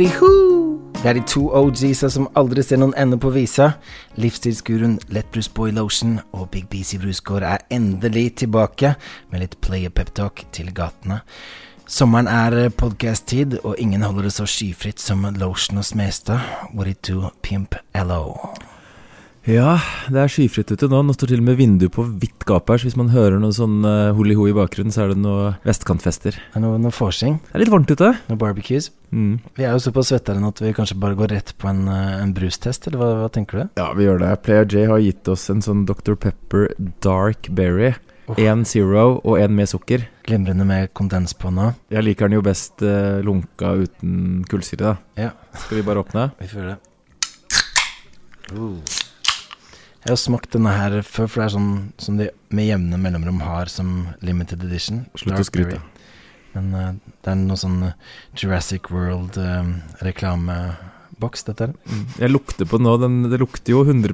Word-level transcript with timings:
Hurriho! 0.00 0.80
Det 0.94 1.06
er 1.06 1.12
de 1.12 1.22
to 1.28 1.42
OGsa 1.52 2.08
som 2.08 2.28
aldri 2.36 2.62
ser 2.64 2.78
noen 2.80 2.94
ende 2.96 3.18
på 3.20 3.28
visa. 3.34 3.74
Livsstilsguruen 4.16 4.94
Lettbrus 5.12 5.50
Boy 5.52 5.74
Lotion 5.76 6.14
og 6.32 6.48
Big 6.54 6.70
BC 6.72 6.96
Brusgård 7.02 7.44
er 7.44 7.66
endelig 7.68 8.38
tilbake 8.40 8.94
med 9.28 9.44
litt 9.44 9.58
player 9.60 9.92
peptalk 9.92 10.46
til 10.56 10.72
gatene. 10.72 11.20
Sommeren 11.84 12.32
er 12.32 12.70
podcast-tid, 12.72 13.58
og 13.60 13.76
ingen 13.76 14.06
holder 14.06 14.30
det 14.30 14.34
så 14.38 14.48
skyfritt 14.48 15.04
som 15.04 15.28
Lotion 15.36 15.84
og 15.84 15.84
Smestad. 15.84 16.40
What 16.72 16.88
it 16.88 17.04
do, 17.04 17.28
pimp 17.42 17.76
LO. 17.92 18.38
Ja, 19.48 19.78
det 20.12 20.20
er 20.20 20.28
skyfritt 20.28 20.68
ute 20.68 20.88
nå. 20.90 21.00
Nå 21.06 21.14
står 21.16 21.30
til 21.32 21.40
og 21.40 21.46
med 21.46 21.56
vinduet 21.56 21.94
på 21.94 22.04
vidt 22.04 22.44
gap 22.48 22.68
her, 22.68 22.80
så 22.80 22.88
hvis 22.90 22.98
man 22.98 23.08
hører 23.14 23.38
noe 23.40 23.54
sånn 23.56 23.78
uh, 23.86 24.12
holi-ho 24.16 24.44
i 24.50 24.56
bakgrunnen, 24.56 24.92
så 24.92 25.06
er 25.06 25.14
det 25.14 25.22
noe 25.22 25.54
vestkantfester. 25.64 26.36
Det 26.36 26.60
er 26.60 26.64
noe, 26.64 26.80
noe 26.82 26.92
forsing. 26.92 27.38
Det 27.46 27.56
er 27.56 27.64
litt 27.64 27.72
varmt 27.72 27.92
ute. 27.92 28.12
noe 28.28 28.40
barbecues. 28.40 28.90
Mm. 29.16 29.40
Vi 29.56 29.64
er 29.64 29.72
jo 29.72 29.80
såpass 29.86 30.12
svettere 30.12 30.44
at 30.44 30.60
vi 30.60 30.74
kanskje 30.76 30.98
bare 31.00 31.16
går 31.18 31.32
rett 31.32 31.54
på 31.58 31.70
en, 31.72 31.86
eh, 31.88 32.20
en 32.20 32.34
brustest, 32.36 32.86
eller 32.86 33.00
hva, 33.00 33.10
hva 33.22 33.32
tenker 33.32 33.62
du? 33.62 33.64
Ja, 33.80 33.88
vi 33.96 34.06
gjør 34.06 34.20
det. 34.22 34.36
Player 34.44 34.68
J 34.68 34.86
har 34.92 35.02
gitt 35.02 35.32
oss 35.32 35.48
en 35.50 35.64
sånn 35.64 35.86
Dr. 35.88 36.20
Pepper 36.20 36.70
Dark 37.00 37.48
Berry. 37.48 37.94
Én 38.36 38.60
oh. 38.62 38.68
zero 38.68 39.06
og 39.24 39.40
én 39.40 39.56
med 39.56 39.72
sukker. 39.72 40.04
Glimrende 40.28 40.68
med 40.68 40.92
kondens 40.94 41.32
på 41.34 41.50
nå. 41.50 41.72
Jeg 41.90 42.06
liker 42.06 42.28
den 42.28 42.38
jo 42.38 42.44
best 42.46 42.84
uh, 42.84 43.18
lunka 43.26 43.72
uten 43.80 44.44
kullsyre, 44.46 44.92
da. 44.92 44.96
Ja. 45.30 45.32
Skal 45.64 45.80
vi 45.80 45.86
bare 45.88 46.04
åpne? 46.04 46.30
Vi 46.38 46.52
får 46.52 46.74
det. 46.74 46.80
Uh. 48.54 49.08
Jeg 50.00 50.14
har 50.14 50.20
smakt 50.20 50.52
denne 50.54 50.70
her 50.72 50.94
før, 51.04 51.26
for 51.28 51.42
det 51.42 51.46
er 51.50 51.54
sånn 51.58 51.72
som 52.00 52.16
de 52.16 52.30
med 52.56 52.64
jevne 52.70 52.96
mellomrom 53.00 53.40
har 53.44 53.68
som 53.68 53.88
limited 54.24 54.62
edition. 54.64 55.02
Slutt 55.20 55.36
å 55.42 55.44
skryte. 55.44 55.80
Men 56.54 56.70
uh, 56.74 56.92
det 57.22 57.30
er 57.30 57.36
noe 57.38 57.56
sånn 57.60 57.82
eh, 57.86 57.92
Jurassic 58.40 58.88
World-reklameboks, 58.90 61.44
dette 61.46 61.62
her. 61.68 61.74
Jeg 62.18 62.30
lukter 62.32 62.64
på 62.66 62.76
den 62.80 62.86
nå. 62.88 62.94
Den, 63.02 63.14
det 63.30 63.38
lukter 63.42 63.70
jo 63.76 63.80
100 63.84 64.10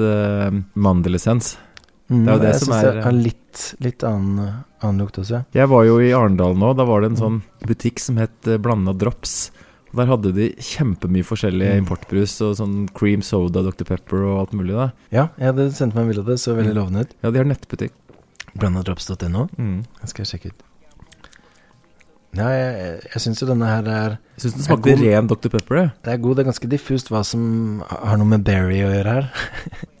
uh, 0.00 0.50
mandelessens. 0.74 1.56
Mm, 2.08 2.24
Det 2.24 2.32
er 2.32 2.34
jo 2.34 2.40
det 2.42 2.48
jeg 2.54 2.60
som 2.64 2.72
er- 2.72 2.94
Jeg 2.94 3.04
har 3.04 3.12
litt, 3.12 3.74
litt 3.84 4.02
annen, 4.08 4.38
eh, 4.46 4.54
annen 4.82 4.98
lukt 5.04 5.18
også, 5.20 5.32
ja. 5.38 5.42
Jeg 5.52 5.68
var 5.68 5.84
jo 5.84 5.98
i 6.00 6.08
Arendal 6.16 6.54
nå. 6.56 6.72
Da 6.76 6.84
var 6.88 7.00
det 7.04 7.10
en 7.12 7.18
sånn 7.20 7.42
butikk 7.68 8.00
som 8.00 8.16
het 8.16 8.46
eh, 8.48 8.56
Blanda 8.56 8.92
Drops. 8.96 9.50
Der 9.96 10.06
hadde 10.06 10.32
de 10.34 10.50
kjempemye 10.60 11.24
forskjellige 11.24 11.72
Mm. 11.74 11.86
importbrus 11.86 12.40
og 12.44 12.56
sånn 12.58 12.88
cream 12.92 13.22
soda, 13.22 13.62
Dr. 13.62 13.84
Pepper 13.84 14.22
og 14.24 14.38
alt 14.40 14.52
mulig. 14.52 14.74
da 14.76 14.90
Ja, 15.10 15.28
jeg 15.38 15.46
hadde 15.54 15.70
sendt 15.72 15.94
meg 15.94 16.02
en 16.04 16.08
bilde 16.12 16.20
av 16.20 16.26
det, 16.26 16.38
så 16.38 16.54
veldig 16.54 16.74
Mm. 16.74 16.80
lovende 16.80 17.00
ut. 17.00 17.14
Ja, 17.22 17.30
de 17.30 17.38
har 17.38 17.44
nettbutikk. 17.46 17.90
Blandadrops.no. 18.58 19.48
Mm. 19.58 19.84
Den 20.00 20.06
skal 20.06 20.24
jeg 20.24 20.40
sjekke 20.40 20.46
ut. 20.52 20.62
Ja, 22.36 22.44
jeg, 22.52 23.00
jeg 23.08 23.22
syns 23.24 23.40
jo 23.40 23.46
denne 23.48 23.66
her 23.66 23.86
er 23.88 24.18
syns 24.36 24.52
den 24.58 24.62
smaker 24.66 24.92
god- 24.92 25.00
ren 25.02 25.26
Dr. 25.30 25.48
Pepper. 25.48 25.76
Det. 25.80 25.92
Det 26.04 26.12
er 26.12 26.18
god, 26.22 26.36
det 26.36 26.44
er 26.44 26.50
ganske 26.52 26.68
diffust 26.68 27.08
hva 27.08 27.24
som 27.24 27.82
har 27.88 28.18
noe 28.20 28.28
med 28.28 28.44
berry 28.44 28.82
å 28.84 28.92
gjøre 28.92 29.14
her. 29.16 29.30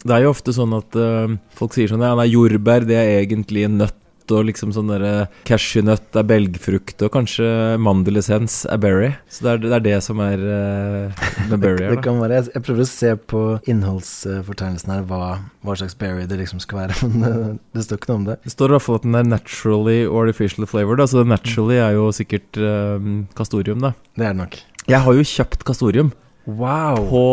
Det 0.04 0.12
er 0.14 0.22
jo 0.22 0.30
ofte 0.34 0.52
sånn 0.54 0.76
at 0.76 0.94
uh, 0.94 1.32
folk 1.56 1.72
sier 1.72 1.88
sånn 1.88 2.04
Ja, 2.04 2.14
nei, 2.14 2.28
jordbær 2.30 2.84
det 2.86 2.96
er 3.00 3.24
egentlig 3.24 3.64
en 3.64 3.78
nøtt, 3.80 3.96
og 4.34 4.46
liksom 4.48 4.72
sånn 4.76 4.90
derre 4.92 5.28
cashewnøtt 5.48 6.16
er 6.18 6.26
belgfrukt, 6.28 7.02
og 7.04 7.12
kanskje 7.14 7.48
mandelessens 7.82 8.60
er 8.70 8.80
berry. 8.82 9.10
Så 9.32 9.46
det 9.46 9.52
er 9.52 9.62
det, 9.64 9.72
er 9.78 9.84
det 9.86 9.96
som 10.06 10.22
er 10.24 10.42
uh, 10.42 11.24
med 11.50 11.58
berry 11.64 11.86
her, 11.86 11.96
det 11.96 12.04
kan 12.06 12.20
være, 12.22 12.40
jeg, 12.40 12.50
jeg 12.56 12.66
prøver 12.66 12.84
å 12.84 12.90
se 12.90 13.14
på 13.32 13.42
innholdsfortegnelsen 13.70 14.94
her 14.94 15.04
hva, 15.08 15.32
hva 15.66 15.78
slags 15.78 15.96
berry 15.98 16.26
det 16.30 16.40
liksom 16.42 16.62
skal 16.64 16.84
være, 16.84 16.98
men 17.12 17.26
det, 17.26 17.42
det 17.76 17.86
står 17.86 18.02
ikke 18.02 18.12
noe 18.12 18.22
om 18.22 18.28
det. 18.30 18.38
Det 18.44 18.54
står 18.54 18.72
i 18.72 18.76
hvert 18.76 18.86
fall 18.86 19.00
at 19.00 19.06
den 19.08 19.18
er 19.18 19.28
naturally 19.28 20.00
or 20.06 20.26
artificially 20.28 20.68
flavored. 20.70 21.02
Altså 21.04 21.24
naturally 21.26 21.78
er 21.80 21.96
jo 21.96 22.08
sikkert 22.14 22.58
eh, 22.60 23.12
kastorium, 23.38 23.84
da. 23.84 23.94
Det 24.18 24.26
er 24.26 24.34
det 24.34 24.42
nok. 24.42 24.58
Jeg 24.88 25.04
har 25.04 25.16
jo 25.18 25.24
kjøpt 25.28 25.64
kastorium 25.68 26.12
Wow! 26.48 27.02
på 27.10 27.24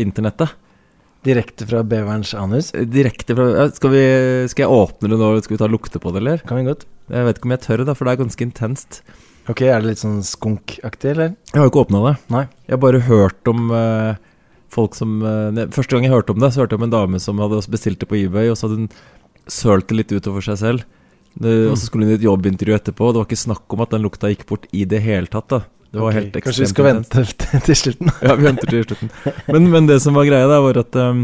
internettet. 0.00 0.54
Direkte 1.24 1.66
fra 1.68 1.80
beverens 1.88 2.34
anus. 2.36 2.70
Direkte 2.72 3.36
fra 3.36 3.68
skal, 3.72 3.94
vi, 3.94 4.02
skal 4.52 4.66
jeg 4.66 4.74
åpne 4.74 5.08
det 5.08 5.18
nå? 5.20 5.30
Skal 5.44 5.56
vi 5.56 5.60
ta 5.62 5.68
lukte 5.70 6.00
på 6.02 6.12
det, 6.12 6.20
eller? 6.20 6.42
Kan 6.44 6.60
vi 6.60 6.66
godt. 6.68 6.84
Jeg 7.12 7.28
vet 7.28 7.38
ikke 7.38 7.48
om 7.48 7.54
jeg 7.54 7.64
tør, 7.64 7.84
da, 7.88 7.94
for 7.96 8.06
det 8.06 8.14
er 8.14 8.20
ganske 8.24 8.44
intenst. 8.44 9.00
Ok, 9.48 9.64
er 9.64 9.80
det 9.80 9.90
litt 9.90 10.02
sånn 10.02 10.20
skunkaktig, 10.24 11.14
eller? 11.14 11.34
Jeg 11.52 11.60
har 11.60 11.66
jo 11.66 11.72
ikke 11.72 11.84
åpna 11.84 12.02
det. 12.06 12.14
Nei. 12.32 12.44
Jeg 12.68 12.76
har 12.76 12.82
bare 12.84 13.02
hørt 13.08 13.50
om 13.52 13.72
uh, 13.72 14.16
folk 14.72 14.96
som 14.96 15.18
uh, 15.24 15.64
Første 15.74 15.96
gang 15.96 16.08
jeg 16.08 16.14
hørte 16.14 16.36
om 16.36 16.40
det, 16.44 16.52
så 16.52 16.64
hørte 16.64 16.76
jeg 16.76 16.82
om 16.82 16.88
en 16.88 16.96
dame 16.96 17.20
som 17.20 17.40
hadde 17.40 17.60
bestilt 17.72 18.00
det 18.04 18.08
på 18.10 18.20
eBay, 18.20 18.52
og 18.52 18.60
så 18.60 18.68
hadde 18.68 18.84
hun 18.84 18.90
sølt 19.52 19.88
det 19.90 20.00
litt 20.00 20.14
utover 20.16 20.44
seg 20.44 20.60
selv. 20.60 20.88
Det, 21.34 21.52
Og 21.70 21.76
så 21.76 21.88
skulle 21.88 22.06
hun 22.06 22.14
i 22.14 22.18
et 22.20 22.24
jobbintervju 22.24 22.76
etterpå, 22.76 23.08
og 23.08 23.14
det 23.14 23.20
var 23.22 23.28
ikke 23.30 23.44
snakk 23.48 23.76
om 23.76 23.82
at 23.84 23.96
den 23.96 24.04
lukta 24.04 24.30
gikk 24.32 24.44
bort 24.48 24.68
i 24.76 24.84
det 24.88 25.00
hele 25.04 25.28
tatt. 25.32 25.48
da 25.50 25.64
Det 25.94 26.02
var 26.02 26.10
okay, 26.10 26.24
helt 26.24 26.36
ekstremt 26.40 26.44
Kanskje 26.48 26.64
vi 26.64 26.72
skal 26.72 26.86
vente 26.88 27.62
til- 27.68 27.78
slutten? 27.78 28.12
Ja, 28.26 28.34
vi 28.34 28.48
venter 28.48 28.72
til 28.72 28.84
slutten. 28.88 29.10
Men, 29.46 29.70
men 29.70 29.86
det 29.90 30.00
som 30.02 30.18
var 30.18 30.26
greia, 30.26 30.48
da, 30.50 30.58
var 30.64 30.80
at 30.80 30.98
um, 30.98 31.20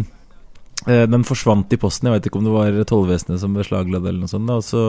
eh, 0.87 1.03
den 1.11 1.27
forsvant 1.27 1.75
i 1.75 1.81
posten. 1.81 2.07
Jeg 2.07 2.21
vet 2.21 2.31
ikke 2.31 2.39
om 2.39 2.47
det 2.47 2.55
var 2.55 2.79
tollvesenet 2.87 3.43
som 3.43 3.59
beslagla 3.59 3.99
det, 3.99 4.13
eller 4.13 4.23
noe 4.23 4.31
sånt. 4.31 4.47
Da, 4.47 4.61
og 4.61 4.67
så 4.69 4.85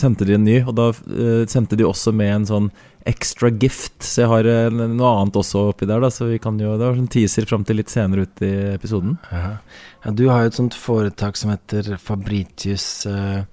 sendte 0.00 0.26
de 0.26 0.34
en 0.34 0.46
ny, 0.48 0.58
og 0.64 0.74
da 0.80 0.90
uh, 0.90 1.46
sendte 1.50 1.78
de 1.78 1.86
også 1.86 2.14
med 2.16 2.34
en 2.34 2.50
sånn 2.50 2.68
extra 3.06 3.52
gift. 3.54 4.00
Så 4.02 4.24
jeg 4.24 4.32
har 4.34 4.50
uh, 4.50 4.82
noe 4.82 5.14
annet 5.22 5.38
også 5.38 5.68
oppi 5.70 5.86
der, 5.86 6.02
da, 6.02 6.10
så 6.10 6.32
vi 6.32 6.42
kan 6.42 6.58
jo 6.58 6.74
Det 6.74 6.88
var 6.88 6.98
sånn 6.98 7.12
teaser 7.14 7.46
fram 7.46 7.66
til 7.68 7.78
litt 7.78 7.94
senere 7.94 8.26
ut 8.26 8.42
i 8.42 8.54
episoden. 8.74 9.20
Ja. 9.30 9.58
ja, 10.02 10.16
du 10.18 10.26
har 10.32 10.42
jo 10.42 10.50
et 10.50 10.58
sånt 10.58 10.74
foretak 10.74 11.38
som 11.38 11.54
heter 11.54 11.94
Fabritius 12.02 12.88
eh, 13.06 13.44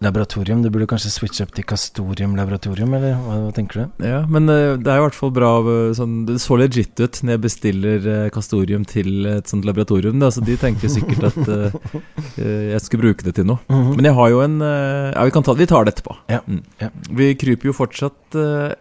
Laboratorium. 0.00 0.62
Du 0.64 0.70
burde 0.72 0.86
kanskje 0.88 1.10
switche 1.12 1.44
opp 1.44 1.50
til 1.52 1.64
Castorium 1.68 2.32
Laboratorium, 2.38 2.94
eller 2.96 3.18
hva, 3.20 3.34
hva 3.44 3.50
tenker 3.52 3.82
du? 3.82 4.04
Ja, 4.08 4.22
men 4.32 4.48
eh, 4.48 4.78
det 4.80 4.88
er 4.88 4.96
i 4.96 5.04
hvert 5.04 5.16
fall 5.18 5.32
bra 5.36 5.50
eh, 5.60 5.90
sånn, 5.98 6.14
Det 6.28 6.38
så 6.40 6.56
legit 6.56 6.96
ut 7.04 7.18
når 7.20 7.34
jeg 7.36 7.42
bestiller 7.44 8.06
eh, 8.08 8.30
kastorium 8.32 8.86
til 8.88 9.28
et 9.28 9.50
sånt 9.52 9.68
laboratorium. 9.68 10.16
Da, 10.22 10.30
så 10.32 10.40
de 10.46 10.56
tenker 10.60 10.88
sikkert 10.92 11.28
at 11.28 11.52
eh, 11.52 11.76
jeg 12.72 12.80
skulle 12.86 13.10
bruke 13.10 13.28
det 13.28 13.36
til 13.42 13.48
noe. 13.52 13.60
Men 13.68 14.08
jeg 14.08 14.16
har 14.16 14.32
jo 14.32 14.40
en 14.46 14.56
Ja, 14.64 15.26
vi 15.28 15.34
kan 15.36 15.44
ta 15.46 15.52
Vi 15.58 15.68
tar 15.68 15.84
det 15.84 15.96
etterpå. 15.98 16.16
Ja, 16.32 16.40
Mm. 16.50 16.62
ja. 16.80 16.88
Vi 17.14 17.26
kryper 17.38 17.68
jo 17.68 17.74
fortsatt 17.76 18.34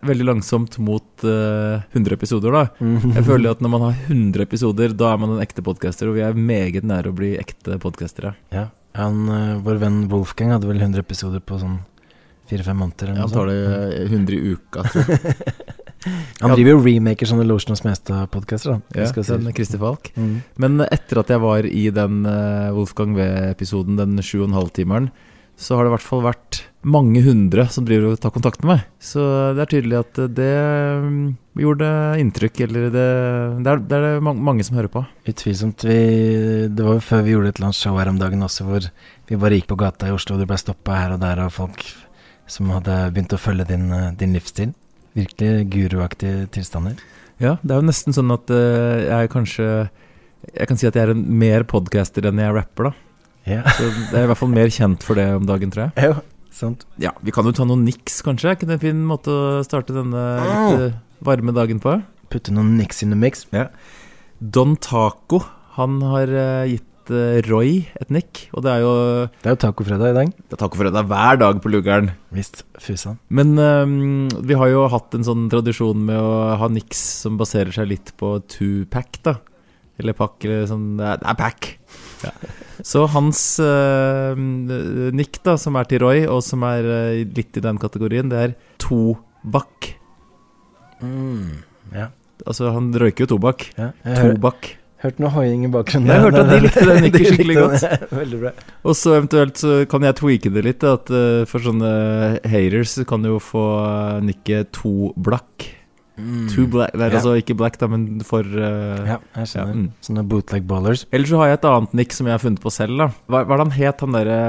veldig 0.08 0.26
langsomt 0.26 0.78
mot 0.82 1.26
eh, 1.28 1.84
100 1.92 2.16
episoder, 2.16 2.56
da. 2.56 2.64
Jeg 2.80 3.26
føler 3.28 3.52
at 3.52 3.62
når 3.62 3.74
man 3.76 3.84
har 3.90 4.00
100 4.08 4.42
episoder, 4.48 4.96
da 4.98 5.12
er 5.14 5.20
man 5.22 5.36
en 5.36 5.44
ekte 5.44 5.62
podcaster, 5.66 6.08
og 6.10 6.16
vi 6.18 6.24
er 6.26 6.34
meget 6.40 6.88
nære 6.88 7.12
å 7.12 7.18
bli 7.20 7.34
ekte 7.42 7.76
podcastere. 7.84 8.32
Ja. 8.56 8.70
Han, 9.00 9.24
eh, 9.34 9.56
vår 9.66 9.80
venn 9.82 10.02
Wolfgang 10.12 10.54
hadde 10.56 10.70
vel 10.70 10.82
100 10.82 11.04
episoder 11.06 11.44
på 11.44 11.60
sånn 11.62 11.80
fire-fem 12.50 12.80
måneder. 12.82 13.12
eller 13.12 13.22
Han 13.22 13.34
tar 13.34 13.52
det 13.52 13.60
eh, 14.00 14.08
100 14.10 14.36
i 14.36 14.56
uka, 14.56 14.86
tror 14.94 15.14
jeg. 15.14 15.46
Han 16.40 16.54
driver 16.56 16.72
jo 16.72 16.84
remaker 16.86 17.28
sånne 17.28 17.44
Lotion 17.44 17.74
og 17.76 17.80
Smestad-podkaster. 17.82 18.78
Ja, 18.96 19.10
den 19.12 19.50
Christer 19.52 19.82
Falk. 19.82 20.14
Mm. 20.16 20.38
Men 20.64 20.86
etter 20.86 21.20
at 21.20 21.34
jeg 21.34 21.44
var 21.44 21.68
i 21.68 21.90
den 21.92 22.22
eh, 22.30 22.70
Wolfgang 22.76 23.18
V-episoden, 23.18 24.00
den 24.00 24.24
7,5-timeren, 24.24 25.10
så 25.60 25.76
har 25.76 25.84
det 25.86 25.92
i 25.92 25.96
hvert 25.98 26.08
fall 26.08 26.22
vært 26.24 26.62
mange 26.88 27.20
hundre 27.26 27.66
som 27.68 27.84
driver 27.84 28.14
og 28.14 28.22
tar 28.24 28.32
kontakt 28.32 28.62
med 28.64 28.72
meg. 28.72 28.84
Så 29.04 29.22
det 29.58 29.64
er 29.66 29.72
tydelig 29.74 29.98
at 30.00 30.20
det 30.38 30.52
mm, 31.04 31.24
gjorde 31.60 31.90
inntrykk, 32.22 32.62
eller 32.66 32.86
det, 32.94 33.08
det, 33.66 33.74
er, 33.74 33.82
det 33.92 34.00
er 34.00 34.24
mange, 34.24 34.64
som 34.64 34.80
hører 34.80 34.92
på. 34.94 35.04
Utvilsomt. 35.28 35.84
Vi, 35.84 36.00
det 36.72 36.86
var 36.86 36.96
jo 36.96 37.04
før 37.04 37.26
vi 37.26 37.36
gjorde 37.36 37.52
et 37.52 37.60
eller 37.60 37.72
annet 37.72 37.80
show 37.82 38.00
her 38.00 38.12
om 38.12 38.22
dagen 38.22 38.48
også, 38.48 38.68
hvor 38.70 38.88
vi 39.28 39.40
bare 39.44 39.60
gikk 39.60 39.68
på 39.74 39.80
gata 39.84 40.08
i 40.08 40.16
Oslo, 40.16 40.38
og 40.38 40.46
du 40.46 40.48
ble 40.50 40.60
stoppa 40.62 41.02
her 41.02 41.18
og 41.18 41.24
der 41.26 41.44
av 41.44 41.52
folk 41.56 41.84
som 42.50 42.72
hadde 42.74 42.96
begynt 43.14 43.36
å 43.36 43.42
følge 43.42 43.68
din, 43.74 43.90
eh, 43.94 44.14
din 44.18 44.34
livsstil. 44.38 44.72
Virkelig 45.20 45.68
guruaktige 45.74 46.48
tilstander. 46.56 46.96
Ja, 47.40 47.58
det 47.60 47.76
er 47.76 47.84
jo 47.84 47.90
nesten 47.90 48.16
sånn 48.16 48.32
at 48.36 48.52
eh, 48.52 49.08
jeg 49.08 49.32
kanskje 49.32 49.66
Jeg 50.56 50.68
kan 50.70 50.80
si 50.80 50.88
at 50.88 50.96
jeg 50.96 51.04
er 51.04 51.12
en 51.12 51.24
mer 51.40 51.66
podcaster 51.68 52.24
enn 52.26 52.40
jeg 52.40 52.48
er 52.48 52.56
rapper, 52.56 52.90
da. 52.90 53.09
Ja. 53.50 53.64
Så 53.76 53.88
jeg 53.90 54.14
er 54.14 54.28
i 54.28 54.30
hvert 54.30 54.40
fall 54.40 54.52
mer 54.54 54.70
kjent 54.74 55.06
for 55.06 55.20
det 55.20 55.26
om 55.36 55.48
dagen, 55.50 55.72
tror 55.74 55.88
jeg. 55.88 56.10
Ja, 56.12 56.20
sant. 56.54 56.86
Ja, 57.02 57.14
Vi 57.26 57.34
kan 57.36 57.48
jo 57.50 57.54
ta 57.56 57.66
noen 57.68 57.86
niks, 57.88 58.20
kanskje. 58.26 58.52
Er 58.52 58.58
ikke 58.60 58.70
det 58.70 58.78
en 58.80 58.84
fin 58.84 59.06
måte 59.10 59.34
å 59.34 59.64
starte 59.66 59.96
denne 59.96 60.26
litt 60.46 60.84
eh, 60.90 61.00
varme 61.26 61.56
dagen 61.56 61.82
på? 61.84 61.98
Putte 62.30 62.54
noen 62.54 62.76
niks 62.78 63.02
in 63.06 63.16
the 63.16 63.18
mix. 63.20 63.48
Don 64.40 64.78
Taco, 64.80 65.42
han 65.80 65.98
har 66.06 66.30
eh, 66.30 66.76
gitt 66.76 67.12
eh, 67.12 67.40
Roy 67.50 67.82
et 68.00 68.14
nikk. 68.14 68.46
Og 68.54 68.64
det 68.66 68.76
er 68.76 68.84
jo 68.86 68.94
Det 69.42 69.50
er 69.50 69.56
jo 69.58 69.62
tacofredag 69.66 70.14
i 70.14 70.18
dag. 70.20 70.32
Det 70.38 70.56
er 70.58 70.62
tacofredag 70.62 71.10
hver 71.10 71.42
dag 71.42 71.60
på 71.64 71.74
Lugaren. 71.74 72.12
Visst. 72.36 72.64
Fusan. 72.80 73.18
Men 73.34 73.58
um, 73.58 74.30
vi 74.46 74.58
har 74.60 74.70
jo 74.72 74.86
hatt 74.94 75.18
en 75.18 75.26
sånn 75.26 75.50
tradisjon 75.52 76.06
med 76.06 76.22
å 76.22 76.56
ha 76.62 76.70
niks 76.72 77.02
som 77.26 77.40
baserer 77.42 77.74
seg 77.76 77.90
litt 77.96 78.14
på 78.22 78.38
two-pack, 78.52 79.24
da. 79.26 79.40
Eller 80.00 80.16
pakk, 80.16 80.38
eller 80.48 80.70
sånn 80.70 80.94
det 81.02 81.18
er 81.18 81.36
pack. 81.40 81.74
Ja. 82.24 82.34
Så 82.86 83.04
hans 83.12 83.42
uh, 83.60 84.38
nikk, 85.16 85.42
da, 85.46 85.58
som 85.60 85.78
er 85.80 85.88
til 85.90 86.04
Roy, 86.04 86.24
og 86.32 86.44
som 86.46 86.64
er 86.68 86.88
uh, 86.88 87.22
litt 87.36 87.60
i 87.60 87.64
den 87.64 87.80
kategorien, 87.82 88.32
det 88.32 88.44
er 88.44 88.58
tobakk. 88.82 89.94
Mm. 91.04 91.64
Ja. 91.96 92.10
Altså, 92.48 92.70
han 92.76 92.92
røyker 92.96 93.26
jo 93.26 93.36
tobakk. 93.36 93.70
ja. 93.80 93.92
Tobakk. 94.04 94.76
hørte 95.00 95.24
noe 95.24 95.32
hoiing 95.32 95.66
i 95.68 95.72
bakgrunnen. 95.72 96.12
Jeg 96.12 96.24
hørte 96.26 96.44
at 96.44 96.50
de 96.52 96.62
likte 96.66 96.86
det 96.88 96.96
nikket 97.06 97.20
De 97.24 97.34
skikkelig 97.34 97.58
godt. 97.60 98.14
Veldig 98.16 98.40
bra. 98.46 98.54
Og 98.84 98.96
så 99.00 99.16
eventuelt 99.16 99.60
så 99.60 99.76
kan 99.92 100.08
jeg 100.08 100.20
tweake 100.20 100.54
det 100.56 100.64
litt, 100.68 100.88
at 100.88 101.12
uh, 101.12 101.44
for 101.50 101.64
sånne 101.64 101.92
haters 102.48 102.96
kan 103.08 103.24
du 103.24 103.34
jo 103.34 103.42
få 103.44 103.66
nikket 104.24 104.72
to 104.80 105.12
blakk. 105.20 105.68
Too 106.54 106.68
black 106.72 106.94
Det 106.94 107.02
er 107.08 107.16
altså 107.20 107.34
ikke 107.40 107.56
black, 107.60 107.78
da, 107.82 107.88
men 107.92 108.20
for 108.28 108.44
uh, 108.44 109.02
Ja, 109.08 109.18
jeg 109.40 109.52
skjønner. 109.54 109.76
mm. 109.76 109.90
Sånne 110.06 110.24
bootleg 110.30 110.68
ballers. 110.70 111.06
Ellers 111.12 111.30
så 111.34 111.38
har 111.42 111.52
jeg 111.52 111.60
et 111.60 111.68
annet 111.72 111.94
nikk 112.02 112.16
som 112.16 112.28
jeg 112.30 112.36
har 112.38 112.44
funnet 112.44 112.64
på 112.64 112.72
selv. 112.74 112.98
da 112.98 113.10
Hva, 113.28 113.44
hva 113.46 113.56
er 113.56 113.62
det 113.62 113.66
han 113.68 113.76
het, 113.80 114.02
han 114.06 114.18
derre 114.18 114.40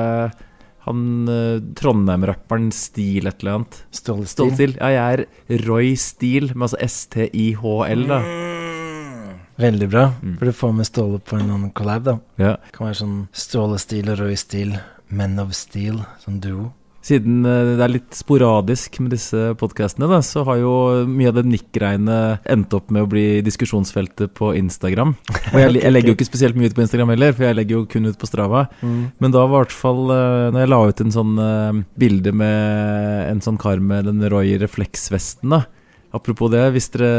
Han 0.86 1.02
uh, 1.28 1.58
Trondheim-rapperen 1.76 2.70
Stil 2.72 3.26
et 3.28 3.42
eller 3.44 3.58
annet? 3.60 3.80
Ståle 3.92 4.26
Stolt 4.30 4.54
Stil. 4.56 4.76
Ja, 4.80 4.88
jeg 4.96 5.26
er 5.26 5.64
Roy 5.68 5.92
Stil, 6.00 6.50
med 6.54 6.68
altså 6.70 6.80
S-T-I-H-L, 6.86 8.06
da. 8.08 8.20
Mm. 8.24 9.34
Veldig 9.60 9.88
bra. 9.92 10.06
Mm. 10.24 10.36
du 10.40 10.52
får 10.56 10.72
med 10.72 10.86
Ståle 10.88 11.18
på 11.20 11.36
en 11.36 11.50
annen 11.52 11.70
collab, 11.76 12.04
da. 12.08 12.14
Ja. 12.40 12.54
Det 12.64 12.72
Kan 12.78 12.86
være 12.88 13.00
sånn 13.02 13.16
Ståle 13.36 13.76
Stil 13.82 14.08
og 14.08 14.22
Roy 14.22 14.36
Stil, 14.40 14.72
Men 15.10 15.36
of 15.42 15.52
Steel, 15.58 16.00
sånn 16.24 16.40
duo. 16.40 16.70
Siden 17.04 17.46
eh, 17.48 17.72
det 17.78 17.84
er 17.84 17.92
litt 17.94 18.16
sporadisk 18.16 18.98
med 19.00 19.14
disse 19.14 19.54
podkastene, 19.60 20.20
så 20.26 20.44
har 20.48 20.60
jo 20.60 20.72
mye 21.08 21.30
av 21.30 21.38
det 21.38 21.46
nikk-greiene 21.48 22.18
endt 22.52 22.76
opp 22.76 22.92
med 22.92 23.06
å 23.06 23.10
bli 23.10 23.40
diskusjonsfeltet 23.46 24.34
på 24.36 24.52
Instagram. 24.58 25.14
Og 25.54 25.58
jeg, 25.62 25.78
jeg 25.84 25.94
legger 25.94 26.12
jo 26.12 26.18
ikke 26.18 26.28
spesielt 26.28 26.60
mye 26.60 26.68
ut 26.68 26.76
på 26.76 26.84
Instagram 26.84 27.14
heller, 27.14 27.32
for 27.36 27.48
jeg 27.48 27.56
legger 27.56 27.78
jo 27.78 27.88
kun 27.90 28.10
ut 28.10 28.20
på 28.20 28.28
Strava. 28.28 28.66
Men 28.84 29.32
da 29.32 29.46
var 29.46 29.62
i 29.62 29.64
hvert 29.64 29.76
fall 29.76 30.12
eh, 30.12 30.46
Når 30.52 30.62
jeg 30.62 30.70
la 30.70 30.80
ut 30.90 31.04
en 31.04 31.14
sånn 31.16 31.44
eh, 31.44 31.82
bilde 32.00 32.34
med 32.36 33.28
en 33.30 33.44
sånn 33.44 33.60
kar 33.60 33.80
med 33.80 34.10
den 34.10 34.24
Roy 34.32 34.58
refleksvesten, 34.60 35.56
da. 35.56 35.64
Apropos 36.12 36.50
det, 36.50 36.64
hvis 36.74 36.90
dere 36.90 37.10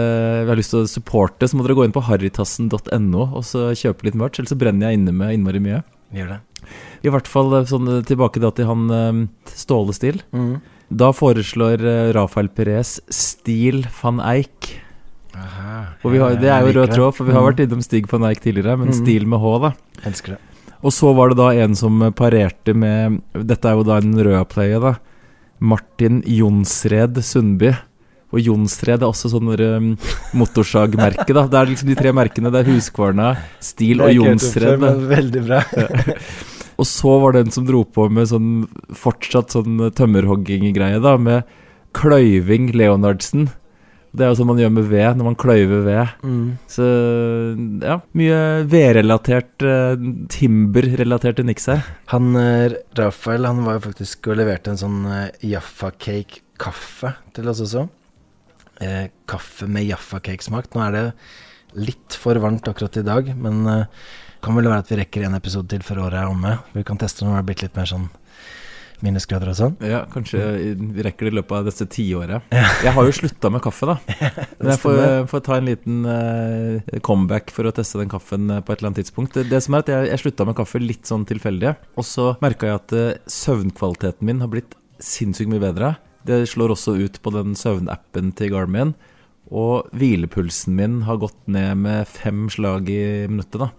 har 0.50 0.60
lyst 0.60 0.74
til 0.74 0.84
å 0.84 0.90
supporte, 0.90 1.48
så 1.48 1.56
må 1.56 1.64
dere 1.64 1.78
gå 1.80 1.86
inn 1.88 1.96
på 1.96 2.04
harrytassen.no 2.04 3.24
og 3.24 3.46
så 3.48 3.70
kjøpe 3.72 4.10
litt 4.10 4.18
merch, 4.20 4.38
ellers 4.38 4.52
så 4.52 4.60
brenner 4.60 4.92
jeg 4.92 5.00
inne 5.00 5.14
med 5.16 5.38
innmari 5.38 5.64
mye. 5.64 5.80
Gjør 6.14 6.28
det. 6.36 6.40
I 7.04 7.10
hvert 7.14 7.28
fall 7.32 7.54
eh, 7.58 7.66
sånn 7.70 7.88
eh, 7.88 8.02
tilbake 8.06 8.42
da 8.44 8.52
til 8.52 8.68
han 8.70 8.86
eh, 8.92 9.22
Ståle 9.56 9.94
Stil. 9.96 10.22
Da 10.92 11.12
foreslår 11.16 11.80
Rafael 12.14 12.50
Perez 12.52 12.98
Stil 13.16 13.86
van 14.02 14.20
Eijk. 14.20 14.74
Aha. 15.34 15.76
Og 16.04 16.12
vi 16.12 16.20
har, 16.20 16.36
det 16.36 16.50
er 16.52 16.66
jo 16.68 16.74
rød 16.82 16.92
tråd, 16.92 17.14
for 17.16 17.24
vi 17.24 17.32
har 17.32 17.40
Mm. 17.42 17.48
vært 17.48 17.62
innom 17.64 17.82
Stig 17.86 18.10
van 18.12 18.26
Eijk 18.28 18.42
tidligere, 18.44 18.76
men 18.78 18.90
Mm. 18.92 18.98
Stil 19.00 19.26
med 19.26 19.40
H, 19.40 19.54
da. 19.64 19.72
Elsker 20.04 20.36
det. 20.36 20.40
Og 20.84 20.92
så 20.92 21.14
var 21.16 21.30
det 21.30 21.38
da 21.38 21.50
en 21.64 21.76
som 21.76 22.00
parerte 22.12 22.74
med 22.76 23.22
Dette 23.34 23.66
er 23.70 23.76
jo 23.78 23.84
da 23.88 23.98
en 24.02 24.14
rød-playe, 24.14 24.82
da. 24.82 24.96
Martin 25.62 26.22
Jonsred 26.26 27.16
Sundby. 27.24 27.72
Og 28.32 28.40
Jonsred 28.40 29.02
er 29.02 29.10
også 29.10 29.32
sånn 29.34 29.52
um, 29.52 29.92
motorsagmerke, 30.40 31.30
da. 31.36 31.46
Det 31.52 31.60
er 31.60 31.72
liksom 31.72 31.92
de 31.92 31.98
tre 32.00 32.14
merkene. 32.16 32.52
Det 32.54 32.64
er 32.64 32.72
Huskvarna, 32.72 33.34
Stil 33.64 34.04
og 34.04 34.16
men 34.82 35.06
Veldig 35.12 35.46
bra. 35.50 35.64
Og 36.82 36.88
så 36.90 37.18
var 37.22 37.36
det 37.36 37.46
en 37.46 37.54
som 37.54 37.66
dro 37.68 37.84
på 37.86 38.08
med 38.10 38.30
sånn 38.32 38.52
fortsatt 38.98 39.54
sånn 39.54 39.92
tømmerhogging-greie, 39.98 41.02
da, 41.04 41.18
med 41.22 41.50
kløyving 41.94 42.72
Leonardsen. 42.74 43.50
Det 44.12 44.26
er 44.26 44.32
jo 44.32 44.40
sånn 44.42 44.50
man 44.50 44.60
gjør 44.60 44.72
med 44.76 44.88
ved, 44.92 45.10
når 45.16 45.28
man 45.30 45.38
kløyver 45.40 45.86
ved. 45.86 46.16
Mm. 46.28 46.48
Så 46.72 46.88
ja, 47.86 48.00
mye 48.18 48.40
vedrelatert, 48.72 49.54
uh, 49.64 49.94
timber-relaterte 50.32 51.46
niks 51.48 51.70
her. 51.72 51.86
Han 52.12 52.36
eh, 52.40 52.76
Rafael 53.00 53.48
han 53.48 53.64
var 53.68 53.78
jo 53.78 53.86
faktisk 53.86 54.32
og 54.34 54.42
leverte 54.42 54.74
en 54.74 54.82
sånn 54.82 55.00
uh, 55.08 55.30
Jaffa 55.48 55.94
Cake 55.96 56.44
kaffe 56.60 57.14
til 57.36 57.48
oss 57.52 57.64
også. 57.64 57.88
Eh, 58.82 59.08
kaffe 59.30 59.68
med 59.70 59.86
Jaffa 59.86 60.20
Cake-smak. 60.24 60.72
Nå 60.74 60.84
er 60.88 60.96
det 60.96 61.06
litt 61.78 62.18
for 62.20 62.36
varmt 62.42 62.68
akkurat 62.68 62.98
i 62.98 63.06
dag, 63.06 63.30
men 63.38 63.62
eh, 63.70 63.86
kan 64.42 64.58
vel 64.58 64.68
være 64.68 64.84
at 64.84 64.90
vi 64.92 64.98
rekker 65.00 65.28
en 65.28 65.38
episode 65.38 65.70
til 65.72 65.86
før 65.86 66.08
året 66.08 66.24
er 66.24 66.32
omme. 66.32 66.58
Vi 66.74 66.84
kan 66.88 67.00
teste 67.00 67.24
når 67.24 67.36
det 67.36 67.40
har 67.40 67.48
blitt 67.52 67.64
litt 67.68 67.78
mer 67.78 67.92
sånn 67.92 68.10
minusgrader 69.02 69.50
og 69.50 69.58
sånn. 69.58 69.78
Ja, 69.86 70.04
kanskje 70.12 70.42
vi 70.78 71.06
rekker 71.06 71.28
det 71.28 71.32
i 71.32 71.38
løpet 71.40 71.56
av 71.58 71.70
dette 71.70 71.88
tiåret. 71.90 72.52
Jeg 72.54 72.94
har 72.96 73.08
jo 73.08 73.16
slutta 73.18 73.50
med 73.54 73.64
kaffe, 73.66 73.90
da. 73.90 73.96
Men 74.60 74.74
jeg 74.74 74.82
får, 74.84 75.02
får 75.32 75.44
ta 75.48 75.58
en 75.58 75.70
liten 75.70 76.04
eh, 76.12 77.00
comeback 77.06 77.54
for 77.54 77.70
å 77.70 77.74
teste 77.76 78.02
den 78.02 78.12
kaffen 78.12 78.50
eh, 78.50 78.62
på 78.62 78.74
et 78.74 78.82
eller 78.82 78.92
annet 78.92 79.02
tidspunkt. 79.02 79.38
Det, 79.38 79.48
det 79.50 79.64
som 79.66 79.78
er 79.78 79.86
at 79.86 79.92
Jeg, 79.94 80.12
jeg 80.12 80.24
slutta 80.26 80.48
med 80.50 80.58
kaffe 80.60 80.82
litt 80.84 81.10
sånn 81.10 81.26
tilfeldig, 81.30 81.74
og 81.98 82.08
så 82.08 82.32
merka 82.46 82.70
jeg 82.70 82.82
at 82.82 82.96
eh, 82.98 83.12
søvnkvaliteten 83.42 84.30
min 84.30 84.46
har 84.46 84.54
blitt 84.54 84.78
sinnssykt 85.02 85.50
mye 85.50 85.64
bedre. 85.64 85.96
Det 86.28 86.44
slår 86.50 86.76
også 86.76 86.96
ut 87.00 87.20
på 87.24 87.34
den 87.36 87.56
søvnappen 87.58 88.32
til 88.38 88.54
Garmin. 88.54 88.96
Og 89.52 89.90
hvilepulsen 89.98 90.78
min 90.78 91.02
har 91.08 91.20
gått 91.20 91.40
ned 91.52 91.82
med 91.84 92.08
fem 92.08 92.46
slag 92.54 92.90
i 92.92 93.28
minuttet, 93.28 93.60
da. 93.66 93.72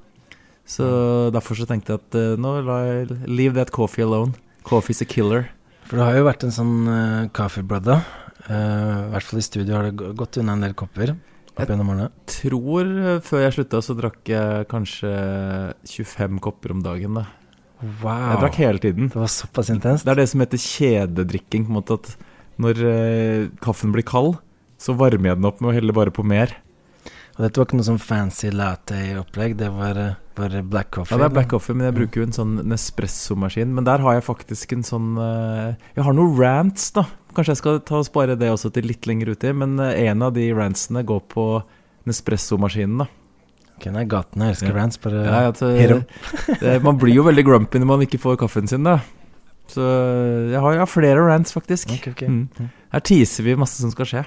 Så 0.68 0.86
derfor 1.34 1.58
så 1.58 1.66
tenkte 1.68 1.94
jeg 1.94 2.02
at 2.02 2.16
eh, 2.18 2.38
nå 2.40 2.54
la 2.64 2.78
jeg 2.86 3.18
leave 3.26 3.56
that 3.56 3.72
coffee 3.74 4.04
alone. 4.04 4.36
Coffee's 4.68 5.02
a 5.02 5.08
killer. 5.08 5.48
For 5.88 5.98
det 5.98 6.06
har 6.06 6.20
jo 6.20 6.28
vært 6.28 6.46
en 6.46 6.54
sånn 6.54 6.76
uh, 6.86 7.28
coffee 7.34 7.66
brother. 7.66 8.04
Uh, 8.46 9.08
I 9.08 9.12
hvert 9.12 9.26
fall 9.26 9.40
i 9.42 9.44
studio 9.44 9.76
har 9.76 9.88
det 9.88 10.12
gått 10.18 10.38
unna 10.40 10.54
en 10.56 10.64
del 10.64 10.76
kopper 10.78 11.16
opp 11.52 11.68
gjennom 11.68 11.92
årene. 11.92 12.08
tror 12.30 12.88
eh, 12.88 13.20
før 13.24 13.44
jeg 13.44 13.56
slutta, 13.58 13.82
så 13.84 13.96
drakk 13.98 14.30
jeg 14.30 14.68
kanskje 14.70 15.12
25 15.90 16.40
kopper 16.42 16.72
om 16.74 16.82
dagen. 16.84 17.20
da 17.20 17.26
Wow. 17.82 18.30
Jeg 18.30 18.38
drakk 18.44 18.58
hele 18.60 18.78
tiden. 18.78 19.08
Det 19.10 19.18
var 19.18 19.30
såpass 19.32 19.68
intenst. 19.72 20.06
Det 20.06 20.12
er 20.12 20.20
det 20.20 20.28
som 20.30 20.42
heter 20.44 20.60
kjededrikking. 20.62 21.64
på 21.66 21.72
en 21.72 21.78
måte 21.80 21.96
At 21.98 22.12
når 22.62 22.82
eh, 22.88 23.46
kaffen 23.64 23.92
blir 23.94 24.06
kald, 24.08 24.36
så 24.82 24.94
varmer 24.98 25.32
jeg 25.32 25.38
den 25.40 25.48
opp 25.50 25.60
med 25.62 25.72
å 25.72 25.76
helle 25.76 25.94
bare 25.94 26.14
på 26.14 26.24
mer. 26.26 26.54
Og 27.36 27.46
dette 27.46 27.56
var 27.60 27.64
ikke 27.68 27.78
noe 27.78 27.86
sånn 27.86 28.02
fancy 28.02 28.50
latte-opplegg, 28.52 29.54
det 29.60 29.70
var 29.72 29.98
eh, 30.00 30.16
bare 30.36 30.60
black 30.64 30.90
coffee. 30.96 31.14
Ja, 31.14 31.20
det 31.22 31.30
er 31.30 31.36
black 31.36 31.48
coffee, 31.52 31.76
men 31.76 31.86
jeg 31.88 31.96
bruker 31.96 32.22
jo 32.22 32.26
en 32.28 32.34
sånn 32.36 32.58
Nespresso-maskin. 32.68 33.72
Men 33.76 33.86
der 33.88 34.02
har 34.04 34.18
jeg 34.18 34.26
faktisk 34.26 34.74
en 34.76 34.84
sånn 34.86 35.14
eh, 35.20 35.72
Jeg 35.96 36.04
har 36.06 36.16
noen 36.16 36.36
rants, 36.40 36.90
da. 36.96 37.06
Kanskje 37.32 37.54
jeg 37.54 37.60
skal 37.62 37.80
ta 37.88 38.02
og 38.02 38.04
spare 38.08 38.36
det 38.36 38.50
også 38.52 38.68
til 38.76 38.84
litt 38.90 39.08
lenger 39.08 39.32
uti. 39.32 39.52
Men 39.56 39.78
eh, 39.80 40.04
en 40.10 40.24
av 40.28 40.34
de 40.36 40.44
rantsene 40.56 41.04
går 41.08 41.24
på 41.32 41.46
Nespresso-maskinen, 42.08 43.04
da. 43.04 43.08
Ok, 43.78 43.88
nei, 43.94 44.04
gaten 44.10 44.44
elsker 44.44 44.68
Ja. 44.70 44.76
rants, 44.76 45.00
bare 45.02 45.24
Ja, 45.24 45.40
ja, 45.48 45.52
eh, 45.72 46.02
det, 46.62 46.76
man 46.84 47.00
blir 47.00 47.16
jo 47.16 47.24
veldig 47.26 47.44
grumpy 47.48 47.81
når 47.81 47.88
man 47.94 48.04
ikke 48.04 48.20
får 48.20 48.36
kaffen 48.44 48.69
sin, 48.70 48.84
da. 48.86 48.98
Så 49.72 49.84
jeg 50.52 50.60
har, 50.60 50.74
jeg 50.76 50.82
har 50.82 50.91
flere 50.91 51.22
rants, 51.24 51.55
faktisk. 51.56 51.94
Okay, 51.96 52.12
okay. 52.12 52.29
Mm. 52.29 52.72
Her 52.93 53.05
teaser 53.08 53.46
vi 53.46 53.56
masse 53.58 53.81
som 53.81 53.93
skal 53.94 54.08
skje. 54.08 54.24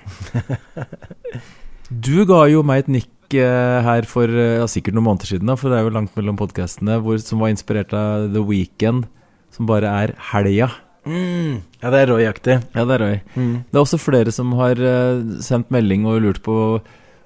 Du 1.90 2.26
ga 2.26 2.46
jo 2.50 2.64
meg 2.66 2.86
et 2.86 2.88
nikk 2.96 3.36
eh, 3.38 3.80
her 3.86 4.08
for 4.10 4.26
eh, 4.26 4.56
ja, 4.58 4.66
sikkert 4.70 4.98
noen 4.98 5.06
måneder 5.06 5.30
siden, 5.30 5.52
da, 5.52 5.58
for 5.60 5.70
det 5.70 5.78
er 5.78 5.86
jo 5.86 5.94
langt 5.94 6.16
mellom 6.18 6.40
podkastene, 6.40 6.98
som 7.22 7.44
var 7.44 7.54
inspirert 7.54 7.94
av 7.94 8.32
The 8.34 8.42
Weekend, 8.42 9.06
som 9.54 9.70
bare 9.70 9.92
er 10.06 10.16
helga. 10.32 10.72
Mm. 11.06 11.62
Ja, 11.84 11.92
det 11.94 12.00
er 12.00 12.10
Roy-aktig. 12.10 12.58
Ja, 12.74 12.86
det 12.90 12.98
er 12.98 13.04
Roy. 13.04 13.18
Mm. 13.36 13.54
Det 13.70 13.78
er 13.78 13.84
også 13.84 14.02
flere 14.02 14.34
som 14.34 14.56
har 14.58 14.82
eh, 14.82 15.22
sendt 15.46 15.70
melding 15.74 16.08
og 16.10 16.24
lurt 16.26 16.42
på 16.46 16.58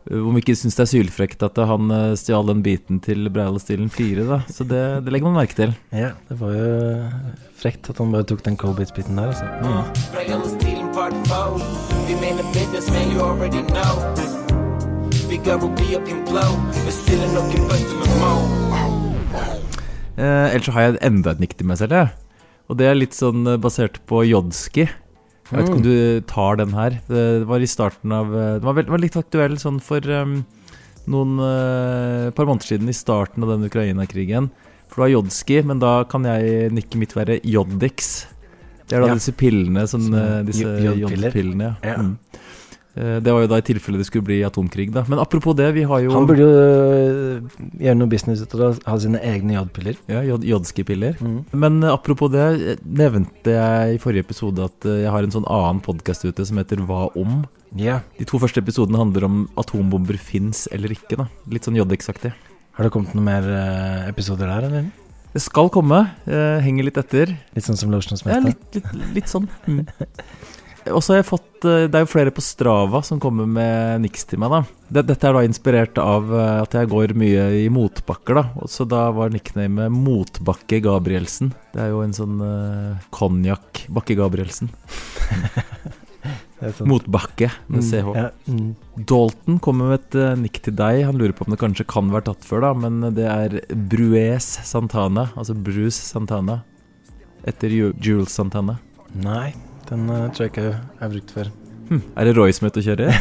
eh, 0.09 0.17
vi 0.35 0.41
ikke 0.41 0.55
syns 0.57 0.77
det 0.77 0.85
er 0.85 0.91
sylfrekt 0.93 1.43
at 1.45 1.59
han 1.69 1.91
eh, 1.93 2.15
stjal 2.19 2.49
den 2.49 2.63
biten 2.65 2.99
til 3.05 3.29
Braille-stilen 3.33 3.91
4, 3.93 4.25
da. 4.29 4.41
Så 4.51 4.67
det, 4.67 4.81
det 5.05 5.13
legger 5.13 5.29
man 5.29 5.39
merke 5.41 5.57
til. 5.57 5.75
Ja, 5.95 6.11
det 6.29 6.39
var 6.41 6.55
jo 6.57 6.69
frekt 7.59 7.89
at 7.91 7.99
han 8.01 8.13
bare 8.15 8.27
tok 8.27 8.43
den 8.45 8.57
Colbits-biten 8.59 9.19
der, 9.19 9.33
altså. 9.33 9.45
Mo. 9.63 9.83
Eh, 20.19 20.47
ellers 20.53 20.65
så 20.67 20.73
har 20.75 20.87
jeg 20.87 20.97
enda 21.07 21.31
et 21.31 21.39
nikk 21.43 21.53
til 21.59 21.69
meg 21.69 21.77
selv, 21.79 21.95
jeg. 21.95 22.09
Og 22.69 22.77
det 22.79 22.89
er 22.89 22.97
litt 22.97 23.15
sånn 23.17 23.45
eh, 23.47 23.59
basert 23.61 24.01
på 24.09 24.23
Jodski. 24.27 24.89
Jeg 25.49 25.57
vet 25.57 25.67
ikke 25.67 25.75
om 25.75 25.81
Mm. 25.81 25.89
du 25.89 26.21
tar 26.29 26.55
den 26.57 26.73
her. 26.77 26.99
Det 27.09 27.47
var 27.47 27.59
i 27.59 27.65
starten 27.69 28.11
av 28.13 28.31
Den 28.31 28.61
var, 28.61 28.83
var 28.83 28.97
litt 29.01 29.15
aktuell 29.17 29.57
sånn 29.57 29.79
for 29.81 29.99
um, 30.13 30.45
noen 31.09 31.39
uh, 31.41 32.29
par 32.37 32.45
måneder 32.45 32.67
siden, 32.69 32.89
i 32.89 32.93
starten 32.93 33.41
av 33.43 33.49
den 33.55 33.65
Ukraina-krigen. 33.69 34.51
For 34.89 35.01
det 35.01 35.05
var 35.07 35.13
Jodski, 35.23 35.63
men 35.65 35.79
da 35.81 36.03
kan 36.09 36.23
jeg 36.25 36.71
nikke 36.73 36.97
mitt 37.01 37.13
være 37.17 37.39
Jodix. 37.43 38.27
Det 38.89 38.97
er 38.97 39.01
da 39.01 39.07
Ja. 39.07 39.13
disse 39.17 39.33
pillene, 39.37 39.83
sånn, 39.85 40.07
eh, 40.17 40.43
disse 40.43 40.65
jodpiller. 40.65 41.29
jodpillene. 41.29 41.77
Ja. 41.83 41.89
Ja. 41.91 41.97
Mm. 41.97 42.17
Eh, 42.99 43.19
Det 43.23 43.31
var 43.31 43.45
jo 43.45 43.47
da 43.47 43.57
i 43.61 43.63
tilfelle 43.63 43.97
det 44.01 44.07
skulle 44.09 44.25
bli 44.27 44.41
atomkrig, 44.43 44.89
da. 44.91 45.05
Men 45.07 45.21
apropos 45.23 45.55
det, 45.55 45.69
vi 45.77 45.83
har 45.87 46.01
jo 46.03 46.11
Han 46.11 46.27
burde 46.27 46.43
jo 46.43 46.49
øh, 46.51 47.69
gjøre 47.79 47.95
noe 47.99 48.11
business 48.11 48.41
ut 48.43 48.55
av 48.57 48.63
å 48.65 48.71
ha 48.91 48.97
sine 48.99 49.21
egne 49.23 49.55
jodpiller. 49.55 49.95
ja, 50.11 50.21
jod 50.27 50.43
Jodski-piller. 50.43 51.15
Mm. 51.23 51.39
Men 51.53 51.79
eh, 51.83 51.93
apropos 51.95 52.29
det, 52.33 52.43
eh, 52.73 52.83
nevnte 52.83 53.55
jeg 53.55 53.95
i 53.95 54.01
forrige 54.03 54.25
episode 54.27 54.59
at 54.67 54.85
eh, 54.89 55.03
jeg 55.05 55.13
har 55.15 55.23
en 55.23 55.31
sånn 55.37 55.47
annen 55.47 55.79
podkast 55.85 56.27
ute 56.27 56.45
som 56.45 56.59
heter 56.59 56.83
Hva 56.83 57.07
om? 57.15 57.45
Yeah. 57.75 58.01
De 58.17 58.25
to 58.25 58.39
første 58.41 58.59
episodene 58.63 58.97
handler 58.99 59.27
om 59.29 59.41
atombomber 59.61 60.17
fins 60.17 60.67
eller 60.73 60.89
ikke. 60.91 61.15
da 61.21 61.27
Litt 61.53 61.63
sånn 61.69 61.77
Jodix-aktig. 61.79 62.33
Har 62.75 62.87
det 62.87 62.91
kommet 62.95 63.13
noen 63.13 63.27
mer 63.27 63.45
episoder 64.09 64.47
der, 64.49 64.65
eller? 64.69 64.87
Det 65.29 65.41
skal 65.43 65.67
komme. 65.69 65.99
jeg 66.25 66.63
henger 66.65 66.87
litt 66.87 66.97
etter. 66.97 67.35
Litt 67.53 67.65
sånn 67.67 67.77
som 67.77 67.91
Lotions 67.93 68.23
Ja, 68.25 68.39
meste? 68.39 68.49
litt, 68.49 68.79
litt, 68.79 69.13
litt 69.19 69.29
sånn. 69.29 69.45
Mm. 69.67 69.83
Og 70.93 71.03
så 71.03 71.13
har 71.13 71.19
jeg 71.21 71.27
fått 71.29 71.65
eh, 71.67 71.85
Det 71.91 71.99
er 71.99 72.03
jo 72.05 72.09
flere 72.11 72.31
på 72.33 72.43
Strava 72.43 73.01
som 73.05 73.19
kommer 73.21 73.47
med 73.49 74.01
niks 74.05 74.25
til 74.29 74.39
meg. 74.41 74.51
da 74.89 75.01
Dette 75.03 75.27
er 75.29 75.35
da 75.37 75.43
inspirert 75.45 75.99
av 76.01 76.31
eh, 76.33 76.61
at 76.63 76.73
jeg 76.77 76.89
går 76.91 77.13
mye 77.19 77.45
i 77.61 77.67
motbakker. 77.73 78.39
da 78.39 78.67
Så 78.69 78.87
da 78.89 79.07
var 79.15 79.29
nicknamet 79.33 79.91
Motbakke 79.93 80.81
Gabrielsen. 80.85 81.53
Det 81.73 81.83
er 81.85 81.91
jo 81.93 82.01
en 82.05 82.15
sånn 82.15 82.39
konjakk 83.15 83.85
Bakke 83.93 84.17
Gabrielsen. 84.19 84.71
Det 86.59 86.73
er. 86.73 86.87
Motbakke 86.89 87.47
med 87.71 87.79
Mm, 87.79 87.85
CH. 87.87 88.09
Ja, 88.17 88.29
mm. 88.51 88.75
Dalton 89.07 89.59
kommer 89.63 89.93
med 89.93 90.01
et 90.01 90.15
uh, 90.19 90.33
nikk 90.35 90.57
til 90.65 90.75
deg. 90.75 91.05
Han 91.07 91.15
lurer 91.15 91.31
på 91.31 91.45
om 91.47 91.53
det 91.53 91.59
kanskje 91.61 91.85
kan 91.87 92.09
være 92.11 92.25
tatt 92.27 92.43
før, 92.43 92.65
da, 92.65 92.71
men 92.75 93.13
det 93.15 93.23
er 93.31 93.55
Brues 93.71 94.49
Santana. 94.67 95.29
Altså 95.39 95.55
Bruce 95.55 95.95
Santana. 96.03 96.57
Etter 97.47 97.71
Jules 97.71 98.35
Santana. 98.35 98.75
Nei, 99.15 99.53
den 99.89 100.09
uh, 100.09 100.29
tror 100.33 100.45
jeg 100.45 100.53
ikke 100.53 100.69
jeg 100.69 101.01
har 101.01 101.11
brukt 101.13 101.35
før. 101.35 101.51
Hm, 101.89 102.01
er 102.21 102.27
det 102.27 102.33
Roy 102.37 102.53
som 102.53 102.67
er 102.67 102.73
ute 102.73 102.81
og 102.81 102.87
kjører? 102.87 103.13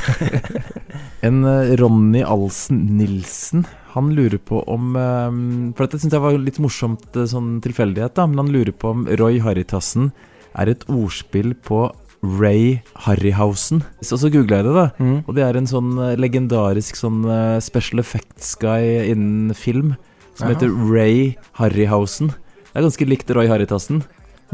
en 1.29 1.39
uh, 1.47 1.75
Ronny 1.81 2.25
Alsen 2.25 2.83
Nilsen. 2.99 3.65
Han 3.95 4.11
lurer 4.15 4.39
på 4.39 4.61
om 4.69 4.93
eh, 5.01 5.37
For 5.75 5.87
dette 5.87 5.99
syns 5.99 6.13
jeg 6.15 6.23
var 6.23 6.37
litt 6.39 6.59
morsomt 6.63 7.17
uh, 7.17 7.25
sånn 7.27 7.57
tilfeldighet, 7.65 8.15
da. 8.19 8.27
Men 8.29 8.45
han 8.45 8.53
lurer 8.55 8.75
på 8.77 8.93
om 8.93 9.07
Roy 9.19 9.41
Harrytassen 9.43 10.13
er 10.59 10.71
et 10.71 10.85
ordspill 10.93 11.55
på 11.67 11.87
Ray 12.21 12.83
Harryhausen. 13.07 13.81
Så, 14.03 14.19
så 14.21 14.31
googla 14.35 14.61
jeg 14.61 14.69
det, 14.69 14.75
da. 14.77 14.87
Mm. 15.01 15.17
Og 15.25 15.33
det 15.39 15.47
er 15.47 15.59
en 15.59 15.71
sånn 15.71 15.91
legendarisk 16.19 16.99
sånn 16.99 17.23
special 17.65 18.03
effects-guy 18.03 19.09
innen 19.15 19.55
film 19.57 19.95
som 20.35 20.49
Aha. 20.49 20.55
heter 20.55 20.75
Ray 20.93 21.37
Harryhausen. 21.59 22.33
Det 22.69 22.77
er 22.77 22.87
ganske 22.87 23.09
likt 23.09 23.31
Roy 23.35 23.49
Harrytassen. 23.51 24.03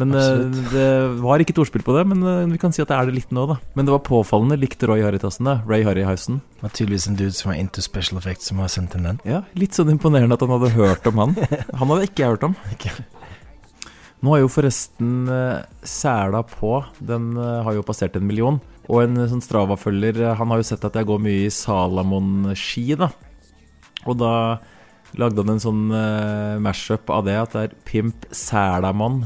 Men 0.00 0.10
uh, 0.10 0.50
det 0.72 0.88
var 1.22 1.42
ikke 1.42 1.54
et 1.54 1.60
ordspill 1.62 1.84
på 1.86 1.94
det, 1.94 2.02
men 2.10 2.22
uh, 2.26 2.50
vi 2.50 2.58
kan 2.58 2.72
si 2.74 2.82
at 2.82 2.90
det 2.90 2.96
er 2.96 3.08
det 3.08 3.14
litt 3.20 3.34
nå, 3.34 3.44
da. 3.46 3.60
Men 3.78 3.86
det 3.86 3.94
var 3.94 4.02
påfallende 4.06 4.58
likt 4.58 4.82
Roy 4.90 5.04
Harrytassen, 5.04 5.46
da. 5.46 5.60
Ray 5.70 5.84
Harryhausen. 5.86 6.40
Det 6.56 6.66
var 6.66 6.74
tydeligvis 6.74 7.06
en 7.10 7.18
dude 7.20 7.36
som 7.36 7.52
var 7.52 7.60
into 7.60 7.84
special 7.84 8.18
effects, 8.18 8.50
som 8.50 8.62
har 8.62 8.72
sendt 8.72 8.96
inn 8.98 9.06
den. 9.06 9.20
Ja, 9.28 9.44
Litt 9.58 9.78
sånn 9.78 9.92
imponerende 9.94 10.34
at 10.34 10.42
han 10.42 10.54
hadde 10.56 10.72
hørt 10.74 11.06
om 11.10 11.22
han. 11.22 11.36
Han 11.78 11.90
hadde 11.90 12.08
ikke 12.08 12.24
jeg 12.24 12.34
hørt 12.34 12.46
om. 12.46 12.54
Nå 14.24 14.32
har 14.32 14.40
jo 14.40 14.50
forresten 14.50 15.28
eh, 15.28 15.64
Sæla 15.84 16.40
på, 16.48 16.78
den 17.04 17.34
har 17.36 17.74
jo 17.76 17.84
passert 17.86 18.16
en 18.16 18.24
million. 18.26 18.58
Og 18.88 19.02
en 19.02 19.18
sånn 19.28 19.42
Strava-følger, 19.44 20.20
han 20.38 20.50
har 20.52 20.60
jo 20.60 20.66
sett 20.68 20.84
at 20.86 20.96
jeg 20.96 21.08
går 21.08 21.20
mye 21.24 21.46
i 21.46 21.52
Salamon-ski, 21.52 22.86
da. 23.00 23.10
Og 24.04 24.18
da 24.20 24.32
lagde 25.20 25.44
han 25.44 25.54
en 25.54 25.62
sånn 25.62 25.84
uh, 25.92 26.60
mashup 26.62 27.10
av 27.12 27.24
det, 27.28 27.36
at 27.38 27.54
det 27.54 27.64
er 27.68 27.76
Pimp 27.86 28.26
Sælamon 28.34 29.22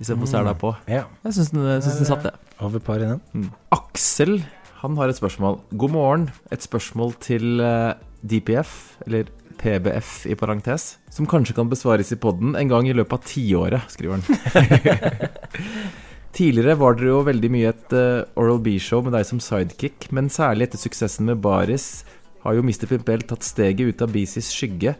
istedenfor 0.00 0.26
Mm. 0.26 0.32
Sæla 0.32 0.54
på. 0.58 0.74
Ja, 0.88 1.04
Jeg 1.24 1.32
syns 1.36 1.50
den, 1.54 1.64
synes 1.82 1.96
den 2.00 2.06
satt, 2.06 2.22
det. 2.22 2.32
over 2.60 2.78
par 2.80 2.96
i 2.96 3.06
den. 3.08 3.20
Mm. 3.34 3.50
Aksel 3.72 4.44
han 4.82 4.96
har 4.96 5.08
et 5.08 5.16
spørsmål. 5.16 5.60
God 5.76 5.90
morgen. 5.90 6.30
Et 6.52 6.60
spørsmål 6.62 7.14
til 7.20 7.60
eh, 7.60 7.94
DPF, 8.26 8.96
eller 9.06 9.24
PBF 9.58 10.26
i 10.26 10.34
parentes, 10.34 10.98
som 11.10 11.26
kanskje 11.26 11.54
kan 11.56 11.70
besvares 11.70 12.10
i 12.12 12.16
podden 12.20 12.54
en 12.58 12.68
gang 12.68 12.88
i 12.88 12.92
løpet 12.92 13.12
av 13.12 13.22
tiåret, 13.24 13.86
skriver 13.88 14.20
han. 14.20 15.28
Tidligere 16.34 16.74
var 16.80 16.96
dere 16.98 17.12
jo 17.12 17.20
veldig 17.28 17.50
mye 17.54 17.70
et 17.70 17.92
eh, 17.94 18.24
Oral 18.40 18.58
B-show 18.64 19.04
med 19.06 19.14
deg 19.14 19.24
som 19.28 19.38
sidekick, 19.40 20.08
men 20.12 20.26
særlig 20.34 20.66
etter 20.66 20.82
suksessen 20.82 21.28
med 21.30 21.38
Baris 21.44 22.02
har 22.42 22.56
jo 22.58 22.64
Mr. 22.66 22.88
Pimpel 22.90 23.22
tatt 23.24 23.46
steget 23.46 23.86
ut 23.94 24.02
av 24.04 24.10
BCs 24.12 24.50
skygge. 24.52 24.96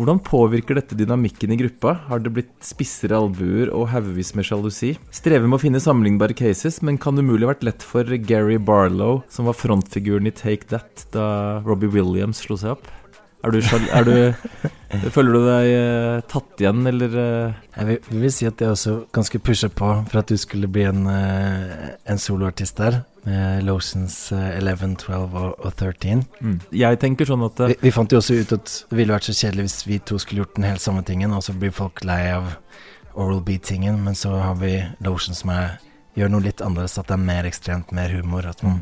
Hvordan 0.00 0.16
påvirker 0.24 0.78
dette 0.78 0.96
dynamikken 0.96 1.52
i 1.52 1.58
gruppa? 1.60 1.92
Har 2.08 2.22
det 2.24 2.30
blitt 2.32 2.54
spissere 2.64 3.18
albuer 3.20 3.68
og 3.68 3.90
haugevis 3.92 4.30
med 4.32 4.46
sjalusi? 4.48 4.94
Strever 5.12 5.44
med 5.44 5.58
å 5.58 5.60
finne 5.60 5.82
sammenlignbare 5.84 6.32
cases, 6.38 6.78
men 6.80 6.96
kan 6.96 7.20
umulig 7.20 7.44
ha 7.44 7.50
vært 7.50 7.66
lett 7.68 7.84
for 7.84 8.08
Gary 8.24 8.56
Barlow, 8.56 9.20
som 9.28 9.50
var 9.50 9.58
frontfiguren 9.60 10.30
i 10.30 10.32
Take 10.32 10.70
That 10.72 11.04
da 11.12 11.26
Robbie 11.66 11.92
Williams 11.92 12.40
slo 12.46 12.56
seg 12.56 12.78
opp? 12.78 12.88
Er 13.44 13.52
du, 13.52 13.60
er 13.60 14.08
du 14.08 14.16
Føler 15.14 15.36
du 15.36 15.44
deg 15.44 15.68
eh, 15.72 16.24
tatt 16.28 16.60
igjen, 16.60 16.80
eller 16.88 17.20
eh, 17.20 17.60
Jeg 17.76 17.88
vil, 17.90 18.00
vi 18.08 18.24
vil 18.24 18.34
si 18.36 18.48
at 18.48 18.60
jeg 18.60 18.72
også 18.72 18.96
ganske 19.16 19.40
pusha 19.44 19.68
på 19.72 19.92
for 20.08 20.20
at 20.20 20.32
du 20.32 20.40
skulle 20.40 20.68
bli 20.72 20.88
en, 20.88 21.04
eh, 21.12 21.92
en 22.08 22.20
soloartist 22.20 22.80
der. 22.80 23.02
Med 23.24 23.64
Lotions 23.68 24.32
eh, 24.32 24.56
11, 24.58 24.94
12 24.96 25.34
og, 25.36 25.58
og 25.60 25.74
13. 25.76 26.22
mm. 26.40 26.54
Jeg 26.72 26.98
tenker 27.02 27.28
sånn 27.28 27.42
at 27.44 27.60
eh, 27.60 27.74
Vi, 27.74 27.76
vi 27.82 27.90
fant 27.92 28.12
jo 28.12 28.18
også 28.22 28.38
ut 28.40 28.52
at 28.56 28.72
det 28.90 28.96
ville 28.96 29.12
vært 29.12 29.28
så 29.28 29.34
kjedelig 29.36 29.66
hvis 29.68 29.78
vi 29.86 29.98
to 30.08 30.18
skulle 30.18 30.40
gjort 30.44 30.54
den 30.56 30.64
helt 30.64 30.80
samme 30.80 31.02
tingen, 31.04 31.32
og 31.36 31.42
så 31.44 31.52
blir 31.52 31.70
folk 31.76 32.00
lei 32.08 32.22
av 32.32 32.48
Oral 33.14 33.42
B-tingen, 33.44 33.98
men 34.04 34.14
så 34.16 34.32
har 34.40 34.54
vi 34.62 34.76
Lotions 35.04 35.42
som 35.44 35.50
er, 35.52 35.76
gjør 36.16 36.30
noe 36.32 36.44
litt 36.46 36.62
annerledes, 36.64 36.96
at 36.98 37.08
det 37.10 37.16
er 37.18 37.24
mer 37.26 37.44
ekstremt, 37.50 37.92
mer 37.92 38.08
humor, 38.14 38.46
at 38.48 38.62
man 38.64 38.80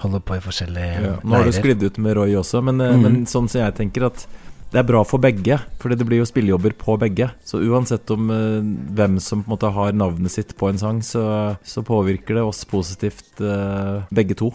holder 0.00 0.22
på 0.24 0.38
i 0.38 0.40
forskjellige 0.40 1.00
ja, 1.04 1.16
Nå 1.20 1.34
har 1.36 1.44
du 1.44 1.52
sklidd 1.52 1.82
ut 1.84 1.98
med 2.00 2.16
Roy 2.16 2.32
også, 2.40 2.62
men, 2.64 2.80
eh, 2.80 2.94
Mhm. 2.94 3.02
men 3.02 3.26
sånn 3.28 3.48
som 3.50 3.60
jeg 3.60 3.74
tenker 3.76 4.06
at 4.06 4.26
det 4.70 4.78
er 4.78 4.86
bra 4.86 5.00
for 5.06 5.18
begge, 5.22 5.56
for 5.82 5.90
det 5.90 6.06
blir 6.06 6.20
jo 6.20 6.28
spillejobber 6.28 6.76
på 6.78 6.94
begge. 7.02 7.26
Så 7.46 7.58
uansett 7.58 8.10
om 8.14 8.30
uh, 8.30 8.62
hvem 8.94 9.18
som 9.22 9.42
på 9.42 9.50
en 9.50 9.54
måte 9.56 9.70
har 9.74 9.96
navnet 9.98 10.30
sitt 10.30 10.54
på 10.58 10.70
en 10.70 10.78
sang, 10.78 11.00
så, 11.02 11.24
så 11.66 11.82
påvirker 11.86 12.38
det 12.38 12.46
oss 12.46 12.62
positivt 12.70 13.42
uh, 13.42 14.06
begge 14.14 14.38
to. 14.38 14.52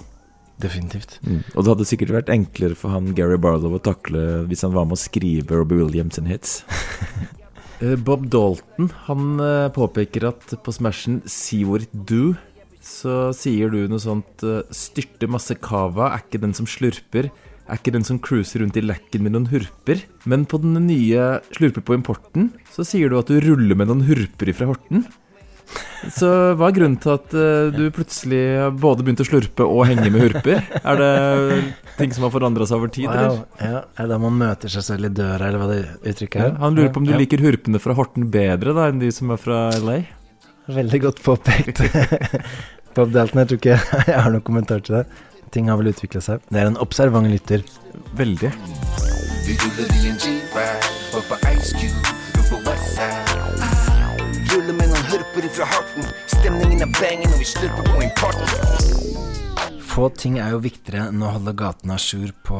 Definitivt. 0.64 1.18
Og 1.52 1.66
det 1.66 1.72
hadde 1.74 1.88
sikkert 1.90 2.14
vært 2.16 2.32
enklere 2.32 2.78
for 2.80 2.96
han 2.96 3.12
Gary 3.18 3.36
Barlow 3.36 3.76
å 3.76 3.82
takle 3.84 4.46
hvis 4.48 4.64
han 4.64 4.72
var 4.72 4.88
med 4.88 4.96
å 4.96 5.02
skrive 5.02 5.58
Robbie 5.60 5.84
Williams 5.84 6.20
sin 6.20 6.32
hits. 6.32 6.62
Eh, 7.84 7.98
Bob 8.00 8.22
Dalton 8.32 8.88
han 9.04 9.34
påpeker 9.76 10.24
at 10.30 10.54
på 10.64 10.72
Smashen 10.72 11.18
See 11.28 11.66
What 11.68 11.84
It 11.84 12.06
Do 12.08 12.30
så 12.80 13.34
sier 13.36 13.68
du 13.68 13.82
noe 13.92 14.00
sånt 14.00 14.46
Styrte 14.72 15.28
masse 15.28 15.58
cava, 15.60 16.14
er 16.14 16.24
ikke 16.24 16.40
den 16.40 16.56
som 16.56 16.70
slurper. 16.72 17.28
Er 17.66 17.80
ikke 17.80 17.94
den 17.96 18.04
som 18.06 18.20
cruiser 18.22 18.62
rundt 18.62 18.78
i 18.78 18.84
lekken 18.86 19.24
med 19.26 19.34
noen 19.34 19.48
hurper. 19.50 20.04
Men 20.30 20.44
på 20.46 20.60
den 20.62 20.76
nye 20.86 21.40
Slurper 21.56 21.82
på 21.82 21.96
importen 21.98 22.52
så 22.74 22.86
sier 22.86 23.10
du 23.10 23.18
at 23.18 23.32
du 23.32 23.40
ruller 23.42 23.76
med 23.80 23.88
noen 23.90 24.04
hurper 24.06 24.52
ifra 24.52 24.68
Horten. 24.70 25.06
Så 26.14 26.28
hva 26.60 26.68
er 26.70 26.76
grunnen 26.76 27.00
til 27.02 27.10
at 27.16 27.32
eh, 27.34 27.72
du 27.74 27.88
plutselig 27.96 28.42
har 28.62 28.76
både 28.78 29.02
begynt 29.02 29.24
å 29.24 29.26
slurpe 29.26 29.66
og 29.66 29.88
henge 29.90 30.12
med 30.14 30.22
hurper? 30.28 30.62
Er 30.86 31.00
det 31.02 31.10
ting 31.98 32.14
som 32.14 32.28
har 32.28 32.34
forandra 32.36 32.68
seg 32.70 32.78
over 32.78 32.92
tid, 32.94 33.10
eller? 33.10 33.40
Ja, 33.58 33.82
er 33.98 34.06
det 34.06 34.12
da 34.14 34.20
man 34.22 34.38
møter 34.38 34.70
seg 34.70 34.86
selv 34.86 35.10
i 35.10 35.14
døra, 35.18 35.48
eller 35.50 35.64
hva 35.64 35.70
det 35.72 35.80
uttrykket 36.14 36.38
Ja, 36.38 36.52
er? 36.52 36.60
han 36.62 36.78
lurer 36.78 36.94
på 36.94 37.02
om 37.02 37.08
du 37.10 37.16
Ja. 37.16 37.18
liker 37.24 37.42
hurpene 37.42 37.82
fra 37.82 37.98
Horten 37.98 38.30
bedre 38.30 38.76
da 38.78 38.86
enn 38.92 39.02
de 39.02 39.10
som 39.18 39.34
er 39.34 39.42
fra 39.42 39.64
LA? 39.82 39.98
Veldig 40.70 41.02
godt 41.10 41.24
påpekt. 41.26 41.82
Bob 42.96 43.10
Dalton, 43.12 43.42
jeg 43.42 43.50
tror 43.50 43.60
ikke 43.64 43.80
jeg 44.14 44.22
har 44.22 44.32
noen 44.38 44.46
kommentar 44.46 44.86
til 44.86 45.00
det. 45.02 45.08
Ting 45.52 45.70
har 45.70 45.78
vel 45.80 45.92
utviklet 45.94 46.24
seg. 46.26 46.44
Det 46.50 46.62
er 46.62 46.70
en 46.72 46.80
observant 46.82 47.30
lytter. 47.30 47.64
Veldig. 48.18 48.52
Ruller 54.52 54.74
en 54.74 54.78
med 54.78 54.88
noen 54.88 55.06
hurper 55.12 55.48
ifra 55.48 55.70
Horten. 55.70 56.10
Stemningen 56.32 56.86
er 56.88 56.92
banging 57.00 57.32
og 57.32 57.40
vi 57.40 57.48
slurper 57.54 57.92
på 57.92 58.02
importen. 58.08 59.35
Få 59.96 60.10
ting 60.12 60.36
er 60.44 60.52
jo 60.52 60.58
viktigere 60.60 61.06
enn 61.08 61.22
å 61.24 61.30
holde 61.32 61.54
gatene 61.56 61.96
à 61.96 62.02
jour 62.02 62.34
på 62.44 62.58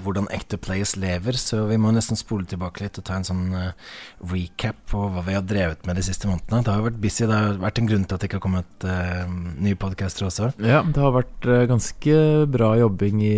hvordan 0.00 0.30
ekte 0.32 0.56
players 0.56 0.94
lever, 0.96 1.36
så 1.36 1.66
vi 1.68 1.76
må 1.76 1.90
nesten 1.92 2.16
spole 2.16 2.46
tilbake 2.48 2.80
litt 2.80 2.96
og 2.96 3.04
ta 3.04 3.18
en 3.18 3.26
sånn 3.28 3.50
eh, 3.52 3.90
recap 4.30 4.78
på 4.88 5.02
hva 5.12 5.20
vi 5.26 5.34
har 5.36 5.44
drevet 5.44 5.84
med 5.84 6.00
de 6.00 6.04
siste 6.06 6.30
månedene. 6.30 6.62
Det 6.64 6.72
har 6.72 6.80
jo 6.80 6.86
vært 6.86 7.02
busy, 7.02 7.26
det 7.28 7.36
har 7.36 7.60
vært 7.60 7.82
en 7.82 7.90
grunn 7.90 8.06
til 8.08 8.16
at 8.16 8.24
det 8.24 8.30
ikke 8.30 8.38
har 8.38 8.44
kommet 8.46 8.86
uh, 8.88 9.28
nye 9.60 9.76
podcaster 9.82 10.24
også. 10.30 10.48
Ja, 10.64 10.80
det 10.88 11.04
har 11.04 11.12
vært 11.18 11.50
eh, 11.52 11.66
ganske 11.68 12.16
bra 12.56 12.70
jobbing 12.80 13.20
i 13.28 13.36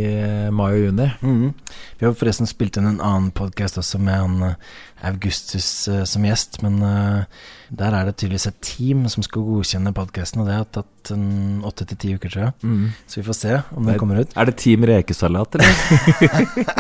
mai 0.55 0.69
og 0.69 0.85
juni. 0.85 1.11
Mhm. 1.19 1.53
Vi 1.99 2.07
har 2.07 2.15
forresten 2.19 2.47
spilt 2.47 2.79
inn 2.79 2.87
en 2.93 3.03
annen 3.03 3.35
podkast 3.35 3.83
også 3.83 3.99
med 3.99 4.23
han 4.23 4.55
Augustus 5.03 5.89
eh, 5.91 6.05
som 6.09 6.25
gjest, 6.27 6.61
men 6.63 6.79
eh, 6.87 7.41
der 7.75 7.97
er 7.97 8.07
det 8.07 8.17
tydeligvis 8.21 8.49
et 8.51 8.61
team 8.65 9.07
som 9.11 9.25
skal 9.27 9.45
godkjenne 9.47 9.95
podkasten, 9.97 10.43
og 10.43 10.51
det 10.51 10.59
har 10.59 10.69
tatt 10.71 11.13
en 11.15 11.63
åtte 11.67 11.87
til 11.91 11.99
ti 11.99 12.13
uker, 12.17 12.33
tror 12.33 12.45
jeg. 12.45 12.55
Mm. 12.63 12.85
Så 13.07 13.21
vi 13.21 13.27
får 13.27 13.39
se 13.39 13.57
om 13.75 13.89
det 13.89 13.99
kommer 14.03 14.23
ut. 14.23 14.37
Er 14.39 14.51
det 14.51 14.59
Team 14.63 14.87
Rekesalat, 14.89 15.59
eller? 15.59 15.73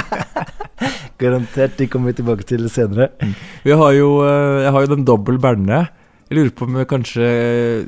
Garantert, 1.22 1.76
de 1.78 1.88
kommer 1.90 2.12
vi 2.12 2.20
tilbake 2.20 2.46
til 2.46 2.68
senere. 2.72 3.10
Vi 3.66 3.74
har 3.82 3.96
jo, 3.98 4.14
eh, 4.26 4.62
jeg 4.66 4.76
har 4.76 4.86
jo 4.86 4.94
den 4.94 5.08
dobbel 5.08 5.42
berne. 5.42 5.84
Jeg 6.32 6.38
lurer 6.38 6.52
på 6.56 6.64
om 6.64 6.76
jeg 6.80 6.88
kanskje 6.88 7.24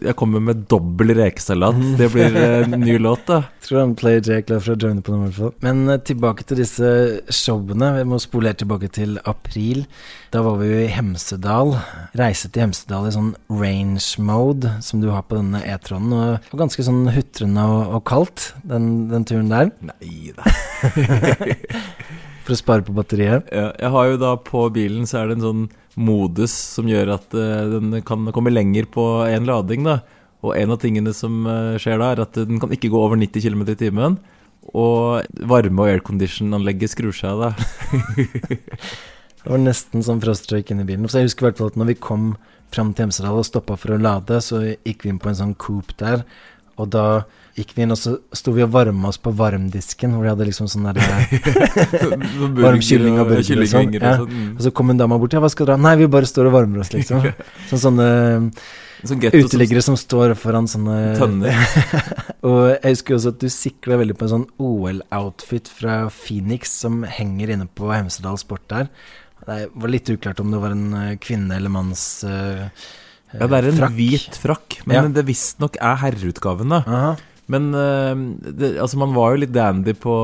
jeg 0.05 0.15
kommer 0.21 0.43
med 0.45 0.67
dobbel 0.69 1.15
rekesalat. 1.17 1.79
Det 1.97 2.11
blir 2.13 2.35
en 2.37 2.75
ny 2.83 2.99
låt, 3.07 3.23
da. 3.31 3.39
Tror 3.65 3.79
han 3.81 3.95
Player 3.97 4.21
J 4.21 4.35
er 4.37 4.43
klar 4.45 4.61
for 4.61 4.75
å 4.75 4.77
joine 4.77 5.01
på 5.01 5.15
den 5.15 5.23
i 5.23 5.31
hvert 5.31 5.39
fall. 5.39 5.55
Men 5.65 5.81
eh, 5.89 6.03
tilbake 6.05 6.45
til 6.45 6.61
disse 6.61 6.91
showene. 7.33 7.89
Vi 7.97 8.03
må 8.11 8.19
spole 8.21 8.53
helt 8.53 8.61
tilbake 8.61 8.91
til 8.93 9.17
april. 9.25 9.87
Da 10.29 10.43
var 10.45 10.61
vi 10.61 10.69
jo 10.69 10.83
i 10.83 10.93
Hemsedal. 10.93 11.73
Reise 12.21 12.53
til 12.53 12.67
Hemsedal 12.67 13.09
i 13.09 13.15
sånn 13.17 13.33
range 13.49 14.21
mode, 14.21 14.75
som 14.85 15.01
du 15.01 15.09
har 15.15 15.25
på 15.25 15.41
denne 15.41 15.65
E-tronen. 15.65 16.13
Og 16.13 16.53
var 16.53 16.65
ganske 16.67 16.85
sånn 16.85 17.09
hutrende 17.17 17.65
og, 17.65 17.97
og 17.97 18.05
kaldt, 18.13 18.51
den, 18.69 19.09
den 19.09 19.25
turen 19.25 19.49
der. 19.55 19.73
Nei 19.89 20.37
da. 20.37 20.53
For 22.45 22.53
å 22.53 22.61
spare 22.61 22.85
på 22.85 22.93
batteriet. 22.97 23.49
Ja, 23.55 23.71
jeg 23.81 23.91
har 23.95 24.11
jo 24.11 24.21
da 24.21 24.35
på 24.37 24.67
bilen 24.75 25.09
så 25.09 25.23
er 25.23 25.31
det 25.31 25.39
en 25.39 25.47
sånn 25.47 25.65
modus 25.97 26.53
som 26.53 26.89
gjør 26.91 27.15
at 27.17 27.37
eh, 27.39 27.71
den 27.73 28.03
kan 28.05 28.27
komme 28.35 28.53
lenger 28.53 28.89
på 28.93 29.05
en 29.25 29.49
lading, 29.49 29.87
da. 29.87 30.03
Og 30.45 30.53
en 30.59 30.75
av 30.75 30.81
tingene 30.83 31.15
som 31.17 31.47
eh, 31.49 31.77
skjer 31.81 32.03
da, 32.03 32.11
er 32.13 32.25
at 32.27 32.37
den 32.37 32.61
kan 32.61 32.75
ikke 32.75 32.91
gå 32.93 33.01
over 33.01 33.17
90 33.21 33.47
km 33.47 33.65
i 33.65 33.79
timen. 33.81 34.19
Og 34.77 35.25
varme- 35.49 35.87
og 35.87 35.93
aircondition-anlegget 35.93 36.93
skrur 36.93 37.17
seg 37.17 37.33
av, 37.33 37.55
da. 37.55 38.45
Det 39.45 39.53
var 39.53 39.61
nesten 39.61 40.01
som 40.01 40.21
frostrøyk 40.25 40.71
inni 40.73 40.87
bilen. 40.89 41.05
Så 41.05 41.21
jeg 41.21 41.29
husker 41.29 41.45
i 41.45 41.47
hvert 41.51 41.59
fall 41.61 41.73
at 41.73 41.75
når 41.77 41.91
vi 41.91 42.01
kom 42.01 42.29
fram 42.73 42.95
til 42.97 43.05
Hemsedal 43.05 43.43
og 43.43 43.45
stoppa 43.45 43.77
for 43.77 43.93
å 43.93 44.01
lade, 44.01 44.39
så 44.41 44.63
gikk 44.73 45.05
vi 45.05 45.13
inn 45.13 45.19
på 45.21 45.29
en 45.29 45.37
sånn 45.37 45.53
coop 45.61 45.93
der. 46.01 46.25
Og 46.81 46.89
da 46.95 47.05
gikk 47.55 47.75
vi 47.77 47.85
inn, 47.85 47.93
og 47.95 47.99
så 48.01 48.17
sto 48.35 48.53
vi 48.57 48.65
og 48.65 48.71
varma 48.75 49.09
oss 49.13 49.19
på 49.23 49.31
varmdisken, 49.39 50.15
hvor 50.17 50.25
de 50.27 50.33
hadde 50.33 50.47
liksom 50.49 50.67
sånn 50.71 50.89
der 50.89 50.99
Varm 52.65 52.81
kylling 52.83 53.19
og 53.23 53.29
burger 53.31 53.61
og 53.63 53.69
sånn. 53.71 53.93
Ja. 53.99 54.17
mm. 54.23 54.57
Og 54.57 54.63
så 54.67 54.73
kom 54.75 54.91
en 54.91 54.99
dame 55.01 55.19
bort. 55.23 55.37
Ja, 55.37 55.43
hva 55.45 55.51
skal 55.53 55.69
dere 55.69 55.77
ha? 55.79 55.83
Nei, 55.87 55.95
vi 56.03 56.09
bare 56.11 56.27
står 56.29 56.51
og 56.51 56.57
varmer 56.57 56.83
oss, 56.83 56.91
liksom. 56.95 57.23
Sånn 57.71 57.83
sånne 57.89 58.09
Sånn 59.05 59.21
uteliggere 59.21 59.83
som 59.85 59.99
står 60.01 60.33
foran 60.41 60.65
sånne 60.71 61.13
tønner. 61.19 61.59
Og 62.49 62.71
jeg 62.73 62.95
husker 62.95 63.19
også 63.19 63.35
at 63.35 63.43
du 63.43 63.51
sikla 63.53 63.99
veldig 64.01 64.17
på 64.17 64.25
en 64.25 64.33
sånn 64.33 64.47
OL-outfit 64.65 65.69
fra 65.69 65.99
Phoenix 66.09 66.73
som 66.85 67.03
henger 67.05 67.53
inne 67.53 67.67
på 67.69 67.91
Hemsedal 67.93 68.39
Sport 68.41 68.65
der. 68.73 68.89
Det 69.45 69.59
var 69.77 69.93
litt 69.93 70.09
uklart 70.09 70.41
om 70.41 70.49
det 70.55 70.61
var 70.63 70.73
en 70.73 70.87
eh, 70.97 71.11
kvinne 71.21 71.59
eller 71.61 71.73
manns 71.75 72.07
Uh, 72.25 72.65
Ja, 73.35 73.49
det 73.51 73.59
er 73.59 73.67
en 73.73 73.79
frakk. 73.83 73.95
hvit 73.99 74.37
frakk, 74.41 74.77
men 74.87 74.95
Ja. 74.97 75.03
det 75.11 75.25
visstnok 75.27 75.77
er 75.83 75.97
herreutgaven, 76.01 76.71
da. 76.73 76.79
Aha. 76.87 77.09
Men 77.53 77.71
eh, 77.77 78.15
det, 78.57 78.75
altså 78.81 79.01
man 79.03 79.15
var 79.17 79.35
jo 79.35 79.43
litt 79.43 79.53
dandy 79.53 79.93
på 80.01 80.15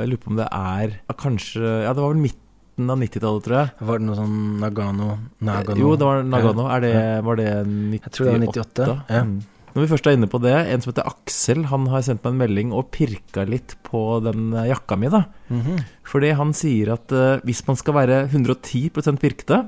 Jeg 0.00 0.10
lurer 0.10 0.22
på 0.24 0.32
om 0.32 0.38
det 0.40 0.48
er 0.50 0.96
Kanskje 1.14 1.62
Ja, 1.84 1.92
det 1.92 2.02
var 2.02 2.10
vel 2.16 2.24
midten 2.24 2.90
av 2.90 2.98
90-tallet, 3.02 3.44
tror 3.46 3.56
jeg. 3.58 3.70
Var 3.88 4.00
det 4.00 4.06
noe 4.06 4.16
sånn 4.18 4.34
Nagano? 4.62 5.12
Nagano? 5.42 5.78
Jo, 5.82 5.94
det 5.98 6.06
var 6.06 6.20
Nagano. 6.22 6.66
Ja. 6.70 6.80
Det, 6.84 6.98
var 7.26 7.40
det 7.40 7.48
98? 7.66 8.02
Jeg 8.04 8.12
tror 8.14 8.28
det 8.28 8.34
var 8.34 8.44
98, 8.46 8.86
ja. 8.86 9.22
Mm. 9.26 9.38
Når 9.78 9.84
vi 9.84 9.90
først 9.92 10.06
er 10.08 10.16
inne 10.16 10.28
på 10.30 10.40
det, 10.42 10.54
en 10.72 10.82
som 10.82 10.90
heter 10.90 11.06
Aksel, 11.06 11.64
han 11.70 11.84
har 11.92 12.04
sendt 12.06 12.24
meg 12.24 12.32
en 12.32 12.40
melding 12.40 12.70
og 12.74 12.88
pirka 12.94 13.44
litt 13.46 13.76
på 13.86 14.00
den 14.24 14.48
eh, 14.56 14.70
jakka 14.72 14.96
mi, 14.98 15.10
da. 15.12 15.24
Mhm. 15.54 15.82
Fordi 16.08 16.30
han 16.38 16.54
sier 16.56 16.94
at 16.94 17.12
uh, 17.12 17.42
hvis 17.44 17.60
man 17.66 17.76
skal 17.76 17.94
være 17.98 18.22
110% 18.30 19.20
pirkete, 19.20 19.58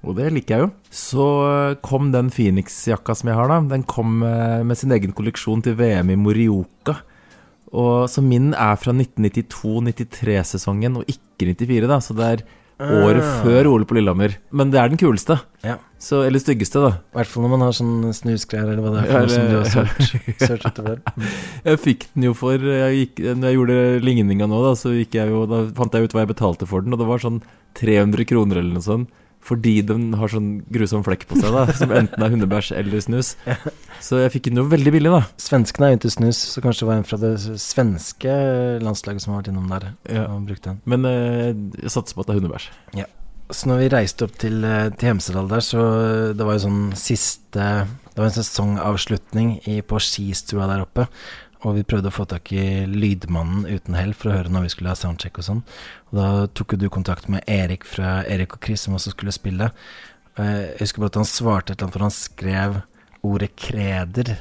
og 0.00 0.16
det 0.16 0.30
liker 0.32 0.54
jeg 0.56 0.62
jo, 0.64 0.70
så 0.94 1.24
eh, 1.50 1.74
kom 1.84 2.08
den 2.14 2.30
Phoenix-jakka 2.32 3.12
som 3.18 3.28
jeg 3.30 3.36
har, 3.36 3.48
da, 3.52 3.58
den 3.74 3.84
kom 3.88 4.22
eh, 4.24 4.62
med 4.64 4.76
sin 4.80 4.92
egen 4.96 5.12
kolleksjon 5.16 5.60
til 5.66 5.76
VM 5.80 6.08
i 6.14 6.20
Morioka. 6.20 6.94
Og, 7.70 8.08
så 8.10 8.18
min 8.24 8.48
er 8.58 8.76
fra 8.80 8.92
1992-93-sesongen, 8.96 10.96
og 10.98 11.04
ikke 11.10 11.46
94, 11.52 11.86
da. 11.90 11.98
Så 12.02 12.12
det 12.18 12.26
er 12.32 12.40
året 12.80 13.20
Ah. 13.22 13.42
før 13.44 13.66
OL 13.68 13.84
på 13.84 13.94
Lillehammer. 13.98 14.32
Men 14.56 14.70
det 14.72 14.78
er 14.80 14.88
den 14.88 14.96
kuleste. 14.98 15.36
Ja. 15.62 15.74
Så, 16.00 16.22
eller 16.26 16.40
styggeste, 16.40 16.80
da. 16.80 16.90
I 17.12 17.16
hvert 17.18 17.28
fall 17.28 17.42
når 17.44 17.50
man 17.52 17.60
har 17.66 17.72
sånn 17.76 18.08
snusgreier, 18.16 18.70
eller 18.72 18.80
hva 18.80 18.90
det 18.94 19.00
er 19.04 19.08
for 19.12 19.20
noe 19.20 19.28
som 19.28 19.44
du 19.50 19.56
har 19.58 19.68
sølt, 19.68 20.00
sølt. 20.48 20.80
Jeg 21.68 21.76
fikk 21.84 22.00
den 22.14 22.24
jo 22.30 22.34
for 22.34 22.56
jeg 22.56 22.96
gikk, 23.02 23.20
Når 23.36 23.46
jeg 23.50 23.56
gjorde 23.58 23.76
ligninga 24.08 24.46
nå, 24.48 24.58
da, 24.64 24.72
så 24.80 24.88
gikk 24.96 25.12
jeg 25.20 25.28
jo, 25.28 25.44
da 25.50 25.58
fant 25.76 25.92
jeg 25.94 26.02
ut 26.08 26.14
hva 26.16 26.22
jeg 26.24 26.32
betalte 26.32 26.64
for 26.70 26.80
den, 26.86 26.92
og 26.96 27.00
det 27.02 27.08
var 27.10 27.20
sånn 27.20 27.42
300 27.76 28.24
kroner 28.32 28.56
eller 28.62 28.72
noe 28.80 28.86
sånt. 28.86 29.08
Fordi 29.40 29.78
den 29.88 30.10
har 30.20 30.28
sånn 30.30 30.50
grusom 30.70 31.00
flekk 31.06 31.24
på 31.30 31.38
seg, 31.40 31.50
da, 31.54 31.62
som 31.74 31.90
enten 31.96 32.22
er 32.22 32.32
hundebæsj 32.34 32.74
eller 32.76 33.00
snus. 33.02 33.32
Så 34.06 34.18
jeg 34.20 34.32
fikk 34.34 34.50
den 34.50 34.60
jo 34.60 34.66
veldig 34.68 34.92
billig, 34.94 35.10
da. 35.12 35.22
Svenskene 35.40 35.88
er 35.88 35.94
jo 35.94 36.00
ikke 36.02 36.12
snus, 36.14 36.38
så 36.54 36.62
kanskje 36.64 36.84
det 36.84 36.88
var 36.90 36.98
en 37.00 37.08
fra 37.08 37.18
det 37.20 37.32
svenske 37.60 38.34
landslaget 38.84 39.24
som 39.24 39.32
har 39.34 39.40
vært 39.42 39.50
innom 39.52 39.66
der 39.72 39.88
Ja. 40.12 40.26
og 40.32 40.44
brukt 40.48 40.64
den. 40.68 40.78
Men 40.88 41.04
eh, 41.08 41.50
jeg 41.82 41.92
satser 41.96 42.16
på 42.16 42.22
at 42.24 42.30
det 42.30 42.36
er 42.36 42.40
hundebæsj. 42.42 42.68
Så 43.50 43.66
når 43.66 43.80
vi 43.82 43.88
reiste 43.90 44.24
opp 44.28 44.36
til, 44.38 44.60
eh, 44.64 44.90
til 44.94 45.08
Hemsedal 45.10 45.48
der, 45.50 45.64
så 45.66 45.80
eh, 45.82 46.32
det 46.38 46.46
var 46.46 46.54
jo 46.54 46.62
sånn 46.68 46.82
siste 46.94 47.64
Det 48.14 48.18
var 48.20 48.28
en 48.28 48.36
sesongavslutning 48.36 49.48
i, 49.66 49.80
på 49.82 49.98
skistua 50.02 50.68
der 50.70 50.84
oppe. 50.84 51.06
Og 51.60 51.76
vi 51.76 51.84
prøvde 51.84 52.08
å 52.08 52.14
få 52.14 52.24
tak 52.28 52.52
i 52.56 52.86
lydmannen 52.88 53.66
uten 53.68 53.96
hell 53.98 54.14
for 54.16 54.30
å 54.30 54.36
høre 54.38 54.52
når 54.52 54.64
vi 54.64 54.72
skulle 54.72 54.92
ha 54.94 54.96
soundcheck 54.96 55.40
og 55.42 55.44
sånn. 55.44 55.64
Og 56.08 56.14
da 56.16 56.28
tok 56.56 56.72
jo 56.74 56.80
du 56.80 56.86
kontakt 56.92 57.28
med 57.32 57.44
Erik 57.50 57.84
fra 57.84 58.20
Erik 58.24 58.56
og 58.56 58.64
Chris, 58.64 58.86
som 58.86 58.96
også 58.96 59.12
skulle 59.12 59.34
spille. 59.36 59.68
Jeg 60.40 60.78
husker 60.80 61.02
bare 61.02 61.12
at 61.12 61.18
han 61.20 61.28
svarte 61.28 61.74
et 61.74 61.82
eller 61.82 61.90
annet, 61.90 61.96
for 61.96 62.06
han 62.06 62.14
skrev 62.16 62.78
ordet 63.26 63.50
'kreder', 63.56 64.38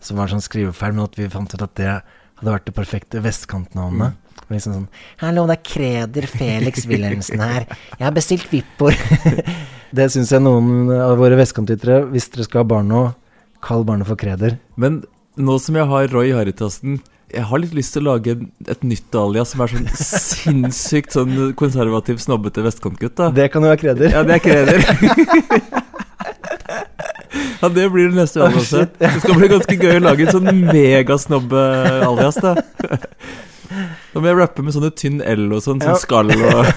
som 0.00 0.16
var 0.16 0.28
en 0.30 0.36
sånn 0.36 0.48
skrivefeil, 0.48 0.94
men 0.94 1.04
at 1.04 1.18
vi 1.18 1.28
fant 1.28 1.52
ut 1.52 1.62
at 1.62 1.74
det 1.76 1.90
hadde 1.90 2.54
vært 2.54 2.68
det 2.68 2.76
perfekte 2.76 3.20
vestkantnavnet. 3.20 4.16
Liksom 4.48 4.72
sånn 4.72 4.88
'Hallo, 5.20 5.46
det 5.46 5.58
er 5.58 5.66
Kreder 5.66 6.26
Felix 6.30 6.86
Wilhelmsen 6.86 7.40
her. 7.40 7.66
Jeg 7.98 8.04
har 8.06 8.14
bestilt 8.16 8.48
Vippor. 8.48 8.96
det 9.96 10.08
syns 10.12 10.32
jeg 10.32 10.40
noen 10.40 10.88
av 10.88 11.18
våre 11.18 11.36
vestkantlyttere, 11.36 12.06
hvis 12.12 12.30
dere 12.32 12.48
skal 12.48 12.64
ha 12.64 12.70
barn 12.70 12.88
nå, 12.88 13.02
kall 13.60 13.84
barnet 13.84 14.06
for 14.06 14.16
Kreder. 14.16 14.58
Men 14.76 15.02
nå 15.36 15.58
som 15.62 15.76
jeg 15.78 15.86
har 15.90 16.08
Roy 16.14 16.32
Haritassen 16.36 17.00
jeg 17.34 17.42
har 17.42 17.58
litt 17.58 17.72
lyst 17.74 17.90
til 17.96 18.04
å 18.06 18.12
lage 18.14 18.36
et 18.70 18.84
nytt 18.86 19.14
alias 19.18 19.50
som 19.52 19.60
er 19.64 19.72
sånn 19.72 19.88
sinnssykt 19.98 21.16
sånn 21.16 21.32
konservativ, 21.58 22.20
snobbete 22.22 22.62
vestkantgutt. 22.62 23.16
da 23.18 23.30
Det 23.34 23.48
kan 23.52 23.66
jo 23.66 23.72
være 23.72 23.80
Kreder. 23.82 24.12
Ja, 24.14 24.22
det 24.22 24.36
er 24.36 24.42
kreder. 24.44 24.78
ja, 27.62 27.68
det 27.68 27.88
blir 27.92 28.08
det 28.12 28.16
neste 28.20 28.40
Oh, 28.40 28.46
aliaset. 28.46 28.94
Det 29.00 29.10
skal 29.24 29.40
bli 29.40 29.48
ganske 29.52 29.78
gøy 29.80 29.96
å 29.98 30.04
lage 30.06 30.26
en 30.28 30.34
sånn 30.38 30.62
megasnobbe-alias, 30.70 32.38
da. 32.42 32.54
Da 34.14 34.22
må 34.22 34.30
jeg 34.30 34.38
rappe 34.38 34.62
med 34.64 34.72
sånne 34.72 34.92
tynn 34.96 35.18
L 35.20 35.48
og 35.52 35.60
sånn, 35.66 35.82
Ja. 35.82 35.92
sånn 35.92 36.00
skall 36.06 36.30
og 36.30 36.70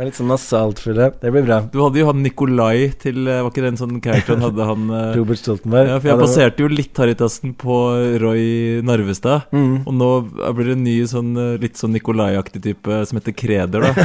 Det 0.00 0.06
er 0.06 0.08
litt 0.08 0.16
sånn 0.16 0.30
nasalt 0.32 0.78
for 0.80 0.96
det. 0.96 1.06
Det 1.20 1.28
blir 1.28 1.42
bra. 1.44 1.58
Du 1.68 1.74
hadde 1.82 2.00
jo 2.00 2.06
han 2.08 2.22
Nikolai 2.24 2.86
til 3.02 3.18
eh, 3.28 3.42
Var 3.44 3.50
ikke 3.50 3.60
det 3.66 3.68
en 3.74 3.80
sånn 3.82 3.98
character 4.00 4.32
han 4.32 4.46
hadde, 4.46 4.68
han 4.70 4.86
eh, 4.96 5.08
Robert 5.18 5.36
Stoltenberg. 5.42 5.90
Ja, 5.90 5.98
for 5.98 6.08
jeg 6.08 6.16
var- 6.16 6.22
baserte 6.24 6.64
jo 6.64 6.70
litt 6.72 6.96
Harrytassen 7.02 7.52
på 7.60 7.76
Roy 8.22 8.46
Narvestad. 8.88 9.50
Mm. 9.52 9.74
Og 9.84 9.92
nå 9.98 10.08
blir 10.56 10.70
det 10.70 10.76
en 10.78 10.86
ny 10.86 10.94
sånn 11.10 11.28
eh, 11.36 11.50
litt 11.60 11.76
sånn 11.76 11.92
Nikolai-aktig 11.92 12.62
type 12.64 13.02
som 13.10 13.20
heter 13.20 13.36
Kreder, 13.36 13.84
da. 13.90 13.92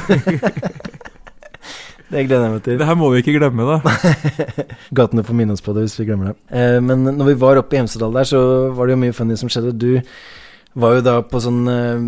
Det 2.12 2.26
gleder 2.28 2.44
jeg 2.44 2.54
meg 2.58 2.68
til. 2.68 2.76
Det 2.84 2.90
her 2.92 3.00
må 3.00 3.08
vi 3.16 3.24
ikke 3.24 3.38
glemme, 3.40 3.64
da. 3.72 3.96
Gatene 5.00 5.24
får 5.26 5.40
minne 5.40 5.56
oss 5.56 5.64
på 5.64 5.74
det 5.80 5.88
hvis 5.88 5.96
vi 6.02 6.10
glemmer 6.12 6.34
det. 6.34 6.36
Eh, 6.60 6.82
men 6.84 7.08
når 7.08 7.32
vi 7.32 7.38
var 7.48 7.64
oppe 7.64 7.80
i 7.80 7.80
Hemsedal 7.80 8.12
der, 8.20 8.28
så 8.36 8.44
var 8.76 8.92
det 8.92 8.98
jo 8.98 9.02
mye 9.08 9.16
funny 9.16 9.40
som 9.40 9.48
skjedde. 9.48 9.72
Du 9.80 10.76
var 10.76 11.00
jo 11.00 11.08
da 11.08 11.16
på 11.24 11.40
sånn 11.48 11.64
eh, 11.72 12.06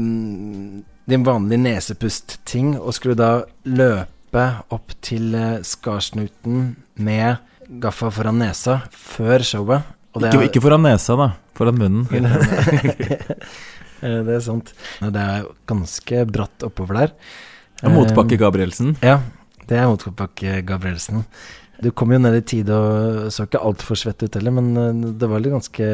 din 1.08 1.24
vanlige 1.24 1.62
nesepust-ting, 1.64 2.74
og 2.80 2.94
skulle 2.94 3.16
da 3.20 3.30
løpe 3.66 4.44
opp 4.76 4.92
til 5.02 5.34
eh, 5.36 5.60
skarsnuten 5.64 6.76
med 7.00 7.38
gaffa 7.84 8.10
foran 8.12 8.40
nesa 8.42 8.82
før 8.92 9.44
showet. 9.48 9.82
Og 10.14 10.22
det 10.24 10.34
Ikke, 10.34 10.42
er- 10.44 10.50
ikke 10.52 10.62
foran 10.66 10.84
nesa, 10.88 11.16
da. 11.20 11.30
Foran 11.58 11.78
munnen. 11.80 12.08
Eh, 13.98 14.20
det 14.28 14.30
er 14.36 14.42
sant. 14.46 14.68
Det 15.02 15.18
er 15.18 15.46
ganske 15.66 16.20
bratt 16.30 16.62
oppover 16.68 17.00
der. 17.00 17.14
Motbakke 17.90 18.36
Eh, 18.38 18.42
Gabrielsen. 18.44 18.92
Ja, 19.02 19.16
det 19.66 19.80
er 19.80 19.88
motbakke 19.90 20.60
Gabrielsen. 20.70 21.24
Du 21.84 21.92
kom 21.94 22.10
jo 22.10 22.18
ned 22.18 22.34
i 22.40 22.42
tid 22.42 22.70
og 22.74 23.28
så 23.34 23.46
ikke 23.46 23.62
altfor 23.62 24.00
svett 24.00 24.24
ut 24.26 24.34
heller, 24.40 24.54
men 24.56 24.70
eh, 24.82 25.02
det 25.22 25.28
var 25.30 25.44
litt 25.44 25.54
ganske 25.54 25.90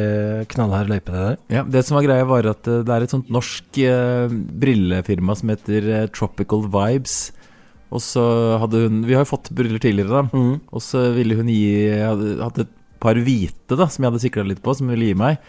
knallhard 0.53 0.91
løype, 0.91 1.11
det 1.11 1.23
der. 1.25 1.39
Ja, 1.57 1.63
det 1.67 1.81
som 1.83 1.97
var 1.97 2.05
greia 2.07 2.27
var 2.29 2.47
at 2.53 2.69
eh, 2.71 2.83
det 2.87 2.93
er 2.95 3.03
et 3.03 3.15
sånt 3.15 3.31
norsk 3.33 3.79
eh, 3.83 4.31
brillefirma 4.63 5.35
som 5.35 5.51
heter 5.51 5.89
eh, 5.91 6.05
Tropical 6.15 6.63
Vibes. 6.71 7.17
Og 7.93 8.01
så 8.01 8.23
hadde 8.63 8.85
hun 8.87 9.03
Vi 9.05 9.13
har 9.13 9.25
jo 9.25 9.33
fått 9.35 9.51
briller 9.53 9.81
tidligere, 9.83 10.23
da. 10.23 10.45
Og 10.73 10.81
så 10.81 11.09
ville 11.13 11.35
hun 11.37 11.51
gi 11.51 11.91
hadde 11.91 12.39
hatt 12.41 12.63
et 12.63 12.71
par 13.03 13.19
hvite 13.19 13.75
da 13.77 13.85
som 13.91 14.01
jeg 14.05 14.09
hadde 14.13 14.23
sikra 14.23 14.47
litt 14.47 14.63
på, 14.63 14.73
som 14.73 14.87
hun 14.87 14.95
ville 14.95 15.11
gi 15.11 15.19
meg. 15.19 15.43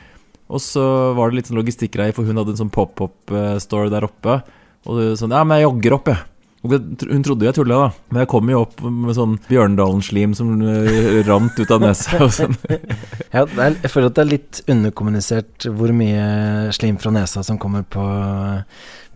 Og 0.52 0.60
så 0.60 0.82
var 1.16 1.30
det 1.30 1.38
litt 1.38 1.48
sånn 1.48 1.62
logistikkgreie, 1.62 2.12
for 2.12 2.26
hun 2.28 2.36
hadde 2.36 2.52
en 2.52 2.64
sånn 2.66 2.74
pop-up-store 2.74 3.88
der 3.94 4.04
oppe. 4.10 4.40
Og 4.84 5.14
sånn 5.16 5.32
Ja, 5.32 5.40
men 5.46 5.62
jeg 5.62 5.70
jogger 5.70 5.96
opp, 5.96 6.10
jeg. 6.10 6.20
Og 6.64 6.72
det, 6.72 6.79
hun 7.11 7.20
trodde 7.27 7.44
jeg 7.44 7.57
tulla, 7.59 7.77
da. 7.83 8.05
Men 8.09 8.22
jeg 8.22 8.31
kom 8.33 8.48
jo 8.48 8.62
opp 8.64 8.79
med 8.88 9.16
sånn 9.18 9.35
Bjørndalen-slim 9.50 10.33
som 10.38 10.55
eh, 10.64 11.18
rant 11.29 11.59
ut 11.61 11.72
av 11.77 11.83
nesa. 11.85 12.22
Og 12.24 12.33
sånn. 12.33 12.57
Ja, 13.35 13.42
er, 13.44 13.74
jeg 13.83 13.90
føler 13.90 14.09
at 14.12 14.16
det 14.16 14.22
er 14.22 14.31
litt 14.31 14.61
underkommunisert 14.70 15.66
hvor 15.74 15.90
mye 15.96 16.70
slim 16.77 16.96
fra 17.03 17.11
nesa 17.12 17.42
som 17.44 17.59
kommer 17.61 17.83
på, 17.83 18.05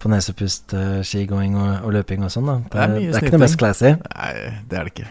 på 0.03 0.11
nesepust, 0.13 0.75
eh, 0.77 0.99
skigåing 1.07 1.55
og, 1.57 1.87
og 1.87 1.95
løping 1.97 2.27
og 2.27 2.33
sånn. 2.35 2.51
da. 2.51 2.57
Det, 2.65 2.73
Det 2.75 2.83
er 2.83 2.97
det 2.99 3.07
er 3.15 3.29
ikke 3.29 3.37
det 3.39 3.45
mest 3.47 3.61
classy. 3.63 3.95
Nei, 3.95 4.33
det 4.69 4.81
er 4.81 4.89
det 4.89 4.95
ikke. 4.97 5.09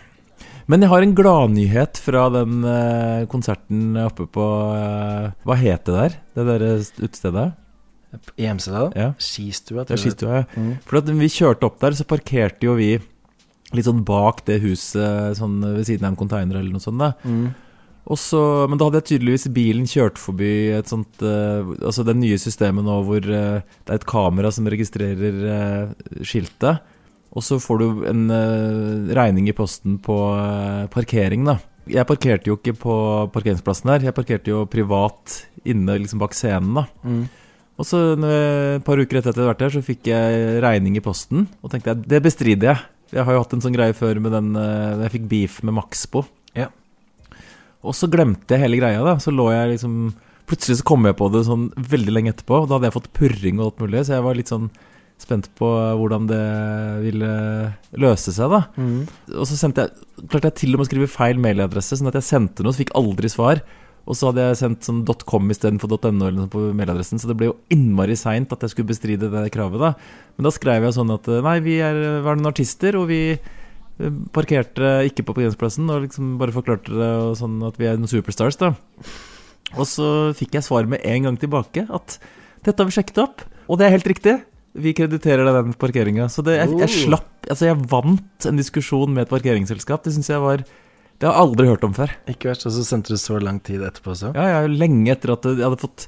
Men 0.68 0.84
jeg 0.84 0.92
har 0.92 1.06
en 1.06 1.16
gladnyhet 1.16 2.02
fra 2.04 2.26
den 2.36 2.58
eh, 2.68 3.22
konserten 3.32 3.96
oppe 4.04 4.28
på 4.28 4.48
Hva 5.48 5.56
het 5.64 5.88
det 5.88 5.96
der? 5.96 6.18
Det 6.36 6.46
derre 6.52 6.74
utestedet? 7.00 7.48
I 8.38 8.48
Hemsedal. 8.48 8.92
Ja. 8.96 9.12
Skistua, 9.20 9.84
Det 9.86 9.98
er 9.98 10.02
skistua, 10.02 10.42
ja. 10.42 10.44
Mm. 10.56 10.74
For 10.88 11.00
at 11.02 11.12
vi 11.12 11.30
kjørte 11.32 11.68
opp 11.68 11.80
der, 11.84 11.96
så 11.98 12.08
parkerte 12.08 12.68
jo 12.70 12.78
vi 12.80 12.96
litt 13.76 13.88
sånn 13.88 14.04
bak 14.08 14.46
det 14.48 14.62
huset, 14.64 15.38
sånn 15.40 15.60
ved 15.62 15.88
siden 15.88 16.08
av 16.08 16.14
en 16.14 16.20
container 16.20 16.60
eller 16.60 16.72
noe 16.72 16.84
sånt. 16.84 17.00
da 17.02 17.14
Mm. 17.28 17.54
og 18.08 18.18
så, 18.18 18.70
Men 18.70 18.78
da 18.78 18.86
hadde 18.86 19.02
jeg 19.02 19.20
tydeligvis 19.20 19.54
bilen 19.54 19.86
kjørt 19.86 20.18
forbi 20.18 20.72
et 20.72 20.88
sånt 20.88 21.22
uh, 21.22 21.68
Altså 21.84 22.06
det 22.06 22.16
nye 22.16 22.38
systemet 22.38 22.86
nå 22.86 23.04
hvor 23.04 23.20
uh, 23.20 23.60
det 23.60 23.92
er 23.92 24.00
et 24.00 24.06
kamera 24.06 24.52
som 24.52 24.66
registrerer 24.66 25.36
uh, 25.44 26.24
skiltet. 26.24 26.80
Og 27.36 27.44
så 27.44 27.60
får 27.60 27.78
du 27.78 28.06
en 28.08 28.32
regning 29.14 29.50
i 29.50 29.54
posten 29.54 30.00
på 30.00 30.16
parkering, 30.90 31.44
da. 31.46 31.60
Jeg 31.86 32.08
parkerte 32.08 32.48
jo 32.50 32.56
ikke 32.58 32.74
på 32.74 32.94
parkeringsplassen 33.30 33.92
her, 33.92 34.00
jeg 34.08 34.16
parkerte 34.16 34.50
jo 34.50 34.66
privat 34.66 35.44
inne 35.68 36.00
liksom 36.00 36.18
bak 36.24 36.34
scenen, 36.34 36.74
da. 36.74 36.86
Mm. 37.04 37.28
Og 37.78 37.86
så 37.86 38.00
et 38.18 38.86
par 38.86 38.98
uker 38.98 39.20
etter 39.20 39.30
at 39.30 39.36
jeg 39.36 39.44
hadde 39.44 39.52
vært 39.52 39.64
der, 39.64 39.74
så 39.76 39.86
fikk 39.86 40.10
jeg 40.10 40.62
regning 40.66 40.98
i 40.98 41.04
posten. 41.04 41.46
Og 41.62 41.72
tenkte 41.74 41.94
jeg, 41.94 42.08
det 42.10 42.22
bestrider 42.26 42.72
jeg. 42.72 42.86
Jeg 43.14 43.24
har 43.24 43.38
jo 43.38 43.44
hatt 43.44 43.54
en 43.56 43.64
sånn 43.64 43.76
greie 43.76 43.96
før 43.96 44.20
med 44.20 44.34
den 44.36 44.50
eh, 44.60 45.04
Jeg 45.06 45.14
fikk 45.14 45.28
beef 45.32 45.62
med 45.64 45.78
Maxbo. 45.78 46.26
Ja. 46.58 46.68
Og 47.86 47.96
så 47.96 48.10
glemte 48.12 48.56
jeg 48.58 48.66
hele 48.66 48.82
greia, 48.82 49.04
da. 49.06 49.16
Så 49.22 49.32
lå 49.32 49.46
jeg 49.54 49.76
liksom 49.76 50.10
plutselig 50.48 50.80
så 50.80 50.88
kom 50.88 51.04
jeg 51.08 51.18
på 51.20 51.28
det 51.32 51.44
sånn 51.48 51.70
veldig 51.76 52.14
lenge 52.16 52.34
etterpå. 52.34 52.64
Og 52.64 52.70
da 52.70 52.78
hadde 52.78 52.90
jeg 52.90 52.98
fått 52.98 53.14
purring 53.16 53.60
og 53.60 53.66
alt 53.70 53.82
mulig, 53.84 54.06
så 54.08 54.18
jeg 54.18 54.26
var 54.26 54.38
litt 54.40 54.52
sånn 54.52 54.70
spent 55.18 55.50
på 55.58 55.68
hvordan 55.98 56.28
det 56.30 56.44
ville 57.02 57.30
løse 57.98 58.34
seg, 58.36 58.54
da. 58.54 58.60
Og 59.34 59.48
så 59.50 59.58
sendte 59.58 59.88
jeg 59.88 60.28
klarte 60.30 60.52
jeg 60.52 60.60
til 60.62 60.76
og 60.76 60.80
med 60.80 60.86
å 60.86 60.90
skrive 60.92 61.10
feil 61.10 61.42
mailadresse, 61.42 61.98
sånn 61.98 62.10
at 62.12 62.20
jeg 62.20 62.28
sendte 62.28 62.64
noe, 62.66 62.76
så 62.76 62.84
fikk 62.84 62.94
aldri 62.98 63.32
svar. 63.34 63.64
Og 64.08 64.16
så 64.16 64.30
hadde 64.30 64.46
jeg 64.46 64.58
sendt 64.62 64.88
sånn 64.88 65.02
.com 65.28 65.50
istedenfor 65.52 65.92
.no 66.16 66.30
eller 66.30 66.48
på 66.52 66.62
mailadressen, 66.72 67.20
så 67.20 67.28
det 67.28 67.36
ble 67.40 67.50
jo 67.50 67.58
innmari 67.76 68.16
seint 68.16 68.54
at 68.56 68.64
jeg 68.64 68.72
skulle 68.72 68.88
bestride 68.94 69.28
det 69.34 69.46
kravet, 69.52 69.82
da. 69.84 69.94
Men 70.38 70.48
da 70.48 70.54
skrev 70.56 70.88
jeg 70.88 70.96
sånn 70.96 71.12
at 71.12 71.28
nei, 71.44 71.58
vi 71.66 71.78
er, 71.84 72.00
var 72.24 72.40
noen 72.40 72.54
artister, 72.54 72.96
og 72.96 73.10
vi 73.12 73.20
eh, 73.36 74.20
parkerte 74.32 74.94
ikke 75.10 75.26
på 75.28 75.36
parkeringsplassen, 75.36 75.92
og 75.92 76.06
liksom 76.08 76.38
bare 76.40 76.56
forklarte 76.56 76.96
det 76.96 77.12
og 77.26 77.36
sånn 77.42 77.60
at 77.68 77.76
vi 77.82 77.90
er 77.92 78.00
noen 78.00 78.12
superstars, 78.12 78.60
da. 78.64 78.72
Og 79.76 79.84
så 79.92 80.10
fikk 80.40 80.56
jeg 80.56 80.64
svar 80.64 80.88
med 80.88 81.04
en 81.04 81.28
gang 81.28 81.40
tilbake 81.42 81.84
at 81.92 82.20
dette 82.64 82.80
har 82.80 82.88
vi 82.88 82.96
sjekket 82.96 83.20
opp, 83.26 83.44
og 83.68 83.80
det 83.82 83.90
er 83.90 83.98
helt 83.98 84.08
riktig. 84.08 84.38
Vi 84.78 84.94
krediterer 84.96 85.44
deg 85.48 85.56
den 85.58 85.76
parkeringa. 85.80 86.28
Så 86.32 86.44
det, 86.46 86.60
jeg, 86.62 86.76
jeg 86.80 86.88
Oh. 86.88 87.00
slapp 87.08 87.34
Altså, 87.48 87.70
jeg 87.70 87.80
vant 87.88 88.46
en 88.50 88.58
diskusjon 88.60 89.14
med 89.16 89.24
et 89.24 89.32
parkeringsselskap. 89.32 90.02
Det 90.04 90.12
syns 90.12 90.28
jeg 90.28 90.42
var 90.44 90.64
Det 91.18 91.26
har 91.26 91.34
jeg 91.34 91.48
aldri 91.48 91.68
hørt 91.72 91.86
om 91.88 91.96
før. 91.98 92.14
Ikke 92.30 92.52
verst. 92.52 92.68
Og 92.70 92.76
så 92.76 92.86
sendte 92.86 93.16
du 93.16 93.18
så 93.18 93.40
lang 93.42 93.58
tid 93.66 93.82
etterpå 93.82 94.14
også. 94.14 94.36
Ja, 94.38 94.46
ja, 94.54 94.62
lenge 94.70 95.10
etter 95.16 95.34
at 95.34 95.48
jeg 95.50 95.64
hadde 95.66 95.82
fått 95.82 96.06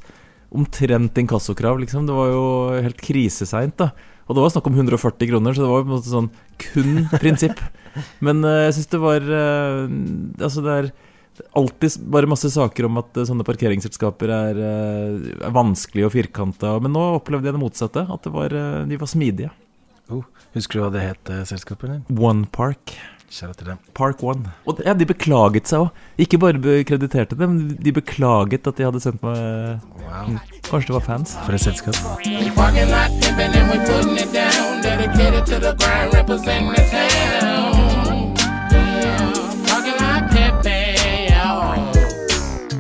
omtrent 0.54 1.18
inkassokrav, 1.18 1.82
liksom. 1.82 2.06
Det 2.10 2.16
var 2.18 2.30
jo 2.30 2.46
helt 2.86 3.02
kriseseint, 3.02 3.78
da. 3.82 3.90
Og 4.30 4.38
det 4.38 4.44
var 4.44 4.54
snakk 4.54 4.70
om 4.70 4.78
140 4.78 5.32
kroner, 5.32 5.58
så 5.58 5.66
det 5.66 5.70
var 5.72 5.84
på 5.84 5.90
en 5.90 5.96
måte 5.96 6.12
sånn 6.12 6.32
kun 6.62 7.06
prinsipp. 7.18 7.62
Men 8.26 8.44
uh, 8.46 8.68
jeg 8.68 8.76
syns 8.78 8.92
det 8.92 9.00
var 9.02 9.24
uh, 9.26 9.88
Altså, 10.46 10.62
det 10.62 10.76
er 10.76 10.90
alltid 11.58 11.96
bare 12.14 12.30
masse 12.30 12.52
saker 12.54 12.86
om 12.86 13.00
at 13.02 13.18
uh, 13.18 13.26
sånne 13.26 13.46
parkeringsselskaper 13.48 14.34
er, 14.36 14.62
er 14.62 15.56
vanskelige 15.56 16.12
og 16.12 16.14
firkanta. 16.14 16.76
Men 16.86 16.94
nå 16.94 17.08
opplevde 17.18 17.50
jeg 17.50 17.58
det 17.58 17.64
motsatte. 17.66 18.06
At 18.06 18.30
det 18.30 18.36
var, 18.36 18.54
de 18.86 19.02
var 19.02 19.10
smidige. 19.10 19.50
Oh, 20.14 20.26
husker 20.54 20.78
du 20.78 20.86
hva 20.86 20.94
det 20.94 21.06
het, 21.06 21.34
selskapet? 21.50 22.06
One 22.14 22.46
Park. 22.54 22.94
Kjære 23.30 23.54
til 23.60 23.68
dem. 23.70 23.78
Park 23.94 24.24
One. 24.24 24.52
Og 24.66 24.80
ja, 24.86 24.94
de 24.98 25.06
beklaget 25.06 25.70
seg 25.70 25.84
òg. 25.86 25.90
Ikke 26.18 26.40
bare 26.42 26.58
krediterte 26.88 27.38
det, 27.38 27.50
men 27.50 27.76
de 27.78 27.94
beklaget 27.94 28.66
at 28.68 28.80
de 28.80 28.88
hadde 28.88 29.02
sendt 29.04 29.22
meg 29.24 29.38
Wow, 30.02 30.40
Kanskje 30.70 30.88
det 30.90 30.96
var 30.98 31.06
fans? 31.06 31.36
for 31.46 31.54
et 31.54 31.62
selskap. 31.62 31.94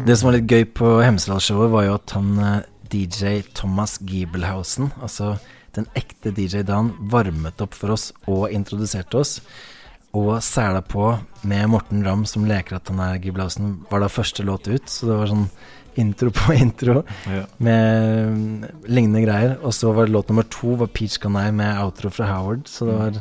Det 0.07 0.17
som 0.17 0.25
var 0.31 0.37
litt 0.39 0.49
gøy 0.49 0.63
på 0.73 0.95
Hemsedal-showet, 1.05 1.69
var 1.69 1.85
jo 1.85 1.95
at 1.99 2.13
han 2.17 2.29
eh, 2.41 2.61
DJ 2.89 3.43
Thomas 3.53 3.99
Giebelhausen, 4.01 4.89
altså 5.05 5.35
den 5.77 5.85
ekte 5.99 6.31
DJ 6.33 6.63
Dan, 6.65 6.95
varmet 7.11 7.61
opp 7.61 7.77
for 7.77 7.93
oss 7.93 8.07
og 8.25 8.49
introduserte 8.55 9.19
oss. 9.21 9.35
Og 10.17 10.39
sæla 10.41 10.81
på 10.81 11.11
med 11.45 11.67
Morten 11.69 12.01
Ramm 12.05 12.23
som 12.25 12.47
leker 12.49 12.79
at 12.79 12.89
han 12.89 12.99
er 13.03 13.19
Giblausen, 13.21 13.75
var 13.91 14.01
da 14.01 14.07
første 14.09 14.41
låt 14.47 14.65
ut. 14.67 14.87
Så 14.89 15.05
det 15.09 15.17
var 15.19 15.29
sånn 15.29 15.45
intro 15.99 16.31
på 16.33 16.53
intro 16.63 17.03
Ja. 17.29 17.43
med 17.61 18.65
lignende 18.89 19.21
greier. 19.27 19.57
Og 19.61 19.73
så 19.77 19.91
var 19.93 20.09
låt 20.09 20.31
nummer 20.31 20.47
to 20.49 20.73
var 20.81 20.87
Peach 20.95 21.19
Canai 21.21 21.51
med 21.53 21.77
outro 21.83 22.09
fra 22.13 22.25
Howard. 22.31 22.65
Så 22.71 22.87
det 22.89 22.97
var 22.97 23.19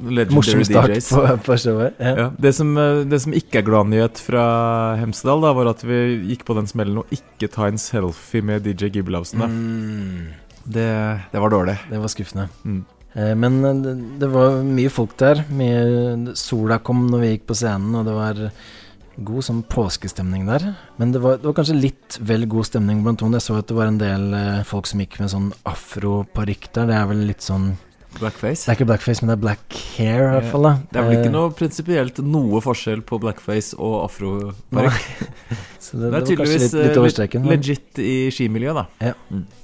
Legendary 0.00 0.32
morsom 0.38 0.62
start 0.64 0.94
DJs. 0.94 1.08
på, 1.12 1.24
på 1.44 1.56
showet. 1.60 1.98
Ja. 2.00 2.14
Ja, 2.16 2.26
det, 2.40 2.54
som, 2.56 2.70
eh, 2.80 3.02
det 3.04 3.18
som 3.20 3.34
ikke 3.36 3.60
er 3.60 3.66
gladnyhet 3.66 4.16
fra 4.24 4.44
Hemsedal, 4.96 5.44
da, 5.44 5.50
var 5.52 5.68
at 5.74 5.84
vi 5.84 5.98
gikk 6.30 6.46
på 6.48 6.56
den 6.56 6.70
smellen 6.70 7.02
å 7.02 7.06
ikke 7.12 7.50
ta 7.52 7.68
en 7.68 7.76
selfie 7.76 8.40
med 8.40 8.64
DJ 8.64 8.88
Giblausen. 8.96 9.44
Mm. 9.44 10.32
Det, 10.64 10.88
det 11.34 11.42
var 11.44 11.52
dårlig. 11.52 11.76
Det 11.90 12.00
var 12.00 12.08
skuffende. 12.14 12.48
Mm. 12.64 12.80
Eh, 13.14 13.34
Men 13.34 13.64
eh, 13.64 13.92
det, 14.20 14.30
var 14.30 14.62
mye 14.66 14.92
folk 14.92 15.16
der. 15.20 15.44
Mye, 15.54 16.34
sola 16.38 16.80
kom 16.82 17.06
når 17.10 17.22
vi 17.22 17.34
gikk 17.34 17.46
på 17.50 17.58
scenen, 17.58 17.94
og 17.98 18.08
det 18.08 18.16
var 18.16 18.42
god 19.14 19.46
sånn 19.46 19.62
påskestemning 19.70 20.48
der. 20.48 20.72
Men 20.98 21.14
det 21.14 21.22
var, 21.22 21.38
det 21.38 21.46
var 21.46 21.56
kanskje 21.60 21.78
litt 21.78 22.18
vel 22.18 22.48
god 22.50 22.66
stemning 22.70 23.04
blant 23.04 23.22
noen. 23.22 23.36
Jeg 23.38 23.46
så 23.46 23.60
at 23.60 23.70
det 23.70 23.78
var 23.78 23.90
en 23.90 24.00
del 24.02 24.30
eh, 24.34 24.62
folk 24.66 24.90
som 24.90 25.02
gikk 25.02 25.20
med 25.22 25.32
sånn 25.32 25.52
afroparykk 25.70 26.70
der. 26.74 26.90
Det 26.90 26.98
er 26.98 27.10
vel 27.12 27.26
litt 27.30 27.46
sånn 27.46 27.74
Det 28.64 28.72
er 28.72 28.76
ikke 28.78 28.86
blackface, 28.88 29.22
men 29.24 29.30
det 29.32 29.34
er 29.36 29.42
black 29.42 29.76
hair, 29.96 30.22
i 30.22 30.32
hvert 30.38 30.50
fall. 30.52 30.62
da 30.68 30.72
Det 30.92 31.00
er 31.00 31.06
vel 31.08 31.16
ikke 31.18 31.28
Eh, 31.30 31.34
noe 31.34 31.50
prinsipielt 31.58 32.18
noe 32.24 32.60
forskjell 32.64 33.02
på 33.02 33.18
blackface 33.22 33.74
og 33.78 34.04
afroparykk. 34.08 35.06
Det, 35.84 36.08
Det 36.10 36.16
er 36.16 36.24
tydeligvis 36.24 36.62
litt, 36.62 36.72
litt 36.96 37.18
eh, 37.36 37.40
men- 37.44 37.50
legit 37.52 37.98
i 38.00 38.12
skimiljøet, 38.32 38.78
da. 38.78 39.12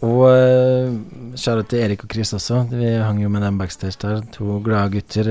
Og 0.05 0.19
uh, 0.29 0.93
kjære 1.33 1.65
til 1.71 1.81
Erik 1.81 2.05
og 2.05 2.13
Chris 2.13 2.35
også. 2.37 2.59
Vi 2.69 2.91
hang 3.01 3.23
jo 3.23 3.31
med 3.33 3.41
dem 3.43 3.57
backstage 3.59 3.97
der. 4.03 4.21
To 4.37 4.59
glade 4.63 4.93
gutter. 4.93 5.31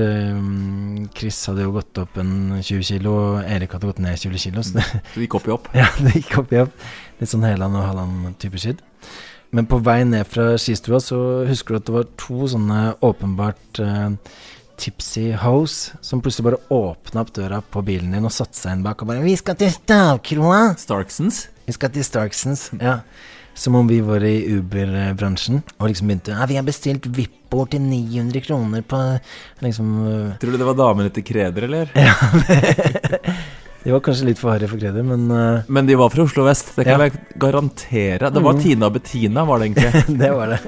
Chris 1.16 1.38
hadde 1.46 1.62
jo 1.62 1.70
gått 1.78 2.00
opp 2.02 2.18
en 2.20 2.34
20 2.58 2.82
kilo, 2.90 3.14
og 3.36 3.44
Erik 3.46 3.72
hadde 3.76 3.86
gått 3.92 4.02
ned 4.02 4.18
20 4.18 4.42
kilo. 4.42 4.64
Så 4.66 4.74
det, 4.80 4.84
Så 4.90 5.14
det 5.14 5.28
gikk 5.28 5.38
opp 5.38 5.46
i 5.48 5.54
opp. 5.54 5.70
ja, 5.78 5.86
det 6.02 6.16
gikk 6.18 6.38
opp 6.42 6.52
i 6.52 6.60
opp. 6.64 6.74
Litt 7.22 7.32
sånn 7.32 7.46
Heland 7.46 7.78
og 7.78 7.86
Halland-type 7.86 8.60
skitt. 8.60 8.82
Men 9.50 9.66
på 9.66 9.80
vei 9.82 10.04
ned 10.06 10.28
fra 10.30 10.54
skistua 10.60 11.00
så 11.02 11.18
husker 11.48 11.74
du 11.74 11.80
at 11.80 11.88
det 11.88 11.94
var 11.96 12.10
to 12.20 12.46
sånne 12.52 12.82
åpenbart 13.02 13.80
uh, 13.82 14.12
tipsy 14.80 15.30
hoes 15.42 15.90
som 16.00 16.22
plutselig 16.22 16.46
bare 16.46 16.60
åpna 16.72 17.24
opp 17.24 17.32
døra 17.36 17.58
på 17.60 17.82
bilen 17.84 18.14
din 18.14 18.28
og 18.28 18.34
satte 18.34 18.56
seg 18.56 18.78
inn 18.78 18.86
bak 18.86 19.02
og 19.02 19.10
bare 19.10 19.24
'Vi 19.24 19.36
skal 19.36 19.58
til 19.58 19.72
Stavkroa!' 19.74 20.76
Starksons. 20.78 21.48
Vi 21.66 21.74
skal 21.74 21.90
til 21.90 22.06
Starksons. 22.06 22.70
Ja. 22.80 23.00
Som 23.54 23.74
om 23.74 23.88
vi 23.90 23.98
var 24.00 24.22
i 24.24 24.46
Uber-bransjen. 24.46 25.62
Og 25.78 25.90
liksom 25.90 26.06
begynte 26.06 26.32
Ja, 26.32 26.46
vi 26.46 26.56
har 26.56 26.62
bestilt 26.62 27.04
VIP-bord 27.04 27.70
til 27.74 27.82
900 27.82 28.40
kroner 28.40 28.82
på 28.82 28.98
Liksom 29.60 29.88
uh, 30.06 30.38
Tror 30.38 30.52
du 30.52 30.58
det 30.58 30.66
var 30.66 30.78
damene 30.78 31.10
til 31.10 31.24
Kreder, 31.26 31.66
eller? 31.66 31.90
De 33.84 33.92
var 33.94 34.02
kanskje 34.04 34.26
litt 34.28 34.40
for 34.40 34.52
harry 34.52 34.66
for 34.68 34.76
kreder, 34.80 35.04
men 35.06 35.30
uh, 35.32 35.62
Men 35.68 35.86
de 35.88 35.94
var 35.96 36.10
fra 36.12 36.26
Oslo 36.26 36.44
vest, 36.44 36.74
det 36.76 36.84
kan 36.84 37.00
Ja. 37.00 37.06
jeg 37.08 37.12
garantere. 37.40 38.28
Det 38.30 38.42
var 38.44 38.52
mm. 38.58 38.60
Tina 38.60 38.86
og 38.90 38.92
Bettina, 38.98 39.44
var 39.48 39.58
det 39.58 39.70
egentlig. 39.70 40.18
det 40.22 40.30
var 40.36 40.46
det. 40.52 40.60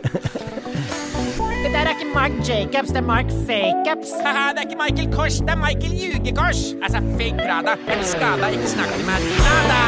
Det 1.63 1.73
der 1.73 1.85
er 1.87 1.93
ikke 1.93 2.09
Mark 2.15 2.33
Jacobs, 2.49 2.89
det 2.89 3.03
er 3.03 3.07
Mark 3.07 3.29
Fakeups. 3.47 4.15
Haha, 4.25 4.53
det 4.57 4.65
er 4.65 4.71
ikke 4.71 4.81
Michael 4.81 5.13
Kors, 5.13 5.41
det 5.45 5.53
er 5.53 5.61
Michael 5.61 5.93
Ljugekors. 6.01 6.63
Altså, 6.83 7.05
fake 7.21 7.37
bra 7.37 7.61
da, 7.69 7.77
eller 7.89 8.05
skada, 8.09 8.49
ikke 8.57 8.73
snakk 8.77 8.97
til 8.97 9.07
meg. 9.09 9.29
Nada. 9.45 9.83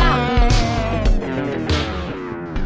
da 0.00 0.12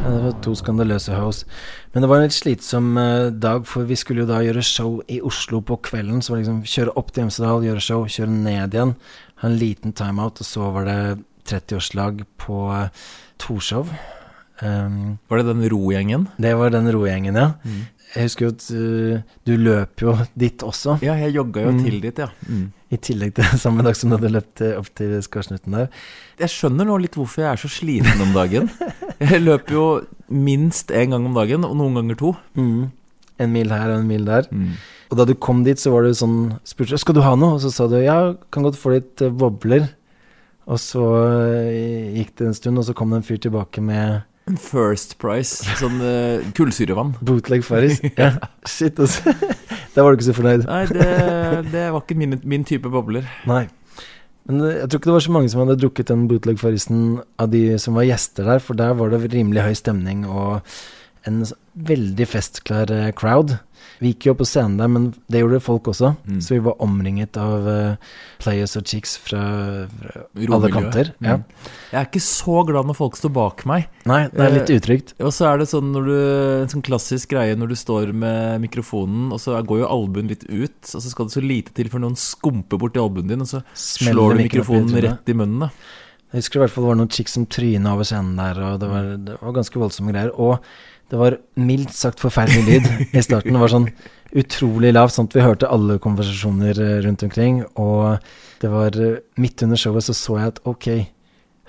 Det 0.07 0.23
var 0.23 0.37
to 0.43 0.55
skandaløse 0.55 1.13
house. 1.19 1.47
Men 1.93 2.03
det 2.05 2.09
var 2.11 2.21
en 2.21 2.29
litt 2.29 2.35
slitsom 2.37 2.97
øh, 2.99 3.33
dag, 3.43 3.67
for 3.67 3.89
vi 3.89 3.97
skulle 3.99 4.23
jo 4.23 4.29
da 4.31 4.39
gjøre 4.45 4.63
show 4.63 5.01
i 5.11 5.19
Oslo 5.21 5.61
på 5.67 5.81
kvelden. 5.83 6.23
Så 6.23 6.33
var 6.33 6.39
det 6.39 6.47
liksom 6.47 6.63
kjøre 6.63 6.95
opp 7.01 7.11
til 7.13 7.27
Hemsedal, 7.27 7.65
gjøre 7.67 7.83
show, 7.83 8.07
kjøre 8.07 8.31
ned 8.31 8.75
igjen. 8.77 8.95
Ha 9.43 9.49
en 9.51 9.59
liten 9.61 9.93
timeout, 9.93 10.41
og 10.41 10.47
så 10.49 10.71
var 10.73 10.87
det 10.89 11.01
30-årslag 11.51 12.23
på 12.41 12.61
øh, 12.73 12.89
Torshov. 13.39 13.91
Um, 14.65 15.19
Var 15.29 15.43
det 15.43 15.47
den 15.51 15.67
rogjengen? 15.69 16.23
Det 16.41 16.55
var 16.57 16.71
den 16.73 16.89
rogjengen, 16.95 17.37
ja. 17.37 17.51
Jeg 18.15 18.23
husker 18.31 18.47
jo 18.47 18.53
at 18.55 18.65
uh, 18.73 19.35
du 19.45 19.53
løp 19.61 20.01
jo 20.01 20.15
dit 20.41 20.63
også, 20.65 20.95
Ja, 21.05 21.13
jeg 21.21 21.35
jogga 21.37 21.67
jo 21.67 21.71
Mm. 21.75 21.83
til 21.85 22.01
dit, 22.01 22.19
ja. 22.19 22.29
Mm. 22.49 22.73
i 22.91 22.97
tillegg 22.97 23.35
til 23.35 23.45
samme 23.65 23.83
dag 23.85 23.97
som 23.97 24.09
du 24.11 24.17
hadde 24.17 24.31
løpt 24.33 24.61
eh, 24.65 24.79
opp 24.79 24.89
til 24.97 25.19
Skarsnutten 25.27 25.75
der. 25.77 25.89
Jeg 26.41 26.49
skjønner 26.55 26.87
nå 26.89 26.97
litt 27.03 27.19
hvorfor 27.19 27.43
jeg 27.45 27.51
er 27.53 27.61
så 27.61 27.69
sliten 27.69 28.23
om 28.23 28.33
dagen. 28.33 28.71
Jeg 29.21 29.41
løper 29.43 29.73
jo 29.73 29.85
minst 30.29 30.91
én 30.93 31.09
gang 31.13 31.25
om 31.25 31.33
dagen, 31.37 31.65
og 31.65 31.77
noen 31.77 31.95
ganger 31.97 32.17
to. 32.21 32.33
Mm. 32.55 32.91
En 33.43 33.53
mil 33.53 33.73
her 33.73 33.93
og 33.93 34.01
en 34.01 34.09
mil 34.09 34.25
der. 34.29 34.49
Mm. 34.51 34.77
Og 35.11 35.21
da 35.21 35.27
du 35.29 35.35
kom 35.39 35.63
dit, 35.67 35.79
så 35.81 35.93
var 35.93 36.07
du 36.07 36.15
sånn 36.17 36.57
Spurte 36.67 36.97
du, 36.97 37.01
skal 37.03 37.19
du 37.19 37.23
ha 37.25 37.35
noe, 37.39 37.59
og 37.59 37.63
så 37.65 37.73
sa 37.75 37.87
du 37.91 37.99
ja, 38.01 38.35
kan 38.55 38.67
godt 38.67 38.79
få 38.81 38.97
litt 38.97 39.23
eh, 39.23 39.33
bobler. 39.33 39.91
Og 40.67 40.81
så 40.83 41.05
eh, 41.69 42.17
gikk 42.17 42.35
det 42.41 42.49
en 42.49 42.57
stund, 42.59 42.81
og 42.81 42.89
så 42.89 42.97
kom 42.97 43.13
det 43.13 43.21
en 43.21 43.29
fyr 43.29 43.39
tilbake 43.43 43.85
med 43.85 44.25
En 44.47 44.59
First 44.63 45.17
Price, 45.19 45.65
sånn 45.81 45.99
uh, 45.99 46.43
kullsyrevann. 46.55 47.17
bootleg 47.27 47.65
Farris. 47.67 47.99
Ja, 48.21 48.37
shit, 48.63 48.99
altså. 49.03 49.35
Der 49.97 50.05
var 50.05 50.13
du 50.13 50.19
ikke 50.21 50.29
så 50.29 50.37
fornøyd. 50.37 50.67
Nei, 50.69 50.85
det, 50.93 51.07
det 51.73 51.87
var 51.95 52.05
ikke 52.05 52.19
min, 52.21 52.37
min 52.47 52.67
type 52.69 52.91
bobler. 52.93 53.27
Nei. 53.49 53.65
Men 54.47 54.63
eh, 54.63 54.77
jeg 54.83 54.91
tror 54.91 55.01
ikke 55.01 55.11
det 55.11 55.17
var 55.17 55.25
så 55.27 55.35
mange 55.35 55.51
som 55.51 55.63
hadde 55.65 55.79
drukket 55.83 56.13
den 56.13 56.27
bootleg 56.31 56.61
Farrisen 56.61 57.01
av 57.43 57.51
de 57.55 57.65
som 57.83 57.99
var 57.99 58.07
gjester 58.07 58.47
der, 58.47 58.63
for 58.63 58.79
der 58.79 58.95
var 58.99 59.11
det 59.11 59.25
rimelig 59.35 59.67
høy 59.67 59.75
stemning 59.79 60.23
og 60.29 60.61
en 61.27 61.45
veldig 61.87 62.29
festklar 62.29 62.93
eh, 62.93 63.13
crowd. 63.17 63.59
Vi 63.99 64.11
gikk 64.13 64.27
jo 64.29 64.35
på 64.37 64.45
scenen 64.49 64.77
der, 64.81 64.91
men 64.93 65.07
det 65.33 65.41
gjorde 65.41 65.63
folk 65.65 65.89
også. 65.93 66.13
Mm. 66.29 66.41
Så 66.45 66.55
vi 66.55 66.61
var 66.67 66.81
omringet 66.85 67.37
av 67.41 67.69
eh, 67.71 68.15
players 68.43 68.77
og 68.77 68.85
chicks 68.89 69.15
fra, 69.21 69.41
fra 69.89 70.25
alle 70.59 70.71
kanter. 70.73 71.13
Ja. 71.25 71.39
Mm. 71.41 71.45
Jeg 71.93 71.99
er 72.01 72.09
ikke 72.09 72.25
så 72.25 72.61
glad 72.69 72.89
når 72.91 72.99
folk 72.99 73.17
står 73.17 73.33
bak 73.37 73.65
meg. 73.69 73.89
Nei, 74.09 74.23
det 74.33 74.45
er 74.45 74.57
litt 74.59 74.73
utrygt. 74.75 75.15
Og 75.21 75.33
så 75.33 75.49
er 75.51 75.63
det 75.63 75.69
sånn 75.71 75.93
når 75.95 76.11
du 76.11 76.17
En 76.17 76.73
sånn 76.73 76.85
klassisk 76.85 77.33
greie 77.33 77.57
når 77.59 77.73
du 77.73 77.77
står 77.79 78.13
med 78.17 78.65
mikrofonen, 78.65 79.31
og 79.35 79.41
så 79.43 79.57
går 79.67 79.85
jo 79.85 79.93
albuen 79.93 80.29
litt 80.33 80.45
ut, 80.49 80.81
og 80.83 81.05
så 81.05 81.07
skal 81.13 81.29
det 81.29 81.37
så 81.37 81.45
lite 81.45 81.77
til 81.77 81.91
for 81.93 82.03
noen 82.03 82.19
skumper 82.21 82.81
borti 82.81 83.01
albuen 83.01 83.31
din, 83.31 83.45
og 83.45 83.49
så 83.51 83.63
Smeller 83.73 84.17
slår 84.17 84.37
du 84.37 84.45
mikrofonen 84.45 84.99
i 84.99 85.07
rett 85.07 85.33
i 85.33 85.37
munnen. 85.37 85.67
Da. 85.67 85.71
Jeg 86.33 86.43
husker 86.43 86.59
i 86.59 86.63
hvert 86.65 86.75
fall 86.75 86.85
det 86.85 86.91
var 86.91 86.99
noen 86.99 87.13
chicks 87.15 87.37
som 87.37 87.47
tryna 87.49 87.95
over 87.95 88.09
scenen 88.09 88.37
der, 88.37 88.59
og 88.67 88.81
det 88.83 88.89
var, 88.91 89.11
det 89.29 89.37
var 89.41 89.57
ganske 89.57 89.81
voldsomme 89.81 90.13
greier. 90.13 90.33
Og 90.37 90.59
det 91.11 91.19
var 91.21 91.39
mildt 91.55 91.95
sagt 91.95 92.23
forferdelig 92.23 92.65
lyd 92.67 92.87
i 93.15 93.23
starten. 93.23 93.55
Det 93.55 93.63
var 93.63 93.73
sånn 93.73 93.91
utrolig 94.37 94.93
lavt, 94.95 95.15
sånn 95.15 95.29
at 95.31 95.37
vi 95.37 95.45
hørte 95.45 95.71
alle 95.71 96.01
konversasjoner 96.03 96.81
eh, 96.83 96.97
rundt 97.07 97.23
omkring. 97.27 97.61
Og 97.79 98.17
det 98.63 98.71
var 98.73 98.99
eh, 99.01 99.21
midt 99.41 99.63
under 99.67 99.81
showet 99.81 100.09
så 100.09 100.17
så 100.17 100.41
jeg 100.41 100.55
at 100.55 100.63
ok, 100.67 100.89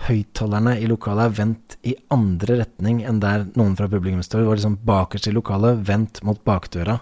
høyttalerne 0.08 0.76
i 0.82 0.90
lokalet 0.90 1.30
er 1.30 1.38
vendt 1.40 1.78
i 1.90 1.96
andre 2.14 2.60
retning 2.64 3.02
enn 3.08 3.22
der 3.22 3.48
noen 3.58 3.78
fra 3.78 3.90
publikum 3.92 4.24
står. 4.26 4.44
Det 4.44 4.52
var 4.52 4.60
liksom 4.62 4.80
bakerst 4.88 5.30
i 5.30 5.36
lokalet, 5.36 5.84
vendt 5.88 6.24
mot 6.28 6.42
bakdøra. 6.46 7.00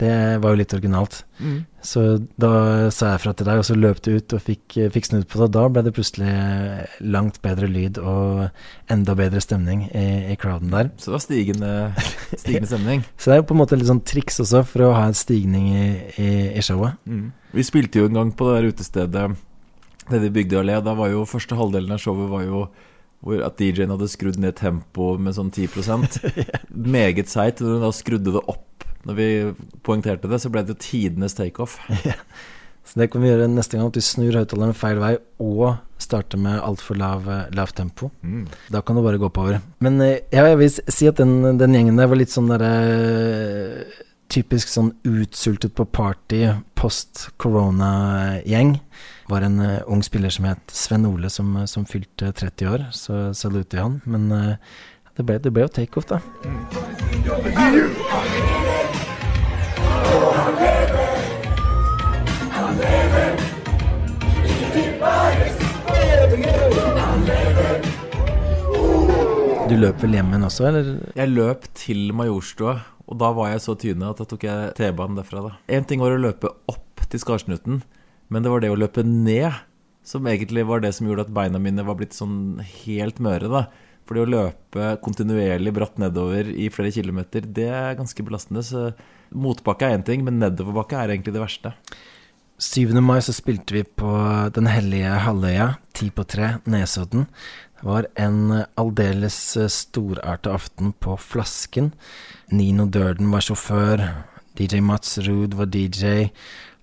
Det 0.00 0.12
var 0.40 0.54
jo 0.54 0.58
litt 0.62 0.72
originalt. 0.72 1.18
Så 1.84 2.02
da 2.40 2.52
sa 2.92 3.14
jeg 3.14 3.20
fra 3.22 3.32
til 3.36 3.48
deg, 3.48 3.60
og 3.60 3.66
så 3.68 3.76
løp 3.76 4.00
du 4.04 4.10
ut 4.16 4.34
og 4.36 4.42
fikk, 4.44 4.76
fikk 4.94 5.08
snudd 5.08 5.26
på 5.28 5.40
det. 5.42 5.48
Da 5.56 5.64
ble 5.72 5.82
det 5.84 5.92
plutselig 5.96 6.32
langt 7.04 7.40
bedre 7.44 7.68
lyd 7.68 8.00
og 8.00 8.46
enda 8.92 9.16
bedre 9.18 9.42
stemning 9.44 9.86
i, 9.88 10.06
i 10.32 10.38
crowden 10.40 10.72
der. 10.72 10.90
Så 10.96 11.10
det 11.10 11.16
var 11.16 11.24
stigende, 11.24 11.72
stigende 12.42 12.70
stemning. 12.70 13.04
Så 13.16 13.30
det 13.30 13.36
er 13.36 13.42
jo 13.42 13.48
på 13.50 13.56
en 13.56 13.62
måte 13.62 13.80
litt 13.80 13.90
sånn 13.90 14.04
triks 14.08 14.40
også 14.44 14.64
for 14.68 14.88
å 14.88 14.94
ha 14.96 15.04
en 15.10 15.18
stigning 15.18 15.68
i, 15.72 15.86
i, 16.16 16.30
i 16.56 16.64
showet. 16.64 16.96
Vi 17.56 17.66
spilte 17.66 18.00
jo 18.00 18.08
en 18.08 18.20
gang 18.20 18.32
på 18.36 18.48
det 18.48 18.56
der 18.56 18.70
utestedet 18.72 19.26
nede 20.10 20.30
i 20.30 20.32
Bygdøy 20.34 20.62
allé. 20.62 20.80
Da 20.84 20.96
var 20.96 21.12
jo 21.12 21.26
første 21.28 21.58
halvdelen 21.58 21.92
av 21.96 22.00
showet 22.02 22.32
var 22.32 22.46
jo 22.46 22.64
hvor 23.20 23.42
at 23.44 23.60
DJ-en 23.60 23.92
hadde 23.92 24.08
skrudd 24.08 24.38
ned 24.40 24.56
tempoet 24.56 25.20
med 25.20 25.36
sånn 25.36 25.52
10 25.52 25.68
Meget 26.96 27.28
seigt. 27.28 27.60
Hun 27.60 27.82
da 27.84 27.92
skrudde 27.92 28.32
det 28.32 28.40
opp 28.48 28.64
når 29.08 29.16
vi 29.18 29.28
poengterte 29.86 30.28
det, 30.30 30.40
så 30.42 30.50
ble 30.52 30.64
det 30.64 30.74
jo 30.74 30.82
tidenes 30.84 31.36
takeoff. 31.38 31.78
Så 32.90 32.98
det 32.98 33.10
kan 33.12 33.22
vi 33.22 33.28
gjøre 33.28 33.46
neste 33.46 33.76
gang, 33.78 33.86
at 33.86 33.94
vi 33.94 34.02
snur 34.02 34.34
høyttaleren 34.34 34.74
feil 34.74 34.98
vei 34.98 35.12
og 35.38 35.76
starter 36.00 36.40
med 36.42 36.58
altfor 36.58 36.98
lav, 36.98 37.28
lavt 37.54 37.76
tempo. 37.78 38.08
Da 38.72 38.80
kan 38.82 38.96
det 38.98 39.04
bare 39.04 39.20
gå 39.20 39.28
oppover. 39.28 39.60
Men 39.84 40.00
eh, 40.02 40.24
ja, 40.32 40.42
jeg 40.48 40.58
vil 40.58 40.72
si 40.74 41.06
at 41.06 41.20
den, 41.20 41.58
den 41.60 41.76
gjengen 41.76 42.00
der 42.00 42.10
var 42.10 42.18
litt 42.18 42.34
sånn 42.34 42.50
derre 42.50 42.72
Typisk 44.30 44.70
sånn 44.70 44.92
utsultet 45.10 45.72
på 45.74 45.84
party 45.90 46.44
post 46.78 47.28
corona-gjeng. 47.42 48.76
Var 49.30 49.46
en 49.46 49.58
eh, 49.64 49.82
ung 49.90 50.04
spiller 50.06 50.30
som 50.30 50.46
het 50.46 50.70
Sven 50.70 51.06
Ole, 51.08 51.30
som, 51.34 51.66
som 51.66 51.86
fylte 51.86 52.30
30 52.30 52.70
år, 52.70 52.86
så 52.94 53.34
salutt 53.34 53.72
til 53.74 53.82
han. 53.82 53.98
Men 54.06 54.30
eh, 54.34 54.54
det 55.18 55.26
ble, 55.26 55.38
det 55.42 55.50
ble 55.54 55.66
jo 55.66 55.74
takeoff, 55.80 56.06
da. 56.10 56.22
Du 69.70 69.76
løp 69.78 70.00
vel 70.02 70.16
hjem 70.16 70.32
igjen 70.32 70.44
også, 70.48 70.64
eller? 70.66 70.86
Jeg 71.14 71.30
løp 71.30 71.66
til 71.78 72.08
Majorstua, 72.18 72.72
og 73.06 73.18
da 73.22 73.28
var 73.36 73.52
jeg 73.52 73.62
så 73.62 73.76
tynne 73.78 74.08
at 74.10 74.18
da 74.18 74.26
tok 74.26 74.42
jeg 74.48 74.72
T-banen 74.74 75.18
derfra. 75.20 75.44
da 75.44 75.52
Én 75.70 75.86
ting 75.86 76.02
var 76.02 76.10
å 76.10 76.18
løpe 76.18 76.50
opp 76.70 77.04
til 77.06 77.22
Skarsnuten, 77.22 77.84
men 78.34 78.42
det 78.42 78.50
var 78.50 78.64
det 78.64 78.72
å 78.72 78.78
løpe 78.78 79.04
ned 79.06 79.54
som 80.02 80.26
egentlig 80.26 80.64
var 80.66 80.82
det 80.82 80.90
som 80.96 81.06
gjorde 81.06 81.28
at 81.28 81.32
beina 81.36 81.60
mine 81.62 81.84
var 81.86 82.00
blitt 82.00 82.16
sånn 82.18 82.58
helt 82.82 83.22
møre. 83.22 83.46
da 83.46 83.62
For 84.02 84.18
det 84.18 84.24
å 84.26 84.32
løpe 84.34 84.90
kontinuerlig 85.04 85.74
bratt 85.76 86.02
nedover 86.02 86.50
i 86.50 86.66
flere 86.74 86.90
kilometer, 86.90 87.46
det 87.46 87.68
er 87.70 87.98
ganske 87.98 88.26
belastende. 88.26 88.66
Så 88.66 88.90
motbakke 89.30 89.88
er 89.88 89.98
én 89.98 90.06
ting, 90.06 90.24
men 90.26 90.40
nedoverbakke 90.42 90.98
er 90.98 91.14
egentlig 91.14 91.36
det 91.36 91.44
verste. 91.44 91.74
7. 92.60 92.92
mai 93.00 93.22
så 93.24 93.32
spilte 93.32 93.72
vi 93.72 93.82
på 93.84 94.10
Den 94.52 94.68
hellige 94.68 95.14
halvøya, 95.24 95.74
ti 95.96 96.10
på 96.12 96.26
tre, 96.28 96.58
Nesodden. 96.68 97.24
Det 97.80 97.86
var 97.88 98.10
en 98.20 98.50
eh, 98.52 98.66
aldeles 98.76 99.38
storarta 99.72 100.52
aften 100.52 100.92
på 100.92 101.16
Flasken. 101.16 101.94
Nino 102.52 102.84
Durden 102.84 103.30
var 103.32 103.46
sjåfør, 103.46 104.04
DJ 104.58 104.82
Mats 104.84 105.18
Ruud 105.24 105.54
var 105.56 105.70
DJ, 105.72 106.28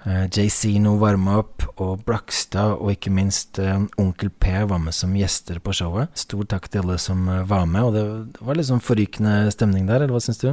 eh, 0.05 0.25
JC-no 0.31 0.95
varma 0.97 1.38
opp, 1.43 1.65
og 1.77 2.01
Blakstad 2.07 2.77
og 2.79 2.95
ikke 2.95 3.13
minst 3.13 3.60
eh, 3.62 3.77
Onkel 4.01 4.31
P 4.31 4.53
var 4.71 4.81
med 4.81 4.95
som 4.97 5.13
gjester 5.17 5.60
på 5.62 5.75
showet. 5.77 6.10
Stor 6.17 6.47
takk 6.49 6.69
til 6.71 6.86
alle 6.86 6.97
som 7.01 7.27
eh, 7.29 7.45
var 7.45 7.67
med, 7.69 7.83
og 7.83 7.93
det 7.93 8.41
var 8.41 8.57
litt 8.57 8.69
sånn 8.71 8.83
forrykende 8.83 9.51
stemning 9.53 9.86
der, 9.89 10.01
eller 10.01 10.15
hva 10.17 10.23
syns 10.23 10.41
du? 10.41 10.49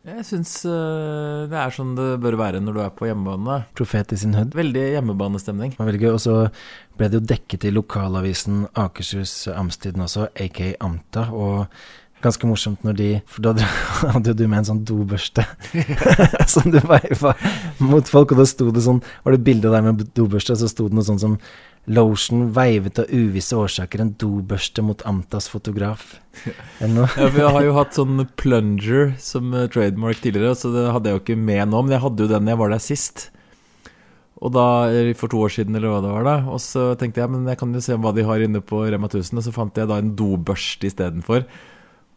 Jeg 0.00 0.24
syns 0.24 0.54
uh, 0.64 1.44
det 1.50 1.56
er 1.60 1.74
sånn 1.76 1.92
det 1.98 2.14
bør 2.24 2.38
være 2.40 2.62
når 2.64 2.76
du 2.76 2.80
er 2.80 2.92
på 2.96 3.08
hjemmebane. 3.10 3.58
Profet 3.76 4.14
i 4.16 4.20
sin 4.22 4.32
hud. 4.32 4.54
Veldig 4.56 4.84
hjemmebanestemning. 4.94 5.74
Det 5.74 5.82
var 5.82 5.90
veldig 5.90 6.00
gøy. 6.06 6.12
Og 6.14 6.22
så 6.24 6.36
ble 6.96 7.10
det 7.10 7.20
jo 7.20 7.26
dekket 7.34 7.66
i 7.68 7.72
lokalavisen 7.74 8.62
Akershus 8.80 9.34
Amstiden 9.52 10.06
også, 10.06 10.30
aka 10.40 10.70
Amta. 10.86 11.26
Og 11.36 11.66
ganske 12.24 12.48
morsomt 12.48 12.84
når 12.86 12.98
de 12.98 13.08
For 13.30 13.44
da 13.44 13.54
hadde 14.14 14.32
jo 14.32 14.36
du 14.38 14.44
med 14.46 14.62
en 14.62 14.68
sånn 14.72 14.84
dobørste 14.88 15.46
som 16.52 16.70
du 16.72 16.78
veiva 16.80 17.34
mot 17.80 18.06
folk, 18.08 18.34
og 18.34 18.42
da 18.42 18.46
sto 18.48 18.70
det 18.74 18.84
sånn 18.84 19.02
Var 19.24 19.36
det 19.36 19.44
bilde 19.46 19.72
der 19.72 19.84
med 19.86 20.06
dobørste, 20.16 20.56
og 20.56 20.62
så 20.62 20.70
sto 20.70 20.88
det 20.88 20.98
noe 20.98 21.06
sånn 21.06 21.22
som 21.22 21.40
Lotion 21.90 22.50
veivet 22.54 23.00
av 23.00 23.08
uvisse 23.08 23.56
årsaker 23.56 24.02
en 24.02 24.12
dobørste 24.20 24.82
mot 24.84 25.00
Amtas 25.08 25.48
fotograf. 25.48 26.18
Eller 26.82 26.92
noe. 26.92 27.08
Ja, 27.16 27.30
for 27.30 27.40
jeg 27.40 27.54
har 27.56 27.64
jo 27.64 27.76
hatt 27.78 27.96
sånn 27.96 28.26
plunger 28.38 29.14
som 29.18 29.54
eh, 29.56 29.64
trademark 29.72 30.20
tidligere, 30.20 30.52
så 30.60 30.70
det 30.74 30.84
hadde 30.92 31.08
jeg 31.10 31.16
jo 31.16 31.22
ikke 31.24 31.38
med 31.40 31.72
nå, 31.72 31.80
men 31.82 31.96
jeg 31.96 32.04
hadde 32.04 32.26
jo 32.26 32.30
den 32.34 32.52
jeg 32.52 32.60
var 32.60 32.74
der 32.74 32.84
sist. 32.84 33.30
Og 34.40 34.52
da, 34.54 34.66
For 35.18 35.32
to 35.32 35.40
år 35.40 35.52
siden, 35.52 35.76
eller 35.76 35.92
hva 35.92 36.04
det 36.04 36.12
var 36.12 36.24
da. 36.24 36.36
Og 36.52 36.60
så 36.64 36.90
tenkte 37.00 37.20
jeg 37.20 37.32
men 37.32 37.48
jeg 37.48 37.60
kan 37.60 37.74
jo 37.76 37.82
se 37.84 37.96
hva 38.00 38.12
de 38.16 38.24
har 38.28 38.44
inne 38.44 38.62
på 38.64 38.84
Rema 38.86 39.08
1000, 39.10 39.40
og 39.40 39.44
så 39.48 39.52
fant 39.52 39.76
jeg 39.80 39.90
da 39.90 39.98
en 40.00 40.14
dobørste 40.16 40.88
istedenfor. 40.88 41.44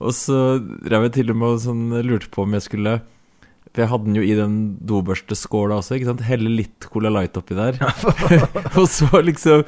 Og 0.02 0.14
så 0.18 0.38
drev 0.84 1.08
jeg 1.08 1.16
til 1.20 1.34
og 1.34 1.40
med 1.40 1.56
og 1.56 1.64
sånn, 1.64 1.88
lurte 2.06 2.30
på 2.34 2.46
om 2.48 2.56
jeg 2.58 2.66
skulle 2.66 2.98
For 3.72 3.84
jeg 3.84 3.92
hadde 3.92 4.10
den 4.10 4.20
jo 4.20 4.26
i 4.26 4.36
den 4.38 4.60
dobørsteskåla 4.90 5.80
også, 5.82 5.98
ikke 5.98 6.12
sant. 6.12 6.24
Helle 6.28 6.52
litt 6.62 6.88
Cola 6.92 7.12
Light 7.14 7.38
oppi 7.40 7.58
der. 7.58 7.80
og 8.80 8.88
så 8.92 9.22
liksom 9.24 9.64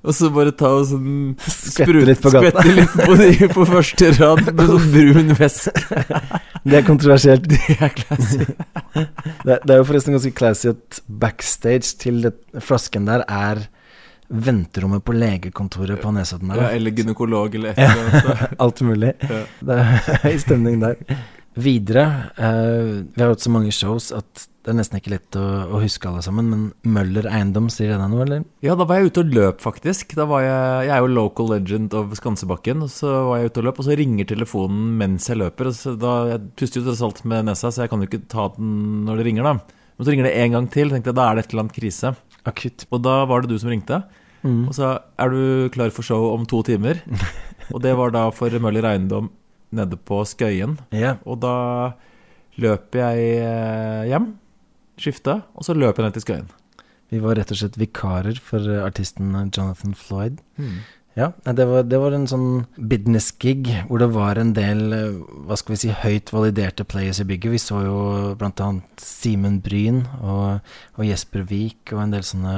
Og 0.00 0.14
så 0.16 0.30
bare 0.32 0.52
ta 0.56 0.70
og 0.78 0.86
sånn 0.88 1.34
Skvette 1.44 2.04
litt 2.08 2.22
på 2.24 2.32
gata. 2.32 2.52
Skvette 2.54 2.76
litt 2.76 2.94
på, 2.98 3.16
de, 3.20 3.48
på 3.56 3.66
første 3.68 4.12
rad 4.18 4.44
med 4.48 4.62
sånn 4.74 4.86
brun 4.94 5.34
væske. 5.40 6.04
Det 6.64 6.78
er 6.80 6.86
kontroversielt. 6.86 7.48
Det 7.50 7.76
er 7.80 7.92
classy. 7.96 8.44
Det, 8.44 9.58
det 9.64 9.74
er 9.74 9.78
jo 9.78 9.84
forresten 9.88 10.16
ganske 10.16 10.32
classy 10.36 10.72
at 10.72 11.02
backstage 11.08 11.94
til 12.00 12.24
det, 12.26 12.34
flasken 12.64 13.08
der 13.08 13.24
er 13.28 13.68
venterommet 14.30 15.02
på 15.04 15.14
legekontoret 15.16 16.00
på 16.02 16.12
Nesodden. 16.14 16.54
Ja, 16.54 16.70
eller 16.70 16.94
gynekolog 16.94 17.54
eller 17.58 17.74
et 17.74 17.82
eller 17.82 18.06
annet. 18.06 18.54
Alt 18.64 18.80
mulig. 18.86 19.12
Ja. 19.26 19.42
Det 19.60 19.76
er 19.82 20.00
høy 20.26 20.38
stemning 20.42 20.80
der. 20.84 21.20
Videre 21.60 22.04
eh, 22.38 22.90
Vi 23.10 23.18
har 23.18 23.32
hatt 23.32 23.42
så 23.42 23.50
mange 23.50 23.72
shows 23.74 24.12
at 24.14 24.46
det 24.60 24.70
er 24.70 24.76
nesten 24.76 25.00
ikke 25.00 25.14
lett 25.14 25.36
å, 25.40 25.42
å 25.72 25.78
huske 25.80 26.04
alle 26.06 26.20
sammen, 26.22 26.50
men 26.52 26.64
Møller 26.94 27.24
Eiendom, 27.30 27.70
sier 27.72 27.88
det 27.88 27.96
deg 27.96 28.10
noe, 28.12 28.26
eller? 28.26 28.42
Ja, 28.62 28.74
da 28.76 28.84
var 28.84 29.00
jeg 29.00 29.08
ute 29.08 29.22
og 29.24 29.32
løp, 29.32 29.62
faktisk. 29.64 30.12
Da 30.18 30.26
var 30.28 30.44
jeg, 30.44 30.58
jeg 30.84 30.92
er 30.94 31.00
jo 31.00 31.08
local 31.16 31.48
legend 31.54 31.96
of 31.96 32.12
Skansebakken. 32.18 32.84
Og 32.84 32.92
så 32.92 33.08
var 33.30 33.40
jeg 33.40 33.48
ute 33.50 33.62
og 33.62 33.66
løp, 33.70 33.80
og 33.80 33.88
så 33.88 33.96
ringer 33.96 34.28
telefonen 34.28 34.98
mens 35.00 35.30
jeg 35.32 35.40
løper. 35.40 35.72
Og 35.72 35.96
da, 36.04 36.12
jeg 36.34 36.44
puster 36.60 36.82
jo 36.82 36.90
tross 36.90 37.00
alt 37.08 37.24
med 37.32 37.48
nesa, 37.48 37.72
så 37.72 37.86
jeg 37.86 37.92
kan 37.94 38.04
jo 38.04 38.10
ikke 38.10 38.20
ta 38.30 38.50
den 38.58 38.74
når 39.08 39.22
det 39.22 39.26
ringer, 39.30 39.48
da. 39.48 39.80
Men 39.96 40.06
så 40.06 40.12
ringer 40.12 40.28
det 40.28 40.36
en 40.44 40.58
gang 40.58 40.68
til, 40.76 40.92
tenkte 40.92 41.14
jeg 41.14 41.18
da 41.22 41.26
er 41.30 41.40
det 41.40 41.46
et 41.46 41.56
eller 41.56 41.64
annet 41.64 41.78
krise. 41.80 42.12
Akutt. 42.52 42.84
Og 42.92 43.02
da 43.08 43.16
var 43.32 43.40
det 43.40 43.54
du 43.54 43.56
som 43.64 43.72
ringte. 43.72 44.04
Og 44.68 44.74
sa 44.76 44.92
er 45.20 45.32
du 45.32 45.68
klar 45.74 45.92
for 45.94 46.06
show 46.06 46.30
om 46.32 46.46
to 46.48 46.62
timer? 46.66 47.02
og 47.74 47.82
det 47.84 47.96
var 47.98 48.14
da 48.14 48.28
for 48.34 48.54
Møller 48.62 48.88
Eiendom 48.88 49.30
nede 49.76 49.98
på 49.98 50.22
Skøyen. 50.26 50.78
Yeah. 50.94 51.20
Og 51.26 51.42
da 51.44 51.56
løp 52.60 52.96
jeg 52.98 53.26
eh, 53.40 54.08
hjem, 54.10 54.32
skifta, 55.00 55.42
og 55.54 55.66
så 55.66 55.76
løp 55.76 55.98
jeg 55.98 56.08
ned 56.08 56.16
til 56.16 56.26
Skøyen. 56.26 56.50
Vi 57.10 57.18
var 57.22 57.38
rett 57.38 57.50
og 57.50 57.58
slett 57.58 57.78
vikarer 57.80 58.38
for 58.38 58.62
artisten 58.84 59.32
Jonathan 59.50 59.94
Floyd. 59.98 60.38
Ja, 61.18 61.32
det 61.42 61.64
var, 61.66 61.82
det 61.90 61.98
var 61.98 62.14
en 62.14 62.28
sånn 62.30 62.66
business 62.78 63.32
gig 63.42 63.66
hvor 63.88 63.98
det 63.98 64.06
var 64.14 64.38
en 64.38 64.52
del 64.54 64.92
eh, 64.94 65.16
hva 65.48 65.56
skal 65.58 65.74
vi 65.74 65.78
si, 65.82 65.90
høyt 65.90 66.30
validerte 66.30 66.86
players 66.86 67.18
i 67.18 67.26
bygget. 67.26 67.54
Vi 67.56 67.60
så 67.62 67.80
jo 67.82 67.96
annet 68.38 69.02
Simen 69.02 69.58
Bryn 69.64 70.04
og, 70.20 70.60
og 70.94 71.08
Jesper 71.08 71.42
Wiik 71.50 71.90
og 71.96 72.04
en 72.04 72.14
del 72.14 72.22
sånne 72.26 72.54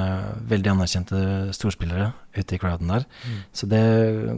veldig 0.53 0.75
anerkjente 0.75 1.23
storspillere 1.57 2.11
ute 2.37 2.57
i 2.57 2.61
crowden 2.61 2.93
der. 2.93 3.09
Så 3.57 3.69
det 3.73 3.83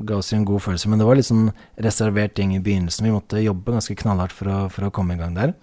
ga 0.07 0.21
oss 0.21 0.31
jo 0.31 0.39
en 0.39 0.47
god 0.47 0.63
følelse. 0.63 0.91
Men 0.91 1.03
det 1.03 1.11
var 1.11 1.19
litt 1.19 1.31
sånn 1.31 1.51
reservert 1.83 2.39
gjeng 2.39 2.55
i 2.55 2.63
begynnelsen. 2.63 3.07
Vi 3.07 3.15
måtte 3.15 3.43
jobbe 3.43 3.75
ganske 3.75 3.99
knallhardt 3.99 4.35
for 4.35 4.51
å, 4.51 4.63
for 4.71 4.87
å 4.87 4.95
komme 4.95 5.19
i 5.19 5.21
gang 5.21 5.35
der. 5.35 5.55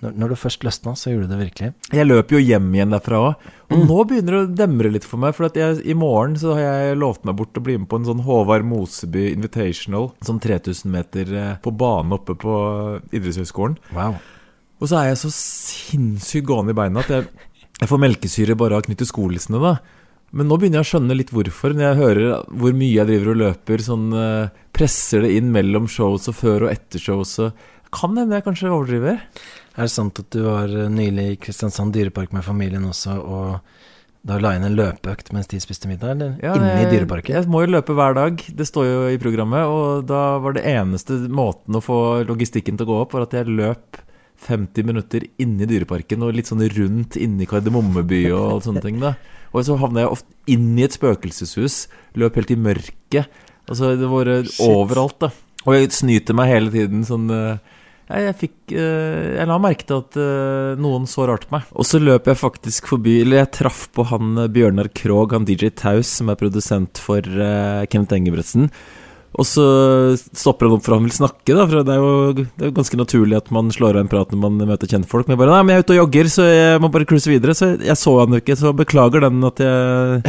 Når, 0.00 0.14
når 0.16 0.32
du 0.32 0.36
først 0.40 0.64
løsna, 0.64 0.94
så 0.96 1.12
gjorde 1.12 1.28
du 1.28 1.34
det 1.34 1.40
virkelig. 1.42 1.70
Jeg 1.92 2.08
løper 2.08 2.36
jo 2.36 2.40
hjem 2.40 2.70
igjen 2.76 2.94
derfra 2.94 3.20
òg. 3.26 3.48
Og 3.70 3.82
nå 3.84 3.98
begynner 4.08 4.36
det 4.36 4.40
å 4.40 4.50
demre 4.62 4.92
litt 4.94 5.06
for 5.06 5.20
meg. 5.20 5.36
For 5.36 5.60
jeg, 5.60 5.82
i 5.84 5.96
morgen 5.98 6.38
så 6.40 6.56
har 6.56 6.62
jeg 6.64 6.98
lovt 7.02 7.26
meg 7.28 7.36
bort 7.38 7.60
å 7.60 7.64
bli 7.64 7.76
med 7.78 7.90
på 7.90 8.00
en 8.00 8.08
sånn 8.08 8.24
Håvard 8.24 8.64
Moseby 8.66 9.28
Invitational. 9.34 10.10
Sånn 10.24 10.40
3000 10.42 10.94
meter 10.94 11.36
eh, 11.36 11.54
på 11.60 11.74
bane 11.76 12.16
oppe 12.16 12.38
på 12.40 12.56
idrettshøyskolen. 13.12 13.76
Wow. 13.96 14.16
Og 14.80 14.88
så 14.88 15.02
er 15.02 15.10
jeg 15.10 15.20
så 15.20 15.30
sinnssykt 15.36 16.48
gående 16.48 16.72
i 16.72 16.80
beina 16.80 17.04
at 17.04 17.12
jeg, 17.12 17.28
jeg 17.76 17.88
får 17.90 18.04
melkesyre 18.06 18.56
bare 18.58 18.78
av 18.78 18.84
å 18.84 18.88
knytte 18.88 19.08
skolissene, 19.08 19.60
da. 19.60 19.76
Men 20.30 20.46
nå 20.46 20.56
begynner 20.60 20.78
jeg 20.78 20.86
å 20.86 20.90
skjønne 20.92 21.16
litt 21.16 21.32
hvorfor, 21.34 21.74
når 21.74 21.84
jeg 21.88 21.98
hører 21.98 22.44
hvor 22.62 22.74
mye 22.78 22.94
jeg 22.94 23.08
driver 23.08 23.32
og 23.32 23.40
løper. 23.40 23.82
Sånn 23.82 24.08
eh, 24.14 24.52
presser 24.76 25.26
det 25.26 25.34
inn 25.36 25.50
mellom 25.54 25.88
shows 25.90 26.30
og 26.30 26.36
før 26.38 26.68
og 26.68 26.72
etter 26.72 27.02
shows. 27.02 27.34
Og 27.42 27.64
kan 27.94 28.16
hende 28.18 28.38
jeg 28.38 28.46
kanskje 28.46 28.70
overdriver. 28.72 29.20
Er 29.76 29.86
det 29.86 29.92
sant 29.94 30.18
at 30.22 30.30
du 30.34 30.42
var 30.46 30.70
eh, 30.70 30.88
nylig 30.92 31.26
i 31.32 31.38
Kristiansand 31.42 31.94
dyrepark 31.94 32.32
med 32.36 32.44
familien 32.46 32.84
også, 32.88 33.16
og 33.20 33.60
da 34.26 34.36
la 34.36 34.50
inn 34.56 34.66
en 34.66 34.74
løpeøkt 34.76 35.30
mens 35.32 35.48
de 35.48 35.58
spiste 35.62 35.88
middag, 35.88 36.12
eller? 36.12 36.34
Ja, 36.44 36.52
Inne 36.58 36.82
i 36.82 36.90
dyreparken? 36.90 37.32
Jeg 37.38 37.48
må 37.48 37.62
jo 37.64 37.70
løpe 37.72 37.94
hver 37.96 38.14
dag, 38.18 38.42
det 38.52 38.66
står 38.68 38.86
jo 38.88 38.98
i 39.14 39.20
programmet. 39.22 39.64
Og 39.64 40.04
da 40.10 40.36
var 40.44 40.56
det 40.58 40.66
eneste 40.68 41.16
måten 41.32 41.78
å 41.78 41.82
få 41.84 41.98
logistikken 42.28 42.76
til 42.76 42.84
å 42.84 42.90
gå 42.90 42.98
opp, 43.06 43.16
var 43.16 43.24
at 43.24 43.36
jeg 43.38 43.48
løp 43.48 44.00
50 44.40 44.86
minutter 44.88 45.24
inne 45.40 45.64
i 45.64 45.68
dyreparken 45.68 46.22
og 46.24 46.32
litt 46.36 46.48
sånn 46.48 46.62
rundt 46.72 47.16
inne 47.20 47.44
i 47.44 47.48
Kardemommeby 47.48 48.22
og 48.32 48.62
sånne 48.64 48.84
ting. 48.84 49.00
da 49.02 49.14
Og 49.52 49.64
så 49.66 49.76
havna 49.80 50.04
jeg 50.04 50.14
ofte 50.14 50.52
inn 50.52 50.70
i 50.78 50.84
et 50.86 50.96
spøkelseshus, 50.96 51.82
løp 52.20 52.38
helt 52.40 52.52
i 52.54 52.56
mørket. 52.60 53.28
Altså, 53.70 53.94
det 54.00 54.08
var 54.08 54.30
Shit. 54.44 54.60
overalt, 54.64 55.18
da. 55.20 55.30
Og 55.66 55.76
jeg 55.76 55.92
snyter 55.92 56.36
meg 56.36 56.48
hele 56.48 56.72
tiden 56.72 57.04
sånn 57.04 57.28
eh, 57.30 57.58
ja, 58.10 58.30
jeg 58.30 58.36
fikk 58.40 58.72
eh, 58.74 59.36
Jeg 59.38 59.48
la 59.50 59.58
merke 59.62 59.86
til 59.86 60.00
at 60.02 60.16
eh, 60.18 60.80
noen 60.82 61.06
så 61.10 61.28
rart 61.30 61.46
på 61.46 61.56
meg. 61.56 61.68
Og 61.78 61.86
så 61.86 62.00
løp 62.02 62.26
jeg 62.26 62.40
faktisk 62.40 62.90
forbi 62.90 63.20
Eller 63.22 63.44
jeg 63.44 63.52
traff 63.60 63.84
på 63.94 64.06
han 64.10 64.34
eh, 64.44 64.50
Bjørnar 64.50 64.90
Krogh, 64.96 65.36
han 65.36 65.46
DJ 65.48 65.70
Taus, 65.78 66.10
som 66.18 66.32
er 66.32 66.40
produsent 66.40 66.98
for 67.00 67.22
Kenneth 67.22 68.16
Engebretsen. 68.16 68.70
Og 69.40 69.46
så 69.48 69.64
stopper 70.36 70.68
han 70.68 70.76
opp 70.76 70.84
for 70.84 70.98
han 70.98 71.06
vil 71.06 71.14
snakke, 71.16 71.54
da. 71.56 71.64
For 71.64 71.80
det 71.86 71.94
er, 71.94 72.02
jo, 72.02 72.32
det 72.36 72.66
er 72.66 72.68
jo 72.68 72.76
ganske 72.76 72.98
naturlig 73.00 73.38
at 73.38 73.48
man 73.54 73.70
slår 73.72 73.96
av 73.96 74.04
en 74.04 74.10
prat 74.12 74.34
når 74.34 74.42
man 74.42 74.58
møter 74.68 74.90
kjentfolk. 74.90 75.26
Men 75.26 75.36
jeg 75.36 75.40
bare 75.40 75.54
Nei, 75.54 75.62
men 75.64 75.72
jeg 75.72 75.80
er 75.80 75.86
ute 75.86 75.94
og 75.94 76.00
jogger, 76.02 76.30
så 76.34 76.48
jeg 76.48 76.82
må 76.84 76.90
bare 76.92 77.08
cruise 77.08 77.30
videre. 77.30 77.54
Så 77.56 77.70
jeg 77.80 77.96
så 77.96 78.12
han 78.20 78.36
jo 78.36 78.42
ikke, 78.42 78.58
så 78.60 78.74
beklager 78.76 79.24
den 79.24 79.40
at 79.48 79.62
jeg 79.64 80.20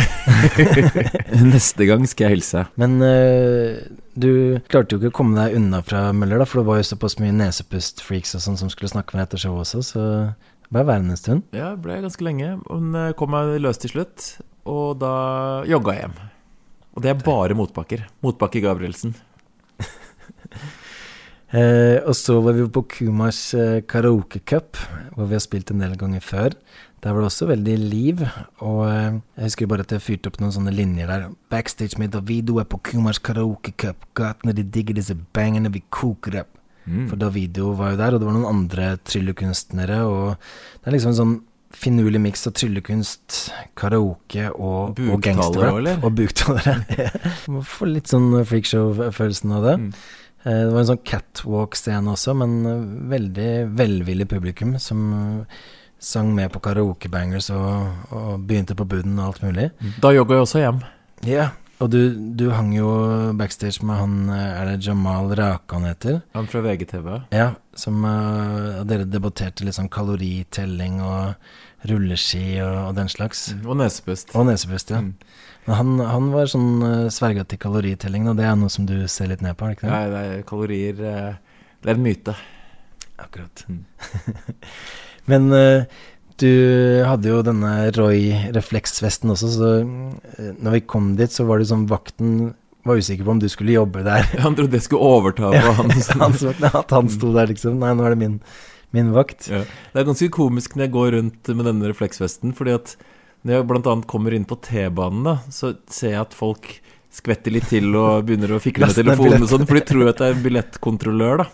Neste 1.51 1.87
gang 1.89 2.07
skal 2.07 2.29
jeg 2.29 2.37
hilse. 2.37 2.63
Men 2.79 2.97
eh, 3.03 3.83
du 4.15 4.31
klarte 4.71 4.95
jo 4.95 5.01
ikke 5.01 5.11
å 5.11 5.17
komme 5.21 5.35
deg 5.39 5.59
unna 5.59 5.83
fra 5.85 6.07
Møller, 6.15 6.41
da, 6.41 6.47
for 6.47 6.61
det 6.61 6.69
var 6.71 6.79
jo 6.79 6.87
såpass 6.93 7.19
mye 7.19 7.35
nesepust-freaks 7.35 8.37
og 8.39 8.45
sånn 8.47 8.59
som 8.63 8.71
skulle 8.71 8.91
snakke 8.91 9.15
med 9.15 9.25
deg 9.25 9.29
etter 9.29 9.43
showet 9.43 9.67
også, 9.67 9.83
så 9.91 10.07
ble 10.71 10.87
værende 10.87 11.17
en 11.17 11.19
stund. 11.19 11.47
Ja, 11.55 11.73
ble 11.75 11.99
ganske 12.03 12.23
lenge. 12.23 12.55
Men 12.69 12.95
eh, 12.95 13.13
kom 13.19 13.35
meg 13.35 13.57
løs 13.59 13.81
til 13.83 13.91
slutt, 13.91 14.33
og 14.71 15.01
da 15.03 15.15
jogga 15.67 15.97
jeg 15.97 16.07
hjem. 16.07 16.21
Og 16.95 17.03
det 17.03 17.11
er 17.11 17.23
bare 17.23 17.57
motbakker. 17.57 18.07
Motbakke 18.23 18.63
Gabrielsen. 18.63 19.15
Eh, 21.51 21.97
og 22.07 22.15
så 22.15 22.37
var 22.39 22.55
vi 22.55 22.63
på 22.71 22.85
Kumas 22.87 23.37
eh, 23.59 23.81
karaoke 23.83 24.39
cup, 24.47 24.77
hvor 25.11 25.25
vi 25.27 25.35
har 25.35 25.41
spilt 25.43 25.73
en 25.73 25.81
del 25.83 25.97
ganger 25.99 26.23
før. 26.23 26.55
Der 27.03 27.11
var 27.11 27.19
det 27.19 27.27
også 27.27 27.49
veldig 27.49 27.75
liv, 27.91 28.23
og 28.63 28.85
eh, 28.87 29.17
jeg 29.35 29.49
husker 29.49 29.67
bare 29.67 29.83
at 29.83 29.91
jeg 29.91 30.05
fyrte 30.05 30.31
opp 30.31 30.39
noen 30.39 30.53
sånne 30.55 30.71
linjer 30.71 31.11
der. 31.11 31.25
Backstage 31.51 31.99
med 31.99 32.15
Davido 32.15 32.55
er 32.63 32.69
på 32.71 32.79
Kumas 32.87 33.19
karaoke 33.19 33.75
cup, 33.75 34.07
gatene 34.15 34.55
de 34.55 34.63
digger 34.63 34.95
disse 34.95 35.17
bangene, 35.35 35.73
vi 35.75 35.83
koker 35.91 36.39
opp. 36.45 36.55
For 36.87 37.19
Davido 37.19 37.73
var 37.75 37.91
jo 37.93 37.99
der, 37.99 38.15
og 38.15 38.23
det 38.23 38.31
var 38.31 38.39
noen 38.39 38.53
andre 38.55 38.93
tryllekunstnere, 39.05 39.99
og 40.07 40.39
det 40.39 40.87
er 40.87 40.95
liksom 40.95 41.11
en 41.11 41.19
sånn 41.19 41.35
finurlig 41.73 42.19
miks 42.21 42.47
av 42.49 42.53
tryllekunst, 42.59 43.37
karaoke 43.79 44.49
og, 44.51 44.99
og 44.99 45.21
gangsterrap. 45.23 45.77
eller? 45.81 45.99
Og 46.05 46.15
buktalere. 46.17 47.09
Man 47.51 47.63
får 47.67 47.91
litt 47.93 48.11
sånn 48.11 48.31
freakshow-følelsen 48.45 49.53
av 49.57 49.67
det. 49.69 49.75
Mm. 49.83 49.91
Eh, 50.43 50.57
Det 50.65 50.71
var 50.73 50.79
en 50.83 50.89
sånn 50.93 51.03
catwalk-scene 51.11 52.11
også, 52.15 52.35
men 52.41 52.57
eh, 52.65 52.83
veldig 53.15 53.49
velvillig 53.77 54.27
publikum 54.31 54.75
som 54.81 55.05
eh, 55.13 55.61
sang 56.01 56.31
med 56.35 56.49
på 56.53 56.59
karaokebangers 56.65 57.51
og, 57.53 58.07
og 58.17 58.45
begynte 58.49 58.73
på 58.75 58.87
buden 58.89 59.19
og 59.21 59.27
alt 59.31 59.43
mulig. 59.45 59.67
Da 60.01 60.09
jogga 60.15 60.39
jeg 60.39 60.47
også 60.47 60.63
hjem. 60.63 60.79
Ja, 61.29 61.51
og 61.81 61.89
du, 61.93 61.99
du 62.37 62.45
hang 62.53 62.71
jo 62.75 62.89
backstage 63.37 63.83
med 63.85 63.97
han 63.99 64.15
eh, 64.29 64.59
Er 64.61 64.69
det 64.69 64.85
Jamal 64.85 65.33
Rake 65.37 65.75
han 65.75 65.87
heter? 65.89 66.21
Han 66.35 66.49
fra 66.51 66.61
VGTV. 66.65 67.09
Ja, 67.33 67.51
som 67.77 68.05
uh, 68.05 68.81
Dere 68.87 69.07
debatterte 69.09 69.65
litt 69.65 69.77
sånn 69.77 69.91
kaloritelling 69.91 71.01
og 71.05 71.89
rulleski 71.89 72.61
og, 72.61 72.75
og 72.91 72.95
den 72.99 73.09
slags. 73.09 73.47
Og 73.65 73.79
nesepust. 73.79 74.35
Og 74.37 74.45
nesepust, 74.49 74.93
ja. 74.93 75.01
Mm. 75.01 75.15
Men 75.65 75.77
han, 75.77 75.93
han 76.05 76.31
var 76.33 76.49
sånn 76.51 76.71
uh, 76.85 77.09
sverga 77.13 77.45
til 77.49 77.61
kaloritelling, 77.61 78.29
og 78.29 78.37
det 78.37 78.45
er 78.49 78.57
noe 78.59 78.71
som 78.73 78.85
du 78.89 78.95
ser 79.11 79.31
litt 79.33 79.41
ned 79.45 79.57
på, 79.57 79.65
er 79.65 79.73
det 79.73 79.79
ikke 79.79 79.89
det? 79.89 79.93
Nei, 79.95 80.09
det 80.13 80.23
er 80.25 80.47
kalorier 80.49 81.01
uh, 81.01 81.61
Det 81.81 81.93
er 81.93 81.97
en 81.97 82.05
myte. 82.05 82.37
Akkurat. 83.21 83.65
Mm. 83.69 83.83
Men 85.29 85.51
eh, 85.53 85.83
du 86.41 86.51
hadde 87.05 87.29
jo 87.29 87.43
denne 87.45 87.91
Roy-refleksvesten 87.95 89.31
også, 89.33 89.51
så 89.53 89.69
eh, 89.81 90.51
når 90.57 90.79
vi 90.79 90.81
kom 90.93 91.13
dit, 91.19 91.31
så 91.33 91.45
var 91.47 91.61
det 91.61 91.69
sånn 91.69 91.87
vakten 91.89 92.51
var 92.87 92.97
usikker 92.97 93.27
på 93.27 93.35
om 93.35 93.41
du 93.41 93.47
skulle 93.51 93.75
jobbe 93.75 94.03
der. 94.05 94.25
Han 94.45 94.57
trodde 94.57 94.79
jeg 94.79 94.87
skulle 94.87 95.05
overta 95.05 95.51
på 95.53 95.73
han. 95.79 95.93
At 96.71 96.93
han 96.95 97.09
sto 97.13 97.31
der, 97.35 97.51
liksom. 97.51 97.77
Nei, 97.81 97.93
nå 97.97 98.05
er 98.07 98.15
det 98.15 98.21
min, 98.23 98.39
min 98.95 99.11
vakt. 99.15 99.49
Ja. 99.51 99.63
Det 99.93 100.01
er 100.01 100.07
ganske 100.09 100.31
komisk 100.33 100.75
når 100.75 100.87
jeg 100.87 100.95
går 100.97 101.11
rundt 101.17 101.51
med 101.53 101.69
denne 101.69 101.91
refleksvesten, 101.91 102.55
fordi 102.57 102.73
at 102.79 102.95
når 103.41 103.55
jeg 103.57 103.81
annet 103.81 104.09
kommer 104.09 104.33
inn 104.37 104.45
på 104.49 104.57
T-banen, 104.65 105.23
da, 105.25 105.35
så 105.53 105.75
ser 105.89 106.15
jeg 106.15 106.25
at 106.25 106.37
folk 106.37 106.75
skvetter 107.11 107.51
litt 107.51 107.67
til 107.67 107.91
og 107.99 108.23
begynner 108.27 108.53
å 108.55 108.59
fikle 108.63 108.85
med 108.85 108.91
Laste 108.93 109.03
telefonen 109.03 109.33
og 109.33 109.39
billett. 109.41 109.51
sånn, 109.51 109.67
for 109.67 109.77
de 109.77 109.83
tror 109.89 110.09
at 110.11 110.21
det 110.21 110.27
er 110.27 110.35
en 110.37 110.43
billettkontrollør, 110.45 111.43
da. 111.43 111.45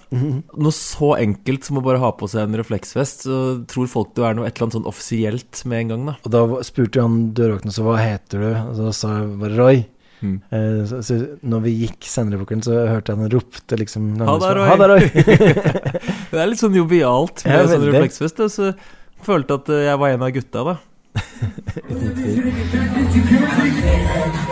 Noe 0.62 0.76
så 0.76 1.10
enkelt 1.18 1.66
som 1.66 1.80
å 1.82 1.86
bare 1.86 2.02
ha 2.04 2.12
på 2.14 2.30
seg 2.30 2.46
en 2.46 2.60
refleksvest, 2.62 3.26
så 3.26 3.38
tror 3.70 3.90
folk 3.92 4.14
det 4.18 4.24
er 4.28 4.38
noe 4.38 4.46
et 4.48 4.54
eller 4.54 4.68
annet 4.68 4.78
sånn 4.78 4.90
offisielt 4.90 5.64
med 5.66 5.78
en 5.82 5.94
gang, 5.94 6.04
da. 6.12 6.16
Og 6.22 6.34
da 6.36 6.42
spurte 6.68 7.02
han 7.04 7.16
dørvakten 7.38 7.74
så 7.74 7.82
hva 7.88 7.98
heter 8.02 8.38
du, 8.44 8.52
og 8.54 8.84
da 8.86 8.92
sa 8.96 9.08
jeg 9.18 9.32
bare 9.42 9.58
Roy. 9.58 9.78
Mm. 10.22 10.38
Eh, 10.50 10.86
så, 10.90 11.02
så 11.06 11.14
når 11.46 11.60
vi 11.66 11.72
gikk 11.84 12.02
senere 12.10 12.40
på 12.42 12.48
kvelden, 12.50 12.66
så 12.66 12.74
hørte 12.90 13.14
jeg 13.14 13.20
han 13.22 13.34
ropte 13.34 13.78
liksom 13.78 14.04
Ha 14.22 14.38
det, 14.42 14.54
Roy. 14.58 14.68
Ha 14.70 14.76
det, 14.82 14.88
Roy. 14.94 15.04
Det 16.32 16.40
er 16.42 16.50
litt 16.52 16.62
sånn 16.62 16.78
jovialt 16.78 17.46
med 17.46 17.54
Ja, 17.54 17.66
sånn 17.74 17.88
refleksvest, 17.90 18.38
og 18.46 18.50
så 18.54 18.66
følte 19.26 19.58
at 19.62 19.66
eh, 19.74 19.88
jeg 19.90 19.98
var 20.04 20.10
en 20.14 20.26
av 20.30 20.32
gutta, 20.38 20.60
da. 20.70 20.76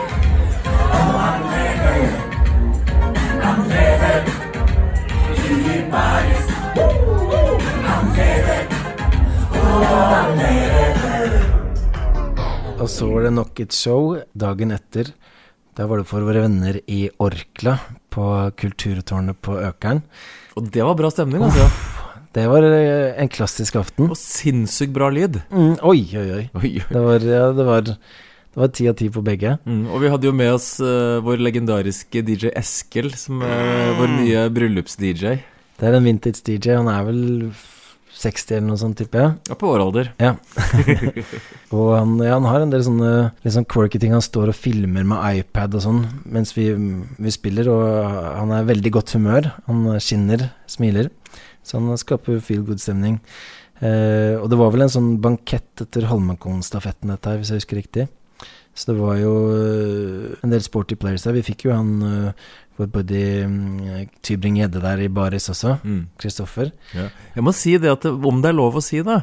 Og 12.86 12.90
så 12.92 13.08
var 13.10 13.24
det 13.26 13.32
nok 13.34 13.60
et 13.64 13.74
show 13.74 14.12
dagen 14.38 14.70
etter. 14.76 15.08
Da 15.74 15.88
var 15.90 15.98
det 16.00 16.06
for 16.06 16.22
våre 16.22 16.44
venner 16.44 16.78
i 16.86 17.08
Orkla 17.18 17.80
på 18.14 18.26
Kulturtårnet 18.62 19.40
på 19.42 19.56
Økeren. 19.58 20.04
Og 20.54 20.68
det 20.70 20.84
var 20.86 20.94
bra 21.00 21.10
stemning, 21.10 21.42
altså. 21.48 21.66
Det 22.36 22.44
var 22.52 22.68
eh, 22.68 23.16
en 23.18 23.32
klassisk 23.32 23.80
aften. 23.80 24.12
Og 24.14 24.20
sinnssykt 24.20 24.94
bra 24.94 25.10
lyd. 25.10 25.40
Mm, 25.50 25.80
oi, 25.82 25.98
oi, 26.14 26.28
oi. 26.38 26.44
Oi, 26.62 26.72
oi. 26.78 26.86
Det 26.92 27.04
var, 27.08 27.26
ja, 27.26 27.48
det 27.58 27.66
var, 27.72 27.90
det 28.56 28.62
var 28.62 28.70
ti 28.72 28.86
av 28.88 28.96
ti 28.96 29.10
på 29.12 29.20
begge. 29.20 29.58
Mm, 29.68 29.89
og 29.91 30.00
vi 30.00 30.10
hadde 30.13 30.30
jo 30.30 30.32
med 30.32 30.54
oss 30.56 30.78
uh, 30.80 31.20
vår 31.26 31.41
legendariske 31.44 32.22
DJ 32.24 32.54
Eskil, 32.56 33.10
som 33.20 33.44
er 33.44 33.91
vår 33.97 34.14
nye 34.14 34.45
bryllups-DJ. 34.56 35.34
Det 35.76 35.89
er 35.89 35.97
en 35.97 36.08
vintage 36.08 36.39
DJ. 36.39 36.78
Han 36.80 36.88
er 36.88 37.03
vel 37.03 37.20
60 38.16 38.56
eller 38.56 38.70
noe 38.70 38.80
sånt, 38.80 38.95
tipper 39.01 39.26
jeg. 39.26 39.34
Ja, 39.49 39.58
på 39.60 39.74
vår 39.74 39.84
alder. 39.84 40.14
Ja. 40.24 40.38
og 41.76 41.91
han, 41.97 42.16
ja, 42.24 42.38
han 42.38 42.47
har 42.47 42.64
en 42.64 42.72
del 42.72 42.88
sånne 42.88 43.12
litt 43.43 43.58
sånn 43.58 43.68
quirky 43.76 43.99
ting. 43.99 44.16
Han 44.16 44.24
står 44.24 44.53
og 44.53 44.60
filmer 44.62 45.03
med 45.03 45.43
iPad 45.43 45.76
og 45.76 45.84
sånn 45.89 46.01
mens 46.24 46.56
vi, 46.56 46.70
vi 46.72 47.36
spiller, 47.36 47.68
og 47.76 48.18
han 48.39 48.56
er 48.56 48.64
i 48.64 48.72
veldig 48.72 48.95
godt 49.01 49.18
humør. 49.20 49.51
Han 49.68 49.97
skinner, 49.99 50.47
smiler. 50.72 51.12
Så 51.66 51.82
han 51.82 51.99
skaper 51.99 52.39
feel 52.39 52.64
good-stemning. 52.64 53.20
Uh, 53.84 54.39
og 54.39 54.47
det 54.47 54.64
var 54.64 54.72
vel 54.72 54.86
en 54.86 54.99
sånn 55.01 55.18
bankett 55.20 55.84
etter 55.84 56.08
Holmenkollen-stafetten, 56.08 57.12
dette 57.12 57.34
her, 57.34 57.41
hvis 57.41 57.51
jeg 57.51 57.66
husker 57.66 57.84
riktig. 57.84 58.14
Så 58.76 58.91
det 58.91 58.97
var 58.99 59.15
jo 59.21 59.34
eh, 59.55 60.36
en 60.43 60.51
del 60.51 60.63
sporty 60.63 60.97
players 60.99 61.23
der. 61.23 61.38
Vi 61.38 61.45
fikk 61.47 61.65
jo 61.69 61.73
han 61.76 61.93
eh, 62.03 62.45
vår 62.76 62.89
buddy 62.91 63.23
mm, 63.47 64.11
Tybring-Gjedde 64.26 64.82
der 64.84 65.05
i 65.05 65.11
baris 65.11 65.47
også. 65.53 65.78
Mm. 65.88 66.01
Kristoffer. 66.19 66.73
Ja. 66.95 67.07
Jeg 67.38 67.47
må 67.47 67.55
si 67.55 67.78
det 67.80 67.93
at 67.93 68.07
om 68.11 68.43
det 68.43 68.51
er 68.51 68.57
lov 68.59 68.76
å 68.76 68.84
si, 68.84 68.99
det. 69.05 69.21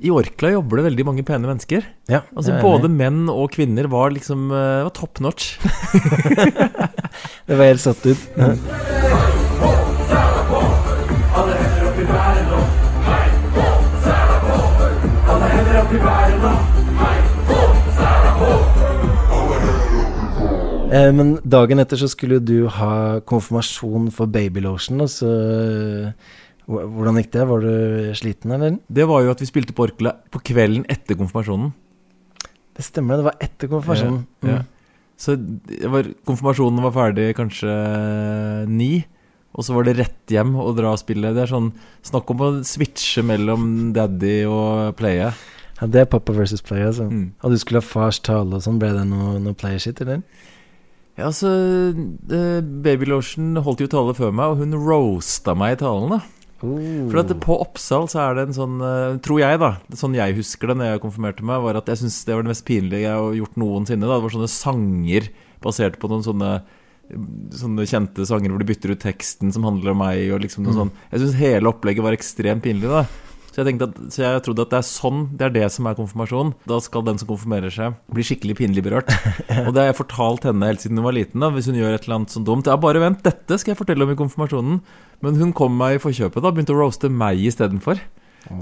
I 0.00 0.12
Orkla 0.12 0.54
jobber 0.54 0.80
det 0.80 0.86
veldig 0.90 1.04
mange 1.10 1.24
pene 1.28 1.48
mennesker. 1.48 1.84
Ja, 2.08 2.22
Altså 2.32 2.56
Både 2.62 2.88
menn 2.92 3.26
og 3.28 3.50
kvinner 3.56 3.88
var 3.92 4.12
liksom 4.14 4.48
eh, 4.48 4.80
var 4.86 4.94
top 4.96 5.20
notch. 5.24 5.54
Det 7.50 7.56
var 7.58 7.66
helt 7.66 7.82
satt 7.82 8.04
ut. 8.06 8.28
Ja. 8.38 8.54
Eh, 20.90 21.10
Men 21.14 21.36
dagen 21.46 21.78
etter 21.82 22.00
så 22.00 22.08
skulle 22.10 22.40
du 22.42 22.66
ha 22.68 23.20
konfirmasjon 23.28 24.10
for 24.14 24.30
babylotion, 24.30 25.04
og 25.04 25.12
så 25.12 25.30
eh, 25.30 26.38
Hvordan 26.70 27.16
gikk 27.18 27.32
det? 27.34 27.44
Var 27.50 27.64
du 27.64 28.10
sliten, 28.14 28.52
eller? 28.54 28.76
Det 28.86 29.02
var 29.10 29.24
jo 29.24 29.32
at 29.32 29.40
vi 29.42 29.48
spilte 29.48 29.74
på 29.74 29.88
Orkla 29.88 30.12
på 30.30 30.38
kvelden 30.52 30.84
etter 30.92 31.16
konfirmasjonen. 31.18 31.72
Det 32.78 32.84
stemmer, 32.86 33.18
det 33.18 33.26
var 33.26 33.40
etter 33.42 33.70
konfirmasjonen. 33.72 34.20
Ja, 34.46 34.52
ja. 34.52 34.60
Mm. 34.60 34.68
Så 35.20 35.34
var, 35.90 36.06
konfirmasjonen 36.28 36.84
var 36.86 36.94
ferdig 36.94 37.26
kanskje 37.36 37.72
ni, 38.70 39.02
og 39.50 39.66
så 39.66 39.74
var 39.74 39.88
det 39.88 39.96
rett 39.98 40.32
hjem 40.32 40.54
og 40.62 40.76
dra 40.78 40.94
og 40.94 41.02
spille. 41.02 41.34
Det 41.34 41.42
er 41.42 41.50
sånn 41.50 41.72
Snakk 42.06 42.30
om 42.32 42.46
å 42.46 42.52
switche 42.64 43.26
mellom 43.26 43.90
daddy 43.96 44.36
og 44.46 44.94
playe. 45.00 45.32
Ja, 45.80 45.88
det 45.90 46.04
er 46.04 46.08
pappa 46.12 46.32
versus 46.36 46.62
play, 46.62 46.86
altså. 46.86 47.08
Mm. 47.10 47.32
Og 47.42 47.50
du 47.50 47.58
skulle 47.58 47.82
ha 47.82 47.90
fars 47.90 48.22
tale 48.22 48.60
og 48.60 48.62
sånn, 48.62 48.78
ble 48.78 48.94
det 48.94 49.04
noe, 49.10 49.40
noe 49.42 49.58
playershit, 49.58 50.00
eller? 50.06 50.22
Ja, 51.20 51.28
altså 51.28 51.50
uh, 51.92 52.60
Baby 52.84 53.10
holdt 53.12 53.82
jo 53.84 53.88
tale 53.90 54.16
før 54.16 54.32
meg, 54.32 54.54
og 54.54 54.62
hun 54.62 54.76
roasta 54.76 55.54
meg 55.58 55.76
i 55.76 55.82
talen, 55.82 56.16
da. 56.16 56.20
For 56.60 57.16
at 57.22 57.30
på 57.40 57.54
Oppsal 57.62 58.04
så 58.12 58.18
er 58.20 58.34
det 58.36 58.42
en 58.44 58.52
sånn 58.52 58.82
eh, 58.84 59.14
Tror 59.24 59.38
jeg, 59.40 59.56
da. 59.62 59.70
Sånn 59.96 60.12
jeg 60.12 60.34
husker 60.36 60.68
det 60.68 60.74
når 60.76 60.90
jeg 60.90 61.00
konfirmerte 61.06 61.46
meg, 61.48 61.62
var 61.64 61.78
at 61.80 61.88
jeg 61.88 62.02
syns 62.02 62.18
det 62.28 62.36
var 62.36 62.44
det 62.44 62.52
mest 62.52 62.66
pinlige 62.68 63.06
jeg 63.06 63.16
har 63.16 63.38
gjort 63.38 63.56
noensinne. 63.62 64.04
Da. 64.04 64.18
Det 64.18 64.26
var 64.26 64.34
sånne 64.34 64.50
sanger 64.52 65.30
basert 65.64 65.96
på 66.00 66.12
noen 66.12 66.26
sånne 66.26 66.52
Sånne 67.56 67.82
kjente 67.90 68.22
sanger 68.28 68.52
hvor 68.52 68.60
de 68.62 68.68
bytter 68.68 68.92
ut 68.92 69.00
teksten 69.02 69.48
som 69.50 69.64
handler 69.66 69.94
om 69.94 69.98
meg. 70.04 70.20
Og 70.36 70.44
liksom 70.44 70.62
noe 70.62 70.76
sånn 70.76 70.92
Jeg 71.08 71.24
syns 71.24 71.40
hele 71.40 71.72
opplegget 71.72 72.04
var 72.04 72.14
ekstremt 72.14 72.62
pinlig. 72.68 72.92
da 72.92 73.06
så 73.50 73.64
jeg, 73.64 73.80
at, 73.82 73.96
så 74.14 74.22
jeg 74.22 74.42
trodde 74.46 74.62
at 74.62 74.70
det 74.70 74.78
er 74.78 74.86
sånn 74.86 75.22
Det 75.34 75.46
er 75.48 75.54
det 75.56 75.64
som 75.74 75.88
er 75.90 75.96
konfirmasjon. 75.98 76.52
Da 76.70 76.78
skal 76.82 77.02
den 77.06 77.18
som 77.18 77.30
konfirmerer 77.32 77.72
seg, 77.74 77.96
bli 78.14 78.24
skikkelig 78.26 78.56
pinlig 78.60 78.84
berørt. 78.86 79.10
Og 79.66 79.72
det 79.74 79.82
har 79.82 79.90
jeg 79.90 79.98
fortalt 79.98 80.46
henne 80.46 80.70
helt 80.70 80.84
siden 80.84 81.00
hun 81.00 81.08
var 81.08 81.16
liten. 81.16 81.42
da 81.42 81.50
Hvis 81.54 81.66
hun 81.70 81.78
gjør 81.80 81.96
et 81.96 82.06
eller 82.06 82.20
annet 82.20 82.36
sånn 82.36 82.46
dumt. 82.46 82.70
Ja, 82.70 82.78
bare 82.80 83.02
vent, 83.02 83.24
dette 83.26 83.58
skal 83.58 83.74
jeg 83.74 83.80
fortelle 83.80 84.06
om 84.06 84.14
i 84.14 84.18
konfirmasjonen. 84.18 84.80
Men 85.24 85.42
hun 85.42 85.54
kom 85.56 85.74
meg 85.76 85.98
i 85.98 86.02
forkjøpet 86.02 86.46
da 86.46 86.54
begynte 86.54 86.76
å 86.76 86.78
roaste 86.78 87.10
meg 87.10 87.42
istedenfor. 87.50 87.98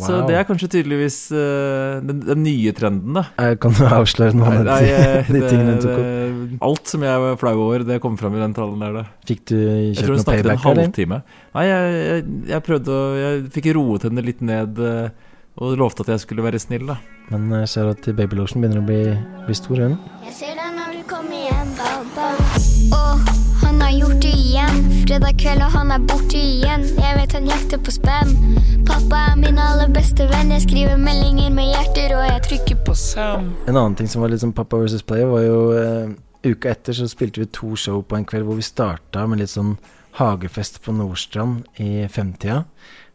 Så 0.03 0.19
det 0.27 0.35
er 0.37 0.45
kanskje 0.47 0.69
tydeligvis 0.73 1.17
uh, 1.33 2.01
den, 2.05 2.21
den 2.27 2.43
nye 2.45 2.73
trenden, 2.77 3.15
da. 3.17 3.25
Jeg 3.39 3.61
Kan 3.63 3.77
du 3.79 3.85
avsløre 3.87 4.37
noen 4.37 4.61
av 4.65 4.83
de, 4.83 4.91
eh, 4.95 5.31
de 5.31 5.43
tingene 5.45 5.77
du 5.79 5.87
tok 5.87 5.95
opp? 6.01 6.65
Alt 6.69 6.93
som 6.93 7.05
jeg 7.07 7.23
var 7.25 7.39
flau 7.41 7.55
over, 7.69 7.85
det 7.87 8.01
kom 8.05 8.19
fram 8.21 8.37
i 8.37 8.43
den 8.43 8.57
talen 8.57 8.83
der, 8.83 8.99
da. 9.01 9.05
Fikk 9.29 9.45
du 9.53 9.57
Jeg 9.57 9.95
kjøpt 9.95 10.03
tror 10.03 10.17
hun 10.17 10.25
snakket 10.25 10.51
en 10.53 10.65
halvtime. 10.67 11.21
Nei, 11.55 11.67
jeg, 11.69 11.95
jeg, 12.09 12.27
jeg 12.53 12.67
prøvde 12.69 12.97
å 12.99 13.05
Jeg 13.19 13.45
fikk 13.55 13.71
roet 13.79 14.09
henne 14.09 14.27
litt 14.27 14.43
ned 14.45 14.83
eh, 14.83 15.29
og 15.59 15.79
lovte 15.81 16.05
at 16.07 16.13
jeg 16.15 16.27
skulle 16.27 16.45
være 16.47 16.61
snill, 16.63 16.87
da. 16.91 16.99
Men 17.33 17.49
jeg 17.63 17.73
ser 17.75 17.91
at 17.91 18.11
Baby 18.19 18.39
Lotion 18.39 18.63
begynner 18.63 18.83
å 18.83 18.89
bli, 18.89 19.03
bli 19.47 19.57
stor, 19.59 19.87
hun. 19.87 19.99
Jeg 20.29 20.37
ser 20.43 20.59
deg 20.59 20.78
har 23.89 23.99
gjort 23.99 24.23
det 24.23 24.33
igjen. 24.37 24.81
Fredag 25.07 25.39
kveld, 25.41 25.63
og 25.65 25.73
han 25.73 25.93
er 25.95 26.03
borte 26.05 26.37
igjen. 26.37 26.83
Jeg 26.99 27.17
vet 27.17 27.35
han 27.37 27.47
jakter 27.49 27.81
på 27.81 27.93
spam. 27.95 28.35
Pappa 28.89 29.21
er 29.31 29.39
min 29.41 29.61
aller 29.65 29.89
beste 29.95 30.27
venn. 30.29 30.53
Jeg 30.53 30.67
skriver 30.67 31.01
meldinger 31.01 31.55
med 31.55 31.71
hjerter, 31.71 32.13
og 32.19 32.27
jeg 32.27 32.43
trykker 32.49 32.83
på 32.85 32.97
sam. 32.99 33.49
En 33.65 33.79
annen 33.79 33.97
ting 33.97 34.11
som 34.13 34.25
var 34.25 34.33
litt 34.33 34.45
som 34.45 34.53
Pappa 34.53 34.81
versus 34.83 35.05
Player, 35.09 35.31
var 35.33 35.47
jo 35.47 35.63
eh, 35.79 36.13
Uka 36.45 36.75
etter 36.75 36.95
så 36.95 37.09
spilte 37.09 37.41
vi 37.41 37.49
to 37.55 37.73
show 37.81 38.03
på 38.05 38.19
en 38.19 38.29
kveld 38.29 38.45
hvor 38.47 38.61
vi 38.61 38.67
starta 38.67 39.25
med 39.27 39.41
litt 39.41 39.55
sånn 39.55 39.79
hagefest 40.21 40.83
på 40.85 40.93
Nordstrand 40.95 41.81
i 41.81 42.05
femtida. 42.13 42.65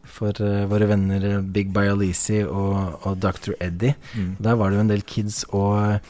For 0.04 0.34
uh, 0.42 0.66
våre 0.68 0.90
venner 0.90 1.22
eh, 1.30 1.40
Big 1.54 1.70
Bialisi 1.76 2.42
og, 2.42 2.98
og 3.06 3.22
Dr. 3.22 3.54
Eddie. 3.62 3.94
Der 4.42 4.58
var 4.58 4.72
det 4.72 4.80
jo 4.80 4.86
en 4.88 4.90
del 4.96 5.06
kids, 5.06 5.44
og 5.54 6.02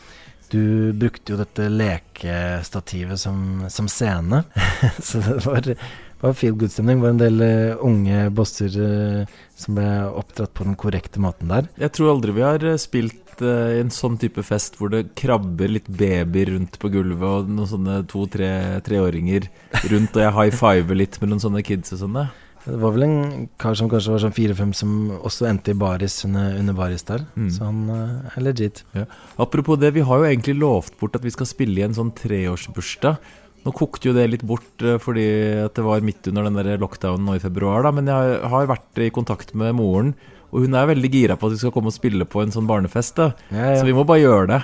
du 0.55 0.93
brukte 0.97 1.35
jo 1.35 1.41
dette 1.41 1.69
lekestativet 1.73 3.21
som, 3.21 3.65
som 3.73 3.91
scene. 3.91 4.45
så 5.09 5.23
det 5.25 5.41
var, 5.45 5.69
var 6.23 6.37
feel 6.39 6.55
good-stemning. 6.59 7.03
Var 7.03 7.15
en 7.15 7.23
del 7.23 7.45
eh, 7.45 7.83
unge 7.83 8.29
bosser 8.35 8.79
eh, 8.87 9.35
som 9.59 9.79
ble 9.79 9.89
oppdratt 10.15 10.55
på 10.55 10.69
den 10.69 10.79
korrekte 10.79 11.23
måten 11.23 11.51
der. 11.53 11.69
Jeg 11.81 11.97
tror 11.97 12.15
aldri 12.15 12.37
vi 12.39 12.47
har 12.47 12.67
eh, 12.71 12.81
spilt 12.81 13.21
i 13.43 13.81
en 13.81 13.91
sånn 13.91 14.15
type 14.23 14.45
fest 14.47 14.77
hvor 14.79 14.93
det 14.93 15.09
krabber 15.19 15.73
litt 15.73 15.89
babyer 15.91 16.53
rundt 16.53 16.79
på 16.79 16.91
gulvet, 16.95 17.25
og 17.27 17.51
noen 17.51 17.67
sånne 17.67 17.97
to-tre-treåringer 18.13 19.49
rundt, 19.91 20.15
og 20.15 20.23
jeg 20.23 20.37
high 20.37 20.55
fiver 20.55 21.01
litt 21.01 21.19
med 21.19 21.33
noen 21.33 21.43
sånne 21.43 21.65
kids 21.67 21.97
og 21.97 22.05
sånne. 22.05 22.29
Det 22.65 22.79
var 22.81 22.95
vel 22.95 23.03
en 23.05 23.49
kar 23.61 23.75
som 23.77 23.91
kanskje 23.93 24.13
var 24.15 24.23
sånn 24.23 24.33
fire-fem 24.37 24.71
som 24.73 24.93
også 25.21 25.45
endte 25.51 25.75
i 25.75 25.77
baris 25.77 26.15
under, 26.25 26.55
under 26.57 26.73
baris 26.79 27.03
der. 27.05 27.27
Mm. 27.37 27.49
Så 27.53 27.65
han 27.67 27.81
eh, 27.93 28.37
er 28.39 28.45
legit. 28.47 28.83
Apropos 29.37 29.77
det, 29.83 29.91
vi 29.93 30.01
har 30.09 30.23
jo 30.23 30.29
egentlig 30.31 30.55
lovt 30.57 30.95
bort 31.01 31.19
at 31.19 31.25
vi 31.27 31.33
skal 31.35 31.47
spille 31.51 31.83
i 31.83 31.85
en 31.85 31.97
sånn 31.97 32.15
treårsbursdag. 32.17 33.19
Nå 33.65 33.73
kokte 33.77 34.09
jo 34.11 34.15
det 34.17 34.25
litt 34.33 34.43
bort 34.49 34.83
eh, 34.85 34.97
fordi 35.01 35.27
at 35.65 35.77
det 35.77 35.85
var 35.85 36.01
midt 36.05 36.29
under 36.33 36.49
den 36.49 36.57
der 36.57 36.81
lockdownen 36.81 37.25
nå 37.29 37.37
i 37.37 37.43
februar, 37.45 37.85
da. 37.85 37.93
Men 37.97 38.09
jeg 38.09 38.41
har- 38.49 38.67
vært 38.73 39.01
i 39.05 39.11
kontakt 39.13 39.55
med 39.55 39.75
moren, 39.77 40.15
og 40.53 40.65
hun 40.65 40.75
er 40.75 40.87
veldig 40.89 41.11
gira 41.13 41.37
på 41.37 41.47
at 41.49 41.53
vi 41.57 41.59
skal 41.67 41.73
komme 41.75 41.93
og 41.93 41.97
spille 41.97 42.25
på 42.25 42.43
en 42.43 42.53
sånn 42.55 42.67
barnefest. 42.69 43.17
da 43.17 43.33
Ja, 43.53 43.75
Så 43.81 43.85
vi 43.85 43.93
må 43.93 44.07
bare 44.07 44.21
gjøre 44.25 44.47
det. 44.49 44.63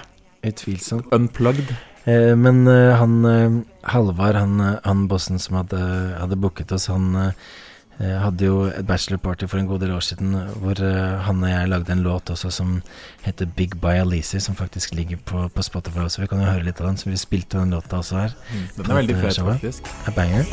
Utvilsomt. 0.54 1.08
Unplugged. 1.12 1.76
Eh, 2.06 2.34
men 2.34 2.66
eh, 2.66 2.96
han 2.96 3.64
Halvard, 3.84 4.36
han, 4.36 4.58
han 4.84 5.06
bossen 5.08 5.38
som 5.38 5.56
hadde, 5.60 5.80
hadde 6.16 6.36
booket 6.40 6.72
oss, 6.72 6.86
han 6.88 7.34
eh, 8.00 8.10
eh, 8.10 8.16
hadde 8.22 8.46
jo 8.46 8.64
et 8.68 8.86
bachelorparty 8.86 9.48
for 9.50 9.60
en 9.60 9.68
god 9.68 9.80
del 9.84 9.92
år 9.94 10.04
siden 10.04 10.34
hvor 10.62 10.80
eh, 10.84 11.20
han 11.26 11.42
og 11.44 11.50
jeg 11.50 11.68
lagde 11.68 11.92
en 11.92 12.04
låt 12.04 12.30
også 12.30 12.50
som 12.50 12.82
heter 13.24 13.46
Big 13.56 13.76
by 13.80 14.00
Alice, 14.00 14.40
som 14.40 14.56
faktisk 14.56 14.94
ligger 14.94 15.20
på, 15.24 15.48
på 15.48 15.62
Spotify 15.62 16.06
også. 16.06 16.22
Vi 16.22 16.30
kan 16.30 16.40
jo 16.40 16.48
høre 16.48 16.64
litt 16.66 16.80
av 16.80 16.90
den, 16.90 16.96
så 16.96 17.10
vi 17.10 17.20
spilte 17.20 17.58
den 17.58 17.76
låta 17.76 18.00
også 18.00 18.16
her. 18.16 18.36
Den 18.76 18.90
er 18.90 19.00
veldig 19.02 19.16
fet, 19.20 19.40
faktisk. 19.44 19.92
Er 20.06 20.16
banger. 20.16 20.44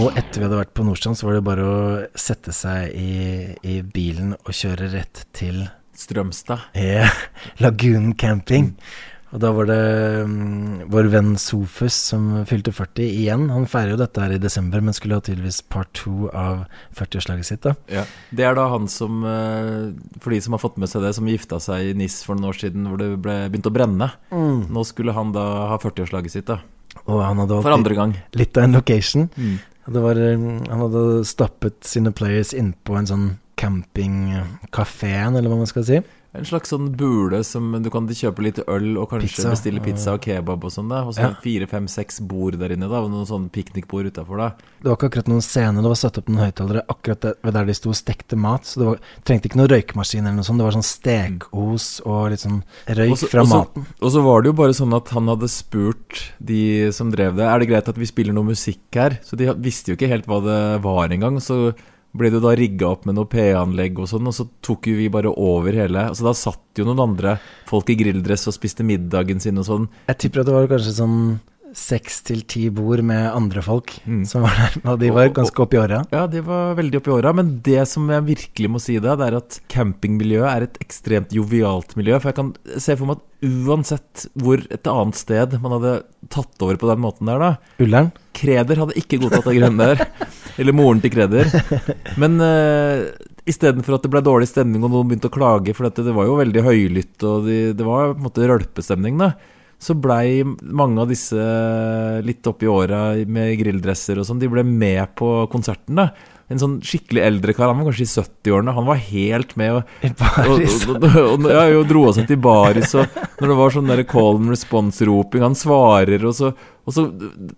Og 0.00 0.16
etter 0.16 0.38
vi 0.38 0.46
hadde 0.46 0.60
vært 0.60 0.72
på 0.76 0.84
Nordstrand, 0.86 1.18
så 1.18 1.26
var 1.26 1.36
det 1.36 1.42
bare 1.44 1.66
å 1.66 1.80
sette 2.18 2.54
seg 2.56 2.94
i, 2.94 3.10
i 3.66 3.80
bilen 3.84 4.36
og 4.38 4.54
kjøre 4.54 4.88
rett 4.94 5.26
til 5.36 5.64
Strømstad. 6.00 6.70
eh, 6.74 7.08
Lagunen 7.62 8.14
camping. 8.18 8.74
Og 9.30 9.38
da 9.38 9.52
var 9.54 9.68
det 9.70 9.76
um, 10.26 10.80
vår 10.90 11.06
venn 11.12 11.28
Sofus 11.38 11.94
som 12.10 12.40
fylte 12.50 12.72
40 12.74 13.04
igjen. 13.06 13.44
Han 13.54 13.68
feirer 13.70 13.92
jo 13.94 13.98
dette 14.00 14.18
her 14.24 14.32
i 14.34 14.40
desember, 14.42 14.82
men 14.82 14.96
skulle 14.96 15.20
ha 15.20 15.22
tydeligvis 15.22 15.60
part 15.70 15.92
to 15.94 16.26
av 16.34 16.64
40-årslaget 16.98 17.46
sitt. 17.46 17.60
da 17.62 17.76
Ja. 17.86 18.02
Det 18.34 18.42
er 18.48 18.56
da 18.58 18.64
han 18.72 18.88
som, 18.90 19.20
eh, 19.22 19.92
for 20.18 20.34
de 20.34 20.40
som 20.42 20.56
har 20.56 20.58
fått 20.64 20.80
med 20.82 20.90
seg 20.90 21.02
det, 21.06 21.14
som 21.14 21.30
gifta 21.30 21.60
seg 21.62 21.92
i 21.92 21.94
NIS 21.94 22.24
for 22.26 22.34
noen 22.34 22.50
år 22.50 22.58
siden, 22.58 22.88
hvor 22.90 22.98
det 22.98 23.12
ble, 23.22 23.36
begynte 23.52 23.70
å 23.70 23.76
brenne. 23.78 24.10
Nå 24.34 24.82
skulle 24.90 25.14
han 25.14 25.30
da 25.36 25.46
ha 25.70 25.78
40-årslaget 25.78 26.30
sitt, 26.34 26.46
da. 26.50 26.58
Og 27.06 27.22
han 27.22 27.38
hadde 27.38 27.62
For 27.62 27.70
andre 27.76 27.94
gang. 27.94 28.16
litt 28.34 28.58
av 28.58 28.64
en 28.66 28.72
location. 28.80 29.30
Mm. 29.38 29.60
Det 29.94 30.02
var, 30.02 30.14
mm, 30.18 30.66
han 30.68 30.82
hadde 30.88 31.24
stappet 31.24 31.84
sine 31.86 32.10
players 32.10 32.50
innpå 32.52 32.98
en 32.98 33.06
sånn 33.06 33.28
campingkafeen, 33.60 35.36
eller 35.36 35.50
hva 35.52 35.60
man 35.60 35.70
skal 35.70 35.86
si. 35.86 36.00
En 36.30 36.44
slags 36.46 36.70
sånn 36.70 36.92
bule 36.94 37.40
som 37.42 37.72
du 37.82 37.88
kan 37.90 38.04
kjøpe 38.06 38.44
litt 38.44 38.58
øl 38.70 38.92
og 39.02 39.08
kanskje 39.10 39.32
Pizza, 39.32 39.50
bestille 39.50 39.80
pizza 39.82 40.12
og 40.14 40.20
kebab 40.22 40.62
og 40.62 40.70
sånn. 40.70 40.92
Og 40.94 41.16
så 41.16 41.24
Ja. 41.24 41.30
fire, 41.42 41.66
fem, 41.66 41.88
seks 41.88 42.20
bord 42.20 42.56
der 42.56 42.70
inne, 42.70 42.88
da 42.88 43.00
og 43.02 43.10
noen 43.10 43.26
sånne 43.26 43.50
piknikbord 43.50 44.06
utafor. 44.06 44.54
Det 44.80 44.86
var 44.86 44.94
ikke 44.94 45.10
akkurat 45.10 45.26
noen 45.26 45.42
scene, 45.42 45.82
det 45.82 45.90
var 45.90 45.98
satt 45.98 46.18
opp 46.18 46.28
noen 46.28 46.46
høyttalere 46.46 46.86
akkurat 46.86 47.34
ved 47.42 47.52
der 47.52 47.64
de 47.64 47.74
sto 47.74 47.90
og 47.90 47.96
stekte 47.96 48.38
mat. 48.38 48.62
Så 48.62 48.78
det 48.78 48.86
var, 48.86 48.98
trengte 49.24 49.50
ikke 49.50 49.58
noen 49.58 49.72
røykmaskin 49.74 50.20
eller 50.20 50.38
noe 50.38 50.46
sånt. 50.46 50.58
Det 50.58 50.68
var 50.70 50.78
sånn 50.78 50.86
stekos 50.86 52.00
og 52.06 52.30
litt 52.30 52.46
sånn 52.46 52.62
røyk 52.86 53.10
også, 53.10 53.28
fra 53.28 53.42
også, 53.42 53.50
maten. 53.50 53.86
Og 54.00 54.12
så 54.12 54.22
var 54.22 54.42
det 54.42 54.46
jo 54.46 54.52
bare 54.52 54.72
sånn 54.72 54.94
at 54.94 55.08
han 55.08 55.26
hadde 55.26 55.48
spurt 55.50 56.30
de 56.38 56.92
som 56.92 57.10
drev 57.10 57.34
det 57.34 57.42
Er 57.42 57.58
det 57.58 57.68
greit 57.68 57.88
at 57.88 57.98
vi 57.98 58.06
spiller 58.06 58.32
noe 58.32 58.44
musikk 58.44 58.86
her. 58.94 59.18
Så 59.24 59.36
de 59.36 59.52
visste 59.54 59.90
jo 59.90 59.96
ikke 59.96 60.08
helt 60.08 60.26
hva 60.30 60.38
det 60.46 60.82
var 60.82 61.08
engang. 61.10 61.42
Så 61.42 61.74
ble 62.16 62.30
det 62.34 62.40
da 62.42 62.54
rigga 62.58 62.88
opp 62.90 63.04
med 63.06 63.14
noe 63.14 63.28
PA-anlegg 63.30 63.98
og 64.02 64.08
sånn, 64.10 64.26
og 64.26 64.34
så 64.34 64.48
tok 64.66 64.88
jo 64.90 64.96
vi 64.98 65.08
bare 65.12 65.30
over 65.30 65.72
hele. 65.72 66.08
Altså 66.10 66.26
Da 66.26 66.32
satt 66.34 66.80
jo 66.80 66.84
noen 66.88 67.04
andre 67.04 67.36
folk 67.70 67.90
i 67.90 67.98
grilldress 68.00 68.48
og 68.50 68.56
spiste 68.56 68.82
middagen 68.86 69.38
sin 69.40 69.58
og 69.62 69.68
sånn. 69.68 69.86
Jeg 70.10 70.18
tipper 70.24 70.40
at 70.42 70.46
det 70.50 70.56
var 70.58 70.66
kanskje 70.72 70.96
sånn 70.98 71.20
seks 71.70 72.16
til 72.26 72.40
ti 72.50 72.64
bord 72.74 72.98
med 73.06 73.28
andre 73.30 73.62
folk 73.62 73.92
Mm. 74.04 74.24
som 74.26 74.42
var 74.42 74.56
der, 74.58 74.90
og 74.90 74.98
de 74.98 75.10
var 75.14 75.28
ganske 75.30 75.54
oppi 75.62 75.78
åra. 75.78 76.00
Ja, 76.10 76.24
de 76.26 76.40
var 76.42 76.74
veldig 76.74 76.98
oppi 76.98 77.12
åra. 77.14 77.30
Men 77.32 77.60
det 77.62 77.86
som 77.86 78.08
jeg 78.10 78.24
virkelig 78.26 78.70
må 78.74 78.80
si 78.82 78.98
da, 78.98 79.14
det 79.14 79.28
er 79.28 79.36
at 79.38 79.60
campingmiljøet 79.70 80.50
er 80.50 80.62
et 80.66 80.78
ekstremt 80.82 81.30
jovialt 81.30 81.94
miljø. 81.94 82.18
For 82.18 82.32
jeg 82.32 82.38
kan 82.40 82.50
se 82.76 82.96
for 82.98 83.06
meg 83.06 83.20
at 83.20 83.46
uansett 83.68 84.26
hvor 84.34 84.58
et 84.66 84.82
annet 84.90 85.14
sted 85.14 85.54
man 85.62 85.76
hadde 85.78 86.02
tatt 86.28 86.58
over 86.66 86.74
på 86.76 86.90
den 86.90 87.00
måten 87.06 87.30
der, 87.30 87.38
da 87.38 87.84
Ullern. 87.86 88.10
Kreder 88.34 88.76
hadde 88.82 88.98
ikke 88.98 89.20
godtatt 89.22 89.46
det 89.46 89.56
grønne 89.60 89.92
der. 89.94 90.06
Eller 90.60 90.76
moren 90.76 91.00
til 91.00 91.12
Kreder. 91.14 91.48
Men 92.20 92.36
uh, 92.42 93.08
istedenfor 93.48 93.96
at 93.96 94.04
det 94.04 94.12
ble 94.12 94.22
dårlig 94.24 94.50
stemning 94.50 94.84
og 94.84 94.92
noen 94.92 95.08
begynte 95.10 95.30
å 95.30 95.34
klage, 95.34 95.74
for 95.76 95.88
dette, 95.88 96.04
det 96.06 96.16
var 96.16 96.28
jo 96.28 96.40
veldig 96.40 96.66
høylytt 96.66 97.26
og 97.28 97.48
de, 97.48 97.62
det 97.76 97.86
var 97.86 98.12
på 98.12 98.20
en 98.20 98.28
måte 98.28 98.50
rølpestemning, 98.50 99.20
da. 99.20 99.32
Så 99.80 99.94
blei 99.96 100.42
mange 100.44 101.00
av 101.00 101.08
disse 101.08 101.40
litt 102.20 102.44
oppi 102.50 102.68
åra 102.68 103.14
med 103.24 103.54
grilldresser 103.62 104.20
og 104.20 104.26
sånn, 104.28 104.42
de 104.42 104.50
ble 104.52 104.64
med 104.66 105.14
på 105.16 105.32
konserten, 105.52 105.96
da. 106.02 106.10
En 106.50 106.58
sånn 106.58 106.80
skikkelig 106.82 107.22
eldre 107.22 107.54
kar, 107.54 107.70
han 107.70 107.78
var 107.78 107.92
kanskje 107.92 108.04
i 108.08 108.10
70-årene, 108.10 108.74
han 108.74 108.86
var 108.88 108.98
helt 109.06 109.52
med 109.60 109.76
og 109.78 110.02
I 110.02 110.10
og, 110.10 110.50
og, 110.50 111.04
og, 111.06 111.06
og, 111.22 111.46
ja, 111.46 111.62
jo, 111.70 111.84
dro 111.86 112.02
oss 112.10 112.18
til 112.26 112.40
baris, 112.42 112.92
og 112.98 113.20
når 113.38 113.52
det 113.52 113.58
var 113.60 113.74
sånn 113.76 113.92
der 113.92 114.02
call 114.10 114.40
and 114.40 114.50
response-roping 114.50 115.46
Han 115.46 115.54
svarer, 115.56 116.26
og 116.26 116.34
så, 116.36 116.50
Og 116.84 116.96
så, 116.96 117.06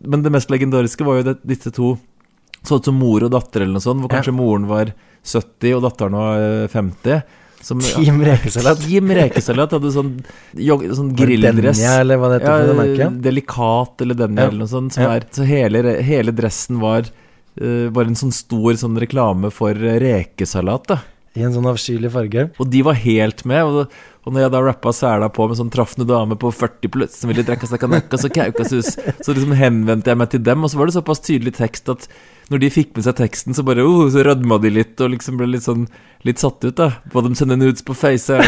men 0.04 0.22
det 0.22 0.34
mest 0.34 0.52
legendariske 0.52 1.08
var 1.08 1.22
jo 1.22 1.28
det, 1.30 1.38
disse 1.48 1.72
to 1.72 1.94
så 2.62 2.78
ut 2.78 2.84
som 2.84 2.94
mor 2.98 3.24
og 3.26 3.30
datter 3.34 3.62
eller 3.64 3.72
noe 3.78 3.84
sånt, 3.84 4.00
hvor 4.02 4.10
Ja. 4.12 4.16
kanskje 4.20 4.34
moren 4.36 4.66
var 4.70 4.92
70 5.24 5.74
og 5.76 5.82
datteren 5.82 6.12
var 6.18 6.42
eh, 6.64 6.68
50. 6.68 7.22
Som, 7.62 7.78
Team 7.94 8.20
rekesalat. 8.26 8.80
Team 8.86 9.10
rekesalat 9.14 9.70
hadde 9.76 9.92
sånn, 9.94 10.12
jog, 10.58 10.82
sånn 10.98 11.12
grilldress. 11.14 11.78
Denja, 11.78 12.00
eller 12.02 12.18
hva 12.18 12.30
det 12.32 12.40
heter 12.40 12.66
Ja, 12.98 13.08
det? 13.10 13.22
Delikat 13.22 14.02
eller 14.02 14.14
Denja 14.18 14.42
Ja. 14.42 14.48
eller 14.48 14.64
noe 14.64 14.72
sånt. 14.72 14.92
Som 14.96 15.04
Ja. 15.04 15.12
er, 15.14 15.26
så 15.30 15.46
hele, 15.46 15.82
hele 16.02 16.32
dressen 16.34 16.80
var 16.82 17.06
uh, 17.60 17.90
bare 17.90 18.06
en 18.10 18.16
sånn 18.18 18.32
stor 18.32 18.72
sånn 18.80 18.98
reklame 18.98 19.50
for 19.52 19.70
eh, 19.70 19.98
rekesalat. 20.00 20.86
da 20.88 20.98
I 21.32 21.46
en 21.46 21.54
sånn 21.54 21.68
avskyelig 21.70 22.10
farge. 22.12 22.48
Og 22.60 22.68
de 22.68 22.82
var 22.84 22.98
helt 23.00 23.44
med. 23.48 23.64
Og, 23.64 23.94
og 24.22 24.34
når 24.34 24.44
jeg 24.44 24.52
da 24.54 24.60
rappa 24.66 24.92
sæla 24.94 25.30
på 25.32 25.46
med 25.48 25.58
sånn 25.58 25.72
traffende 25.72 26.06
dame 26.08 26.36
på 26.38 26.50
40 26.52 26.92
pluss 26.92 27.16
som 27.18 27.32
ville 27.32 27.44
drikke 27.46 27.80
kanakas 27.80 28.26
og 28.28 28.36
kaukasus, 28.36 28.92
så 28.98 29.32
liksom 29.32 29.56
henvendte 29.56 30.12
jeg 30.12 30.20
meg 30.20 30.30
til 30.34 30.44
dem, 30.44 30.62
og 30.62 30.72
så 30.72 30.80
var 30.80 30.90
det 30.90 30.98
såpass 30.98 31.24
tydelig 31.24 31.56
tekst 31.56 31.88
at 31.92 32.06
når 32.52 32.60
de 32.60 32.70
fikk 32.74 32.90
med 32.96 33.06
seg 33.06 33.16
teksten, 33.16 33.56
så 33.56 33.64
bare 33.64 33.84
oh, 33.86 34.04
så 34.12 34.24
rødma 34.26 34.58
de 34.60 34.72
litt 34.74 35.00
og 35.00 35.14
liksom 35.14 35.38
ble 35.40 35.48
litt 35.54 35.64
sånn 35.64 35.86
litt 36.26 36.42
satt 36.42 36.62
ut, 36.66 36.74
da. 36.78 36.90
På 37.10 37.22
dem 37.24 37.34
sende 37.38 37.56
nudes 37.58 37.84
på 37.86 37.96
face. 37.96 38.38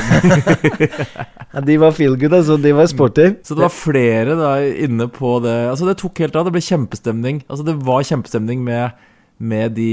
Ja, 1.54 1.60
de 1.62 1.76
var 1.78 1.92
feel 1.94 2.16
good, 2.18 2.32
altså. 2.34 2.56
De 2.58 2.72
var 2.74 2.88
sporty. 2.90 3.28
Så 3.46 3.54
det 3.54 3.62
var 3.62 3.70
flere 3.70 4.34
da 4.34 4.56
inne 4.66 5.06
på 5.06 5.36
det 5.44 5.52
Altså 5.70 5.86
det 5.86 6.00
tok 6.00 6.18
helt 6.24 6.34
av. 6.34 6.48
Det 6.48 6.54
ble 6.56 6.62
kjempestemning. 6.66 7.44
Altså 7.46 7.66
det 7.68 7.76
var 7.86 8.02
kjempestemning 8.02 8.64
med, 8.66 9.04
med 9.38 9.74
de 9.78 9.90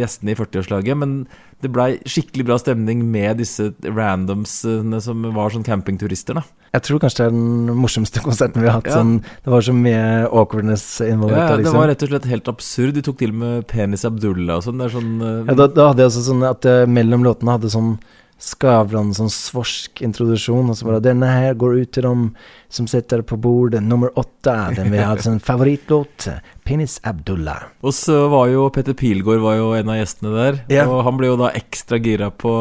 gjestene 0.00 0.32
i 0.32 0.38
40-årslaget, 0.38 0.98
men 0.98 1.18
det 1.64 1.70
blei 1.72 1.96
skikkelig 2.04 2.44
bra 2.46 2.58
stemning 2.60 3.00
med 3.08 3.40
disse 3.40 3.70
randomsene 3.82 5.00
som 5.02 5.24
var 5.34 5.54
sånn 5.54 5.64
campingturister, 5.66 6.36
da. 6.36 6.44
Jeg 6.76 6.84
tror 6.84 7.00
kanskje 7.00 7.22
det 7.22 7.28
er 7.30 7.36
den 7.36 7.78
morsomste 7.80 8.22
konserten 8.26 8.62
vi 8.62 8.68
har 8.68 8.78
hatt. 8.78 8.90
Ja. 8.90 9.00
Sånn, 9.00 9.16
det 9.24 9.54
var 9.54 9.64
så 9.64 9.74
mye 9.76 10.02
awkwardness 10.26 10.84
involvert. 11.06 11.40
Ja, 11.40 11.48
da, 11.48 11.56
det 11.56 11.64
liksom. 11.64 11.80
var 11.80 11.90
rett 11.92 12.04
og 12.04 12.12
slett 12.12 12.28
helt 12.30 12.52
absurd. 12.52 12.92
De 12.98 13.04
tok 13.06 13.18
til 13.22 13.32
og 13.32 13.40
med 13.40 13.66
Penis 13.72 14.04
Abdullah 14.08 14.60
og 14.60 14.68
sånn. 14.68 14.84
Sånn 14.92 15.16
eh, 15.18 15.40
Ja, 15.48 15.56
da, 15.62 15.70
da 15.72 15.88
hadde 15.90 16.04
jeg 16.04 16.12
også 16.12 16.26
sånn 16.28 16.46
at 16.46 16.68
jeg 16.68 16.92
mellom 16.92 17.24
låtene 17.26 17.56
hadde 17.56 17.72
sånn 17.72 17.96
Skavlan, 18.36 19.14
sånn 19.16 19.30
svorsk 19.32 20.02
introduksjon, 20.04 20.68
og 20.68 20.76
så 20.76 20.84
bare 20.84 21.00
'Denne 21.00 21.24
her 21.24 21.54
går 21.56 21.80
ut 21.80 21.92
til 21.92 22.02
dem 22.04 22.24
som 22.68 22.86
sitter 22.86 23.22
på 23.22 23.38
bordet, 23.40 23.82
nummer 23.82 24.10
åtte'. 24.12 24.76
Den 24.76 24.90
vi 24.92 24.98
har 24.98 25.16
sånn 25.16 25.40
favorittlåt. 25.40 26.28
'Penis 26.64 27.00
Abdullah'. 27.00 27.72
Og 27.82 27.94
så 27.96 28.28
var 28.28 28.48
jo 28.48 28.68
Petter 28.68 28.92
Pilgaard 28.92 29.40
var 29.40 29.56
jo 29.56 29.72
en 29.72 29.88
av 29.88 29.96
gjestene 29.96 30.34
der. 30.34 30.64
Ja. 30.68 30.84
Og 30.86 31.04
han 31.04 31.16
ble 31.16 31.28
jo 31.28 31.36
da 31.36 31.50
ekstra 31.56 31.96
gira 31.98 32.30
på 32.30 32.52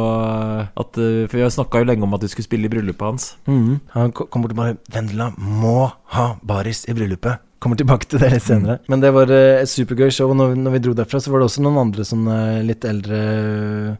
at 0.77 0.97
eh, 0.97 1.27
For 1.27 1.37
vi 1.37 1.49
snakka 1.49 1.83
jo 1.83 1.89
lenge 1.91 2.03
om 2.03 2.13
at 2.13 2.21
du 2.21 2.27
skulle 2.27 2.47
spille 2.47 2.65
i 2.65 2.71
bryllupet 2.71 3.01
hans. 3.01 3.35
Mm. 3.45 3.81
Han 3.91 4.11
kom 4.11 4.41
bort 4.41 4.51
og 4.51 4.55
bare 4.55 4.77
'Vendela 4.87 5.33
må 5.37 5.91
ha 6.15 6.37
baris 6.41 6.85
i 6.87 6.93
bryllupet'. 6.93 7.39
Kommer 7.63 7.79
tilbake 7.79 8.05
til 8.09 8.19
det 8.21 8.29
litt 8.33 8.45
senere. 8.45 8.77
Men 8.91 9.01
det 9.01 9.09
var 9.15 9.31
eh, 9.33 9.61
et 9.63 9.71
supergøy 9.71 10.11
show. 10.13 10.33
Når, 10.37 10.53
når 10.59 10.75
vi 10.75 10.81
dro 10.85 10.93
derfra, 10.97 11.21
så 11.23 11.31
var 11.33 11.41
det 11.41 11.47
også 11.47 11.63
noen 11.65 11.79
andre 11.85 12.05
sånn 12.05 12.27
eh, 12.29 12.61
litt 12.67 12.85
eldre 12.85 13.19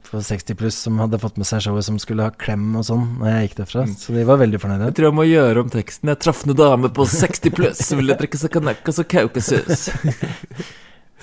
på 0.09 0.21
60 0.29 0.59
pluss 0.59 0.79
som 0.85 0.99
hadde 1.01 1.19
fått 1.23 1.39
med 1.41 1.49
seg 1.49 1.63
showet, 1.65 1.87
som 1.87 1.99
skulle 2.01 2.27
ha 2.27 2.35
klem 2.35 2.67
og 2.77 2.85
sånn 2.87 3.07
når 3.21 3.31
jeg 3.31 3.47
gikk 3.47 3.59
derfra. 3.63 3.85
Så 4.01 4.15
de 4.15 4.25
var 4.27 4.41
veldig 4.43 4.61
fornøyde. 4.61 4.89
Jeg 4.91 4.97
tror 4.99 5.09
jeg 5.09 5.19
må 5.21 5.27
gjøre 5.29 5.65
om 5.65 5.71
teksten. 5.73 6.11
Jeg 6.13 6.21
traff 6.25 6.43
noen 6.45 6.61
dame 6.61 6.91
på 6.99 7.07
60 7.15 7.55
pluss 7.55 7.85
som 7.87 8.01
ville 8.01 8.17
drikke 8.19 8.41
sakanekkas 8.43 9.01
og 9.01 9.13
kaukasus. 9.15 9.87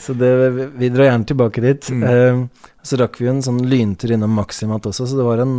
Så 0.03 0.15
det, 0.19 0.51
vi 0.51 0.89
drar 0.91 1.05
gjerne 1.05 1.27
tilbake 1.29 1.63
dit. 1.63 1.91
Mm. 1.95 2.03
Eh, 2.03 2.71
så 2.83 2.99
rakk 2.99 3.21
vi 3.21 3.29
en 3.31 3.43
sånn 3.45 3.61
lyntur 3.71 4.11
innom 4.15 4.33
Maximat 4.35 4.87
også, 4.89 5.07
så 5.07 5.19
det 5.19 5.27
var 5.27 5.43
en, 5.45 5.53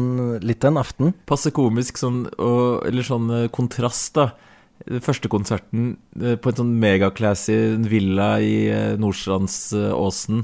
litt 0.43 0.65
av 0.65 0.74
en 0.74 0.82
aften. 0.82 1.13
Passe 1.30 1.53
komisk 1.55 2.01
sånn, 2.01 2.26
og, 2.36 2.84
eller 2.89 3.07
sånn 3.07 3.30
eh, 3.38 3.45
kontrast, 3.53 4.17
da. 4.17 4.34
Første 4.84 5.30
konserten 5.32 5.93
eh, 6.19 6.36
på 6.36 6.51
en 6.51 6.57
sånn 6.59 6.74
megaclassy 6.82 7.55
villa 7.88 8.36
i 8.43 8.67
eh, 8.67 8.97
Nordstrandsåsen 8.99 10.43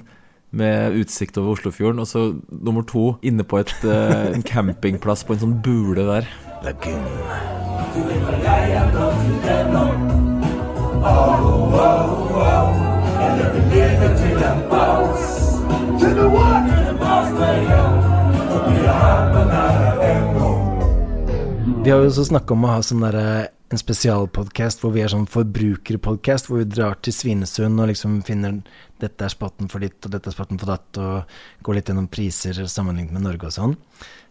med 0.51 0.95
utsikt 0.97 1.37
over 1.37 1.57
Oslofjorden, 1.57 1.99
og 2.01 2.07
så 2.07 2.23
nummer 2.49 2.85
to 2.87 3.17
inne 3.21 3.43
på 3.43 3.59
et, 3.59 3.73
eh, 3.83 4.31
en 4.31 4.45
campingplass 4.45 5.25
på 5.27 5.35
en 5.35 5.43
sånn 5.43 5.57
bule 5.65 6.07
der. 6.07 6.29
Lagoon. 6.63 7.03
Vi 21.79 21.93
har 21.93 22.03
jo 22.03 22.09
også 22.09 22.25
snakka 22.27 22.53
om 22.53 22.65
å 22.67 22.73
ha 22.75 22.81
sånn 22.85 23.03
derre 23.03 23.29
en 23.71 23.77
spesialpodkast 23.77 24.81
hvor 24.81 24.93
vi 24.95 25.03
er 25.03 25.11
sånn 25.11 25.27
forbrukerpodkast, 25.29 26.47
hvor 26.49 26.61
vi 26.63 26.69
drar 26.71 26.95
til 27.05 27.13
Svinesund 27.13 27.79
og 27.83 27.91
liksom 27.91 28.19
finner 28.25 28.61
dette 28.99 29.23
er 29.27 29.31
spotten 29.31 29.69
for 29.71 29.79
ditt 29.83 30.03
og 30.07 30.11
dette 30.11 30.27
er 30.27 30.35
spotten 30.35 30.59
for 30.59 30.71
datt, 30.73 30.97
og 30.99 31.63
går 31.63 31.77
litt 31.77 31.91
gjennom 31.91 32.09
priser 32.11 32.57
sammenlignet 32.67 33.13
med 33.15 33.23
Norge 33.27 33.47
og 33.47 33.55
sånn. 33.55 33.75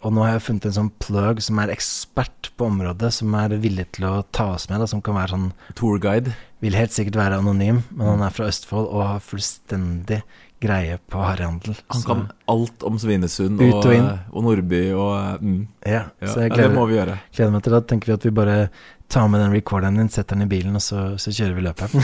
Og 0.04 0.12
nå 0.14 0.24
har 0.26 0.34
jeg 0.36 0.44
funnet 0.48 0.66
en 0.68 0.76
sånn 0.76 0.90
plug 1.02 1.40
som 1.42 1.58
er 1.62 1.72
ekspert 1.72 2.50
på 2.58 2.66
området, 2.68 3.12
som 3.16 3.32
er 3.38 3.54
villig 3.62 3.86
til 3.96 4.04
å 4.10 4.16
ta 4.34 4.50
oss 4.56 4.68
med, 4.70 4.82
da, 4.82 4.90
som 4.90 5.00
kan 5.02 5.16
være 5.16 5.32
sånn 5.36 5.48
Tourguide. 5.78 6.34
Vil 6.60 6.74
helt 6.76 6.92
sikkert 6.94 7.16
være 7.18 7.38
anonym, 7.40 7.80
men 7.94 8.06
han 8.12 8.26
er 8.26 8.34
fra 8.34 8.50
Østfold 8.50 8.90
og 8.90 9.06
har 9.06 9.24
fullstendig 9.24 10.20
greie 10.60 10.98
på 11.08 11.20
harrehandel. 11.22 11.76
Han 11.94 12.00
Så- 12.02 12.06
kan 12.08 12.30
alt 12.50 12.82
om 12.82 12.98
Svinesund 12.98 13.60
og, 13.62 13.84
og 13.86 14.18
og 14.34 14.42
Nordby 14.42 14.92
og 14.92 15.40
mm, 15.40 15.66
Ja, 15.86 16.10
ja. 16.20 16.26
så 16.26 16.40
jeg 16.42 16.50
ja, 16.50 16.56
Det 16.66 16.74
må 16.74 16.86
vi 16.88 16.96
gjøre. 16.98 17.18
gleder 17.32 17.52
meg 17.52 17.62
til 17.62 17.72
det. 17.72 17.80
Da 17.80 17.94
tenker 17.94 18.06
vi 18.06 18.12
at 18.18 18.24
vi 18.24 18.30
bare 18.30 18.70
tar 19.08 19.28
med 19.28 19.40
den 19.40 19.56
recorderen 19.56 19.96
din, 19.96 20.10
setter 20.12 20.36
den 20.36 20.46
i 20.46 20.50
bilen, 20.50 20.76
og 20.76 20.84
så, 20.84 21.10
så 21.20 21.32
kjører 21.32 21.56
vi 21.56 21.64
løpet. 21.64 21.94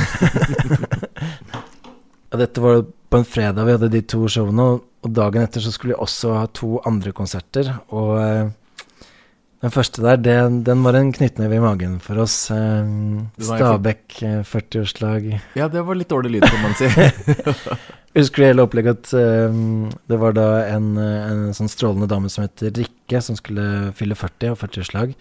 og 2.32 2.40
dette 2.40 2.64
var 2.64 2.84
på 2.84 3.20
en 3.20 3.28
fredag 3.28 3.68
vi 3.68 3.76
hadde 3.76 3.92
de 3.92 4.02
to 4.08 4.24
showene, 4.32 4.68
og, 4.74 4.90
dagen 5.04 5.44
etter 5.44 5.60
så 5.60 5.72
skulle 5.74 5.92
vi 5.92 6.00
også 6.00 6.32
ha 6.38 6.44
to 6.56 6.78
andre 6.88 7.12
konserter. 7.12 7.68
Og 7.92 8.14
eh, 8.16 8.46
den 9.64 9.72
første 9.72 10.00
der, 10.00 10.16
den, 10.20 10.62
den 10.64 10.80
var 10.84 10.96
en 10.96 11.12
knyttneve 11.12 11.58
i 11.58 11.60
magen 11.60 11.98
for 12.04 12.22
oss. 12.24 12.38
Eh, 12.52 12.88
Stabæk 13.36 14.16
eh, 14.24 14.40
40-årslag. 14.48 15.28
Ja, 15.60 15.68
det 15.68 15.84
var 15.84 16.00
litt 16.00 16.12
dårlig 16.12 16.38
lyd, 16.38 16.48
kan 16.48 16.64
man 16.64 16.74
si. 16.80 16.88
Husker 18.14 18.44
hele 18.46 18.62
opplegget 18.62 19.08
at 19.08 19.14
eh, 19.18 19.56
det 20.08 20.18
var 20.20 20.36
da 20.36 20.48
en, 20.70 20.92
eh, 21.00 21.30
en 21.30 21.56
sånn 21.56 21.68
strålende 21.72 22.08
dame 22.08 22.32
som 22.32 22.44
heter 22.46 22.72
Rikke, 22.76 23.20
som 23.24 23.36
skulle 23.36 23.92
fylle 23.98 24.16
40 24.16 24.54
og 24.54 24.60
40-årslag. 24.60 25.16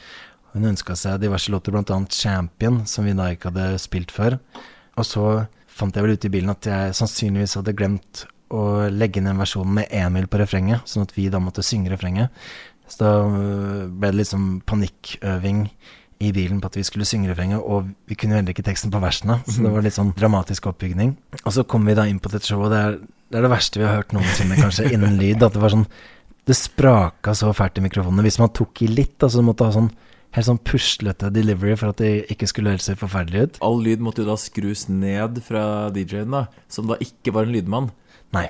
Hun 0.53 0.69
ønska 0.69 0.95
seg 0.99 1.21
diverse 1.23 1.51
låter, 1.53 1.73
bl.a. 1.73 1.97
Champion, 2.13 2.83
som 2.89 3.07
vi 3.07 3.15
da 3.17 3.31
ikke 3.33 3.49
hadde 3.49 3.81
spilt 3.81 4.13
før. 4.13 4.37
Og 4.99 5.07
så 5.07 5.25
fant 5.73 5.95
jeg 5.95 6.05
vel 6.05 6.13
ute 6.13 6.29
i 6.29 6.33
bilen 6.33 6.53
at 6.53 6.67
jeg 6.69 6.93
sannsynligvis 6.99 7.57
hadde 7.57 7.73
glemt 7.77 8.27
å 8.53 8.85
legge 8.93 9.17
inn 9.17 9.31
en 9.31 9.41
versjon 9.41 9.73
med 9.73 9.89
Emil 9.89 10.29
på 10.29 10.37
refrenget, 10.41 10.85
sånn 10.89 11.07
at 11.07 11.15
vi 11.15 11.25
da 11.33 11.41
måtte 11.41 11.65
synge 11.65 11.89
refrenget. 11.93 12.29
Så 12.85 13.01
da 13.01 13.11
øh, 13.25 13.89
ble 13.89 14.11
det 14.11 14.19
liksom 14.19 14.47
panikkøving 14.69 15.65
i 16.23 16.29
bilen 16.35 16.59
på 16.61 16.69
at 16.69 16.77
vi 16.77 16.85
skulle 16.85 17.07
synge 17.07 17.31
refrenget, 17.31 17.63
og 17.63 17.89
vi 18.07 18.15
kunne 18.19 18.35
jo 18.35 18.41
heller 18.41 18.53
ikke 18.53 18.65
teksten 18.67 18.93
på 18.93 19.01
versene, 19.03 19.39
så 19.47 19.65
det 19.65 19.73
var 19.73 19.83
litt 19.83 19.97
sånn 19.97 20.13
dramatisk 20.15 20.69
oppbygning. 20.69 21.15
Og 21.41 21.55
så 21.55 21.65
kom 21.67 21.89
vi 21.89 21.97
da 21.97 22.05
inn 22.07 22.21
på 22.23 22.31
dette 22.31 22.47
showet, 22.47 22.69
og 22.69 22.75
det 22.75 22.81
er, 22.83 22.99
det 23.33 23.39
er 23.39 23.47
det 23.47 23.53
verste 23.55 23.81
vi 23.81 23.87
har 23.87 23.97
hørt 23.97 24.13
noensinne, 24.15 24.59
kanskje, 24.59 24.91
innen 24.93 25.17
lyd. 25.19 25.41
At 25.41 25.57
det 25.57 25.63
var 25.63 25.73
sånn 25.73 25.87
Det 26.43 26.55
spraka 26.59 27.31
så 27.39 27.53
fælt 27.55 27.79
i 27.79 27.85
mikrofonene. 27.85 28.23
Hvis 28.25 28.37
man 28.41 28.51
tok 28.51 28.81
i 28.83 28.89
litt, 28.91 29.15
du 29.15 29.41
måtte 29.47 29.63
ha 29.63 29.71
sånn 29.71 29.87
helt 30.33 30.47
sånn 30.47 30.61
puslete 30.65 31.29
delivery 31.33 31.75
for 31.77 31.93
at 31.93 32.01
det 32.01 32.25
ikke 32.33 32.49
skulle 32.49 32.73
høres 32.73 32.89
forferdelig 32.99 33.45
ut. 33.45 33.61
All 33.65 33.79
lyd 33.85 34.03
måtte 34.03 34.23
jo 34.23 34.31
da 34.31 34.37
skrus 34.39 34.87
ned 34.89 35.39
fra 35.45 35.63
DJ-en, 35.93 36.33
da, 36.33 36.45
som 36.71 36.89
da 36.89 36.97
ikke 37.03 37.35
var 37.35 37.47
en 37.47 37.55
lydmann. 37.55 37.89
Nei. 38.33 38.47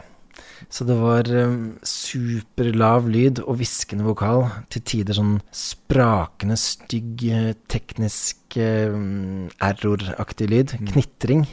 Så 0.72 0.86
det 0.88 0.96
var 0.98 1.28
um, 1.28 1.76
superlav 1.86 3.10
lyd 3.12 3.42
og 3.44 3.60
hviskende 3.60 4.06
vokal. 4.08 4.48
Til 4.74 4.86
tider 4.88 5.18
sånn 5.18 5.36
sprakende, 5.54 6.58
stygg, 6.60 7.26
eh, 7.28 7.52
teknisk 7.72 8.58
um, 8.58 9.50
erroraktig 9.64 10.50
lyd. 10.50 10.76
Knitring. 10.94 11.46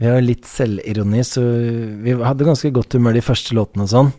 Vi 0.00 0.08
har 0.08 0.24
litt 0.24 0.48
selvironi, 0.48 1.20
så 1.26 1.44
vi 2.02 2.16
hadde 2.18 2.48
ganske 2.48 2.72
godt 2.74 2.96
humør 2.96 3.14
de 3.14 3.22
første 3.22 3.54
låtene 3.54 3.84
og 3.84 3.92
sånn. 3.92 4.12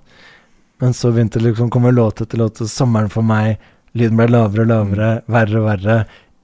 Men 0.84 0.96
så 0.96 1.12
begynte 1.12 1.42
det 1.42 1.50
liksom 1.50 1.72
å 1.72 1.74
komme 1.74 1.92
låt 1.92 2.22
etter 2.24 2.40
låt, 2.40 2.62
og 2.64 2.70
sommeren 2.72 3.12
for 3.12 3.26
meg 3.26 3.58
Lyden 3.98 4.18
ble 4.18 4.30
lavere 4.32 4.66
og 4.66 4.72
lavere, 4.72 5.10
verre 5.30 5.60
og 5.60 5.68
verre. 5.68 5.98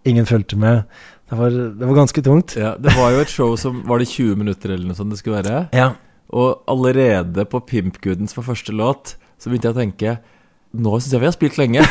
Ingen 0.10 0.28
fulgte 0.30 0.60
med. 0.60 0.84
Det 1.30 1.38
var, 1.38 1.54
det 1.54 1.86
var 1.86 1.98
ganske 1.98 2.22
tungt. 2.26 2.56
Ja, 2.58 2.76
Det 2.78 2.94
var 2.98 3.14
jo 3.14 3.22
et 3.22 3.30
show 3.30 3.54
som 3.60 3.84
Var 3.86 4.02
det 4.02 4.10
20 4.10 4.40
minutter 4.40 4.74
eller 4.74 4.90
noe 4.90 4.98
sånt 4.98 5.14
det 5.14 5.20
skulle 5.22 5.44
være? 5.44 5.68
Ja. 5.78 5.92
Og 6.34 6.64
allerede 6.70 7.46
på 7.50 7.62
Pimp 7.66 8.00
Goodens 8.02 8.34
for 8.34 8.46
første 8.46 8.74
låt 8.74 9.16
så 9.40 9.50
begynte 9.50 9.70
jeg 9.70 9.76
å 9.76 9.80
tenke 9.80 10.16
Nå 10.78 10.98
syns 10.98 11.14
jeg 11.16 11.22
vi 11.22 11.30
har 11.30 11.34
spilt 11.34 11.58
lenge. 11.58 11.82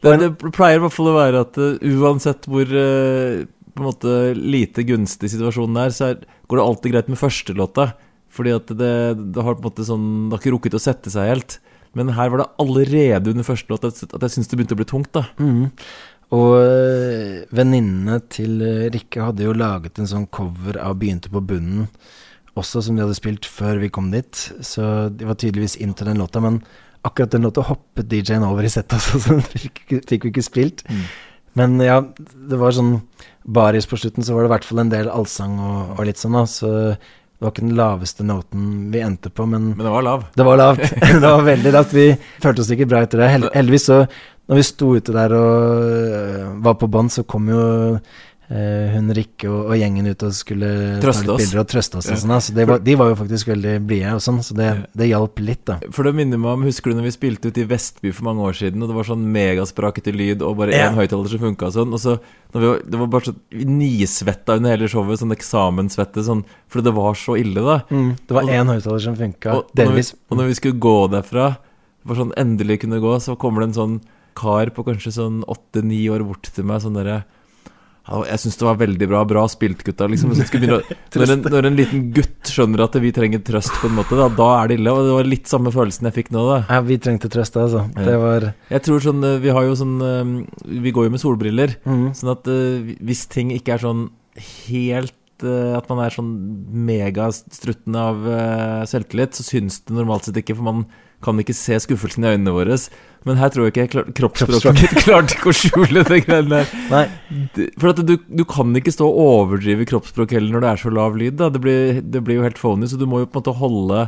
det, 0.00 0.12
det 0.22 0.30
pleier 0.56 0.78
i 0.78 0.82
hvert 0.84 0.94
fall 0.94 1.10
å 1.10 1.18
være 1.18 1.42
at 1.44 1.58
uh, 1.60 1.82
uansett 2.00 2.48
hvor 2.48 2.64
uh, 2.64 3.42
på 3.44 3.82
en 3.82 3.88
måte 3.90 4.14
lite 4.36 4.84
gunstig 4.88 5.28
situasjonen 5.34 5.76
er, 5.82 5.92
så 5.92 6.14
er, 6.14 6.22
går 6.48 6.60
det 6.60 6.64
alltid 6.64 6.94
greit 6.94 7.10
med 7.12 7.20
første 7.20 7.56
låta. 7.56 7.90
Fordi 8.32 8.54
at 8.56 8.72
det, 8.72 8.94
det 9.36 9.44
har 9.44 9.58
på 9.58 9.60
en 9.60 9.68
måte 9.68 9.84
sånn 9.84 10.06
Det 10.30 10.36
har 10.36 10.40
ikke 10.40 10.54
rukket 10.54 10.78
å 10.78 10.80
sette 10.80 11.12
seg 11.12 11.28
helt. 11.28 11.58
Men 11.98 12.12
her 12.14 12.30
var 12.30 12.42
det 12.42 12.50
allerede 12.62 13.32
under 13.32 13.46
første 13.46 13.72
låt 13.72 13.84
at, 13.88 14.00
jeg 14.00 14.34
syntes 14.34 14.50
det 14.50 14.58
begynte 14.58 14.76
å 14.76 14.80
bli 14.80 14.88
tungt, 14.92 15.12
da. 15.16 15.26
mm. 15.40 15.66
Og 16.30 16.60
øh, 16.62 17.40
venninnene 17.50 18.20
til 18.30 18.60
øh, 18.62 18.84
Rikke 18.94 19.24
hadde 19.26 19.48
jo 19.48 19.54
laget 19.56 19.98
en 19.98 20.06
sånn 20.06 20.28
cover 20.30 20.78
av 20.78 20.94
'Begynte 21.00 21.32
på 21.32 21.42
bunnen', 21.42 21.88
også 22.54 22.84
som 22.86 22.94
de 22.94 23.02
hadde 23.02 23.18
spilt 23.18 23.48
før 23.50 23.80
vi 23.82 23.90
kom 23.90 24.12
dit. 24.14 24.44
Så 24.62 25.10
de 25.10 25.26
var 25.26 25.40
tydeligvis 25.40 25.74
inn 25.82 25.94
til 25.94 26.06
den 26.06 26.22
låta, 26.22 26.42
men 26.42 26.60
akkurat 27.02 27.34
den 27.34 27.48
låta 27.48 27.64
hoppet 27.66 28.06
DJ-en 28.12 28.46
over 28.46 28.62
i 28.62 28.70
settet, 28.70 29.00
altså, 29.00 29.18
så 29.22 29.34
den 29.34 29.42
fikk, 29.42 29.82
fikk 30.06 30.28
vi 30.28 30.32
ikke 30.34 30.46
spilt. 30.46 30.86
Men 31.58 31.80
ja, 31.82 31.98
det 32.50 32.58
var 32.60 32.76
sånn 32.76 33.00
baris 33.42 33.88
på 33.90 33.98
slutten, 33.98 34.22
så 34.22 34.36
var 34.36 34.44
det 34.44 34.50
i 34.50 34.54
hvert 34.54 34.68
fall 34.68 34.84
en 34.84 34.92
del 34.92 35.10
allsang 35.10 35.58
og, 35.58 35.96
og 35.96 36.06
litt 36.06 36.20
sånn, 36.20 36.38
da. 36.38 36.44
Så 36.46 36.70
det 37.40 37.46
var 37.46 37.52
ikke 37.54 37.62
den 37.64 37.76
laveste 37.78 38.24
noten 38.28 38.64
vi 38.92 39.00
endte 39.00 39.30
på, 39.32 39.46
men 39.48 39.70
Men 39.72 39.86
det 39.86 39.92
var 39.94 40.02
lav. 40.04 40.24
det 40.36 40.44
var 40.44 40.58
lavt. 40.60 40.82
det 41.00 41.20
var 41.24 41.42
veldig 41.46 41.70
lavt. 41.72 41.94
Vi 41.96 42.04
følte 42.42 42.60
oss 42.60 42.70
ikke 42.74 42.86
bra 42.90 43.00
etter 43.06 43.22
det. 43.22 43.30
Hel 43.32 43.46
heldigvis 43.54 43.86
så, 43.88 43.96
når 44.50 44.60
vi 44.60 44.64
sto 44.68 44.90
ute 44.98 45.14
der 45.16 45.32
og 45.32 45.86
øh, 45.88 46.50
var 46.66 46.76
på 46.76 46.88
bånn, 46.92 47.08
så 47.08 47.24
kom 47.24 47.48
jo 47.48 47.62
hun 48.50 49.12
Rikke 49.14 49.46
og, 49.46 49.68
og 49.70 49.76
gjengen 49.78 50.08
ut 50.10 50.22
og 50.26 50.32
skulle 50.34 50.68
Trøste 51.02 51.22
ta 51.22 51.36
litt 51.36 51.44
bilder 51.44 51.60
og 51.62 51.68
trøste 51.70 51.98
oss. 52.00 52.08
Ja. 52.10 52.16
Og 52.16 52.22
sånn, 52.24 52.32
så 52.42 52.54
det 52.56 52.64
var, 52.66 52.80
de 52.82 52.96
var 52.98 53.12
jo 53.12 53.18
faktisk 53.20 53.50
veldig 53.52 53.74
blide 53.86 54.14
og 54.16 54.22
sånn, 54.24 54.40
så 54.42 54.56
det, 54.58 54.68
det 54.98 55.06
hjalp 55.12 55.38
litt, 55.44 55.62
da. 55.70 55.76
For 55.94 56.08
det 56.08 56.14
minner 56.18 56.40
meg 56.42 56.56
om, 56.58 56.64
Husker 56.66 56.90
du 56.90 56.98
når 56.98 57.06
vi 57.06 57.14
spilte 57.14 57.52
ut 57.52 57.60
i 57.62 57.66
Vestby 57.70 58.10
for 58.16 58.26
mange 58.26 58.42
år 58.50 58.58
siden, 58.58 58.82
og 58.82 58.90
det 58.90 58.98
var 58.98 59.06
sånn 59.06 59.22
megasprakete 59.36 60.14
lyd 60.16 60.42
og 60.42 60.58
bare 60.58 60.74
Ja. 60.74 60.90
én 60.90 60.98
høyttaler 60.98 61.30
som 61.30 61.42
funka 61.46 61.70
og 61.70 61.76
sånn? 61.78 61.94
Og 61.94 62.02
så 62.02 62.16
vi, 62.52 62.74
Det 62.90 62.98
var 62.98 63.06
bare 63.14 63.30
så 63.30 63.34
nisvetta 63.54 64.56
under 64.58 64.74
hele 64.74 64.90
showet, 64.90 65.22
sånn 65.22 65.34
eksamenssvette, 65.36 66.26
sånn, 66.26 66.44
fordi 66.68 66.90
det 66.90 66.96
var 66.98 67.14
så 67.18 67.38
ille, 67.38 67.62
da. 67.62 67.78
Det 67.90 68.34
var 68.34 68.50
én 68.50 68.66
høyttaler 68.66 69.00
som 69.06 69.18
funka, 69.18 69.56
og, 69.60 69.74
delvis. 69.78 70.14
og 70.30 70.38
når 70.40 70.50
vi 70.50 70.54
skulle 70.58 70.82
gå 70.82 70.96
derfra, 71.14 71.52
for 72.06 72.18
sånn 72.18 72.32
endelig 72.40 72.80
kunne 72.82 72.98
gå, 73.02 73.14
så 73.22 73.36
kommer 73.38 73.62
det 73.62 73.70
en 73.70 73.78
sånn 73.78 74.00
kar 74.34 74.70
på 74.74 74.82
kanskje 74.86 75.12
sånn 75.18 75.44
åtte-ni 75.46 76.08
år 76.10 76.24
bort 76.26 76.50
til 76.50 76.64
meg, 76.64 76.80
sånn 76.82 76.96
derre 76.98 77.20
«Hallo, 77.20 77.36
jeg 78.26 78.40
syns 78.42 78.56
det 78.58 78.66
var 78.66 78.78
veldig 78.80 79.08
bra. 79.10 79.22
Bra 79.28 79.44
spilt, 79.50 79.82
gutta. 79.86 80.08
Liksom, 80.10 80.32
begynne 80.34 80.80
når, 81.20 81.32
en, 81.34 81.42
når 81.54 81.68
en 81.68 81.78
liten 81.78 82.06
gutt 82.16 82.50
skjønner 82.50 82.84
at 82.86 82.96
vi 83.02 83.12
trenger 83.14 83.42
trøst, 83.46 83.74
på 83.82 83.90
en 83.90 83.98
måte, 83.98 84.18
da, 84.18 84.28
da 84.34 84.48
er 84.62 84.70
det 84.72 84.78
ille. 84.80 84.94
Og 84.94 85.06
det 85.06 85.16
var 85.18 85.30
litt 85.30 85.50
samme 85.50 85.72
følelsen 85.74 86.08
jeg 86.10 86.16
fikk 86.22 86.32
nå. 86.34 86.46
da 86.48 86.58
Ja, 86.66 86.80
vi 86.86 86.98
trengte 87.02 87.30
trøst, 87.32 87.58
altså. 87.60 87.84
Det 87.96 88.16
var 88.22 88.50
Jeg 88.72 88.84
tror 88.86 89.04
sånn 89.04 89.22
eh, 89.26 89.38
Vi 89.42 89.52
har 89.54 89.66
jo 89.68 89.76
sånn 89.78 89.96
eh, 90.04 90.32
Vi 90.86 90.92
går 90.96 91.08
jo 91.08 91.14
med 91.14 91.22
solbriller. 91.22 91.76
mm. 91.84 92.08
Sånn 92.18 92.32
at 92.32 92.48
eh, 92.50 92.94
hvis 93.04 93.26
ting 93.30 93.52
ikke 93.54 93.76
er 93.76 93.84
sånn 93.84 94.08
helt 94.70 95.14
At 95.46 95.86
man 95.90 96.02
er 96.04 96.14
sånn 96.14 96.32
megastruttende 96.88 98.02
av 98.12 98.26
eh, 98.28 98.82
selvtillit, 98.90 99.38
så 99.38 99.46
syns 99.46 99.80
det 99.84 99.96
normalt 99.96 100.28
sett 100.28 100.40
ikke, 100.42 100.56
for 100.58 100.68
man 100.68 100.84
kan 101.24 101.40
ikke 101.40 101.54
se 101.56 101.76
skuffelsen 101.84 102.24
i 102.24 102.32
øynene 102.34 102.54
våre. 102.54 102.76
Men 103.28 103.36
her 103.36 103.52
tror 103.52 103.66
jeg 103.66 103.74
ikke 103.74 103.86
klar, 103.92 104.06
kroppsspråket 104.16 104.78
mitt 104.78 105.00
klarte 105.04 105.36
ikke 105.36 105.52
å 105.52 105.56
skjule 105.56 106.04
det 106.08 106.22
greiene 106.24 106.62
der. 106.62 106.74
Nei. 106.92 107.02
For 107.76 107.92
at 107.92 108.00
du, 108.08 108.14
du 108.24 108.44
kan 108.48 108.72
ikke 108.78 108.94
stå 108.94 109.08
og 109.08 109.20
overdrive 109.26 109.88
kroppsspråk 109.90 110.32
heller 110.36 110.56
når 110.56 110.64
det 110.64 110.70
er 110.72 110.82
så 110.84 110.92
lav 110.96 111.18
lyd. 111.20 111.36
Da. 111.40 111.50
Det, 111.52 111.60
blir, 111.62 112.00
det 112.00 112.24
blir 112.24 112.40
jo 112.40 112.46
helt 112.46 112.60
phony, 112.60 112.88
så 112.88 113.00
du 113.00 113.04
må 113.10 113.22
jo 113.22 113.28
på 113.28 113.36
en 113.36 113.44
måte 113.44 113.58
holde 113.60 114.06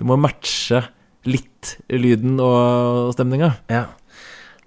Du 0.00 0.06
må 0.08 0.16
matche 0.20 0.86
litt 1.28 1.76
lyden 1.92 2.40
og 2.42 3.12
stemninga. 3.16 3.54
Ja. 3.72 3.86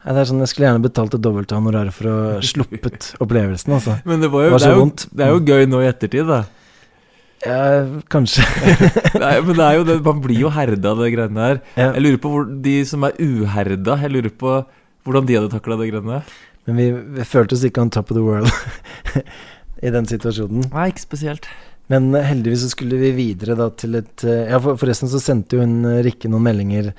Nei, 0.07 0.13
det 0.15 0.21
er 0.21 0.27
sånn, 0.29 0.39
Jeg 0.39 0.53
skulle 0.53 0.69
gjerne 0.69 0.83
betalt 0.85 1.15
et 1.17 1.23
dobbelt 1.23 1.51
honorar 1.51 1.89
for 1.91 2.07
å 2.07 2.15
ha 2.15 2.35
sluppet 2.51 3.09
opplevelsen, 3.19 3.73
altså. 3.75 3.97
Men 4.07 4.23
det, 4.23 4.29
var 4.31 4.45
jo, 4.45 4.53
Det 4.53 4.55
var 4.55 4.61
det, 4.61 4.63
så 4.63 4.69
er 4.69 4.77
jo, 4.77 4.85
vondt. 4.85 5.03
det 5.11 5.25
er 5.25 5.33
jo 5.33 5.41
gøy 5.43 5.67
nå 5.67 5.81
i 5.83 5.89
ettertid, 5.89 6.31
da. 6.31 6.39
Ja, 7.43 7.59
kanskje. 8.11 8.45
Nei, 9.23 9.35
men 9.43 9.51
det 9.59 9.65
er 9.67 9.75
jo 9.77 9.85
det, 9.91 9.97
man 10.07 10.23
blir 10.23 10.39
jo 10.45 10.51
herda 10.55 10.95
av 10.95 11.03
det 11.03 11.11
greiene 11.13 11.43
her. 11.49 11.59
Ja. 11.75 11.91
Jeg 11.91 12.05
lurer 12.05 12.21
på 12.23 12.31
hvor, 12.31 12.47
de 12.63 12.77
som 12.87 13.03
er 13.03 13.19
uherda, 13.19 13.99
jeg 14.05 14.15
lurer 14.15 14.33
på 14.33 14.55
hvordan 15.07 15.27
de 15.27 15.37
hadde 15.37 15.51
takla 15.53 15.77
det 15.79 15.91
greiene 15.91 16.17
der. 16.17 16.35
Men 16.67 16.79
vi, 16.79 16.87
vi 17.19 17.27
følte 17.27 17.55
oss 17.59 17.67
ikke 17.67 17.83
on 17.83 17.91
top 17.93 18.09
of 18.11 18.17
the 18.17 18.23
world 18.23 18.49
i 19.85 19.91
den 19.93 20.07
situasjonen. 20.07 20.69
Nei, 20.71 20.89
ikke 20.91 21.03
spesielt. 21.03 21.51
Men 21.91 22.09
eh, 22.15 22.25
heldigvis 22.27 22.65
så 22.65 22.71
skulle 22.73 22.99
vi 22.99 23.13
videre 23.15 23.55
da 23.59 23.69
til 23.75 23.99
et 23.99 24.23
eh, 24.27 24.49
Ja, 24.51 24.59
for, 24.63 24.79
forresten 24.79 25.11
så 25.11 25.21
sendte 25.23 25.55
jo 25.55 25.63
hun 25.63 25.77
eh, 25.87 26.01
Rikke 26.05 26.31
noen 26.31 26.43
meldinger 26.47 26.91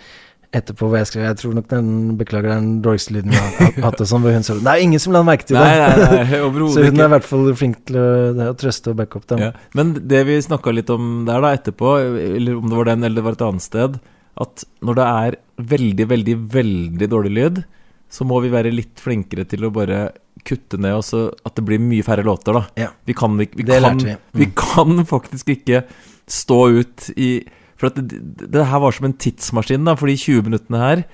etterpå 0.57 0.88
hvor 0.88 0.96
jeg 0.96 1.09
skrev 1.11 1.24
Jeg 1.26 1.36
tror 1.42 1.57
nok 1.59 1.66
den 1.70 1.88
Beklager, 2.16 2.53
er 2.55 2.62
den 2.62 2.78
dårligste 2.84 3.14
lyden 3.16 3.34
vi 3.34 3.40
har 3.40 3.74
hatt 3.84 4.01
og 4.01 4.09
sånn. 4.09 4.22
Hvor 4.24 4.36
hun 4.36 4.46
sa 4.46 4.57
er 4.57 4.84
ingen 4.84 5.03
som 5.03 5.12
la 5.12 5.22
merke 5.26 5.49
til 5.49 5.59
det. 5.59 5.64
Nei, 5.64 5.78
nei, 5.78 6.20
nei, 6.30 6.68
så 6.72 6.84
hun 6.86 7.03
er 7.03 7.11
i 7.11 7.12
hvert 7.14 7.28
fall 7.28 7.51
flink 7.59 7.82
til 7.88 7.99
å, 8.01 8.07
det 8.36 8.51
å 8.53 8.59
trøste 8.59 8.94
og 8.94 9.01
backe 9.01 9.20
opp 9.20 9.26
dem. 9.32 9.42
Ja. 9.49 9.51
Men 9.78 9.92
det 10.11 10.22
vi 10.28 10.38
snakka 10.44 10.72
litt 10.74 10.92
om 10.94 11.26
der 11.28 11.44
da 11.44 11.53
etterpå, 11.57 11.96
eller 12.28 12.62
om 12.62 12.70
det 12.70 12.80
var 12.80 12.92
den 12.92 13.05
eller 13.05 13.20
det 13.20 13.26
var 13.26 13.36
et 13.36 13.44
annet 13.49 13.66
sted, 13.66 13.99
at 14.38 14.64
når 14.86 14.99
det 15.01 15.09
er 15.24 15.36
veldig, 15.74 16.07
veldig, 16.14 16.38
veldig 16.55 17.11
dårlig 17.11 17.34
lyd, 17.34 17.61
så 18.09 18.24
må 18.24 18.40
vi 18.40 18.53
være 18.53 18.72
litt 18.72 19.03
flinkere 19.03 19.44
til 19.49 19.66
å 19.68 19.72
bare 19.74 20.09
kutte 20.46 20.78
ned, 20.80 20.96
og 20.96 21.05
så 21.05 21.26
at 21.44 21.59
det 21.59 21.64
blir 21.66 21.82
mye 21.82 22.05
færre 22.07 22.24
låter, 22.24 22.57
da. 22.57 22.86
Ja. 22.86 22.92
Vi 23.05 23.16
kan, 23.18 23.34
vi, 23.36 23.51
vi, 23.53 23.66
kan, 23.68 24.01
vi. 24.01 24.14
Mm. 24.14 24.38
vi 24.40 24.49
kan 24.57 25.05
faktisk 25.09 25.53
ikke 25.59 25.82
stå 26.28 26.61
ut 26.78 27.09
i 27.16 27.32
For 27.78 27.88
det, 27.94 28.08
det, 28.50 28.64
her 28.66 28.80
var 28.82 28.92
som 28.96 29.06
en 29.06 29.14
tidsmaskin, 29.14 29.84
da, 29.86 29.94
for 29.94 30.10
de 30.10 30.16
20 30.18 30.42
minuttene 30.48 30.80
her, 30.82 31.04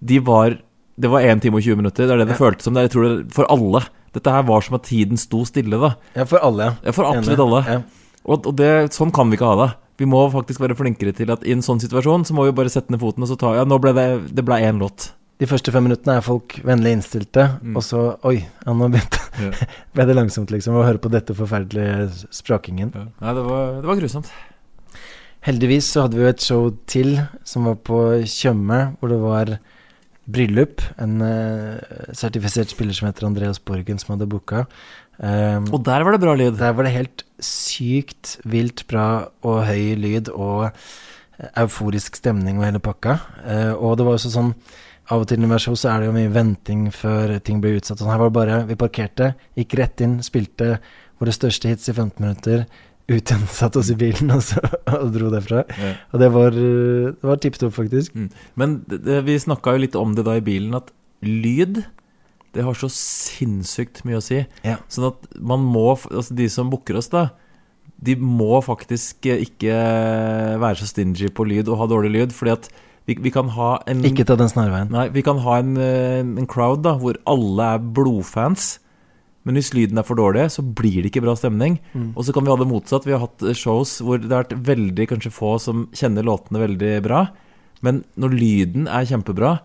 de 0.00 0.18
var 0.24 0.58
Det 0.98 1.06
var 1.12 1.20
1 1.22 1.42
time 1.44 1.54
og 1.60 1.62
20 1.62 1.76
minutter, 1.78 2.08
det 2.08 2.10
er 2.10 2.18
det 2.24 2.28
det 2.32 2.34
Ja. 2.34 2.42
føltes 2.42 2.64
som. 2.66 2.74
Det, 2.74 2.82
jeg 2.88 2.90
tror 2.96 3.04
det, 3.08 3.32
for 3.32 3.46
alle. 3.52 3.84
Dette 4.16 4.32
her 4.34 4.42
var 4.48 4.60
som 4.66 4.74
at 4.74 4.82
tiden 4.88 5.16
sto 5.20 5.44
stille, 5.46 5.78
da. 5.78 5.92
Ja, 6.16 6.24
for 6.24 6.38
alle, 6.42 6.64
ja. 6.64 6.72
Ja, 6.88 6.90
for 6.96 7.04
absolutt 7.06 7.38
alle. 7.44 7.60
Ja. 7.68 7.82
Og, 8.26 8.46
og 8.50 8.56
det, 8.58 8.70
sånn 8.96 9.12
kan 9.14 9.30
vi 9.30 9.36
ikke 9.38 9.46
ha 9.46 9.60
det. 9.66 9.68
Vi 9.98 10.06
må 10.10 10.24
faktisk 10.32 10.58
være 10.60 10.74
flinkere 10.78 11.12
til 11.14 11.30
at 11.30 11.44
i 11.46 11.52
en 11.54 11.62
sånn 11.62 11.78
situasjon 11.78 12.24
så 12.26 12.34
må 12.34 12.44
vi 12.48 12.52
bare 12.56 12.70
sette 12.72 12.90
ned 12.90 12.98
foten 13.02 13.22
og 13.22 13.28
så 13.30 13.36
ta 13.38 13.52
Ja, 13.54 13.64
nå 13.66 13.78
ble 13.82 13.92
det 13.94 14.04
Det 14.34 14.44
ble 14.46 14.58
én 14.62 14.78
låt. 14.82 15.12
De 15.38 15.46
første 15.46 15.70
fem 15.70 15.84
minuttene 15.86 16.16
er 16.18 16.20
folk 16.26 16.56
vennlig 16.66 16.96
innstilte, 16.98 17.60
Mm. 17.62 17.76
og 17.78 17.82
så 17.86 18.18
Oi, 18.26 18.42
ja, 18.66 18.72
nå 18.74 18.90
Ja. 19.38 19.50
ble 19.94 20.04
det 20.06 20.16
langsomt, 20.18 20.50
liksom, 20.50 20.74
å 20.74 20.82
høre 20.82 20.98
på 20.98 21.10
dette 21.14 21.30
forferdelige 21.34 22.10
sprakingen. 22.34 22.90
Nei, 23.22 23.34
det 23.34 23.44
var, 23.46 23.76
det 23.82 23.86
var 23.86 23.96
grusomt. 24.02 24.26
Heldigvis 25.48 25.86
så 25.94 26.04
hadde 26.04 26.18
vi 26.18 26.26
jo 26.26 26.28
et 26.28 26.44
show 26.44 26.64
til 26.84 27.14
som 27.48 27.64
var 27.70 27.78
på 27.80 27.98
Tjøme, 28.28 28.80
hvor 29.00 29.08
det 29.08 29.18
var 29.22 29.52
bryllup. 30.28 30.82
En 31.00 31.22
uh, 31.24 31.78
sertifisert 32.12 32.74
spiller 32.74 32.92
som 32.92 33.08
heter 33.08 33.24
Andreas 33.30 33.56
Borgen, 33.56 33.96
som 33.96 34.12
hadde 34.12 34.28
booka. 34.28 34.66
Um, 35.16 35.70
Og 35.72 35.80
der 35.86 36.04
var 36.04 36.12
det 36.12 36.20
bra 36.20 36.34
lyd. 36.36 36.58
der 36.58 36.74
var 36.76 36.84
det 36.84 36.92
helt 36.92 37.24
sykt 37.40 38.36
vilt 38.44 38.84
bra 38.92 39.30
og 39.42 39.64
høy 39.64 39.96
lyd 39.96 40.28
og 40.34 40.68
euforisk 41.56 42.20
stemning 42.20 42.60
og 42.60 42.68
hele 42.68 42.82
pakka. 42.84 43.16
Uh, 43.40 43.72
og 43.72 43.96
det 43.96 44.04
var 44.04 44.20
også 44.20 44.34
sånn 44.34 44.52
Av 45.08 45.22
og 45.22 45.28
til 45.30 45.40
har 45.40 45.58
show, 45.64 45.72
så 45.72 45.88
er 45.88 46.02
det 46.02 46.08
jo 46.10 46.12
mye 46.12 46.28
venting 46.28 46.90
før 46.92 47.38
ting 47.40 47.62
blir 47.64 47.78
utsatt. 47.78 47.96
Sånn 47.96 48.10
her 48.12 48.20
var 48.20 48.28
det 48.28 48.36
bare 48.36 48.56
Vi 48.68 48.76
parkerte, 48.76 49.30
gikk 49.56 49.78
rett 49.80 50.02
inn, 50.04 50.18
spilte 50.20 50.74
våre 51.16 51.32
største 51.32 51.70
hits 51.70 51.88
i 51.88 51.94
15 51.94 52.20
minutter. 52.20 52.66
Ut 53.08 53.30
igjen, 53.30 53.44
satte 53.48 53.80
oss 53.80 53.88
i 53.88 53.96
bilen 53.96 54.32
og, 54.36 54.42
så, 54.44 54.60
og 54.92 55.12
dro 55.14 55.30
derfra. 55.32 55.62
Ja. 55.80 55.92
Og 56.12 56.22
det 56.22 56.32
var, 56.34 56.56
eh, 56.56 57.12
det 57.14 57.30
var 57.30 57.40
tipp 57.40 57.56
topp, 57.60 57.76
faktisk. 57.78 58.16
Mm. 58.16 58.28
Men 58.60 58.80
det, 58.90 59.02
det, 59.06 59.22
vi 59.28 59.38
snakka 59.40 59.76
jo 59.76 59.84
litt 59.86 59.96
om 59.98 60.12
det 60.18 60.26
da 60.28 60.36
i 60.36 60.44
bilen, 60.44 60.76
at 60.76 60.92
lyd 61.24 61.82
det 62.56 62.64
har 62.64 62.76
så 62.76 62.88
sinnssykt 62.92 64.02
mye 64.08 64.18
å 64.18 64.24
si. 64.24 64.42
Ja. 64.64 64.78
Sånn 64.90 65.10
at 65.10 65.26
man 65.36 65.60
må 65.68 65.90
Altså 66.08 66.34
de 66.36 66.48
som 66.50 66.70
booker 66.72 66.96
oss, 66.98 67.10
da, 67.12 67.28
de 67.98 68.14
må 68.18 68.60
faktisk 68.64 69.26
eh, 69.28 69.44
ikke 69.46 69.78
være 70.60 70.80
så 70.80 70.88
stingy 70.90 71.32
på 71.34 71.46
lyd 71.48 71.70
og 71.70 71.80
ha 71.82 71.88
dårlig 71.90 72.12
lyd, 72.14 72.36
fordi 72.36 72.54
at 72.54 72.68
vi, 73.08 73.16
vi 73.24 73.32
kan 73.32 73.48
ha 73.56 73.70
en 73.88 74.04
Ikke 74.04 74.26
ta 74.28 74.36
den 74.36 74.50
snarveien. 74.52 74.92
Nei, 74.92 75.08
vi 75.14 75.24
kan 75.24 75.40
ha 75.44 75.58
en, 75.62 75.76
eh, 75.80 76.20
en 76.20 76.48
crowd 76.50 76.84
da 76.84 76.96
hvor 77.00 77.16
alle 77.28 77.72
er 77.76 77.88
blodfans. 77.96 78.76
Men 79.48 79.56
hvis 79.56 79.72
lyden 79.72 79.96
er 79.96 80.04
for 80.04 80.20
dårlig, 80.20 80.50
så 80.52 80.60
blir 80.60 81.00
det 81.00 81.08
ikke 81.08 81.24
bra 81.24 81.32
stemning. 81.38 81.78
Mm. 81.94 82.10
Og 82.12 82.26
så 82.26 82.34
kan 82.36 82.44
vi 82.44 82.52
ha 82.52 82.58
det 82.60 82.68
motsatt. 82.68 83.08
Vi 83.08 83.14
har 83.16 83.24
hatt 83.24 83.46
eh, 83.48 83.56
shows 83.56 83.96
hvor 84.04 84.20
det 84.20 84.28
har 84.28 84.44
vært 84.44 84.58
veldig 84.68 85.08
kanskje 85.14 85.32
få 85.32 85.54
som 85.62 85.86
kjenner 85.96 86.26
låtene 86.28 86.60
veldig 86.66 86.92
bra. 87.06 87.24
Men 87.80 88.02
når 88.20 88.36
lyden 88.36 88.90
er 88.92 89.08
kjempebra, 89.08 89.56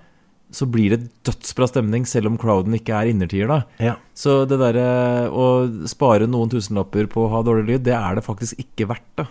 så 0.54 0.68
blir 0.70 0.94
det 0.94 1.10
dødsbra 1.26 1.68
stemning, 1.68 2.08
selv 2.08 2.30
om 2.30 2.40
crowden 2.40 2.78
ikke 2.78 2.96
er 2.96 3.12
innertier. 3.12 3.50
da 3.50 3.64
Ja. 3.82 3.96
Så 4.16 4.46
det 4.48 4.62
derre 4.62 5.28
å 5.34 5.68
spare 5.90 6.30
noen 6.30 6.52
tusenlapper 6.54 7.10
på 7.10 7.26
å 7.26 7.32
ha 7.34 7.44
dårlig 7.44 7.66
lyd, 7.68 7.88
det 7.90 7.98
er 7.98 8.16
det 8.16 8.24
faktisk 8.24 8.60
ikke 8.62 8.88
verdt. 8.94 9.10
da 9.18 9.28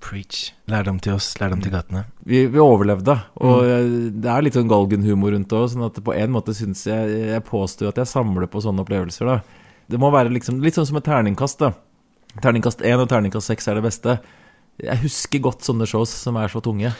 Preach. 0.00 0.54
Lærdom 0.70 0.98
til 1.02 1.12
oss, 1.12 1.34
lærdom 1.36 1.60
til 1.60 1.74
gatene. 1.74 2.06
vi, 2.24 2.46
vi 2.48 2.58
overlevde, 2.58 3.18
og 3.36 3.66
mm. 3.68 4.20
det 4.22 4.30
er 4.32 4.44
litt 4.46 4.56
sånn 4.56 4.70
galgenhumor 4.70 5.34
rundt 5.34 5.50
det 5.50 5.58
òg. 5.58 5.66
Sånn 5.74 5.84
at 5.84 6.00
på 6.00 6.14
en 6.16 6.32
måte 6.32 6.54
syns 6.56 6.86
jeg 6.88 7.18
Jeg 7.34 7.44
påstår 7.44 7.90
at 7.90 8.00
jeg 8.00 8.08
samler 8.08 8.48
på 8.48 8.62
sånne 8.64 8.80
opplevelser, 8.80 9.28
da. 9.28 9.59
Det 9.90 9.98
må 9.98 10.10
være 10.14 10.30
liksom 10.34 10.60
litt 10.62 10.76
sånn 10.78 10.86
som 10.88 11.00
et 11.00 11.06
terningkast, 11.08 11.62
da. 11.62 11.72
Terningkast 12.42 12.84
én 12.86 13.00
og 13.02 13.08
terningkast 13.10 13.50
seks 13.50 13.66
er 13.68 13.78
det 13.80 13.86
beste. 13.88 14.20
Jeg 14.80 15.02
husker 15.02 15.42
godt 15.44 15.66
sånne 15.66 15.88
shows 15.88 16.12
som 16.14 16.38
er 16.40 16.52
så 16.52 16.62
tunge. 16.64 16.92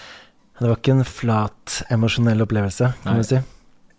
Det 0.61 0.69
var 0.69 0.77
ikke 0.77 0.97
en 0.99 1.07
flat, 1.09 1.79
emosjonell 1.95 2.45
opplevelse, 2.45 2.91
kan 3.05 3.17
Nei. 3.17 3.23
du 3.23 3.29
si. 3.31 3.41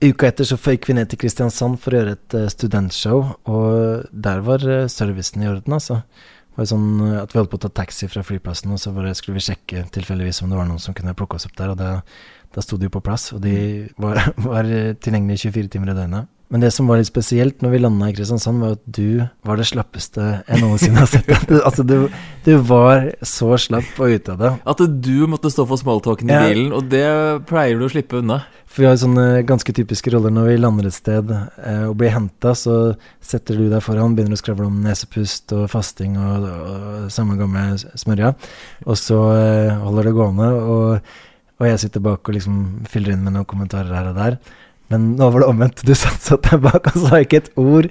Uka 0.01 0.27
etter 0.27 0.47
så 0.49 0.57
føyk 0.57 0.89
vi 0.89 0.95
ned 0.97 1.09
til 1.09 1.19
Kristiansand 1.21 1.79
for 1.81 1.93
å 1.93 1.99
gjøre 2.01 2.13
et 2.17 2.35
eh, 2.37 2.49
studentshow, 2.49 3.23
og 3.49 4.11
der 4.11 4.43
var 4.45 4.65
eh, 4.65 4.87
servicen 4.89 5.45
i 5.45 5.49
orden, 5.49 5.77
altså. 5.77 6.01
Det 6.51 6.59
var 6.59 6.69
sånn 6.69 6.87
eh, 7.05 7.17
at 7.21 7.33
vi 7.33 7.39
holdt 7.39 7.51
på 7.53 7.59
å 7.61 7.63
ta 7.65 7.71
taxi 7.81 8.09
fra 8.09 8.23
flyplassen, 8.25 8.73
og 8.73 8.81
så 8.81 8.93
skulle 9.17 9.37
vi 9.37 9.45
sjekke 9.45 9.85
tilfeldigvis 9.93 10.41
om 10.43 10.51
det 10.51 10.57
var 10.59 10.69
noen 10.69 10.81
som 10.81 10.97
kunne 10.97 11.15
plukke 11.17 11.37
oss 11.37 11.47
opp 11.49 11.55
der, 11.57 11.73
og 11.73 11.79
da, 11.79 11.91
da 12.53 12.65
sto 12.65 12.77
de 12.81 12.89
jo 12.89 12.95
på 12.97 13.03
plass, 13.05 13.29
og 13.33 13.41
de 13.45 13.55
var, 14.01 14.21
var 14.49 14.69
eh, 14.69 14.93
tilgjengelige 14.97 15.47
24 15.49 15.73
timer 15.77 15.93
i 15.93 15.97
døgnet. 16.01 16.29
Men 16.51 16.59
det 16.65 16.73
som 16.75 16.89
var 16.91 16.99
litt 16.99 17.07
spesielt 17.07 17.61
når 17.63 17.71
vi 17.71 17.79
landa 17.79 18.09
i 18.11 18.13
Kristiansand, 18.15 18.59
var 18.59 18.73
at 18.75 18.81
du 18.85 19.21
var 19.47 19.59
det 19.61 19.69
slappeste 19.69 20.25
jeg 20.43 20.59
noensinne 20.59 20.99
har 20.99 21.07
sett. 21.07 21.29
altså, 21.67 21.85
du, 21.87 22.09
du 22.43 22.51
var 22.67 23.05
så 23.23 23.53
slapp 23.55 23.99
og 24.03 24.11
ute 24.17 24.33
av 24.35 24.41
det. 24.41 24.51
At 24.67 24.83
du 25.07 25.13
måtte 25.31 25.51
stå 25.53 25.63
for 25.69 25.79
smalltalken 25.79 26.27
i 26.27 26.35
Ja. 26.35 26.41
bilen, 26.49 26.73
og 26.75 26.89
det 26.91 27.05
pleier 27.47 27.79
du 27.79 27.87
å 27.87 27.91
slippe 27.93 28.19
unna. 28.19 28.41
For 28.71 28.83
vi 28.83 28.87
har 28.87 28.99
sånne 28.99 29.23
ganske 29.47 29.73
typiske 29.75 30.11
roller 30.13 30.31
når 30.31 30.45
vi 30.51 30.59
lander 30.61 30.85
et 30.87 30.95
sted 30.95 31.31
eh, 31.31 31.81
og 31.89 31.95
blir 31.99 32.13
henta, 32.15 32.53
så 32.55 32.93
setter 33.19 33.57
du 33.59 33.65
deg 33.71 33.83
foran, 33.83 34.13
begynner 34.15 34.35
å 34.35 34.39
skravle 34.39 34.67
om 34.69 34.77
nesepust 34.83 35.51
og 35.57 35.65
fasting 35.71 36.15
og, 36.19 36.45
og 36.47 37.09
samme 37.11 37.35
gamle 37.39 37.75
smørja, 37.99 38.31
og 38.85 38.99
så 38.99 39.19
eh, 39.35 39.75
holder 39.83 40.07
det 40.07 40.13
gående, 40.15 40.47
og, 40.75 41.11
og 41.59 41.67
jeg 41.67 41.83
sitter 41.83 42.03
bak 42.07 42.23
og 42.31 42.37
liksom 42.37 42.61
fyller 42.91 43.15
inn 43.17 43.23
med 43.27 43.35
noen 43.35 43.47
kommentarer 43.51 43.91
her 43.91 44.11
og 44.13 44.19
der. 44.19 44.39
Men 44.91 45.13
nå 45.19 45.29
var 45.33 45.43
det 45.43 45.49
omvendt. 45.51 45.83
Du 45.87 45.93
satt 45.97 46.21
satt 46.25 46.47
deg 46.51 46.61
bak 46.65 46.91
og 46.91 46.97
sa 47.05 47.21
ikke 47.23 47.41
et 47.45 47.51
ord, 47.59 47.87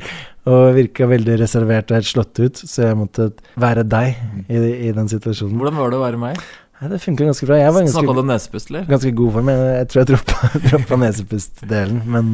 og 0.50 0.72
virka 0.76 1.08
veldig 1.10 1.36
reservert 1.40 1.90
og 1.92 1.98
helt 2.00 2.08
slått 2.08 2.40
ut, 2.40 2.60
så 2.60 2.90
jeg 2.90 2.98
måtte 2.98 3.30
være 3.60 3.84
deg 3.88 4.18
i, 4.48 4.60
i 4.88 4.92
den 4.96 5.08
situasjonen. 5.10 5.56
Hvordan 5.60 5.80
var 5.80 5.92
det 5.92 5.98
å 6.00 6.04
være 6.04 6.20
meg? 6.20 6.42
Nei, 6.80 6.88
det 6.94 7.00
funka 7.02 7.26
ganske 7.28 7.44
bra. 7.44 7.58
Jeg 7.60 7.72
var 7.76 7.88
Snakka 7.92 8.06
du 8.06 8.20
ganske, 8.22 8.28
nesepust, 8.30 8.70
eller? 8.72 8.84
ganske 8.88 9.10
god 9.18 9.34
form. 9.34 9.50
Jeg, 9.52 9.64
jeg 9.76 9.88
tror 9.92 10.00
jeg 10.00 10.08
droppa, 10.10 10.50
droppa 10.70 10.98
nesepustdelen, 11.02 11.98
men 12.08 12.30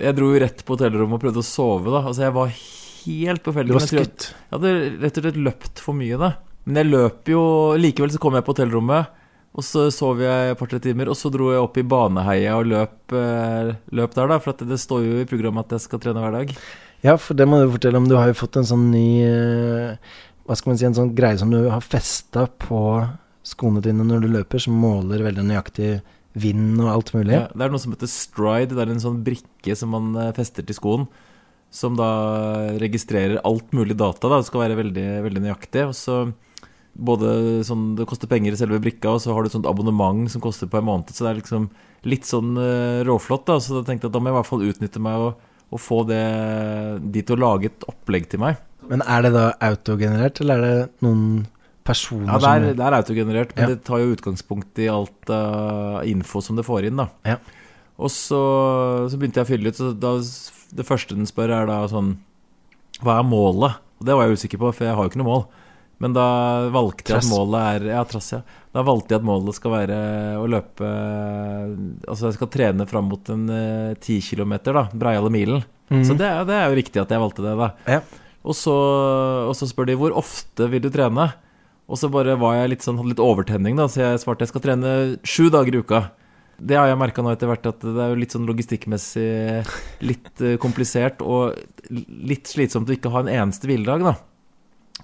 Jeg 0.00 0.16
dro 0.16 0.30
jo 0.32 0.38
rett 0.40 0.62
på 0.64 0.76
hotellrommet 0.78 1.18
og 1.18 1.24
prøvde 1.26 1.42
å 1.42 1.46
sove, 1.46 1.92
da. 1.92 2.00
Altså, 2.08 2.24
jeg 2.24 2.34
var 2.38 2.54
helt 2.56 3.44
på 3.44 3.52
felgen. 3.52 3.74
du 3.74 3.76
var 3.76 3.84
skutt. 3.84 4.30
Jeg 4.32 4.56
hadde 4.56 4.72
rett 5.02 5.20
og 5.20 5.26
slett 5.26 5.40
løpt 5.48 5.82
for 5.84 5.98
mye, 5.98 6.20
da. 6.20 6.32
Men 6.64 6.80
jeg 6.80 6.88
løp 6.92 7.28
jo 7.32 7.42
Likevel 7.82 8.14
så 8.14 8.20
kom 8.22 8.38
jeg 8.38 8.46
på 8.46 8.54
hotellrommet, 8.54 9.12
og 9.52 9.64
så 9.66 9.84
sov 9.92 10.22
jeg 10.24 10.52
et 10.52 10.58
par-tre 10.58 10.80
timer. 10.80 11.10
Og 11.12 11.18
så 11.18 11.28
dro 11.32 11.50
jeg 11.52 11.60
opp 11.60 11.76
i 11.76 11.84
Baneheia 11.84 12.54
og 12.56 12.70
løp, 12.70 13.12
eh, 13.12 13.74
løp 13.92 14.14
der, 14.16 14.30
da. 14.30 14.38
For 14.40 14.54
at 14.54 14.64
det 14.68 14.80
står 14.80 15.04
jo 15.04 15.18
i 15.20 15.28
programmet 15.28 15.66
at 15.68 15.76
jeg 15.76 15.88
skal 15.88 16.00
trene 16.00 16.22
hver 16.24 16.32
dag. 16.38 16.54
Ja, 17.04 17.18
for 17.20 17.36
det 17.36 17.44
må 17.50 17.58
du 17.60 17.72
fortelle 17.74 18.00
om. 18.00 18.08
Du 18.08 18.16
har 18.16 18.30
jo 18.30 18.38
fått 18.38 18.56
en 18.56 18.68
sånn 18.68 18.86
ny 18.94 19.08
eh, 19.26 20.14
Hva 20.46 20.56
skal 20.56 20.72
man 20.72 20.78
si, 20.80 20.86
en 20.88 20.96
sånn 20.96 21.12
greie 21.18 21.38
som 21.38 21.52
du 21.52 21.58
har 21.68 21.84
festa 21.84 22.46
på 22.64 22.80
skoene 23.46 23.82
dine 23.82 24.06
når 24.06 24.24
du 24.24 24.30
løper, 24.38 24.62
som 24.62 24.78
måler 24.78 25.22
veldig 25.26 25.44
nøyaktig 25.50 25.90
vind 26.38 26.80
og 26.80 26.88
alt 26.88 27.12
mulig. 27.12 27.34
Ja, 27.36 27.44
det 27.52 27.66
er 27.66 27.74
noe 27.74 27.82
som 27.82 27.92
heter 27.92 28.10
stride. 28.10 28.72
Det 28.72 28.80
er 28.86 28.94
en 28.94 29.04
sånn 29.04 29.20
brikke 29.26 29.76
som 29.76 29.92
man 29.92 30.14
eh, 30.16 30.32
fester 30.36 30.64
til 30.64 30.78
skoen. 30.78 31.06
Som 31.72 31.96
da 31.96 32.08
registrerer 32.80 33.42
alt 33.48 33.68
mulig 33.76 33.98
data. 34.00 34.28
da 34.28 34.40
Det 34.40 34.48
skal 34.48 34.64
være 34.64 34.80
veldig, 34.80 35.06
veldig 35.28 35.44
nøyaktig. 35.44 35.86
Og 35.88 35.94
så 35.96 36.16
både 36.92 37.62
sånn 37.64 37.94
Det 37.96 38.04
koster 38.06 38.28
penger 38.28 38.52
i 38.52 38.58
selve 38.60 38.80
brikka, 38.82 39.14
og 39.14 39.20
så 39.24 39.32
har 39.32 39.42
du 39.42 39.48
et 39.48 39.54
sånt 39.56 39.68
abonnement 39.68 40.28
som 40.30 40.42
koster 40.44 40.68
på 40.68 40.78
en 40.80 40.84
måned. 40.90 41.08
Så 41.14 41.24
det 41.24 41.30
er 41.30 41.40
liksom 41.40 41.70
litt 42.04 42.26
sånn 42.28 42.52
eh, 42.60 43.00
råflott. 43.08 43.46
da 43.48 43.56
Så 43.62 43.78
da 43.78 43.86
tenkte 43.86 44.06
jeg 44.06 44.12
at 44.12 44.16
da 44.18 44.20
må 44.20 44.28
jeg 44.30 44.36
i 44.36 44.38
hvert 44.40 44.50
fall 44.50 44.66
utnytte 44.68 45.00
meg 45.02 45.24
og, 45.28 45.48
og 45.72 45.80
få 45.80 46.02
det 46.10 46.20
de 47.14 47.22
til 47.24 47.38
å 47.38 47.42
lage 47.46 47.70
et 47.70 47.86
opplegg 47.88 48.28
til 48.28 48.42
meg. 48.44 48.60
Men 48.90 49.00
er 49.06 49.22
det 49.24 49.32
da 49.32 49.46
autogenerert, 49.62 50.40
eller 50.42 50.58
er 50.58 50.74
det 50.82 51.06
noen 51.06 51.46
personer 51.86 52.28
Ja, 52.28 52.38
det 52.42 52.50
er, 52.50 52.74
det 52.78 52.84
er 52.86 52.96
autogenerert, 52.98 53.54
men 53.56 53.62
Ja. 53.64 53.70
det 53.74 53.84
tar 53.86 54.02
jo 54.02 54.12
utgangspunkt 54.14 54.78
i 54.82 54.88
alt 54.90 55.30
av 55.32 56.04
info 56.06 56.42
som 56.44 56.56
det 56.58 56.66
får 56.66 56.90
inn, 56.90 57.00
da. 57.00 57.08
Ja. 57.26 57.38
Og 58.02 58.10
så, 58.10 58.42
så 59.08 59.16
begynte 59.18 59.40
jeg 59.40 59.46
å 59.46 59.50
fylle 59.52 59.70
ut, 59.72 59.78
så 59.78 59.92
da, 59.94 60.12
det 60.76 60.86
første 60.88 61.14
den 61.16 61.26
spør, 61.30 61.50
er 61.62 61.66
da 61.70 61.80
sånn 61.90 62.16
Hva 63.02 63.18
er 63.20 63.26
målet? 63.26 63.78
Og 64.00 64.06
det 64.06 64.14
var 64.18 64.26
jeg 64.28 64.38
usikker 64.42 64.58
på, 64.62 64.70
for 64.74 64.84
jeg 64.86 64.94
har 64.98 65.04
jo 65.06 65.10
ikke 65.12 65.20
noe 65.22 65.30
mål. 65.30 65.44
Men 66.02 66.16
da 66.16 66.24
valgte 66.74 67.12
jeg 67.14 67.22
at 67.22 67.28
målet 67.30 67.60
er 67.62 67.84
Ja, 67.92 68.00
trass, 68.10 68.32
ja. 68.34 68.40
Da 68.74 68.82
valgte 68.82 69.14
jeg 69.14 69.20
at 69.22 69.26
målet 69.28 69.54
skal 69.54 69.70
være 69.76 69.98
å 70.40 70.46
løpe 70.50 70.88
Altså, 72.08 72.26
jeg 72.30 72.36
skal 72.38 72.50
trene 72.52 72.86
fram 72.90 73.06
mot 73.12 73.30
en 73.32 73.44
ti 74.02 74.18
kilometer, 74.24 74.74
da. 74.76 74.84
Breiale-milen. 74.92 75.62
Mhm. 75.92 76.04
Så 76.08 76.16
det, 76.18 76.26
er- 76.26 76.44
det 76.48 76.56
er 76.58 76.68
jo 76.72 76.78
riktig 76.80 77.02
at 77.02 77.10
jeg 77.14 77.20
valgte 77.22 77.44
det, 77.44 77.54
da. 77.60 77.70
Ja. 77.86 78.00
Og 78.42 78.56
så, 78.58 78.74
og 79.46 79.54
så 79.54 79.68
spør 79.70 79.86
de 79.86 79.94
hvor 80.00 80.14
ofte 80.18 80.66
vil 80.72 80.82
du 80.82 80.90
trene? 80.90 81.28
Og 81.86 81.98
så 82.00 82.08
bare 82.10 82.34
var 82.40 82.56
jeg 82.56 82.70
litt 82.72 82.82
sånn, 82.86 82.96
hadde 82.98 83.12
litt 83.12 83.22
overtenning, 83.22 83.76
da, 83.76 83.84
så 83.90 84.00
jeg 84.00 84.20
svarte 84.22 84.46
jeg 84.46 84.50
skal 84.52 84.62
trene 84.64 84.92
sju 85.22 85.50
dager 85.52 85.74
i 85.76 85.82
uka. 85.82 86.00
Det 86.62 86.76
har 86.78 86.88
jeg 86.88 86.98
merka 86.98 87.22
nå 87.22 87.30
etter 87.34 87.50
hvert, 87.50 87.66
at 87.68 87.80
det 87.84 88.00
er 88.00 88.12
jo 88.14 88.18
litt 88.22 88.32
sånn 88.34 88.46
logistikkmessig 88.48 89.66
litt 90.06 90.40
eh, 90.42 90.56
komplisert 90.62 91.20
og 91.22 91.58
litt 91.90 92.46
slitsomt 92.50 92.88
å 92.90 92.94
ikke 92.96 93.10
ha 93.12 93.22
en 93.24 93.32
eneste 93.34 93.68
hviledag, 93.68 94.02
da. 94.06 94.14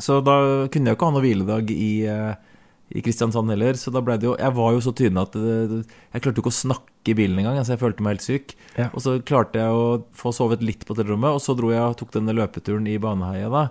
Så 0.03 0.21
da 0.25 0.37
kunne 0.71 0.89
jeg 0.89 0.95
jo 0.95 0.99
ikke 0.99 1.09
ha 1.09 1.15
noe 1.17 1.25
hviledag 1.25 1.73
i, 1.75 1.93
eh, 2.07 2.55
i 2.95 3.03
Kristiansand 3.05 3.51
heller, 3.53 3.77
så 3.77 3.93
da 3.93 4.01
ble 4.05 4.17
det 4.17 4.29
jo 4.29 4.37
Jeg 4.39 4.55
var 4.57 4.73
jo 4.73 4.81
så 4.85 4.95
tynn 4.97 5.19
at 5.21 5.35
det, 5.35 5.83
jeg 6.15 6.23
klarte 6.23 6.39
jo 6.39 6.45
ikke 6.45 6.55
å 6.55 6.63
snakke 6.63 7.13
i 7.13 7.17
bilen 7.19 7.41
engang, 7.41 7.59
altså 7.59 7.75
jeg 7.75 7.83
følte 7.83 8.05
meg 8.05 8.17
helt 8.17 8.27
syk. 8.27 8.57
Ja. 8.79 8.89
Og 8.93 9.03
så 9.05 9.19
klarte 9.21 9.61
jeg 9.61 9.75
å 9.75 10.03
få 10.17 10.33
sovet 10.37 10.65
litt 10.65 10.87
på 10.87 10.95
hotellrommet, 10.95 11.37
og 11.37 11.43
så 11.43 11.57
dro 11.59 11.73
jeg 11.75 11.83
og 11.83 11.99
tok 12.01 12.15
denne 12.15 12.37
løpeturen 12.37 12.89
i 12.89 12.99
Baneheia, 13.03 13.51
da. 13.53 13.69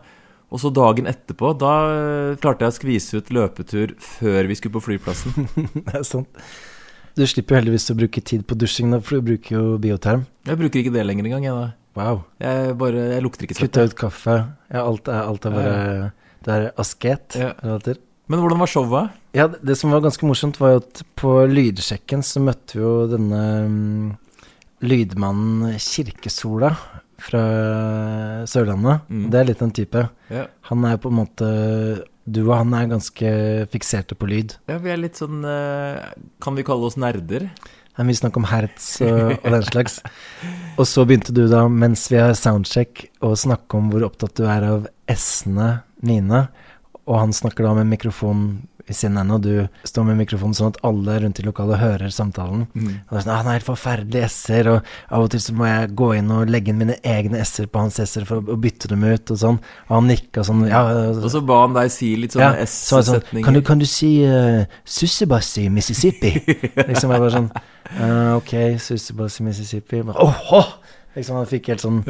Og 0.47 0.61
så 0.63 0.71
dagen 0.71 1.09
etterpå, 1.09 1.51
da 1.59 1.73
eh, 1.91 2.37
klarte 2.39 2.63
jeg 2.63 2.71
å 2.71 2.77
skvise 2.77 3.19
ut 3.19 3.31
løpetur 3.35 3.95
før 3.99 4.47
vi 4.47 4.55
skulle 4.55 4.77
på 4.77 4.85
flyplassen. 4.85 5.49
det 5.87 5.95
er 5.95 6.07
sant. 6.07 6.45
Du 7.17 7.25
slipper 7.25 7.55
jo 7.55 7.61
heldigvis 7.61 7.89
å 7.91 7.97
bruke 7.97 8.21
tid 8.21 8.45
på 8.47 8.55
dusjing, 8.55 8.91
da, 8.93 9.01
for 9.01 9.17
du 9.17 9.31
bruker 9.31 9.55
jo 9.57 9.63
bioterm. 9.81 10.27
Jeg 10.47 10.59
bruker 10.59 10.83
ikke 10.83 10.93
det 10.93 11.03
lenger 11.07 11.27
engang, 11.27 11.47
jeg 11.47 11.57
da. 11.57 11.67
Wow. 11.97 12.19
Jeg 12.43 12.75
bare, 12.77 13.05
jeg 13.15 13.23
lukter 13.25 13.47
ikke 13.47 13.57
Kutta 13.63 13.85
ut 13.89 13.95
kaffe. 13.97 14.35
Ja, 14.69 14.83
alt 14.85 15.07
er, 15.09 15.23
alt 15.25 15.47
er 15.49 15.55
bare 15.55 16.11
Det 16.45 16.53
er 16.53 16.67
asket. 16.77 17.37
Ja. 17.41 17.53
Men 18.27 18.41
hvordan 18.43 18.59
var 18.61 18.67
showet? 18.69 19.09
Ja, 19.33 19.47
det- 19.47 19.63
det 19.65 19.77
som 19.79 19.91
var 19.91 20.01
ganske 20.03 20.27
morsomt, 20.27 20.59
var 20.59 20.75
jo 20.75 20.81
at 20.83 21.01
på 21.15 21.31
lydsjekken 21.49 22.21
så 22.23 22.41
møtte 22.43 22.75
vi 22.77 22.83
jo 22.83 23.07
denne 23.07 23.41
um, 23.65 24.17
lydmannen 24.83 25.77
Kirkesola 25.81 26.73
fra 27.17 27.41
Sørlandet. 28.49 29.01
Mm. 29.09 29.25
Det 29.33 29.39
er 29.39 29.47
litt 29.49 29.63
den 29.63 29.73
type. 29.73 30.03
Ja. 30.29 30.45
Han 30.69 30.85
er 30.85 30.99
på 31.01 31.09
en 31.11 31.19
måte 31.23 31.49
Du 32.27 32.41
og 32.49 32.57
han 32.59 32.73
er 32.75 32.89
ganske 32.91 33.29
fikserte 33.71 34.13
på 34.19 34.27
lyd. 34.27 34.57
Ja, 34.67 34.77
vi 34.83 34.91
er 34.91 34.97
litt 34.99 35.15
sånn 35.15 35.45
eh, 35.47 36.09
Kan 36.43 36.57
vi 36.59 36.65
kalle 36.67 36.83
oss 36.89 36.97
nerder? 36.99 37.45
Det 37.97 38.03
er 38.03 38.05
mye 38.11 38.17
snakk 38.19 38.35
om 38.37 38.45
hertz 38.45 38.87
og, 39.01 39.31
og 39.41 39.53
den 39.55 39.63
slags. 39.65 39.95
Og 40.77 40.85
så 40.85 41.01
begynte 41.09 41.33
du 41.33 41.47
da, 41.49 41.63
mens 41.65 42.03
vi 42.11 42.19
har 42.21 42.35
soundcheck, 42.37 43.07
å 43.25 43.31
snakke 43.33 43.79
om 43.79 43.87
hvor 43.89 44.05
opptatt 44.05 44.37
du 44.37 44.43
er 44.45 44.67
av 44.67 44.83
S-ene 45.09 45.79
mine. 46.05 46.43
Og 47.07 47.15
han 47.17 47.33
snakker 47.33 47.65
da 47.65 47.71
med 47.79 47.89
mikrofon 47.89 48.43
sin 48.95 49.17
og 49.17 49.41
du 49.43 49.67
står 49.87 50.05
med 50.07 50.19
mikrofonen 50.21 50.55
sånn 50.55 50.71
at 50.71 50.79
alle 50.87 51.17
rundt 51.23 51.39
i 51.41 51.45
lokalet 51.45 51.81
hører 51.81 52.13
samtalen. 52.13 52.65
Og 52.77 53.11
det 53.11 53.17
er 53.17 53.25
sånn, 53.25 53.33
ah, 53.33 53.41
han 53.41 53.49
er 53.49 53.57
helt 53.57 53.67
forferdelig 53.67 54.23
S-er, 54.27 54.69
og 54.71 54.91
av 55.09 55.25
og 55.25 55.31
til 55.33 55.43
så 55.43 55.55
må 55.57 55.67
jeg 55.67 55.91
gå 55.99 56.09
inn 56.19 56.31
og 56.35 56.51
legge 56.51 56.71
inn 56.71 56.79
mine 56.81 56.97
egne 57.03 57.41
S-er 57.43 57.69
på 57.71 57.81
hans 57.81 57.99
S-er 58.03 58.27
for 58.29 58.39
å, 58.39 58.57
bytte 58.61 58.91
dem 58.91 59.03
ut, 59.03 59.33
og 59.33 59.41
sånn. 59.41 59.59
Og 59.89 59.93
han 59.95 60.09
nikka 60.11 60.45
sånn, 60.47 60.65
ja, 60.69 60.83
Og 61.11 61.29
så 61.33 61.43
ba 61.47 61.61
han 61.65 61.77
deg 61.77 61.91
si 61.93 62.13
litt 62.19 62.37
sånne 62.37 62.63
ja, 62.63 62.69
så 62.71 62.97
var 62.97 63.03
det 63.03 63.09
sånn, 63.09 63.21
S-setninger. 63.21 63.47
kan, 63.47 63.59
du, 63.59 63.63
kan 63.71 63.83
du 63.83 63.87
si 63.89 64.11
uh, 64.23 64.63
'Sussebassi 64.85 65.67
Mississippi? 65.73 66.33
liksom 66.89 67.13
jeg 67.13 67.23
bare 67.25 67.33
sånn 67.33 67.51
uh, 67.51 68.35
Ok, 68.37 68.53
Sussebassi 68.83 69.47
Mississippi. 69.47 70.03
Åhå! 70.07 70.63
Liksom 71.17 71.39
Han 71.39 71.49
fikk 71.49 71.71
helt 71.73 71.81
sånn 71.81 72.03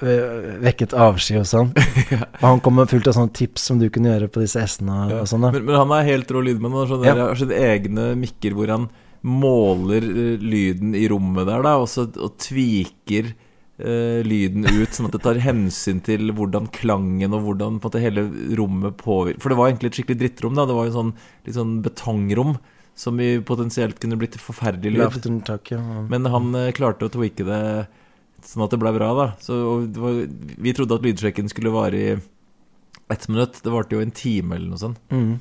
vekket 0.00 0.92
avsky 0.94 1.38
hos 1.40 1.52
han. 1.58 1.72
Og 1.74 2.44
han 2.44 2.60
kom 2.64 2.76
med 2.78 2.88
fullt 2.90 3.08
av 3.10 3.16
sånne 3.16 3.32
tips 3.34 3.64
som 3.70 3.80
du 3.80 3.88
kunne 3.90 4.12
gjøre 4.12 4.28
på 4.30 4.40
disse 4.44 4.62
S-ene 4.62 4.94
og, 5.06 5.10
Ja. 5.10 5.20
og 5.24 5.28
sånn. 5.30 5.48
Men, 5.50 5.64
men 5.66 5.74
han 5.80 5.90
er 5.98 6.06
helt 6.06 6.30
rå 6.30 6.42
lydmann. 6.44 6.72
Han 6.72 6.84
har 6.86 6.92
sånne, 6.94 7.06
Ja. 7.10 7.26
har 7.32 7.34
sine 7.40 7.58
egne 7.58 8.08
mikker 8.20 8.54
hvor 8.54 8.68
han 8.74 8.88
måler 9.26 10.04
eh, 10.06 10.38
lyden 10.38 10.94
i 10.94 11.08
rommet 11.10 11.48
der, 11.48 11.62
da, 11.66 11.72
og 11.82 11.88
så 11.90 12.04
og 12.22 12.36
tviker 12.38 13.32
uh, 13.82 14.20
lyden 14.22 14.62
ut, 14.66 14.94
sånn 14.94 15.08
at 15.10 15.16
det 15.16 15.22
tar 15.24 15.40
hensyn 15.42 15.98
til 16.06 16.30
hvordan 16.34 16.68
klangen 16.74 17.34
og 17.34 17.42
hvordan 17.46 17.80
på 17.82 17.86
en 17.86 17.90
måte 17.90 18.02
hele 18.02 18.24
rommet 18.58 18.96
påvirker 19.02 19.42
For 19.42 19.50
det 19.50 19.58
var 19.58 19.68
egentlig 19.72 19.90
et 19.90 19.98
skikkelig 19.98 20.20
drittrom. 20.22 20.54
da 20.54 20.64
Det 20.70 20.74
var 20.78 20.86
jo 20.86 20.94
sånn, 20.94 21.12
litt 21.46 21.58
sånn 21.58 21.76
betongrom 21.82 22.56
som 22.98 23.18
potensielt 23.46 23.98
kunne 24.02 24.16
blitt 24.18 24.34
forferdelig 24.42 24.94
lyd. 24.96 25.50
Og- 25.70 26.08
Men 26.10 26.24
han 26.26 26.54
eh, 26.54 26.72
klarte 26.72 27.06
å 27.06 27.12
tweake 27.14 27.44
det 27.46 27.60
sånn 28.46 28.64
at 28.64 28.70
det 28.74 28.78
ble 28.82 28.92
bra, 28.94 29.10
da. 29.18 29.26
Så, 29.42 29.56
var, 29.98 30.18
vi 30.58 30.72
trodde 30.76 30.94
at 30.98 31.06
lydsjekken 31.06 31.48
skulle 31.50 31.72
vare 31.74 31.98
i 31.98 32.08
ett 33.10 33.28
minutt. 33.28 33.60
Det 33.64 33.72
varte 33.72 33.96
jo 33.96 34.02
en 34.04 34.10
time 34.14 34.56
eller 34.56 34.68
noe 34.72 34.80
sånt. 34.80 34.98
Mm. 35.10 35.38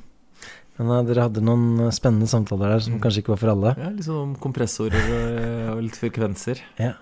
Men 0.78 0.91
uh, 0.93 1.02
dere 1.08 1.26
hadde 1.28 1.41
noen 1.41 1.88
uh, 1.88 1.91
spennende 1.95 2.28
samtaler 2.30 2.76
der 2.76 2.84
som 2.86 2.93
Mm. 2.98 3.02
kanskje 3.04 3.24
ikke 3.24 3.34
var 3.34 3.41
for 3.41 3.50
alle. 3.54 3.76
Ja, 3.78 3.89
Litt 3.89 4.06
sånn 4.06 4.22
om 4.22 4.36
kompressorer 4.41 5.08
og, 5.10 5.78
og 5.78 5.84
litt 5.88 5.98
frekvenser. 5.98 6.62
Ja. 6.80 6.93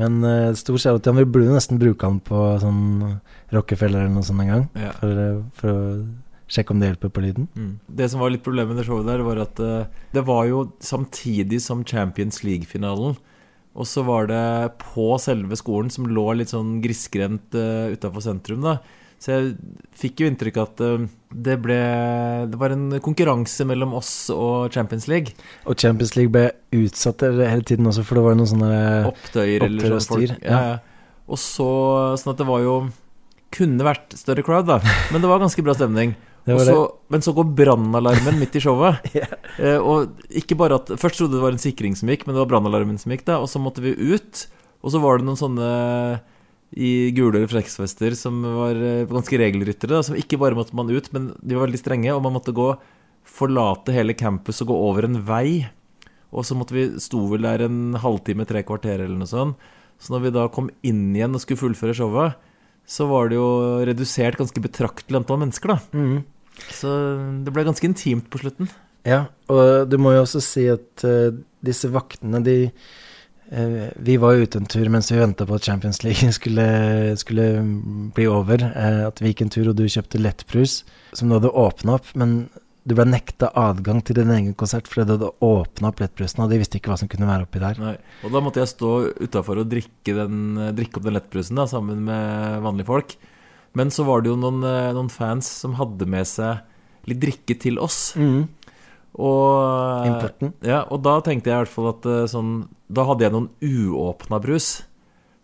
Men 0.00 0.18
uh, 0.24 0.50
stor 0.58 0.76
kjærlighet 0.78 1.04
til 1.06 1.12
han. 1.14 1.20
Vi 1.22 1.30
burde 1.36 1.54
nesten 1.54 1.78
bruke 1.80 2.06
han 2.08 2.18
på 2.24 2.40
sånn 2.62 2.82
Rockefeller 3.54 4.04
eller 4.04 4.14
noe 4.14 4.26
sånt 4.26 4.42
en 4.44 4.52
gang. 4.52 4.66
Ja. 4.78 4.90
For, 4.98 5.22
for 5.60 5.70
å 5.70 5.80
sjekke 6.50 6.74
om 6.74 6.80
det 6.82 6.88
hjelper 6.90 7.12
på 7.14 7.22
lyden. 7.22 7.46
Mm. 7.54 7.72
Det 7.86 8.08
som 8.10 8.18
var 8.22 8.30
litt 8.34 8.42
problemet 8.42 8.74
med 8.74 8.80
det 8.82 8.86
showet 8.88 9.06
der, 9.06 9.22
var 9.26 9.38
at 9.46 9.60
uh, 9.62 9.84
det 10.14 10.22
var 10.26 10.46
jo 10.50 10.64
samtidig 10.82 11.60
som 11.62 11.84
Champions 11.86 12.42
League-finalen. 12.46 13.14
Og 13.80 13.88
så 13.88 14.04
var 14.04 14.28
det 14.28 14.46
på 14.82 15.14
selve 15.22 15.56
skolen, 15.56 15.90
som 15.92 16.08
lå 16.10 16.26
litt 16.36 16.52
sånn 16.52 16.78
grisgrendt 16.84 17.56
uh, 17.56 17.88
utafor 17.94 18.24
sentrum, 18.24 18.64
da. 18.66 18.78
Så 19.20 19.34
jeg 19.34 19.48
fikk 20.00 20.22
jo 20.22 20.28
inntrykk 20.30 20.58
av 20.60 20.68
at 20.70 20.82
uh, 20.84 21.02
det 21.30 21.58
ble 21.60 21.76
Det 22.48 22.56
var 22.60 22.72
en 22.72 22.86
konkurranse 23.04 23.66
mellom 23.68 23.92
oss 23.98 24.12
og 24.32 24.72
Champions 24.72 25.08
League. 25.12 25.34
Og 25.68 25.76
Champions 25.80 26.14
League 26.16 26.32
ble 26.32 26.46
utsatt 26.76 27.24
hele 27.24 27.64
tiden 27.66 27.88
også, 27.90 28.04
for 28.06 28.20
det 28.20 28.24
var 28.28 28.38
noen 28.38 28.52
sånne 28.52 28.72
Opptøyer 29.10 29.66
eller 29.66 29.76
Opptøyer 29.76 29.96
og 29.98 30.06
styr, 30.06 30.34
ja. 30.40 30.62
ja. 30.70 31.12
Og 31.30 31.38
så 31.40 31.70
Sånn 32.18 32.32
at 32.32 32.40
det 32.40 32.48
var 32.48 32.64
jo 32.64 32.74
Kunne 33.54 33.86
vært 33.86 34.16
større 34.18 34.44
crowd, 34.46 34.68
da. 34.70 34.80
Men 35.12 35.22
det 35.22 35.30
var 35.30 35.42
ganske 35.42 35.62
bra 35.66 35.74
stemning. 35.76 36.14
Det 36.46 36.54
Og 36.54 36.60
var 36.60 36.68
så, 36.70 36.78
men 37.12 37.24
så 37.24 37.34
går 37.36 37.50
brannalarmen 37.58 38.38
midt 38.40 38.56
i 38.56 38.62
showet. 38.64 39.04
yeah. 39.16 39.34
Eh, 39.58 39.76
og 39.76 40.16
ikke 40.40 40.56
bare 40.58 40.80
at 40.80 40.92
Først 41.00 41.20
trodde 41.20 41.36
det 41.36 41.44
var 41.44 41.54
en 41.54 41.62
sikring 41.62 41.96
som 41.98 42.10
gikk, 42.10 42.26
men 42.26 42.34
det 42.34 42.42
var 42.44 42.50
brannalarmen 42.54 42.98
som 43.00 43.12
gikk, 43.12 43.26
da. 43.28 43.40
Og 43.42 43.50
så 43.52 43.60
måtte 43.62 43.84
vi 43.84 43.92
ut. 43.92 44.46
Og 44.80 44.94
så 44.94 45.02
var 45.02 45.20
det 45.20 45.28
noen 45.28 45.40
sånne 45.40 45.70
i 46.70 47.10
gule 47.10 47.42
refleksvester 47.42 48.14
som 48.14 48.40
var 48.56 48.78
eh, 48.78 49.04
ganske 49.10 49.40
regelryttere. 49.42 49.98
Da, 49.98 50.04
som 50.06 50.18
ikke 50.18 50.38
bare 50.40 50.56
måtte 50.58 50.76
man 50.78 50.90
ut, 50.90 51.10
men 51.16 51.32
de 51.42 51.58
var 51.58 51.66
veldig 51.68 51.82
strenge. 51.82 52.14
Og 52.14 52.24
man 52.24 52.36
måtte 52.38 52.56
gå 52.56 52.72
forlate 53.28 53.94
hele 53.94 54.16
campus 54.16 54.62
og 54.64 54.72
gå 54.72 54.80
over 54.88 55.08
en 55.08 55.20
vei. 55.26 55.68
Og 56.30 56.46
så 56.46 56.56
måtte 56.56 56.76
vi 56.76 56.86
sto 57.02 57.24
vel 57.30 57.44
der 57.46 57.66
en 57.66 57.98
halvtime, 58.00 58.46
tre 58.48 58.62
kvarter 58.66 59.02
eller 59.02 59.18
noe 59.18 59.30
sånt. 59.30 59.70
Så 60.00 60.14
når 60.14 60.22
vi 60.24 60.32
da 60.32 60.46
kom 60.48 60.70
inn 60.86 61.10
igjen 61.12 61.34
og 61.36 61.42
skulle 61.42 61.60
fullføre 61.60 61.96
showet, 61.96 62.38
så 62.90 63.06
var 63.06 63.30
det 63.30 63.38
jo 63.38 63.48
redusert 63.86 64.38
ganske 64.40 64.62
betraktelig 64.62 65.20
antall 65.20 65.44
mennesker, 65.44 65.76
da. 65.76 65.78
Mm. 65.94 66.22
Så 66.74 66.94
det 67.44 67.52
ble 67.54 67.64
ganske 67.68 67.86
intimt 67.86 68.26
på 68.32 68.40
slutten. 68.42 68.70
Ja, 69.06 69.24
og 69.48 69.88
du 69.88 69.96
må 70.02 70.12
jo 70.12 70.24
også 70.24 70.42
si 70.44 70.66
at 70.68 71.04
uh, 71.06 71.30
disse 71.64 71.88
vaktene, 71.92 72.42
de 72.44 72.56
uh, 72.68 73.86
Vi 73.96 74.18
var 74.20 74.34
jo 74.34 74.44
ute 74.44 74.60
en 74.60 74.68
tur 74.68 74.90
mens 74.92 75.08
vi 75.12 75.20
venta 75.20 75.46
på 75.48 75.56
at 75.56 75.64
Champions 75.64 76.02
League 76.04 76.32
skulle, 76.38 76.66
skulle 77.20 77.46
bli 78.16 78.26
over. 78.28 78.66
Uh, 78.74 79.06
at 79.08 79.22
vi 79.22 79.32
gikk 79.32 79.46
en 79.46 79.54
tur, 79.54 79.70
og 79.70 79.78
du 79.78 79.86
kjøpte 79.86 80.20
lettbrus 80.20 80.82
som 81.14 81.30
du 81.30 81.38
hadde 81.38 81.54
åpna 81.54 81.96
opp. 81.96 82.12
Men 82.18 82.50
du 82.84 82.94
ble 82.96 83.04
nekta 83.08 83.50
adgang 83.58 84.00
til 84.04 84.16
din 84.16 84.30
egen 84.32 84.54
konsert 84.58 84.88
fordi 84.88 85.06
du 85.08 85.12
hadde 85.16 85.32
åpna 85.44 85.90
lettbrusen, 85.92 86.44
og 86.44 86.52
de 86.52 86.60
visste 86.62 86.80
ikke 86.80 86.92
hva 86.92 86.98
som 87.00 87.10
kunne 87.12 87.28
være 87.28 87.44
oppi 87.44 87.60
der. 87.62 87.80
Nei. 87.82 87.96
Og 88.24 88.32
da 88.32 88.40
måtte 88.44 88.62
jeg 88.62 88.72
stå 88.72 88.92
utafor 89.20 89.60
og 89.62 89.68
drikke, 89.70 90.14
den, 90.16 90.38
drikke 90.76 91.00
opp 91.00 91.08
den 91.08 91.18
lettbrusen 91.18 91.60
da, 91.60 91.66
sammen 91.70 92.00
med 92.08 92.64
vanlige 92.64 92.88
folk. 92.88 93.16
Men 93.78 93.92
så 93.94 94.06
var 94.08 94.24
det 94.24 94.32
jo 94.32 94.38
noen, 94.40 94.64
eh, 94.66 94.92
noen 94.96 95.10
fans 95.12 95.46
som 95.60 95.76
hadde 95.78 96.08
med 96.10 96.26
seg 96.26 96.64
litt 97.10 97.20
drikke 97.22 97.56
til 97.60 97.78
oss. 97.82 98.16
Mm. 98.18 98.48
Og, 99.20 100.06
Importen. 100.06 100.54
Ja, 100.64 100.84
og 100.88 101.02
da 101.04 101.18
tenkte 101.26 101.50
jeg 101.50 101.56
i 101.56 101.62
hvert 101.64 101.72
fall 101.72 101.88
at 101.90 102.06
eh, 102.06 102.28
sånn 102.30 102.52
Da 102.86 103.02
hadde 103.08 103.24
jeg 103.26 103.34
noen 103.34 103.48
uåpna 103.58 104.38
brus. 104.42 104.68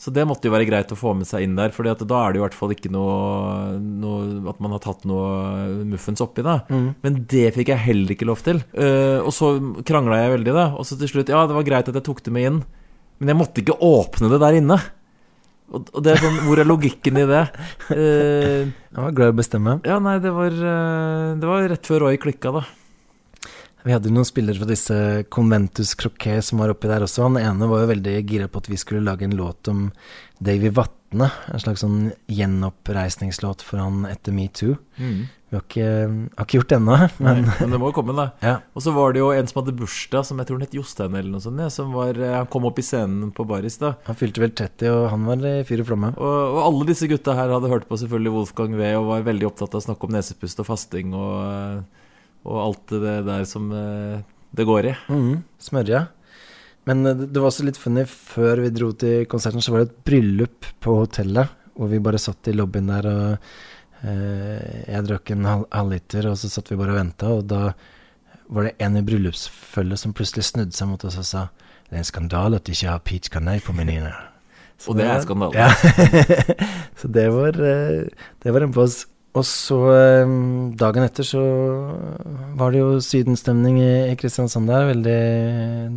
Så 0.06 0.12
det 0.14 0.22
måtte 0.22 0.46
jo 0.46 0.52
være 0.54 0.68
greit 0.68 0.92
å 0.94 0.98
få 0.98 1.16
med 1.18 1.26
seg 1.26 1.42
inn 1.42 1.56
der, 1.58 1.72
for 1.74 1.82
da 1.82 1.96
er 1.98 2.30
det 2.30 2.38
jo 2.38 2.42
i 2.44 2.44
hvert 2.44 2.54
fall 2.54 2.70
ikke 2.70 2.92
noe, 2.94 3.14
noe 3.82 4.52
At 4.52 4.60
man 4.62 4.76
har 4.76 4.82
tatt 4.84 5.02
noe 5.08 5.64
muffens 5.82 6.22
oppi, 6.22 6.44
da. 6.46 6.60
Mm. 6.70 6.84
Men 7.02 7.16
det 7.26 7.48
fikk 7.56 7.72
jeg 7.72 7.82
heller 7.88 8.14
ikke 8.14 8.28
lov 8.28 8.44
til. 8.46 8.60
Uh, 8.70 9.18
og 9.26 9.32
så 9.34 9.56
krangla 9.88 10.20
jeg 10.20 10.36
veldig, 10.36 10.54
da. 10.54 10.68
Og 10.78 10.86
så 10.86 10.94
til 11.00 11.10
slutt 11.10 11.32
Ja, 11.34 11.42
det 11.50 11.56
var 11.58 11.66
greit 11.66 11.90
at 11.90 11.98
jeg 11.98 12.06
tok 12.06 12.22
det 12.22 12.36
med 12.36 12.46
inn, 12.52 12.60
men 13.18 13.32
jeg 13.32 13.40
måtte 13.40 13.64
ikke 13.64 13.80
åpne 13.82 14.30
det 14.30 14.38
der 14.44 14.60
inne. 14.60 14.78
Og, 15.74 15.90
og 15.90 16.06
det 16.06 16.12
er 16.12 16.22
sånn 16.22 16.38
Hvor 16.46 16.62
er 16.62 16.68
logikken 16.70 17.18
i 17.18 17.26
det? 17.26 17.42
Uh, 17.90 18.70
Jeg 18.94 19.02
var 19.02 19.16
glad 19.18 19.32
i 19.32 19.34
å 19.34 19.40
bestemme. 19.42 19.78
ja, 19.90 19.98
nei, 20.06 20.20
det 20.22 20.30
var, 20.38 20.54
eh, 20.54 21.32
det 21.42 21.50
var 21.50 21.66
rett 21.74 21.90
før 21.90 22.06
Roy 22.06 22.22
klikka, 22.22 22.54
da. 22.54 22.62
Vi 23.86 23.94
hadde 23.94 24.10
noen 24.10 24.26
spillere 24.26 24.58
fra 24.58 24.66
disse 24.66 24.96
Conventus 25.30 25.92
Croquet 25.94 26.42
som 26.42 26.58
var 26.58 26.72
oppi 26.72 26.88
der 26.90 27.04
også. 27.06 27.28
Han 27.28 27.38
ene 27.38 27.68
var 27.70 27.84
jo 27.84 27.92
veldig 27.92 28.14
gira 28.26 28.48
på 28.50 28.58
at 28.58 28.66
vi 28.72 28.78
skulle 28.80 29.04
lage 29.06 29.22
en 29.28 29.36
låt 29.38 29.70
om 29.70 29.84
Davy 30.42 30.72
Vatne. 30.74 31.28
En 31.54 31.62
slags 31.62 31.84
sånn 31.84 32.08
gjenoppreisningslåt 32.26 33.62
for 33.62 33.78
han 33.78 34.02
etter 34.10 34.34
metoo. 34.34 34.74
Vi 34.98 35.54
har 35.54 35.62
ikke, 35.62 35.90
har 36.34 36.48
ikke 36.48 36.58
gjort 36.58 36.72
det 36.72 36.76
ennå, 36.80 36.96
men 37.22 37.44
Nei, 37.46 37.52
men 37.60 37.76
det 37.76 37.78
må 37.78 37.92
jo 37.92 37.94
komme, 38.00 38.16
da. 38.18 38.24
ja. 38.42 38.56
Og 38.74 38.82
så 38.82 38.90
var 38.96 39.14
det 39.14 39.20
jo 39.22 39.28
en 39.30 39.46
som 39.46 39.60
hadde 39.60 39.76
bursdag, 39.78 40.26
som 40.26 40.40
jeg 40.42 40.48
tror 40.48 40.58
han 40.58 40.66
het 40.66 40.74
Jostein 40.74 41.14
eller 41.14 41.30
noe 41.36 41.44
sånt. 41.44 41.62
Ja, 41.62 41.68
som 41.70 41.92
var, 41.94 42.18
eh, 42.18 42.34
han 42.34 42.48
kom 42.50 42.66
opp 42.66 42.80
i 42.82 42.84
scenen 42.84 43.30
på 43.36 43.46
Baris, 43.46 43.78
da. 43.78 43.92
Han 44.08 44.18
fylte 44.18 44.42
vel 44.42 44.50
30, 44.58 44.90
og 44.90 45.06
han 45.12 45.28
var 45.30 45.46
i 45.46 45.60
fyr 45.68 45.84
og 45.84 45.92
flamme. 45.92 46.10
Og, 46.18 46.56
og 46.56 46.58
alle 46.64 46.88
disse 46.90 47.06
gutta 47.12 47.36
her 47.38 47.54
hadde 47.54 47.70
hørt 47.70 47.86
på 47.86 48.00
selvfølgelig 48.02 48.34
Wolfgang 48.34 48.74
V 48.82 48.90
og 48.98 49.06
var 49.12 49.28
veldig 49.30 49.46
opptatt 49.52 49.78
av 49.78 49.84
å 49.84 49.86
snakke 49.86 50.10
om 50.10 50.16
nesepust 50.18 50.64
og 50.64 50.68
fasting 50.72 51.14
og, 51.14 51.36
eh, 51.46 52.02
og 52.46 52.60
alt 52.62 52.92
det 52.94 53.14
der 53.26 53.44
som 53.48 53.68
eh, 53.74 54.20
det 54.56 54.66
går 54.68 54.90
i. 54.92 54.94
Mm, 55.12 55.42
Smørja. 55.60 56.04
Men 56.86 57.02
eh, 57.10 57.24
det 57.26 57.40
var 57.42 57.50
også 57.50 57.66
litt 57.66 57.80
funny. 57.80 58.04
Før 58.06 58.62
vi 58.64 58.70
dro 58.74 58.92
til 58.94 59.26
konserten, 59.30 59.64
så 59.64 59.74
var 59.74 59.82
det 59.84 59.90
et 59.90 60.04
bryllup 60.06 60.68
på 60.84 60.94
hotellet. 61.02 61.50
Hvor 61.76 61.90
vi 61.92 61.98
bare 62.00 62.20
satt 62.22 62.48
i 62.48 62.54
lobbyen 62.56 62.88
der, 62.88 63.08
og 63.10 64.06
eh, 64.06 64.86
jeg 64.94 65.04
drakk 65.10 65.34
en 65.34 65.44
halv- 65.50 65.66
halvliter, 65.74 66.30
og 66.30 66.38
så 66.40 66.48
satt 66.52 66.70
vi 66.72 66.78
bare 66.80 66.94
og 66.94 67.00
venta, 67.02 67.32
og 67.36 67.44
da 67.50 67.66
var 68.48 68.68
det 68.68 68.76
en 68.86 68.96
i 68.96 69.02
bryllupsfølget 69.02 69.98
som 70.00 70.14
plutselig 70.14 70.46
snudde 70.46 70.76
seg 70.76 70.86
mot 70.88 71.02
oss 71.08 71.16
og 71.18 71.26
sa 71.26 71.40
det 71.88 71.96
er 71.96 72.00
en 72.04 72.06
skandale 72.06 72.58
at 72.60 72.66
de 72.66 72.74
ikke 72.76 72.90
har 72.92 73.02
peach 73.06 73.30
canai 73.30 73.58
på 73.62 73.74
menyen. 73.74 74.06
Og 74.86 74.96
det 74.98 75.04
er 75.10 75.20
skandale. 75.24 75.54
Ja. 75.54 75.68
så 77.00 77.10
det 77.14 77.26
var, 77.34 77.58
eh, 77.58 78.06
det 78.42 78.54
var 78.54 78.64
en 78.66 78.72
på 78.74 78.82
oss. 78.86 79.02
Og 79.36 79.44
så 79.44 79.76
eh, 79.92 80.30
dagen 80.80 81.04
etter 81.04 81.26
så 81.28 81.42
var 82.56 82.72
det 82.72 82.80
jo 82.80 83.02
sydenstemning 83.04 83.76
i, 83.82 83.90
i 84.08 84.16
Kristiansand 84.16 84.70
der. 84.70 84.88
Veldig 84.94 85.18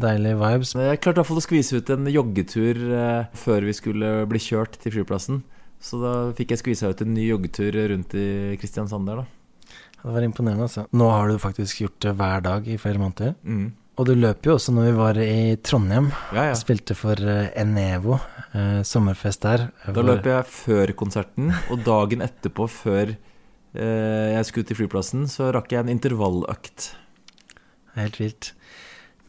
deilige 0.01 0.39
vibes. 0.41 0.73
Jeg 0.75 0.99
klarte 0.99 1.19
i 1.19 1.21
hvert 1.21 1.29
fall 1.31 1.39
å 1.39 1.45
skvise 1.45 1.79
ut 1.79 1.93
en 1.95 2.09
joggetur 2.11 2.81
eh, 2.99 3.29
før 3.39 3.69
vi 3.69 3.75
skulle 3.77 4.13
bli 4.29 4.43
kjørt 4.43 4.75
til 4.83 4.97
flyplassen. 4.97 5.43
Så 5.79 6.01
da 6.01 6.13
fikk 6.35 6.51
jeg 6.51 6.63
skvisa 6.65 6.91
ut 6.91 7.03
en 7.05 7.13
ny 7.15 7.29
joggetur 7.29 7.77
rundt 7.93 8.15
i 8.19 8.57
Kristiansand 8.59 9.07
der, 9.07 9.23
da. 9.23 9.69
Det 9.99 10.15
var 10.15 10.23
imponerende, 10.23 10.67
altså. 10.67 10.85
Nå 10.95 11.07
har 11.11 11.31
du 11.31 11.39
faktisk 11.39 11.85
gjort 11.85 11.99
det 12.03 12.15
hver 12.19 12.43
dag 12.43 12.67
i 12.67 12.75
flere 12.79 12.99
måneder. 12.99 13.37
Mm. 13.43 13.69
Og 13.99 14.07
du 14.07 14.13
løp 14.15 14.47
jo 14.47 14.53
også 14.55 14.71
når 14.71 14.85
vi 14.85 14.91
var 14.95 15.17
i 15.19 15.39
Trondheim. 15.63 16.11
Ja, 16.31 16.49
ja. 16.49 16.59
Spilte 16.59 16.95
for 16.95 17.19
eh, 17.19 17.49
Enevo, 17.59 18.19
eh, 18.55 18.79
sommerfest 18.87 19.43
der. 19.43 19.65
Da 19.95 20.03
løp 20.03 20.27
jeg 20.27 20.47
før 20.51 20.93
konserten, 20.99 21.51
og 21.67 21.83
dagen 21.87 22.23
etterpå, 22.23 22.67
før 22.71 23.15
jeg 23.73 24.45
skulle 24.47 24.65
til 24.65 24.79
flyplassen, 24.79 25.27
så 25.29 25.51
rakk 25.53 25.71
jeg 25.71 25.83
en 25.85 25.91
intervalløkt. 25.93 26.93
Helt 27.95 28.17
vilt. 28.21 28.53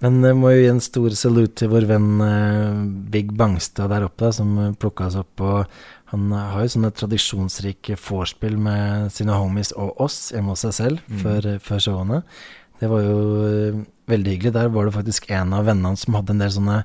Men 0.01 0.22
jeg 0.24 0.36
må 0.41 0.49
jo 0.55 0.61
gi 0.62 0.68
en 0.72 0.80
stor 0.80 1.12
salut 1.18 1.53
til 1.61 1.68
vår 1.68 1.84
venn 1.91 2.22
eh, 2.24 2.78
Big 3.12 3.34
Bangstad 3.36 3.91
der 3.93 4.07
oppe, 4.07 4.30
da, 4.30 4.30
som 4.32 4.55
plukka 4.80 5.11
oss 5.11 5.18
opp. 5.20 5.43
Og 5.45 5.66
han 6.14 6.30
eh, 6.32 6.47
har 6.55 6.64
jo 6.64 6.70
sånne 6.72 6.93
tradisjonsrike 6.97 7.99
vorspiel 8.01 8.57
med 8.57 9.11
sine 9.12 9.36
homies 9.36 9.74
og 9.76 10.01
oss 10.01 10.30
hjemme 10.32 10.55
hos 10.55 10.64
seg 10.64 10.72
selv 10.78 11.03
Mm. 11.11 11.18
før, 11.20 11.51
før 11.61 11.84
showene. 11.84 12.22
Det 12.80 12.88
var 12.88 13.05
jo 13.05 13.18
eh, 13.45 13.82
veldig 14.09 14.32
hyggelig. 14.38 14.55
Der 14.57 14.72
var 14.72 14.88
det 14.88 14.97
faktisk 14.97 15.28
en 15.36 15.53
av 15.53 15.68
vennene 15.68 15.93
hans 15.93 16.07
som 16.09 16.16
hadde 16.16 16.32
en 16.32 16.41
del 16.47 16.57
sånne 16.57 16.78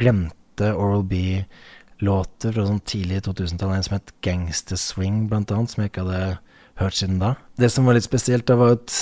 glemte 0.00 0.72
Oral 0.72 1.04
B-låter 1.04 2.54
fra 2.56 2.64
sånn 2.70 2.80
tidlig 2.88 3.20
2000-tallet. 3.28 3.76
En 3.76 3.86
som 3.90 3.98
het 3.98 4.14
Gangster 4.24 4.80
Swing, 4.80 5.26
blant 5.28 5.52
annet, 5.52 5.68
som 5.74 5.84
jeg 5.84 5.92
ikke 5.92 6.06
hadde 6.08 6.38
hørt 6.80 6.98
siden 6.98 7.20
da. 7.22 7.34
Det 7.60 7.70
som 7.72 7.86
var 7.86 7.96
litt 7.96 8.06
spesielt, 8.06 8.46
da 8.48 8.58
var 8.58 8.76
at 8.78 8.94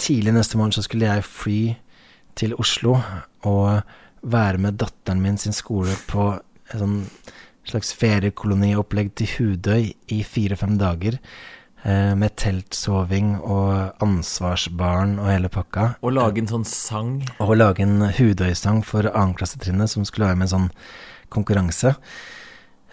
tidlig 0.00 0.34
neste 0.34 0.58
morgen 0.58 0.74
så 0.74 0.84
skulle 0.84 1.08
jeg 1.08 1.28
fly 1.28 1.60
til 2.38 2.56
Oslo 2.60 2.96
og 3.48 3.82
være 4.22 4.60
med 4.62 4.78
datteren 4.80 5.22
min 5.22 5.38
sin 5.40 5.54
skole 5.56 5.94
på 6.08 6.32
en 6.72 6.82
sånn 6.82 7.00
slags 7.68 7.92
feriekoloniopplegg 7.94 9.12
til 9.18 9.34
Hudøy 9.36 9.92
i 10.10 10.22
fire-fem 10.26 10.78
dager. 10.80 11.18
Eh, 11.82 12.12
med 12.14 12.36
teltsoving 12.38 13.32
og 13.40 14.02
ansvarsbarn 14.04 15.16
og 15.18 15.30
hele 15.32 15.50
pakka. 15.50 15.96
Og 16.06 16.14
lage 16.14 16.38
en 16.38 16.50
sånn 16.50 16.66
sang. 16.68 17.16
Og 17.42 17.56
lage 17.58 17.82
en 17.82 18.06
Hudøy-sang 18.06 18.84
for 18.86 19.08
annenklassetrinnet 19.10 19.90
som 19.90 20.06
skulle 20.06 20.28
være 20.30 20.38
med 20.38 20.46
en 20.46 20.52
sånn 20.54 20.68
konkurranse. 21.34 21.96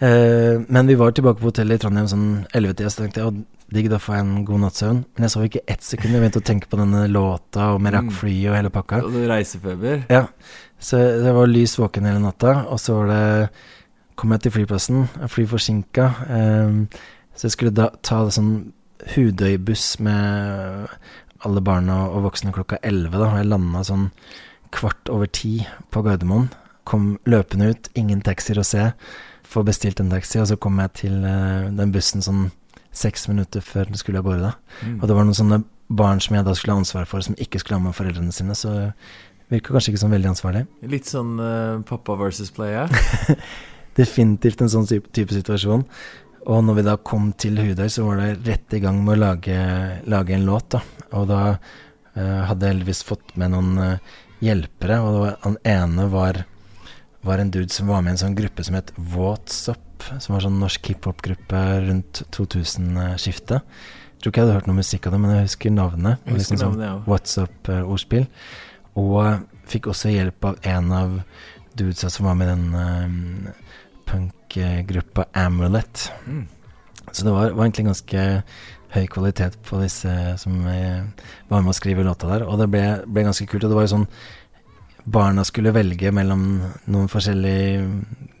Eh, 0.00 0.58
men 0.66 0.90
vi 0.90 0.98
var 0.98 1.14
tilbake 1.14 1.38
på 1.38 1.52
hotellet 1.52 1.78
i 1.78 1.84
Trondheim 1.84 2.08
sånn 2.10 2.28
11-tida, 2.50 2.90
så 2.90 3.04
tenkte 3.04 3.22
jeg 3.22 3.30
å, 3.30 3.44
digg, 3.74 3.88
da 3.90 3.98
får 4.02 4.14
jeg 4.16 4.24
en 4.26 4.44
god 4.44 4.60
natts 4.64 4.82
søvn. 4.82 5.04
Men 5.16 5.26
jeg 5.26 5.30
sov 5.34 5.44
ikke 5.46 5.62
ett 5.68 5.82
sekund. 5.86 6.14
Jeg 6.14 6.22
begynte 6.22 6.42
å 6.42 6.46
tenke 6.46 6.68
på 6.70 6.78
denne 6.80 7.04
låta, 7.08 7.70
og 7.74 7.82
rakk 7.82 8.10
Mm. 8.10 8.50
og 8.50 8.56
hele 8.56 8.70
pakka. 8.70 9.02
Og 9.04 9.12
reisefeber. 9.28 10.04
Ja, 10.10 10.26
så 10.78 10.98
jeg 11.24 11.34
var 11.34 11.46
lys 11.46 11.76
våken 11.76 12.04
hele 12.06 12.20
natta, 12.20 12.66
og 12.68 12.78
så 12.78 12.94
var 13.00 13.06
det 13.06 13.50
kom 14.16 14.30
jeg 14.32 14.40
til 14.42 14.52
flyplassen, 14.52 15.08
jeg 15.20 15.30
fly 15.30 15.46
forsinka, 15.46 16.10
Um, 16.28 16.88
så 17.34 17.44
jeg 17.48 17.52
skulle 17.52 17.72
da 17.74 17.88
ta 18.02 18.24
det 18.24 18.34
sånn 18.34 18.72
Hudøy-buss 19.14 19.98
med 20.00 20.88
alle 21.46 21.60
barna 21.64 22.02
og 22.10 22.26
voksne 22.26 22.52
klokka 22.52 22.76
11, 22.82 23.10
da, 23.16 23.30
jeg 23.38 23.48
landa 23.48 23.80
sånn 23.86 24.10
kvart 24.76 25.08
over 25.08 25.26
ti 25.26 25.66
på 25.90 26.02
Gardermoen. 26.04 26.50
Kom 26.84 27.18
løpende 27.24 27.70
ut, 27.70 27.88
ingen 27.96 28.20
taxier 28.20 28.58
å 28.60 28.64
se. 28.66 28.92
Får 29.50 29.64
bestilt 29.64 30.00
en 30.00 30.10
taxi, 30.12 30.38
og 30.38 30.46
så 30.50 30.58
kom 30.60 30.78
jeg 30.78 30.92
til 31.00 31.24
uh, 31.24 31.70
den 31.74 31.92
bussen 31.92 32.20
sånn 32.22 32.50
seks 32.92 33.28
minutter 33.30 33.62
før 33.64 33.90
den 33.90 33.98
skulle 34.00 34.20
av 34.20 34.26
gårde. 34.26 34.52
Mm. 34.82 34.96
Og 35.00 35.08
det 35.08 35.16
var 35.16 35.26
noen 35.26 35.38
sånne 35.38 35.62
barn 35.90 36.22
som 36.22 36.36
jeg 36.36 36.46
da 36.46 36.54
skulle 36.54 36.76
ha 36.76 36.82
ansvar 36.82 37.08
for, 37.10 37.22
som 37.24 37.36
ikke 37.38 37.60
skulle 37.62 37.80
ha 37.80 37.84
med 37.84 37.96
foreldrene 37.96 38.34
sine, 38.34 38.54
så 38.58 38.92
virka 39.50 39.74
kanskje 39.74 39.94
ikke 39.94 40.02
sånn 40.04 40.14
veldig 40.14 40.30
ansvarlig. 40.32 40.64
Litt 40.90 41.10
sånn 41.10 41.34
uh, 41.42 41.82
pappa 41.86 42.16
versus 42.20 42.52
playa. 42.54 42.86
Definitivt 43.98 44.62
en 44.62 44.70
sånn 44.70 44.86
type, 44.88 45.10
type 45.14 45.34
situasjon. 45.34 45.84
Og 46.50 46.62
når 46.64 46.78
vi 46.78 46.86
da 46.86 46.96
kom 46.96 47.32
til 47.38 47.58
Hudøy, 47.60 47.88
så 47.92 48.06
var 48.06 48.22
det 48.22 48.30
rett 48.46 48.78
i 48.78 48.80
gang 48.82 49.02
med 49.04 49.18
å 49.18 49.22
lage, 49.26 49.58
lage 50.08 50.36
en 50.36 50.46
låt, 50.46 50.70
da. 50.76 50.80
Og 51.18 51.26
da 51.30 51.42
uh, 51.52 52.40
hadde 52.48 52.70
heldigvis 52.70 53.02
fått 53.06 53.34
med 53.40 53.52
noen 53.52 53.74
uh, 53.82 54.16
hjelpere, 54.44 55.00
og 55.04 55.44
den 55.44 55.58
ene 55.68 56.06
var, 56.12 56.44
var 57.26 57.40
en 57.42 57.52
dude 57.52 57.72
som 57.72 57.90
var 57.90 58.02
med 58.02 58.14
i 58.14 58.16
en 58.16 58.22
sånn 58.24 58.36
gruppe 58.38 58.64
som 58.64 58.76
het 58.78 58.92
What's-Up, 58.96 60.06
som 60.22 60.34
var 60.34 60.44
sånn 60.46 60.60
norsk 60.60 60.92
hiphop-gruppe 60.92 61.62
rundt 61.86 62.22
2000-skiftet. 62.32 63.60
Jeg 63.60 64.22
tror 64.22 64.32
ikke 64.32 64.42
jeg 64.42 64.48
hadde 64.48 64.56
hørt 64.58 64.68
noe 64.68 64.80
musikk 64.80 65.08
av 65.08 65.14
det, 65.14 65.20
men 65.22 65.34
jeg 65.34 65.48
husker 65.48 65.72
navnet. 65.72 66.20
Jeg 66.24 66.36
husker 66.36 66.40
liksom 66.40 66.60
sånn 66.60 66.74
navnet, 66.76 66.90
også. 66.96 67.10
What's 67.10 67.36
Up-ordspill. 67.40 68.26
Og 69.00 69.46
fikk 69.70 69.90
også 69.92 70.12
hjelp 70.12 70.48
av 70.48 70.58
en 70.68 70.92
av 70.96 71.14
dudesa 71.78 72.10
som 72.12 72.28
var 72.28 72.36
med 72.40 72.48
i 72.48 72.54
den 72.54 72.66
eh, 72.80 73.70
punkgruppa 74.10 75.28
Amulet. 75.40 76.08
Mm. 76.26 76.44
Så 77.12 77.24
det 77.26 77.32
var, 77.34 77.54
var 77.56 77.66
egentlig 77.66 77.88
ganske 77.90 78.26
høy 78.90 79.06
kvalitet 79.10 79.56
på 79.66 79.78
disse 79.82 80.12
som 80.42 80.60
eh, 80.68 81.06
var 81.50 81.62
med 81.62 81.72
å 81.72 81.76
skrive 81.76 82.04
låta 82.06 82.30
der. 82.30 82.46
Og 82.48 82.58
det 82.60 82.68
ble, 82.72 82.84
ble 83.06 83.26
ganske 83.28 83.46
kult. 83.50 83.64
Og 83.64 83.72
det 83.72 83.78
var 83.78 83.86
jo 83.86 83.94
sånn 83.94 84.08
Barna 85.04 85.44
skulle 85.44 85.72
velge 85.74 86.12
mellom 86.12 86.44
noen 86.90 87.08
forskjellige 87.10 87.84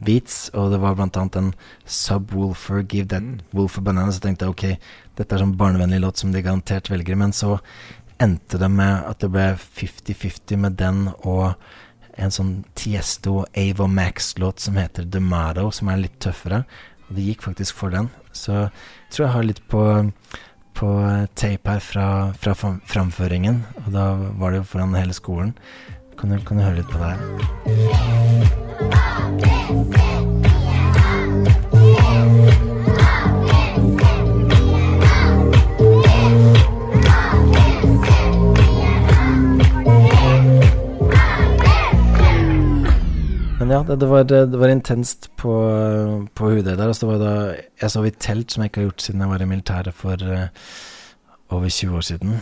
beats, 0.04 0.48
og 0.54 0.72
det 0.72 0.80
var 0.82 0.96
blant 0.98 1.16
annet 1.20 1.38
en 1.40 1.52
Subwoolfer 1.84 2.84
Give 2.84 3.08
That 3.08 3.22
Mm. 3.22 3.40
A 3.52 3.80
Banana. 3.80 4.12
Så 4.12 4.20
tenkte 4.20 4.44
jeg 4.44 4.50
ok, 4.50 4.78
dette 5.16 5.34
er 5.34 5.42
sånn 5.42 5.56
barnevennlig 5.56 6.00
låt 6.00 6.16
som 6.18 6.32
de 6.32 6.42
garantert 6.42 6.90
velger. 6.90 7.16
Men 7.16 7.32
så 7.32 7.58
endte 8.20 8.58
det 8.58 8.70
med 8.70 9.04
at 9.08 9.20
det 9.20 9.30
ble 9.32 9.54
50-50 9.56 10.56
med 10.56 10.72
den 10.72 11.08
og 11.24 11.54
en 12.20 12.30
sånn 12.30 12.64
Tiesto 12.76 13.44
Ava 13.56 13.86
Max-låt 13.88 14.60
som 14.60 14.76
heter 14.76 15.06
The 15.08 15.20
Mado, 15.20 15.70
som 15.70 15.88
er 15.88 16.02
litt 16.04 16.18
tøffere. 16.20 16.64
Og 17.08 17.16
det 17.16 17.26
gikk 17.30 17.42
faktisk 17.42 17.78
for 17.78 17.90
den. 17.94 18.10
Så 18.32 18.52
jeg 18.52 19.14
tror 19.14 19.26
jeg 19.26 19.34
har 19.34 19.46
litt 19.48 19.62
på, 19.68 19.84
på 20.76 20.90
tape 21.34 21.70
her 21.76 21.80
fra, 21.80 22.08
fra 22.36 22.54
framføringen. 22.54 23.64
Og 23.86 23.90
da 23.94 24.12
var 24.38 24.52
det 24.52 24.62
jo 24.62 24.68
foran 24.74 24.98
hele 24.98 25.16
skolen. 25.16 25.54
Kan 26.20 26.30
du, 26.30 26.36
kan 26.44 26.58
du 26.58 26.62
høre 26.62 26.76
litt 26.76 26.90
på 26.92 26.98
det 27.00 27.06
her? 27.08 27.20
Ja, 43.70 43.84
det, 43.86 43.96
det, 44.00 44.06
var, 44.10 44.24
det 44.28 44.58
var 44.58 44.68
intenst 44.68 45.30
på, 45.40 45.52
på 46.34 46.48
UD 46.50 46.64
der. 46.66 46.80
Altså 46.84 47.06
det 47.06 47.12
var 47.14 47.20
da 47.22 47.34
jeg 47.80 47.90
sov 47.94 48.06
i 48.08 48.10
telt, 48.12 48.52
som 48.52 48.60
jeg 48.60 48.68
ikke 48.72 48.82
har 48.82 48.88
gjort 48.90 49.04
siden 49.06 49.22
jeg 49.24 49.30
var 49.30 49.40
i 49.40 49.48
militæret 49.48 49.94
for 49.94 50.20
uh, 50.26 50.48
over 51.48 51.68
20 51.68 51.96
år 51.96 52.04
siden. 52.12 52.40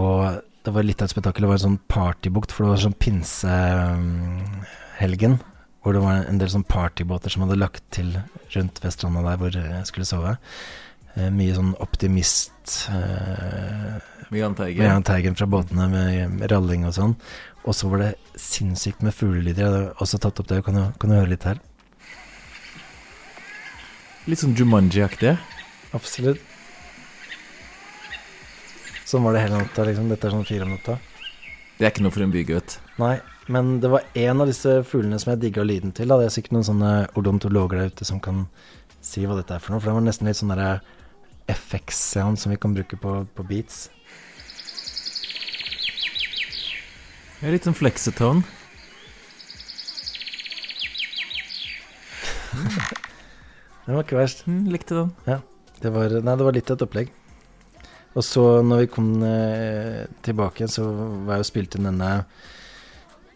Og 0.00 0.40
det 0.64 0.70
var 0.74 0.82
litt 0.84 1.00
av 1.00 1.04
et 1.08 1.14
spetakkel. 1.14 1.42
Det 1.44 1.50
var 1.50 1.58
en 1.58 1.68
sånn 1.68 1.86
partybukt, 1.90 2.50
for 2.52 2.60
det 2.64 2.70
var 2.74 2.84
sånn 2.84 3.02
pinsehelgen. 3.04 5.34
Hvor 5.80 5.90
det 5.96 6.02
var 6.04 6.14
en 6.28 6.40
del 6.40 6.50
sånn 6.52 6.68
partybåter 6.68 7.28
som 7.32 7.42
hadde 7.46 7.62
lagt 7.62 7.84
til 7.94 8.08
rundt 8.52 8.76
Vestranda 8.84 9.20
der 9.24 9.36
hvor 9.40 9.52
jeg 9.56 9.88
skulle 9.88 10.08
sove. 10.08 10.32
Eh, 11.16 11.30
mye 11.32 11.54
sånn 11.56 11.72
optimist 11.82 12.66
eh, 12.92 13.96
Mye 14.30 14.46
anteigen 14.46 14.86
Jahn 14.86 15.02
Teigen 15.02 15.34
fra 15.34 15.46
båtene 15.50 15.88
med, 15.90 16.30
med 16.36 16.50
ralling 16.52 16.84
og 16.86 16.94
sånn. 16.94 17.14
Og 17.64 17.72
så 17.76 17.88
var 17.90 17.98
det 18.04 18.12
sinnssykt 18.38 19.02
med 19.04 19.14
fuglelyder. 19.16 19.62
Jeg 19.64 19.72
hadde 19.72 19.94
også 20.04 20.16
tatt 20.20 20.40
opp 20.42 20.48
det. 20.52 20.60
Kan 20.66 20.74
du, 20.76 20.82
kan 21.00 21.10
du 21.10 21.16
høre 21.16 21.32
litt 21.32 21.46
her? 21.48 21.58
Litt 24.28 24.40
sånn 24.44 24.56
Jumanji-aktig. 24.58 25.32
Absolutt. 25.96 26.49
Sånn 29.10 29.24
var 29.26 29.34
det 29.34 29.40
hele 29.42 29.58
natta, 29.58 29.82
liksom. 29.88 30.06
Dette 30.12 30.28
er 30.28 30.34
sånn 30.36 30.46
fire 30.46 30.62
om 30.68 30.70
natta. 30.76 30.94
Det 31.80 31.86
er 31.86 31.90
ikke 31.90 32.04
noe 32.04 32.14
for 32.14 32.22
en 32.22 32.30
bygutt. 32.30 32.76
Nei, 33.02 33.16
men 33.50 33.80
det 33.82 33.88
var 33.90 34.04
en 34.22 34.42
av 34.44 34.50
disse 34.50 34.74
fuglene 34.86 35.18
som 35.18 35.32
jeg 35.32 35.40
digga 35.42 35.64
lyden 35.66 35.90
til. 35.96 36.06
Da. 36.12 36.20
Det 36.20 36.28
er 36.28 36.34
sikkert 36.36 36.54
noen 36.54 36.68
sånne 36.68 36.90
odontologer 37.18 37.80
der 37.80 37.90
ute 37.90 38.06
som 38.06 38.20
kan 38.22 38.44
si 39.02 39.24
hva 39.26 39.34
dette 39.38 39.56
er 39.56 39.64
for 39.64 39.74
noe. 39.74 39.80
For 39.82 39.90
det 39.90 39.96
var 39.96 40.06
nesten 40.06 40.30
litt 40.30 40.38
sånn 40.38 40.52
derre 40.54 40.78
FX-sound 41.50 42.38
som 42.38 42.54
vi 42.54 42.60
kan 42.62 42.76
bruke 42.76 43.00
på, 43.02 43.16
på 43.34 43.46
beats. 43.48 43.88
Det 47.40 47.48
er 47.48 47.56
litt 47.56 47.66
sånn 47.66 47.78
flexetone. 47.80 48.46
Den 53.86 53.96
var 53.96 54.04
ikke 54.04 54.20
verst. 54.20 54.44
Mm, 54.46 54.68
likte 54.70 54.94
den. 54.94 55.10
Det 55.80 55.90
var, 55.90 56.12
nei, 56.22 56.34
det 56.36 56.44
var 56.46 56.54
litt 56.54 56.70
av 56.70 56.76
et 56.76 56.84
opplegg. 56.84 57.08
Og 58.18 58.24
så 58.26 58.44
når 58.66 58.84
vi 58.84 58.88
kom 58.90 59.10
eh, 59.22 60.06
tilbake, 60.26 60.66
så 60.68 60.86
var 61.26 61.36
jeg 61.36 61.44
jo 61.44 61.50
spilt 61.52 61.78
inn 61.78 61.90
denne 61.90 62.14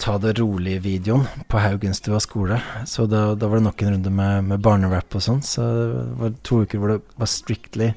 Ta 0.04 0.16
det 0.18 0.32
rolig-videoen 0.40 1.22
på 1.48 1.60
Haugenstua 1.62 2.18
skole. 2.20 2.58
Så 2.90 3.06
da, 3.06 3.28
da 3.38 3.46
var 3.46 3.60
det 3.60 3.66
nok 3.68 3.82
en 3.84 3.92
runde 3.94 4.10
med, 4.10 4.48
med 4.50 4.60
barnerap 4.60 5.14
og 5.14 5.22
sånn. 5.22 5.38
Så 5.46 5.62
det 5.62 6.00
var 6.18 6.32
to 6.42 6.58
uker 6.64 6.82
hvor 6.82 6.90
det 6.90 6.98
var 7.20 7.30
strictly 7.30 7.92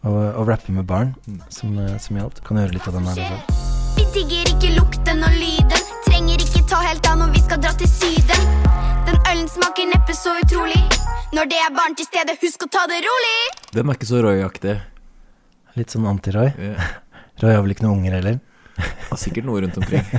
å, 0.00 0.14
å 0.40 0.46
rappe 0.48 0.72
med 0.72 0.88
barn 0.88 1.12
som, 1.52 1.76
eh, 1.78 1.98
som 2.00 2.16
gjaldt. 2.16 2.40
Kan 2.46 2.56
du 2.56 2.64
høre 2.64 2.78
litt 2.78 2.88
av 2.88 2.96
den 2.96 3.10
her 3.10 3.20
også? 3.26 3.60
Vi 3.98 4.06
digger 4.16 4.54
ikke 4.54 4.72
lukten 4.78 5.20
og 5.28 5.36
lyden. 5.36 5.92
Trenger 6.08 6.48
ikke 6.48 6.64
ta 6.72 6.80
helt 6.88 7.12
av 7.12 7.20
når 7.20 7.36
vi 7.36 7.44
skal 7.44 7.60
dra 7.62 7.74
til 7.78 7.92
Syden. 7.92 8.48
Den 9.04 9.20
ølen 9.20 9.46
smaker 9.52 9.92
neppe 9.92 10.16
så 10.16 10.32
utrolig. 10.40 10.80
Når 11.36 11.52
det 11.52 11.60
er 11.60 11.76
barn 11.76 11.94
til 11.98 12.08
stede, 12.08 12.40
husk 12.40 12.66
å 12.66 12.72
ta 12.72 12.88
det 12.90 13.04
rolig. 13.04 13.38
Den 13.76 13.92
er 13.92 14.00
ikke 14.00 14.08
så 14.08 14.24
Roy-aktig. 14.24 14.78
Litt 15.78 15.94
sånn 15.94 16.08
anti-Roy. 16.08 16.52
Yeah. 16.54 16.90
Roy 17.42 17.56
har 17.56 17.64
vel 17.64 17.74
ikke 17.74 17.86
noen 17.86 18.02
unger 18.02 18.18
heller. 18.20 18.40
Har 19.10 19.20
sikkert 19.20 19.46
noe 19.48 19.62
rundt 19.64 19.78
omkring. 19.78 20.06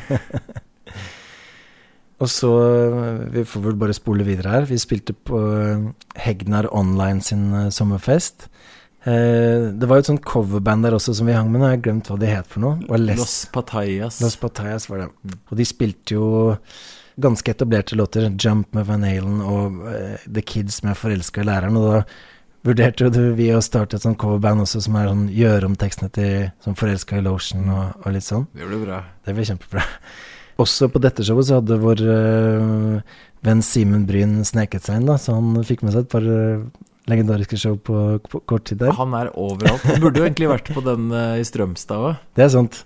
Og 2.24 2.32
så 2.32 2.49
eh, 2.64 3.24
Vi 3.34 3.43
får 3.47 3.64
vel 3.66 3.78
bare 3.80 3.95
spole 3.95 4.26
videre 4.28 4.53
her. 4.53 4.68
Vi 4.70 4.80
spilte 4.80 5.16
på 5.16 5.39
eh, 5.60 5.88
Hegnar 6.26 6.70
Online 6.76 7.24
sin 7.24 7.49
eh, 7.53 7.72
sommerfest. 7.76 8.47
Eh, 9.06 9.72
det 9.76 9.86
var 9.86 9.99
jo 9.99 10.06
et 10.06 10.10
sånt 10.10 10.26
coverband 10.26 10.88
der 10.88 10.95
også 10.97 11.14
som 11.18 11.28
vi 11.30 11.36
hang 11.36 11.51
med. 11.51 11.62
Nå 11.62 11.68
har 11.68 11.76
jeg 11.76 11.86
glemt 11.88 12.12
hva 12.12 12.20
de 12.22 12.32
het 12.32 12.47
for 12.49 12.64
noe. 12.64 12.99
Les, 12.99 13.20
Los 13.20 13.38
Patayas. 13.53 14.22
Los 14.24 14.39
Patayas 14.41 14.88
var 14.89 15.03
det. 15.03 15.10
Og 15.51 15.60
de 15.60 15.68
spilte 15.68 16.18
jo 16.18 16.30
ganske 17.22 17.51
etablerte 17.51 17.99
låter. 17.99 18.32
Jump 18.32 18.74
med 18.76 18.88
Van 18.88 19.06
Halen 19.08 19.43
og 19.43 19.78
uh, 19.86 20.16
The 20.26 20.43
Kids 20.43 20.82
med 20.84 20.97
Forelska 20.99 21.43
i 21.43 21.47
læreren. 21.47 21.78
Og 21.80 21.86
da 21.88 22.01
vurderte 22.66 23.05
jo 23.05 23.11
du 23.13 23.22
vi 23.38 23.51
å 23.53 23.61
starte 23.63 23.97
et 23.97 24.05
sånt 24.05 24.18
coverband 24.22 24.63
også 24.63 24.82
som 24.86 24.97
er 24.99 25.09
sånn 25.11 25.28
gjøre 25.34 25.70
om 25.70 25.76
tekstene 25.80 26.11
til 26.16 26.47
sånn 26.66 26.78
Forelska 26.80 27.20
i 27.20 27.26
Lotion 27.26 27.70
og, 27.70 28.01
og 28.01 28.16
litt 28.16 28.26
sånn. 28.26 28.47
Det 28.55 28.66
blir 28.70 28.82
bra. 28.88 29.03
Det 29.26 29.36
blir 29.38 29.47
kjempebra. 29.51 29.86
Også 30.63 30.88
på 30.88 31.01
dette 31.03 31.24
showet 31.28 31.49
så 31.49 31.57
hadde 31.57 31.76
vår 31.82 32.01
øh, 32.07 33.16
venn 33.43 33.63
Simen 33.66 34.05
Bryn 34.07 34.38
sneket 34.47 34.86
seg 34.88 35.01
inn, 35.01 35.09
da, 35.09 35.18
så 35.20 35.36
han 35.36 35.57
fikk 35.68 35.84
med 35.84 35.91
seg 35.91 36.05
et 36.05 36.13
par 36.13 36.24
øh, 36.24 36.61
legendariske 37.11 37.59
show 37.59 37.76
på, 37.76 38.05
på 38.24 38.39
kort 38.47 38.63
tid 38.70 38.80
der. 38.80 38.95
Han 38.95 39.13
er 39.20 39.34
overalt. 39.36 39.84
Han 39.84 39.99
burde 40.05 40.24
jo 40.24 40.30
egentlig 40.30 40.49
vært 40.53 40.72
på 40.72 40.84
den 40.86 41.09
øh, 41.11 41.36
i 41.41 41.43
Strømstad 41.43 42.07
òg. 42.07 42.24
Det 42.39 42.47
er 42.47 42.53
sant. 42.55 42.86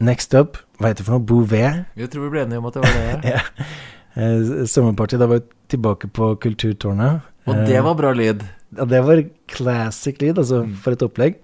Next 0.00 0.32
up, 0.32 0.56
hva 0.80 0.88
heter 0.88 1.04
det 1.04 1.10
for 1.10 1.18
noe? 1.18 1.26
Bouvet. 1.28 1.82
Jeg 2.00 2.08
tror 2.14 2.24
vi 2.24 2.32
ble 2.32 2.46
enige 2.46 2.62
om 2.62 2.70
at 2.70 2.78
det 2.78 2.86
var 2.86 3.00
det. 3.00 3.34
Ja. 3.36 3.44
Eh, 4.18 4.64
sommerparty, 4.66 5.20
da 5.20 5.28
var 5.30 5.38
vi 5.38 5.44
tilbake 5.70 6.08
på 6.10 6.32
Kulturtårnet. 6.42 7.20
Og 7.46 7.60
det 7.68 7.78
var 7.86 7.94
bra 7.94 8.10
lyd. 8.10 8.42
Ja, 8.76 8.86
det 8.86 9.02
var 9.06 9.24
classic 9.50 10.20
lyd, 10.22 10.38
altså, 10.38 10.62
for 10.82 10.94
et 10.94 11.04
opplegg. 11.06 11.38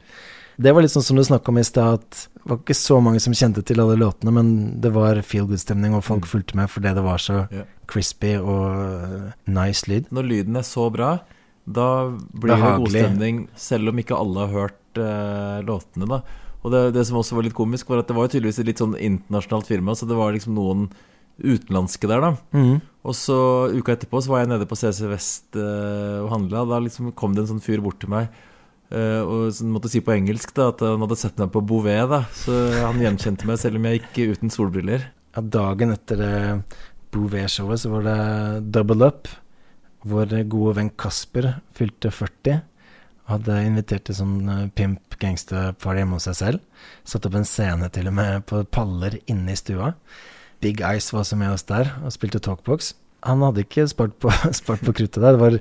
Det 0.57 0.73
var 0.73 0.85
litt 0.85 0.95
sånn 0.95 1.05
som 1.05 1.19
du 1.19 1.25
snakka 1.27 1.53
om 1.53 1.59
i 1.61 1.67
stad, 1.67 2.01
at 2.01 2.21
det 2.33 2.49
var 2.49 2.61
ikke 2.63 2.77
så 2.79 2.97
mange 3.05 3.21
som 3.21 3.35
kjente 3.37 3.65
til 3.67 3.83
alle 3.83 3.99
låtene, 4.01 4.33
men 4.33 4.53
det 4.81 4.93
var 4.95 5.19
feel 5.27 5.49
good-stemning, 5.51 5.97
og 5.99 6.05
folk 6.07 6.29
fulgte 6.31 6.57
med 6.57 6.71
fordi 6.73 6.95
det 6.97 7.05
var 7.05 7.21
så 7.21 7.43
yeah. 7.53 7.67
crispy 7.91 8.37
og 8.39 8.79
øh, 8.81 9.27
nice 9.53 9.91
lyd. 9.91 10.09
Når 10.15 10.31
lyden 10.31 10.57
er 10.57 10.65
så 10.65 10.87
bra, 10.95 11.11
da 11.67 11.89
blir 12.15 12.55
det 12.55 12.73
god 12.79 12.95
stemning, 12.95 13.43
selv 13.59 13.93
om 13.93 14.01
ikke 14.01 14.17
alle 14.17 14.47
har 14.47 14.55
hørt 14.55 15.01
uh, 15.03 15.59
låtene, 15.67 16.09
da. 16.15 16.23
Og 16.63 16.73
det, 16.73 16.81
det 16.97 17.05
som 17.07 17.19
også 17.21 17.37
var 17.37 17.47
litt 17.47 17.59
komisk, 17.59 17.91
var 17.91 18.01
at 18.03 18.09
det 18.09 18.17
var 18.17 18.31
tydeligvis 18.31 18.63
et 18.63 18.71
litt 18.71 18.81
sånn 18.81 18.97
internasjonalt 18.97 19.69
firma, 19.69 19.95
så 19.99 20.09
det 20.09 20.17
var 20.19 20.33
liksom 20.35 20.57
noen 20.57 20.89
utenlandske 21.43 22.09
der, 22.11 22.25
da. 22.25 22.35
Mm. 22.57 22.83
Og 23.07 23.15
så 23.15 23.39
uka 23.77 23.95
etterpå 23.95 24.23
så 24.25 24.33
var 24.33 24.43
jeg 24.43 24.51
nede 24.55 24.67
på 24.69 24.79
CC 24.79 25.07
Vest 25.11 25.59
uh, 25.59 26.25
og 26.25 26.31
handla. 26.33 26.65
Da 26.69 26.83
liksom 26.83 27.13
kom 27.19 27.37
det 27.37 27.45
en 27.45 27.55
sånn 27.55 27.65
fyr 27.65 27.85
bort 27.85 28.01
til 28.03 28.13
meg 28.13 28.31
Uh, 28.87 29.23
og 29.27 29.41
så 29.51 29.67
måtte 29.67 29.91
si 29.91 29.99
på 29.99 30.13
engelsk 30.15 30.53
da 30.55 30.69
at 30.71 30.83
han 30.87 31.03
hadde 31.03 31.19
sett 31.19 31.41
meg 31.43 31.51
på 31.55 31.63
Bouvet. 31.67 32.07
da 32.07 32.23
Så 32.39 32.55
han 32.85 33.01
gjenkjente 33.03 33.49
meg 33.49 33.59
selv 33.59 33.81
om 33.81 33.89
jeg 33.89 33.99
gikk 33.99 34.37
uten 34.37 34.53
solbriller. 34.53 35.09
Ja, 35.35 35.43
dagen 35.43 35.95
etter 35.95 36.21
det 36.23 36.37
Bouvet-showet 37.15 37.83
så 37.83 37.91
var 37.91 38.07
det 38.07 38.71
Double 38.77 39.09
Up. 39.11 39.27
Vår 40.07 40.37
gode 40.47 40.77
venn 40.79 40.93
Kasper 40.95 41.57
fylte 41.75 42.13
40. 42.15 42.63
Hadde 43.27 43.59
invitert 43.67 44.07
til 44.07 44.15
sånn 44.21 44.37
eh, 44.53 44.67
pimp 44.79 45.17
gangster-party 45.19 46.05
hjemme 46.05 46.21
hos 46.21 46.29
seg 46.29 46.37
selv. 46.39 46.87
Satt 47.03 47.27
opp 47.27 47.35
en 47.41 47.49
scene 47.49 47.89
til 47.91 48.07
og 48.07 48.15
med 48.15 48.45
på 48.47 48.63
paller 48.71 49.19
inne 49.27 49.57
i 49.57 49.59
stua. 49.59 49.91
Big 50.65 50.81
Ice 50.81 51.13
var 51.13 51.25
også 51.25 51.39
med 51.41 51.53
oss 51.55 51.67
der 51.69 51.93
og 52.03 52.15
spilte 52.15 52.41
talkbox. 52.43 52.95
Han 53.27 53.43
hadde 53.45 53.65
ikke 53.65 53.87
spart 53.91 54.17
på, 54.23 54.33
spart 54.61 54.85
på 54.87 54.95
kruttet 54.97 55.23
der. 55.23 55.37
Det 55.37 55.43
var 55.43 55.61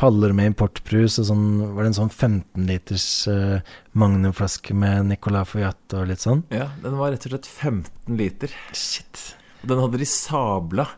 paller 0.00 0.34
med 0.34 0.50
importbrus, 0.50 1.20
og 1.22 1.28
sånn 1.28 1.46
var 1.76 1.84
det 1.84 1.92
en 1.92 1.98
sånn 2.00 2.10
15 2.10 2.66
liters 2.66 3.06
uh, 3.30 3.60
magnumflaske 3.94 4.74
med 4.76 5.10
Nicolas 5.12 5.52
Foyat 5.52 5.94
og 5.94 6.08
litt 6.10 6.24
sånn. 6.24 6.42
Ja, 6.54 6.68
den 6.82 6.98
var 6.98 7.14
rett 7.14 7.26
og 7.28 7.34
slett 7.34 7.50
15 7.50 8.18
liter. 8.18 8.54
Shit. 8.74 9.36
Og 9.62 9.70
den 9.70 9.82
hadde 9.84 10.00
de 10.02 10.08
sabla. 10.10 10.88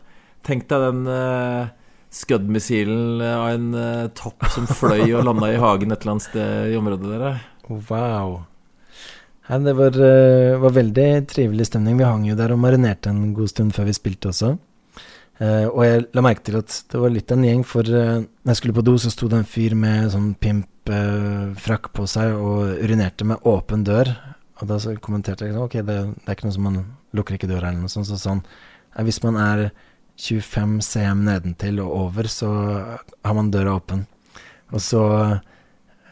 Tenk 0.47 0.65
deg 0.71 0.87
den 0.87 1.05
uh, 1.11 1.69
Scud-missilen 2.17 3.21
av 3.21 3.47
en 3.51 3.69
uh, 3.77 4.09
topp 4.17 4.47
som 4.53 4.67
fløy 4.69 5.11
og 5.11 5.25
landa 5.27 5.51
i 5.53 5.61
hagen 5.61 5.93
et 5.93 6.01
eller 6.01 6.17
annet 6.17 6.29
sted 6.29 6.73
i 6.73 6.77
området 6.79 7.21
der. 7.21 7.41
Wow. 7.69 8.39
Nei, 9.47 9.59
det 9.63 9.73
var, 9.77 9.95
uh, 9.95 10.57
var 10.59 10.73
veldig 10.75 11.09
trivelig 11.31 11.69
stemning. 11.69 11.99
Vi 11.99 12.07
hang 12.07 12.25
jo 12.27 12.35
der 12.35 12.51
og 12.51 12.59
marinerte 12.59 13.13
en 13.13 13.33
god 13.35 13.51
stund 13.53 13.75
før 13.75 13.87
vi 13.87 13.95
spilte 13.95 14.31
også. 14.33 14.55
Uh, 15.37 15.67
og 15.69 15.81
jeg 15.85 16.05
la 16.17 16.23
merke 16.25 16.43
til 16.47 16.57
at 16.59 16.79
det 16.91 16.99
var 16.99 17.13
litt 17.13 17.31
en 17.31 17.45
gjeng, 17.45 17.63
for 17.67 17.87
uh, 17.87 18.23
når 18.25 18.51
jeg 18.51 18.59
skulle 18.61 18.75
på 18.75 18.85
do, 18.87 18.97
så 18.99 19.13
sto 19.13 19.29
det 19.31 19.39
en 19.39 19.47
fyr 19.47 19.77
med 19.77 20.09
sånn 20.11 20.31
pimp-frakk 20.41 21.91
på 21.95 22.07
seg 22.09 22.35
og 22.35 22.81
urinerte 22.83 23.27
med 23.29 23.45
åpen 23.47 23.85
dør. 23.87 24.11
Og 24.57 24.69
da 24.71 24.79
kommenterte 25.03 25.45
jeg 25.45 25.57
ok, 25.59 25.79
det, 25.85 25.97
det, 26.17 26.25
er 26.25 26.37
ikke 26.37 26.49
noe 26.49 26.57
som 26.57 26.67
man 26.67 26.79
lukker 27.15 27.37
ikke 27.37 27.49
døra 27.49 27.69
eller 27.69 27.85
noe 27.85 27.93
sånt. 27.93 28.09
Så 28.09 28.17
sånn, 28.19 28.41
hvis 29.05 29.21
man 29.23 29.37
er 29.41 29.67
25 30.17 30.79
cm 30.81 31.23
nedentil 31.27 31.81
og 31.83 31.93
over, 32.07 32.29
så 32.31 32.49
har 32.49 33.37
man 33.37 33.51
døra 33.53 33.75
åpen. 33.77 34.07
Og 34.73 34.81
så, 34.81 35.03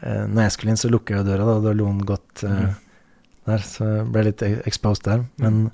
eh, 0.00 0.24
når 0.30 0.46
jeg 0.46 0.54
skulle 0.54 0.72
inn, 0.72 0.80
så 0.80 0.90
lukka 0.92 1.18
jeg 1.18 1.26
døra, 1.26 1.44
da, 1.44 1.56
og 1.58 1.66
da 1.66 1.74
lo 1.74 1.88
han 1.90 2.04
godt 2.06 2.44
eh, 2.46 2.60
mm. 2.62 2.76
Der. 3.48 3.64
Så 3.64 3.86
jeg 3.88 4.06
ble 4.14 4.24
litt 4.28 4.44
exposed 4.68 5.06
der. 5.08 5.26
Men 5.42 5.66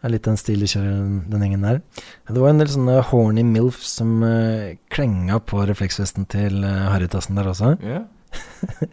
det 0.00 0.08
er 0.08 0.14
litt 0.14 0.28
den 0.28 0.38
stilen 0.40 0.64
de 0.64 0.70
kjører, 0.72 1.00
den 1.32 1.42
gjengen 1.44 1.66
der. 1.66 1.82
Det 2.30 2.40
var 2.40 2.54
en 2.54 2.62
del 2.62 2.70
sånne 2.72 3.00
horny 3.10 3.44
milf 3.44 3.82
som 3.84 4.22
uh, 4.24 4.70
klenga 4.92 5.42
på 5.44 5.66
refleksvesten 5.68 6.24
til 6.32 6.62
uh, 6.64 6.88
Harrytassen 6.88 7.36
der 7.36 7.50
også. 7.52 7.74
Ja. 7.84 8.00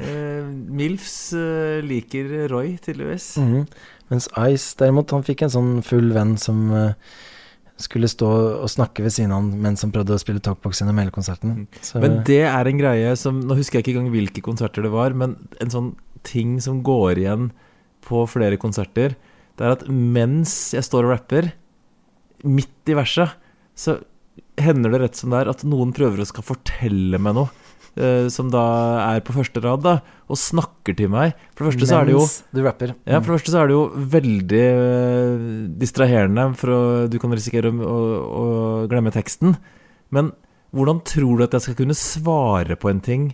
uh, 0.02 0.50
Milfs 0.82 1.32
uh, 1.38 1.80
liker 1.86 2.50
Roy, 2.52 2.76
tydeligvis. 2.84 3.38
Mm 3.38 3.54
-hmm. 3.54 3.66
Mens 4.10 4.28
Ice 4.52 4.76
derimot, 4.80 5.12
han 5.12 5.24
fikk 5.24 5.42
en 5.44 5.50
sånn 5.50 5.72
full 5.84 6.14
venn 6.16 6.38
som 6.38 6.72
uh, 6.72 6.92
skulle 7.78 8.10
stå 8.10 8.30
og 8.64 8.70
snakke 8.70 9.04
ved 9.06 9.14
siden 9.14 9.32
av 9.32 9.42
han 9.42 9.62
mens 9.62 9.86
han 9.86 9.94
prøvde 9.94 10.16
å 10.16 10.22
spille 10.22 10.42
talkbox 10.44 10.82
gjennom 10.82 10.98
hele 10.98 11.14
konserten. 11.14 11.50
Mm. 11.50 11.68
Så, 11.82 12.02
men 12.02 12.24
det 12.28 12.42
er 12.50 12.70
en 12.70 12.82
greie 12.82 13.16
som 13.16 13.40
Nå 13.40 13.58
husker 13.60 13.78
jeg 13.78 13.86
ikke 13.86 14.00
engang 14.00 14.12
hvilke 14.16 14.42
konserter 14.42 14.82
det 14.82 14.92
var, 14.92 15.14
men 15.14 15.38
en 15.62 15.74
sånn 15.74 15.96
ting 16.28 16.58
som 16.64 16.82
går 16.84 17.22
igjen 17.22 17.52
på 18.08 18.24
flere 18.32 18.60
konserter, 18.62 19.18
det 19.58 19.66
er 19.66 19.74
at 19.74 19.88
mens 19.90 20.54
jeg 20.76 20.86
står 20.86 21.08
og 21.08 21.16
rapper, 21.16 21.52
midt 22.46 22.92
i 22.92 22.96
verset, 22.98 23.34
så 23.78 23.98
hender 24.62 24.94
det 24.94 25.02
rett 25.04 25.18
som 25.18 25.34
det 25.34 25.42
er 25.42 25.50
at 25.52 25.64
noen 25.68 25.94
prøver 25.96 26.22
å 26.22 26.28
skal 26.30 26.46
fortelle 26.46 27.20
meg 27.22 27.38
noe. 27.38 27.64
Uh, 27.98 28.28
som 28.30 28.52
da 28.54 28.62
er 29.08 29.24
på 29.26 29.34
første 29.34 29.58
rad, 29.64 29.82
da, 29.82 29.96
og 30.30 30.38
snakker 30.38 30.94
til 31.00 31.10
meg. 31.10 31.32
For 31.56 31.66
det 31.66 31.72
første 31.72 31.82
Mens 31.82 31.90
så 31.90 31.98
er 31.98 32.06
det 32.06 32.14
jo 32.14 32.26
du 32.54 32.60
rapper. 32.62 32.92
Ja, 33.10 33.18
for 33.18 33.32
det 33.32 33.38
første 33.40 33.54
så 33.56 33.64
er 33.64 33.72
det 33.72 33.74
jo 33.74 33.86
veldig 34.14 34.66
uh, 34.78 35.48
distraherende, 35.82 36.46
for 36.60 36.74
å, 36.76 36.82
du 37.10 37.18
kan 37.24 37.34
risikere 37.34 37.72
å, 37.74 37.88
å, 37.88 37.98
å, 38.28 38.46
glemme 38.92 39.14
teksten. 39.16 39.58
Men 40.14 40.30
hvordan 40.78 41.02
tror 41.10 41.40
du 41.40 41.48
at 41.48 41.58
jeg 41.58 41.66
skal 41.66 41.80
kunne 41.80 41.98
svare 41.98 42.78
på 42.78 42.92
en 42.92 43.02
ting, 43.02 43.32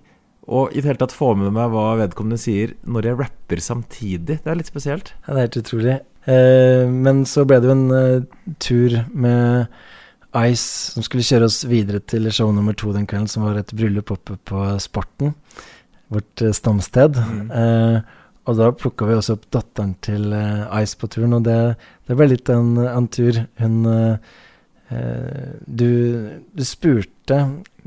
og 0.47 0.73
i 0.73 0.81
det 0.81 0.89
hele 0.89 0.99
tatt 0.99 1.15
få 1.15 1.33
med 1.39 1.53
meg 1.55 1.71
hva 1.71 1.93
vedkommende 2.01 2.41
sier, 2.41 2.75
når 2.83 3.09
jeg 3.09 3.19
rapper 3.21 3.63
samtidig? 3.63 4.41
Det 4.43 4.51
er 4.51 4.59
litt 4.59 4.71
spesielt. 4.71 5.13
Ja, 5.23 5.33
det 5.33 5.37
er 5.37 5.47
helt 5.47 5.61
utrolig. 5.61 5.97
Eh, 6.23 6.85
men 6.91 7.23
så 7.29 7.45
ble 7.47 7.61
det 7.63 7.69
jo 7.69 7.75
en 7.77 8.27
tur 8.63 8.97
med 9.11 9.71
Ice 10.33 10.93
som 10.95 11.05
skulle 11.05 11.25
kjøre 11.25 11.47
oss 11.47 11.61
videre 11.69 12.01
til 12.09 12.25
show 12.33 12.49
nummer 12.53 12.73
to 12.77 12.93
den 12.95 13.05
kvelden, 13.09 13.29
som 13.29 13.45
var 13.45 13.59
et 13.59 13.73
bryllup 13.75 14.11
oppe 14.15 14.37
på 14.49 14.65
Sporten, 14.81 15.35
vårt 16.13 16.41
eh, 16.41 16.53
stamsted. 16.55 17.19
Mm. 17.19 17.51
Uh, 17.53 18.21
og 18.49 18.57
da 18.59 18.71
plukka 18.75 19.07
vi 19.07 19.15
også 19.15 19.37
opp 19.37 19.45
datteren 19.53 19.93
til 20.03 20.33
uh, 20.33 20.65
Ice 20.81 20.97
på 20.99 21.07
turen, 21.07 21.37
og 21.37 21.45
det, 21.45 21.59
det 22.09 22.17
ble 22.17 22.31
litt 22.33 22.49
en, 22.51 22.75
en 22.81 23.07
tur. 23.13 23.43
Hun 23.61 23.77
du, 24.91 25.89
du, 26.53 26.63
spurte 26.67 27.37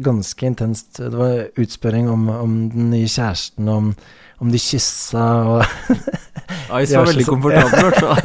ganske 0.03 0.47
intenst 0.49 0.97
Det 0.99 1.13
var 1.15 1.61
utspørring 1.61 2.09
om, 2.11 2.25
om 2.33 2.55
den 2.73 2.89
nye 2.91 3.07
kjæresten, 3.07 3.69
om, 3.69 3.93
om 4.43 4.51
de 4.51 4.59
kyssa 4.59 5.27
og 5.53 5.63
Ice 6.83 6.97
var 6.97 7.11
veldig 7.11 7.27
komfortabel, 7.27 7.79
i 7.79 7.85
hvert 7.87 8.01
fall. 8.01 8.23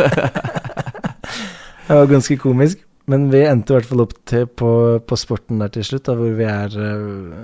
det 1.87 1.99
var 1.99 2.09
ganske 2.09 2.37
komisk. 2.41 2.81
Men 3.09 3.27
vi 3.33 3.41
endte 3.47 3.73
i 3.73 3.77
hvert 3.77 3.89
fall 3.89 4.03
opp 4.05 4.15
til 4.29 4.47
på, 4.47 4.71
på 5.07 5.17
sporten 5.19 5.61
der 5.61 5.71
til 5.73 5.85
slutt, 5.87 6.05
da, 6.07 6.15
hvor 6.17 6.35
vi 6.37 6.47
er 6.47 6.75
uh, 6.77 7.41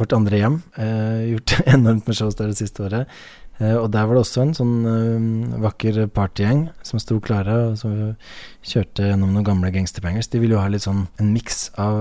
vårt 0.00 0.14
andre 0.16 0.42
hjem. 0.42 0.60
Uh, 0.78 1.20
gjort 1.32 1.56
enormt 1.74 2.08
med 2.08 2.18
shows 2.18 2.38
der 2.38 2.52
det 2.52 2.60
siste 2.60 2.86
året. 2.86 3.20
Uh, 3.60 3.76
og 3.82 3.90
der 3.92 4.06
var 4.08 4.16
det 4.16 4.22
også 4.24 4.44
en 4.44 4.54
sånn 4.56 4.76
vakker 5.60 6.02
partygjeng 6.16 6.66
som 6.86 7.00
sto 7.02 7.18
klare, 7.22 7.56
og 7.68 7.78
som 7.80 7.94
kjørte 8.66 9.10
gjennom 9.10 9.34
noen 9.34 9.46
gamle 9.46 9.72
gangsterbangers. 9.74 10.30
De 10.32 10.40
ville 10.40 10.56
jo 10.56 10.62
ha 10.62 10.70
litt 10.72 10.84
sånn 10.86 11.06
en 11.20 11.32
miks 11.34 11.68
av 11.80 12.00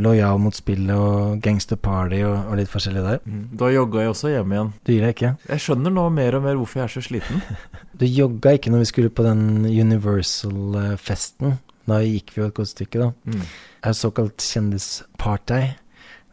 lojal 0.00 0.40
mot 0.42 0.56
spillet 0.56 0.96
og 0.96 1.42
gangsterparty 1.44 2.22
og, 2.28 2.36
og 2.50 2.60
litt 2.60 2.72
forskjellig 2.72 3.04
der. 3.04 3.20
Mm. 3.24 3.42
Da 3.60 3.72
jogga 3.72 4.06
jeg 4.06 4.14
også 4.14 4.32
hjem 4.32 4.56
igjen. 4.56 4.72
Du 4.80 4.94
gir 4.94 5.04
deg 5.04 5.16
ikke? 5.16 5.34
Jeg 5.48 5.64
skjønner 5.66 5.96
nå 5.96 6.06
mer 6.16 6.38
og 6.38 6.46
mer 6.46 6.56
hvorfor 6.60 6.82
jeg 6.82 6.88
er 6.88 6.94
så 6.96 7.04
sliten. 7.04 7.44
du 8.00 8.06
jogga 8.08 8.56
ikke 8.56 8.72
når 8.72 8.84
vi 8.84 8.90
skulle 8.92 9.12
på 9.12 9.26
den 9.26 9.44
Universal-festen. 9.68 11.58
Da 11.88 11.98
gikk 12.04 12.34
vi 12.34 12.42
jo 12.42 12.48
et 12.48 12.56
godt 12.56 12.70
stykke, 12.72 13.00
da. 13.02 13.12
Mm. 13.26 13.46
Et 13.88 13.98
såkalt 13.98 14.44
kjendisparty. 14.46 15.62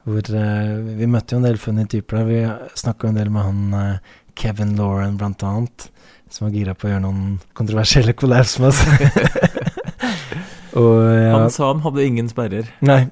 Hvor 0.09 0.31
uh, 0.33 0.95
vi 0.97 1.09
møtte 1.09 1.35
jo 1.35 1.41
en 1.41 1.47
del 1.47 1.59
funny 1.61 1.85
typer 1.89 2.21
der. 2.21 2.29
Vi 2.29 2.77
snakka 2.81 3.09
en 3.09 3.19
del 3.19 3.31
med 3.33 3.45
han 3.45 3.75
uh, 3.75 4.17
Kevin 4.37 4.75
Lauren, 4.79 5.17
blant 5.19 5.43
annet. 5.43 5.89
Som 6.29 6.45
var 6.47 6.53
gira 6.53 6.75
på 6.77 6.87
å 6.87 6.91
gjøre 6.91 7.03
noen 7.07 7.37
kontroversielle 7.57 8.13
collabs 8.13 8.59
med 8.61 8.69
oss. 8.69 8.83
og, 10.79 10.97
ja, 11.09 11.33
han 11.33 11.53
sa 11.53 11.71
han 11.71 11.81
hadde 11.85 12.05
ingen 12.05 12.29
sperrer. 12.29 12.69
Nei. 12.85 13.05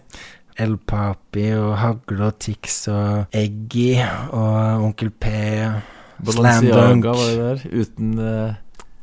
El 0.57 0.77
Papi 0.81 1.51
og 1.57 1.75
Hagle 1.77 2.31
og 2.31 2.37
Tix 2.41 2.87
og 2.89 3.35
Eggy 3.37 3.99
og 4.01 4.85
Onkel 4.87 5.11
P. 5.13 5.33
Balenciaga 6.17 7.13
var 7.13 7.27
det 7.27 7.37
der, 7.37 7.65
uten 7.77 8.13
uh, 8.17 8.55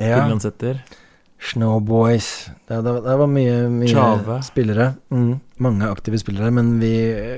ja. 0.02 0.24
Snowboys 1.44 2.48
det, 2.66 2.80
det, 2.82 2.92
det, 3.04 3.14
var 3.20 3.28
mye, 3.30 3.68
mye 3.70 4.38
spillere. 4.42 4.88
Mm, 5.12 5.34
mange 5.62 5.90
aktive 5.92 6.18
spillere. 6.18 6.50
Men 6.54 6.78
vi 6.80 6.94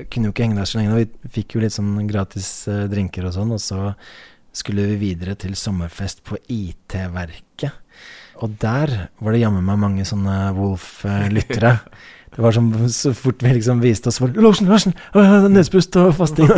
kunne 0.09 0.29
jo 0.29 0.33
ikke 0.33 0.47
henge 0.47 0.57
der 0.61 0.69
så 0.69 0.79
lenge. 0.79 1.01
Vi 1.03 1.33
fikk 1.37 1.57
jo 1.57 1.63
litt 1.65 1.75
sånn 1.75 1.91
gratis 2.09 2.49
uh, 2.71 2.85
drinker 2.89 3.27
og 3.27 3.35
sånn. 3.35 3.51
Og 3.53 3.61
så 3.61 3.91
skulle 4.57 4.85
vi 4.91 4.99
videre 5.01 5.37
til 5.39 5.55
sommerfest 5.57 6.23
på 6.27 6.39
IT-verket. 6.51 7.71
Og 8.43 8.53
der 8.61 8.93
var 9.21 9.33
det 9.33 9.41
jammen 9.41 9.65
meg 9.65 9.79
mange 9.81 10.05
sånne 10.05 10.51
Wolf-lyttere. 10.57 11.77
Det 12.33 12.43
var 12.43 12.53
som 12.53 12.69
så 12.93 13.13
fort 13.17 13.41
vi 13.41 13.55
liksom 13.55 13.79
viste 13.81 14.11
oss 14.11 14.19
Larsen, 14.21 14.67
Larsen! 14.69 14.93
Nesepust 15.49 15.95
og 15.97 16.11
fasting! 16.19 16.51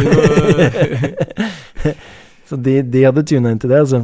så 2.49 2.59
de, 2.59 2.81
de 2.83 3.05
hadde 3.05 3.23
tuna 3.23 3.53
inn 3.53 3.61
til 3.61 3.71
det, 3.71 3.83
altså. 3.85 4.01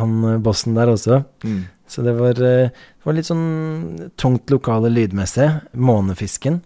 Han 0.00 0.16
eh, 0.26 0.40
bossen 0.42 0.74
der 0.74 0.90
også. 0.90 1.20
Mm. 1.44 1.60
Så 1.86 2.02
det 2.02 2.14
var, 2.16 2.38
det 2.38 3.04
var, 3.04 3.14
litt 3.14 3.28
sånn 3.28 4.08
tungt 4.18 4.50
lokale 4.50 4.90
lydmessig. 4.90 5.50
Månefisken. 5.76 6.62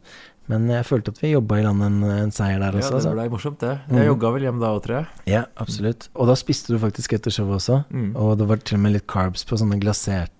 Men 0.51 0.69
jeg 0.71 0.87
følte 0.87 1.13
at 1.15 1.21
vi 1.23 1.33
jobba 1.33 1.59
i 1.59 1.65
land 1.67 1.83
en, 1.83 1.99
en, 2.07 2.33
seier 2.35 2.63
der 2.63 2.79
også. 2.79 3.01
Ja, 3.01 3.03
det 3.09 3.15
ble 3.17 3.27
morsomt, 3.33 3.59
det. 3.63 3.75
Jeg 3.89 3.99
mm. 3.99 4.07
jogga 4.13 4.33
vel 4.37 4.47
hjem 4.47 4.63
da 4.63 4.71
òg, 4.77 4.81
tror 4.85 4.97
jeg. 5.01 5.09
Ja, 5.33 5.43
absolutt. 5.63 6.09
Og 6.15 6.31
da 6.31 6.37
spiste 6.39 6.75
du 6.75 6.81
faktisk 6.83 7.17
etter 7.17 7.35
showet 7.35 7.59
også. 7.59 7.81
Mm. 7.91 8.13
Og 8.23 8.37
det 8.41 8.49
var 8.51 8.63
til 8.63 8.79
og 8.79 8.85
med 8.85 8.97
litt 8.97 9.09
carbs 9.11 9.47
på 9.49 9.59
sånne 9.59 9.81
glaserte 9.83 10.33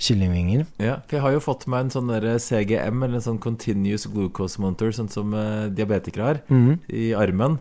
kyllingvinger. 0.00 0.64
Ja, 0.82 0.96
for 1.04 1.18
jeg 1.18 1.24
har 1.26 1.36
jo 1.36 1.44
fått 1.44 1.68
meg 1.70 1.84
en 1.84 1.92
sånn 1.94 2.08
der 2.10 2.26
CGM, 2.42 3.04
eller 3.04 3.20
en 3.20 3.26
sånn 3.28 3.42
Continuous 3.42 4.08
Glucose 4.10 4.62
Monitor, 4.62 4.94
sånn 4.96 5.12
som 5.12 5.36
uh, 5.36 5.68
diabetikere 5.68 6.30
har, 6.30 6.40
mm. 6.48 6.72
i 6.88 7.10
armen. 7.18 7.60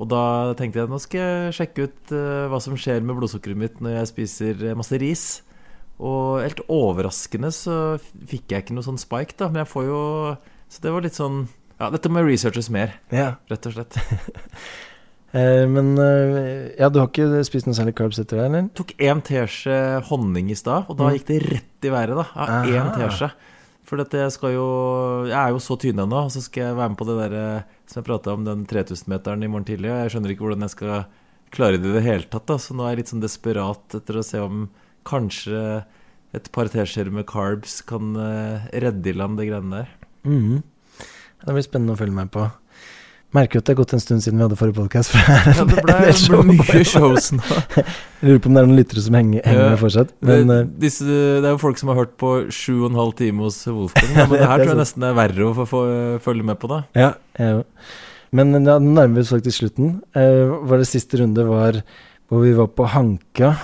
Og 0.00 0.08
da 0.08 0.24
tenkte 0.56 0.80
jeg 0.80 0.88
nå 0.88 1.00
skal 1.02 1.20
jeg 1.24 1.56
sjekke 1.56 1.88
ut 1.88 2.12
uh, 2.14 2.50
hva 2.52 2.60
som 2.64 2.76
skjer 2.78 3.02
med 3.04 3.18
blodsukkeret 3.18 3.58
mitt 3.58 3.82
når 3.82 3.98
jeg 3.98 4.12
spiser 4.12 4.68
masse 4.78 5.00
ris. 5.00 5.26
Og 6.02 6.42
helt 6.42 6.62
overraskende 6.72 7.52
så 7.54 7.76
fikk 8.00 8.52
jeg 8.52 8.64
ikke 8.64 8.76
noe 8.76 8.86
sånn 8.86 9.00
spike, 9.00 9.36
da. 9.38 9.50
Men 9.52 9.62
jeg 9.62 9.70
får 9.72 9.86
jo 9.86 10.00
Så 10.72 10.80
det 10.80 10.94
var 10.94 11.04
litt 11.04 11.18
sånn 11.18 11.44
Ja, 11.76 11.90
dette 11.92 12.10
må 12.12 12.22
researches 12.24 12.70
mer, 12.72 12.96
ja. 13.12 13.34
rett 13.50 13.68
og 13.68 13.74
slett. 13.76 13.98
eh, 15.36 15.64
men 15.68 15.92
eh, 16.00 16.72
Ja, 16.80 16.88
du 16.88 17.02
har 17.02 17.10
ikke 17.10 17.42
spist 17.48 17.68
noe 17.68 17.76
særlig 17.76 17.96
carbs 17.98 18.20
etter 18.22 18.40
det, 18.40 18.46
eller? 18.48 18.70
Tok 18.78 18.94
én 18.96 19.20
teskje 19.26 19.76
honning 20.08 20.52
i 20.52 20.56
stad, 20.58 20.88
og 20.88 20.96
da 20.96 21.10
mm. 21.10 21.16
gikk 21.18 21.26
det 21.28 21.40
rett 21.44 21.88
i 21.88 21.92
været, 21.92 22.22
da. 22.22 22.28
Ja, 22.32 22.84
én 22.84 22.94
teskje. 22.96 23.32
For 23.88 24.00
dette 24.00 24.20
jeg 24.22 24.32
skal 24.32 24.54
jo 24.54 24.66
Jeg 25.26 25.36
er 25.36 25.50
jo 25.52 25.58
så 25.60 25.76
tynn 25.76 26.00
ennå, 26.00 26.22
og 26.24 26.32
så 26.32 26.40
skal 26.40 26.70
jeg 26.70 26.78
være 26.78 26.92
med 26.94 27.00
på 27.00 27.08
det 27.10 27.16
der 27.18 27.40
eh, 27.42 27.80
som 27.90 28.00
jeg 28.00 28.08
prata 28.08 28.36
om, 28.38 28.46
den 28.48 28.62
3000-meteren 28.70 29.44
i 29.44 29.50
morgen 29.52 29.68
tidlig. 29.68 29.92
Og 29.92 29.98
jeg 30.00 30.14
skjønner 30.14 30.32
ikke 30.32 30.46
hvordan 30.46 30.64
jeg 30.64 30.76
skal 30.78 30.94
klare 31.52 31.76
det 31.76 31.90
i 31.90 31.96
det 31.98 32.06
hele 32.06 32.30
tatt, 32.32 32.48
da. 32.48 32.56
Så 32.56 32.72
nå 32.72 32.86
er 32.86 32.94
jeg 32.94 33.02
litt 33.02 33.12
sånn 33.12 33.24
desperat 33.24 33.98
etter 33.98 34.16
å 34.16 34.24
se 34.24 34.40
om 34.40 34.70
kanskje 35.04 35.82
et 36.32 36.46
par 36.54 36.70
teskjeer 36.72 37.10
med 37.12 37.26
carbs 37.28 37.82
kan 37.84 38.14
redde 38.72 39.10
i 39.10 39.12
land 39.18 39.36
det 39.36 39.50
greiene 39.50 39.82
der. 39.82 39.90
Mm. 40.26 40.62
Det 41.42 41.54
blir 41.56 41.64
spennende 41.66 41.94
å 41.96 41.98
følge 41.98 42.14
med 42.14 42.30
på. 42.34 42.44
Merker 43.32 43.56
jo 43.56 43.62
at 43.62 43.68
det 43.70 43.72
er 43.72 43.78
gått 43.78 43.92
en 43.96 44.02
stund 44.02 44.20
siden 44.20 44.36
vi 44.36 44.44
hadde 44.44 44.56
forrige 44.60 44.76
podkast. 44.76 45.14
Ja, 45.16 45.64
det 45.64 45.78
ble, 45.80 45.94
det 46.04 46.16
ble 46.28 46.40
mye 46.50 46.82
shows 46.84 47.30
nå. 47.32 47.40
Jeg 48.20 48.28
lurer 48.28 48.42
på 48.44 48.50
om 48.50 48.58
det 48.58 48.60
er 48.60 48.66
noen 48.68 48.76
lyttere 48.76 49.04
som 49.06 49.16
henger, 49.16 49.40
henger 49.46 49.62
Ja. 49.62 49.70
med 49.72 49.80
fortsatt. 49.80 50.10
Men 50.20 50.50
det, 50.52 50.58
eh, 50.60 50.68
disse, 50.84 51.06
det 51.08 51.48
er 51.48 51.54
jo 51.54 51.60
folk 51.62 51.80
som 51.80 51.88
har 51.94 51.96
hørt 52.02 52.12
på 52.20 52.32
sju 52.52 52.74
og 52.82 52.90
en 52.90 52.98
halv 53.00 53.14
time 53.16 53.46
hos 53.46 53.62
Wolfgang. 53.72 54.12
da, 54.12 54.26
Men 54.28 54.36
det 54.36 54.42
her 54.44 54.52
er 54.52 54.60
tror 54.60 54.66
jeg 54.66 54.72
sant. 54.74 54.82
nesten 54.84 55.08
er 55.08 55.16
verre 55.16 55.48
å 55.48 55.54
få, 55.56 55.66
få 55.72 55.82
følge 56.28 56.44
med 56.52 56.60
på, 56.60 56.68
da. 56.74 56.82
ja, 56.98 57.08
jeg. 57.40 57.64
Men 58.36 58.52
ja, 58.60 58.76
nå 58.80 58.92
nærmer 59.00 59.16
vi 59.16 59.24
oss 59.24 59.32
faktisk 59.32 59.62
slutten. 59.62 59.94
Eh, 60.12 60.52
det 60.76 60.88
siste 60.92 61.18
runde 61.24 61.48
var 61.48 61.80
hvor 62.28 62.44
vi 62.44 62.52
var 62.56 62.68
på 62.72 62.84
Hanka, 62.88 63.54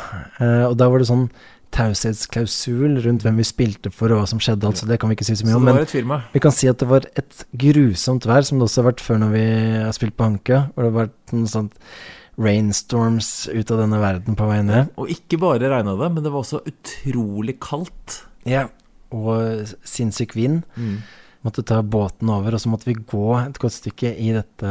eh, 0.41 0.65
og 0.69 0.75
da 0.81 0.89
var 0.93 1.01
det 1.05 1.09
sånn 1.13 1.29
taushetsklausul 1.75 2.99
rundt 3.05 3.23
hvem 3.27 3.37
vi 3.41 3.47
spilte 3.47 3.91
for 3.95 4.13
og 4.15 4.23
hva 4.23 4.29
som 4.31 4.41
skjedde, 4.43 4.67
altså 4.71 4.87
det 4.89 4.99
kan 5.01 5.11
vi 5.11 5.17
ikke 5.19 5.27
si 5.29 5.37
så 5.39 5.47
mye 5.47 5.59
om. 5.59 5.65
Men 5.69 6.23
vi 6.33 6.41
kan 6.45 6.55
si 6.55 6.69
at 6.71 6.79
det 6.81 6.89
var 6.91 7.07
et 7.19 7.45
grusomt 7.61 8.27
vær, 8.29 8.43
som 8.47 8.59
det 8.59 8.69
også 8.69 8.83
har 8.83 8.91
vært 8.93 9.05
før 9.05 9.21
når 9.25 9.35
vi 9.35 9.45
har 9.85 9.93
spilt 9.97 10.17
på 10.17 10.25
Hanke. 10.29 10.63
hvor 10.75 10.83
det 10.87 10.93
har 10.93 10.99
vært 11.07 11.35
noe 11.37 11.53
sånt 11.53 11.77
rainstorms 12.39 13.49
ut 13.51 13.71
av 13.75 13.81
denne 13.83 13.99
verden 14.01 14.37
på 14.39 14.47
vei 14.49 14.61
ned. 14.63 14.93
Og 15.01 15.11
ikke 15.13 15.41
bare 15.43 15.71
regna 15.73 15.97
det, 15.99 16.11
men 16.15 16.23
det 16.25 16.31
var 16.33 16.45
også 16.45 16.61
utrolig 16.71 17.57
kaldt. 17.63 18.21
Ja, 18.49 18.69
og 19.15 19.67
sinnssyk 19.89 20.37
vind. 20.39 20.63
Mm. 20.79 21.01
Måtte 21.47 21.63
ta 21.67 21.81
båten 21.83 22.31
over, 22.35 22.55
og 22.57 22.63
så 22.63 22.71
måtte 22.71 22.89
vi 22.91 22.97
gå 22.99 23.25
et 23.41 23.59
godt 23.63 23.77
stykke 23.77 24.11
i 24.19 24.33
dette 24.35 24.71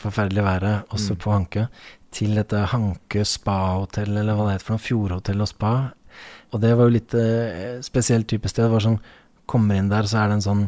forferdelige 0.00 0.44
været, 0.46 0.84
også 0.92 1.14
Mm. 1.16 1.18
på 1.24 1.32
Hanke, 1.32 1.68
til 2.10 2.34
dette 2.34 2.66
Hanke 2.72 3.24
spa-hotell, 3.24 4.16
eller 4.18 4.34
hva 4.34 4.46
det 4.48 4.54
heter 4.58 4.66
for 4.66 4.74
noe, 4.76 4.86
fjordhotell 4.88 5.40
og 5.40 5.48
spa. 5.48 5.72
Og 6.52 6.60
det 6.62 6.72
var 6.76 6.88
jo 6.88 6.94
litt 6.96 7.14
eh, 7.14 7.78
spesielt 7.86 8.26
type 8.30 8.48
sted. 8.50 8.64
Det 8.66 8.72
var 8.74 8.82
sånn, 8.84 9.00
kommer 9.50 9.78
inn 9.78 9.88
der, 9.90 10.06
så 10.10 10.22
er 10.22 10.28
det 10.32 10.38
en 10.40 10.46
sånn 10.48 10.64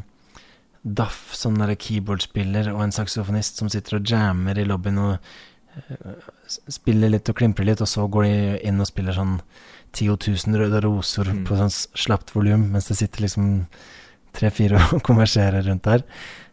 daff, 0.82 1.30
sånn 1.38 1.58
der 1.62 1.74
keyboardspiller 1.78 2.72
og 2.72 2.80
en 2.82 2.94
saksofonist 2.94 3.60
som 3.60 3.68
sitter 3.70 4.00
og 4.00 4.08
jammer 4.10 4.58
i 4.58 4.64
lobbyen 4.66 4.98
og 4.98 5.12
eh, 5.14 6.30
spiller 6.70 7.12
litt 7.14 7.28
og 7.30 7.38
klimprer 7.38 7.68
litt, 7.68 7.82
og 7.84 7.90
så 7.90 8.08
går 8.10 8.26
de 8.26 8.34
inn 8.68 8.82
og 8.82 8.88
spiller 8.90 9.14
sånn 9.16 9.36
10 9.92 10.16
000 10.48 10.58
røde 10.58 10.80
roser 10.86 11.28
Mm. 11.30 11.44
på 11.46 11.58
sånn 11.58 11.70
slapt 11.70 12.32
volum, 12.34 12.70
mens 12.72 12.88
det 12.88 12.96
sitter 12.98 13.26
liksom 13.26 13.66
tre-fire 14.34 14.80
og 14.92 15.02
konverserer 15.08 15.62
rundt 15.68 15.84
der. 15.84 16.02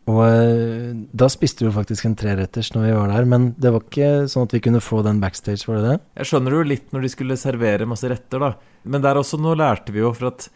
Og 0.10 0.20
eh, 0.26 0.94
da 1.14 1.28
spiste 1.30 1.68
vi 1.68 1.74
faktisk 1.76 2.08
en 2.08 2.16
treretters 2.18 2.72
når 2.74 2.88
vi 2.88 2.94
var 2.96 3.12
der, 3.12 3.28
men 3.30 3.52
det 3.62 3.74
var 3.76 3.84
ikke 3.86 4.30
sånn 4.32 4.48
at 4.48 4.56
vi 4.56 4.64
kunne 4.66 4.82
få 4.84 5.04
den 5.06 5.20
backstage, 5.22 5.68
var 5.68 5.80
det 5.80 5.92
det? 5.92 5.98
Jeg 6.22 6.32
skjønner 6.32 6.56
jo 6.56 6.64
litt 6.66 6.96
når 6.96 7.06
de 7.06 7.12
skulle 7.14 7.38
servere 7.40 7.90
masse 7.90 8.10
retter, 8.10 8.42
da. 8.42 8.54
Men 8.90 9.04
der 9.06 9.20
også, 9.20 9.38
nå 9.42 9.54
lærte 9.60 9.94
vi 9.94 10.02
jo 10.02 10.14
for 10.16 10.32
at 10.32 10.48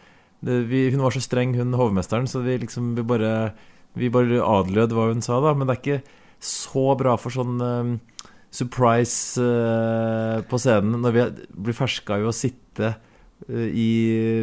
det, 0.43 0.63
vi, 0.71 0.87
hun 0.91 1.03
var 1.05 1.13
så 1.15 1.21
streng, 1.23 1.53
hun 1.59 1.75
hovmesteren, 1.77 2.27
så 2.29 2.41
vi 2.43 2.57
liksom 2.65 2.95
vi 2.97 3.05
bare 3.07 3.53
Vi 3.93 4.07
bare 4.09 4.41
adlød 4.41 4.89
hva 4.97 5.11
hun 5.11 5.21
sa, 5.21 5.35
da. 5.37 5.51
Men 5.53 5.67
det 5.69 5.73
er 5.75 5.81
ikke 5.83 6.21
så 6.43 6.95
bra 6.97 7.13
for 7.21 7.29
sånn 7.29 7.59
um, 7.61 7.91
surprise 8.49 9.37
uh, 9.37 10.41
på 10.49 10.57
scenen 10.57 10.97
når 11.03 11.13
vi 11.13 11.25
blir 11.67 11.77
ferska 11.77 12.17
i 12.17 12.25
å 12.25 12.33
sitte 12.33 12.89
eh, 13.47 13.69
i 13.69 13.89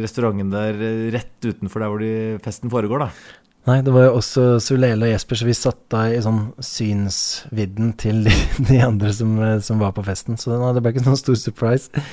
restauranten 0.03 0.51
der 0.51 0.79
eh, 0.79 1.03
rett 1.11 1.43
utenfor 1.43 1.83
der 1.83 1.91
hvor 1.91 1.99
de, 1.99 2.13
festen 2.43 2.71
foregår, 2.71 3.03
da. 3.03 3.40
Nei, 3.69 3.77
det 3.85 3.93
var 3.93 4.07
jo 4.07 4.17
også 4.17 4.43
Sulele 4.63 5.05
og 5.05 5.11
Jesper, 5.11 5.37
så 5.37 5.45
vi 5.45 5.53
satt 5.53 5.81
da 5.93 6.07
i 6.09 6.21
sånn 6.25 6.47
synsvidden 6.65 7.91
til 8.01 8.23
de, 8.25 8.33
de 8.71 8.79
andre 8.81 9.13
som, 9.13 9.35
som 9.61 9.81
var 9.83 9.93
på 9.97 10.05
festen. 10.07 10.39
Så 10.41 10.55
nei, 10.55 10.71
det 10.73 10.81
ble 10.81 10.95
ikke 10.95 11.05
noen 11.05 11.19
stor 11.19 11.37
surprise. 11.37 12.05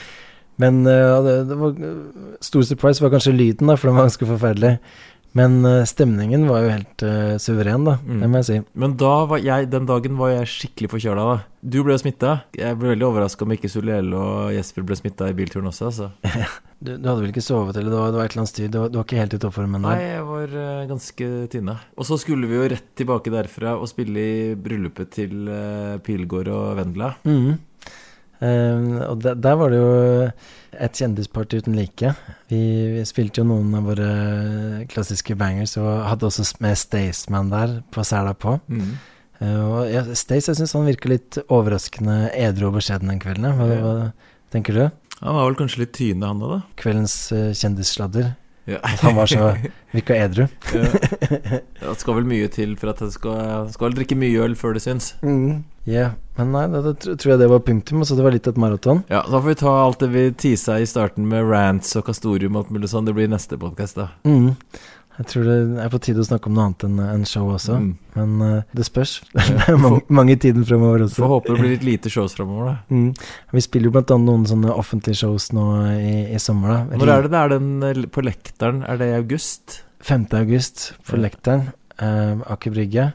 Men 0.58 0.82
uh, 0.84 1.22
det, 1.22 1.36
det 1.48 1.56
var 1.58 1.76
Stor 2.42 2.64
surprise 2.66 3.02
var 3.02 3.12
kanskje 3.14 3.36
lyden, 3.36 3.70
da, 3.70 3.76
for 3.78 3.88
den 3.88 3.96
var 3.98 4.08
ganske 4.08 4.26
forferdelig. 4.28 4.74
Men 5.36 5.64
eh, 5.64 5.84
stemningen 5.84 6.46
var 6.48 6.64
jo 6.64 6.70
helt 6.72 7.02
uh, 7.04 7.34
suveren, 7.40 7.84
da. 7.86 7.98
Mm. 8.00 8.20
Det 8.22 8.28
må 8.30 8.40
jeg 8.40 8.46
si. 8.48 8.56
Men 8.80 8.94
da 9.00 9.12
var 9.28 9.42
jeg, 9.44 9.68
den 9.72 9.88
dagen 9.88 10.16
var 10.20 10.32
jeg 10.32 10.48
skikkelig 10.54 10.90
forkjøla. 10.94 11.26
da. 11.28 11.66
Du 11.74 11.82
ble 11.86 11.98
smitta. 12.00 12.38
Jeg 12.56 12.78
ble 12.80 12.94
veldig 12.94 13.06
overraska 13.10 13.44
om 13.44 13.52
ikke 13.54 13.70
Soliel 13.70 14.08
og 14.16 14.54
Jesper 14.56 14.86
ble 14.88 14.96
smitta 14.98 15.28
i 15.28 15.36
bilturen 15.36 15.70
også. 15.72 15.92
altså. 15.92 16.10
Du, 16.78 16.92
du 16.94 17.08
hadde 17.08 17.24
vel 17.24 17.32
ikke 17.32 17.42
sovet, 17.42 17.74
eller 17.74 17.90
det 17.90 17.96
var, 17.98 18.12
det 18.14 18.18
var 18.20 18.28
et 18.28 18.34
eller 18.36 18.40
annet 18.44 18.50
styr? 18.52 18.66
Du, 18.70 18.76
du 18.86 18.98
var 19.00 19.06
ikke 19.08 19.16
helt 19.18 19.32
i 19.34 19.38
toppformen 19.42 19.82
Nei, 19.82 19.96
jeg 19.98 20.26
var 20.28 20.52
uh, 20.54 20.84
ganske 20.86 21.30
tynne. 21.50 21.74
Og 21.98 22.06
så 22.06 22.18
skulle 22.22 22.46
vi 22.46 22.54
jo 22.54 22.68
rett 22.70 22.92
tilbake 23.00 23.32
derfra 23.34 23.72
og 23.74 23.90
spille 23.90 24.22
i 24.22 24.36
bryllupet 24.54 25.10
til 25.16 25.50
uh, 25.50 25.96
Pilgaard 26.06 26.52
og 26.54 26.68
Vendela. 26.78 27.08
Mm. 27.26 27.56
Uh, 28.38 28.94
og 29.08 29.18
der, 29.24 29.42
der 29.42 29.58
var 29.58 29.74
det 29.74 29.82
jo 29.82 29.90
et 30.78 31.00
kjendisparty 31.00 31.62
uten 31.62 31.76
like. 31.78 32.14
Vi, 32.50 32.60
vi 32.94 33.04
spilte 33.08 33.42
jo 33.42 33.48
noen 33.50 33.74
av 33.78 33.88
våre 33.90 34.08
klassiske 34.90 35.36
bangers, 35.38 35.76
og 35.80 35.90
hadde 36.06 36.28
også 36.28 36.46
med 36.64 36.78
Staysman 36.78 37.52
der 37.52 37.78
på 37.94 38.04
sela 38.06 38.34
på. 38.38 38.58
Eh, 39.38 39.60
og 39.62 39.90
ja, 39.92 40.02
Stace, 40.14 40.50
jeg 40.50 40.60
syns 40.60 40.74
han 40.76 40.88
virker 40.88 41.14
litt 41.14 41.40
overraskende 41.46 42.28
edru 42.34 42.70
og 42.70 42.78
beskjeden 42.80 43.12
den 43.12 43.22
kvelden. 43.22 43.50
Hva, 43.58 43.68
hva 43.84 43.94
tenker 44.54 44.78
du? 44.78 44.84
Han 45.20 45.34
var 45.34 45.48
vel 45.48 45.58
kanskje 45.58 45.82
litt 45.82 45.96
tyne, 45.98 46.26
han 46.26 46.42
òg, 46.42 46.52
da. 46.56 46.60
Kveldens 46.78 47.16
uh, 47.34 47.50
kjendissladder. 47.56 48.32
Ja. 48.68 48.82
At 48.84 49.00
han 49.00 49.16
var 49.16 49.30
så 49.30 49.54
virka 49.94 50.16
edru. 50.18 50.44
Det 51.80 51.94
skal 52.02 52.18
vel 52.18 52.28
mye 52.28 52.50
til 52.52 52.74
for 52.76 52.92
at 52.92 53.00
han 53.00 53.10
skal, 53.14 53.70
skal 53.72 53.96
drikke 53.96 54.18
mye 54.18 54.42
øl 54.44 54.54
før 54.60 54.76
det 54.76 54.84
syns. 54.84 55.14
Mm. 55.24 55.64
Ja, 55.88 56.10
men 56.36 56.52
nei, 56.52 56.66
da, 56.70 56.82
da 56.84 56.92
tror 56.98 57.32
jeg 57.32 57.40
det 57.40 57.48
var 57.50 57.64
punktum. 57.64 58.04
Så 58.04 58.18
det 58.18 58.26
var 58.26 58.34
litt 58.34 58.46
et 58.50 58.60
maraton. 58.60 59.02
Ja, 59.08 59.22
Da 59.24 59.40
får 59.40 59.48
vi 59.48 59.56
ta 59.62 59.72
alt 59.86 60.04
det 60.04 60.10
vi 60.12 60.26
tisa 60.36 60.76
i 60.78 60.86
starten 60.86 61.26
med 61.30 61.48
rants 61.48 61.96
og 61.98 62.06
kastorium 62.10 62.56
og 62.58 62.66
alt 62.66 62.76
mulig 62.76 62.92
sånn. 62.92 63.08
Det 63.08 63.16
blir 63.16 63.30
neste 63.32 63.58
podkast, 63.60 63.98
da. 63.98 64.10
Mm. 64.28 64.52
Jeg 65.18 65.26
tror 65.32 65.48
det 65.48 65.54
er 65.82 65.88
på 65.90 65.98
tide 65.98 66.22
å 66.22 66.26
snakke 66.28 66.46
om 66.46 66.54
noe 66.54 66.68
annet 66.68 66.84
enn 66.86 67.00
en 67.02 67.24
show 67.26 67.48
også. 67.50 67.80
Mm. 67.82 67.88
Men 68.14 68.36
uh, 68.44 68.76
det 68.76 68.84
spørs. 68.86 69.16
det 69.34 69.64
er 69.66 69.80
mange, 69.82 70.04
mange 70.14 70.36
i 70.36 70.38
tiden 70.44 70.62
fremover 70.68 71.08
også. 71.08 71.24
Får 71.24 71.32
håpe 71.32 71.56
det 71.56 71.64
blir 71.64 71.72
litt 71.74 71.88
lite 71.88 72.12
shows 72.14 72.36
framover, 72.38 72.68
da. 72.70 72.76
Mm. 72.94 73.08
Vi 73.56 73.64
spiller 73.64 73.90
jo 73.90 73.96
blant 73.96 74.14
annet 74.14 74.30
noen 74.30 74.46
sånne 74.52 74.76
offentlige 74.78 75.18
shows 75.24 75.48
nå 75.56 75.66
i, 75.96 76.14
i 76.36 76.38
sommer. 76.42 76.84
da 76.92 77.00
Når 77.02 77.12
er 77.16 77.26
det 77.26 77.32
det 77.34 77.40
er 77.42 77.54
den 77.56 77.68
eh, 77.88 78.04
på 78.14 78.22
Lekteren? 78.28 78.84
Er 78.86 79.00
det 79.02 79.10
i 79.10 79.18
august? 79.18 79.80
5. 80.06 80.28
august 80.38 80.92
på 81.08 81.18
Ja. 81.18 81.24
Lekteren, 81.26 81.68
Uh, 81.98 82.38
Aker 82.46 82.70
Brygge. 82.70 83.08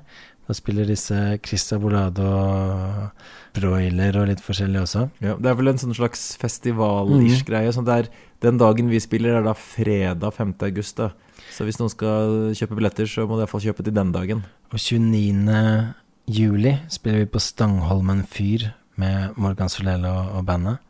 Da 0.44 0.54
spiller 0.58 0.88
disse 0.90 1.16
Chris 1.46 1.70
Abolado 1.72 2.26
og 2.28 3.56
Broiler 3.56 4.18
og 4.20 4.28
litt 4.28 4.42
forskjellig 4.44 4.82
også. 4.82 5.06
Ja, 5.24 5.38
det 5.40 5.52
er 5.52 5.56
vel 5.56 5.72
en 5.72 5.80
sånn 5.80 5.96
slags 5.96 6.34
festival-ish 6.42 7.46
greie. 7.48 7.72
Sånn 7.72 7.88
den 8.44 8.60
dagen 8.60 8.92
vi 8.92 9.00
spiller, 9.00 9.40
er 9.40 9.46
da 9.46 9.54
fredag 9.56 10.36
5. 10.36 10.56
august. 10.68 11.00
Da. 11.00 11.14
Så 11.54 11.64
hvis 11.68 11.80
noen 11.80 11.94
skal 11.94 12.56
kjøpe 12.58 12.76
billetter, 12.80 13.08
så 13.08 13.28
må 13.28 13.38
de 13.38 13.46
iallfall 13.46 13.64
kjøpe 13.64 13.86
til 13.88 13.96
den 13.96 14.12
dagen. 14.16 14.44
Og 14.74 14.82
29. 14.82 15.94
juli 16.34 16.76
spiller 16.92 17.24
vi 17.24 17.32
på 17.32 17.44
Stangholmen 17.44 18.26
fyr 18.28 18.74
med 19.00 19.40
Morgan 19.40 19.72
Solele 19.72 20.12
og, 20.12 20.44
bandet. 20.50 20.84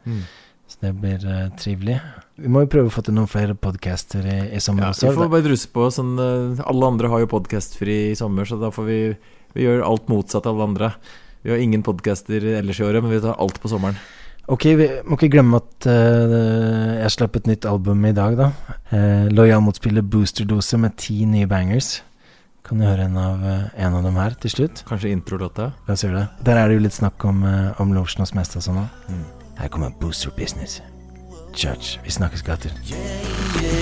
Så 0.65 0.81
det 0.81 0.95
blir 0.97 1.21
uh, 1.29 1.51
trivelig. 1.59 1.99
Vi 2.41 2.49
må 2.49 2.63
jo 2.63 2.71
prøve 2.73 2.89
å 2.89 2.93
få 2.93 3.03
til 3.05 3.13
noen 3.13 3.29
flere 3.29 3.53
podcaster 3.53 4.25
i, 4.25 4.39
i 4.57 4.61
sommer 4.63 4.87
Ja, 4.87 4.95
også. 4.95 5.11
vi 5.11 5.19
får 5.19 5.31
bare 5.35 5.45
druse 5.45 5.69
på. 5.69 5.85
Sånn, 5.93 6.15
eh, 6.17 6.63
alle 6.65 6.89
andre 6.89 7.11
har 7.11 7.21
jo 7.21 7.29
podkastfri 7.29 7.97
i 8.09 8.15
sommer, 8.17 8.49
så 8.49 8.57
da 8.57 8.71
får 8.73 8.87
vi 8.87 8.97
Vi 9.53 9.67
gjør 9.67 9.85
alt 9.85 10.09
motsatt 10.11 10.47
av 10.49 10.57
alle 10.57 10.69
andre. 10.71 10.91
Vi 11.43 11.51
har 11.51 11.61
ingen 11.61 11.83
podcaster 11.83 12.43
ellers 12.59 12.79
i 12.79 12.85
året, 12.87 13.03
men 13.03 13.11
vi 13.13 13.21
tar 13.23 13.39
alt 13.41 13.59
på 13.61 13.71
sommeren. 13.71 13.99
Ok, 14.51 14.65
vi 14.75 14.87
må 15.07 15.15
ikke 15.15 15.31
glemme 15.37 15.59
at 15.61 15.87
uh, 15.87 16.99
jeg 16.99 17.13
slapp 17.15 17.37
et 17.39 17.47
nytt 17.47 17.67
album 17.67 18.03
i 18.09 18.15
dag, 18.15 18.35
da. 18.39 18.49
Uh, 18.91 19.29
Lojal 19.31 19.63
motspiller 19.63 20.03
Boosterdose 20.03 20.79
med 20.81 20.97
ti 20.99 21.21
nye 21.29 21.47
bangers. 21.47 22.01
Kan 22.63 22.79
du 22.79 22.87
høre 22.87 23.09
en 23.09 23.17
av, 23.19 23.41
eh, 23.43 23.63
en 23.83 23.95
av 23.97 24.05
dem 24.07 24.15
her 24.15 24.37
til 24.39 24.53
slutt? 24.53 24.85
Kanskje 24.87 25.11
introlåta? 25.11 25.73
La 25.83 25.97
oss 25.97 26.05
gjøre 26.05 26.21
det. 26.21 26.45
Der 26.47 26.61
er 26.61 26.71
det 26.71 26.77
jo 26.77 26.85
litt 26.85 26.95
snakk 26.95 27.25
om, 27.27 27.43
uh, 27.43 27.75
om 27.83 27.91
lotion 27.91 28.23
og 28.23 28.31
Smestad 28.31 28.61
og 28.63 28.67
sånn 28.69 28.81
òg. 28.85 29.03
Mm. 29.11 29.23
Her 29.59 29.67
kommer 29.75 29.91
Booster 29.99 30.31
Business. 30.31 30.79
Judge. 31.55 31.99
Vi 32.03 32.11
snakkes, 32.11 32.41
gutter. 32.41 32.69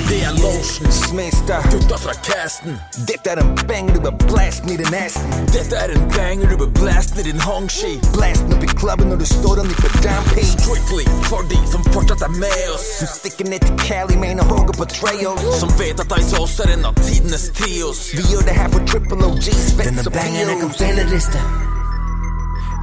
Det 0.10 0.24
er 0.24 0.32
Lotion 0.44 0.92
Smestad, 0.92 1.64
gutta 1.72 1.96
fra 1.98 2.14
casten. 2.14 2.74
Dette 3.08 3.30
er 3.30 3.40
en 3.44 3.52
banger 3.68 3.94
du 3.96 4.00
bør 4.06 4.16
blaste 4.28 4.66
ned 4.66 4.80
i 4.80 4.88
nesen. 4.96 5.24
Dette 5.56 5.76
er 5.84 5.94
en 5.96 6.04
banger 6.16 6.50
du 6.52 6.58
bør 6.58 6.72
blaste 6.82 7.16
ned 7.16 7.26
i 7.26 7.32
din 7.32 7.40
hongshi. 7.40 7.94
Blast 8.18 8.44
opp 8.54 8.64
i 8.64 8.72
klubben 8.82 9.08
når 9.12 9.22
du 9.24 9.26
står 9.26 9.62
og 9.64 9.68
nipper 9.70 9.94
dampi. 10.06 10.44
Strictly 10.56 11.06
for 11.30 11.42
de 11.52 11.60
som 11.72 11.84
fortsatt 11.96 12.22
er 12.28 12.34
med 12.44 12.64
oss. 12.76 12.88
Som 13.00 13.08
stikker 13.20 13.46
ned 13.52 13.64
til 13.68 13.76
Cali, 13.86 14.16
mener 14.26 14.44
hogger 14.44 14.76
på 14.82 14.86
trails. 14.96 15.46
Som 15.62 15.72
vet 15.80 16.04
at 16.04 16.12
Ice 16.20 16.36
også 16.44 16.68
er 16.68 16.74
en 16.76 16.86
av 16.92 16.96
tidenes 17.08 17.48
trios. 17.58 18.02
Vi 18.18 18.24
gjør 18.32 18.44
det 18.50 18.58
her 18.60 18.70
for 18.76 18.82
triple 18.92 19.24
OGs, 19.32 19.64
Vets 19.80 20.08
og 20.08 20.14
bangeren 20.20 20.60
kom 20.60 20.70
Pios. 20.70 20.82
spilleliste. 20.82 21.40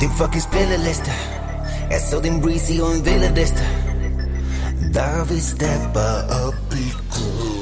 Din 0.01 0.13
fucking 0.19 0.43
spilleliste. 0.49 1.13
Jeg 1.91 2.01
så 2.11 2.21
din 2.25 2.41
breezy 2.43 2.81
og 2.81 2.97
en 2.97 3.05
villediste. 3.05 3.65
Da 4.81 5.25
vi 5.29 5.41
steppa 5.41 6.25
opp 6.47 6.75
i 6.75 6.93
kor. 7.11 7.58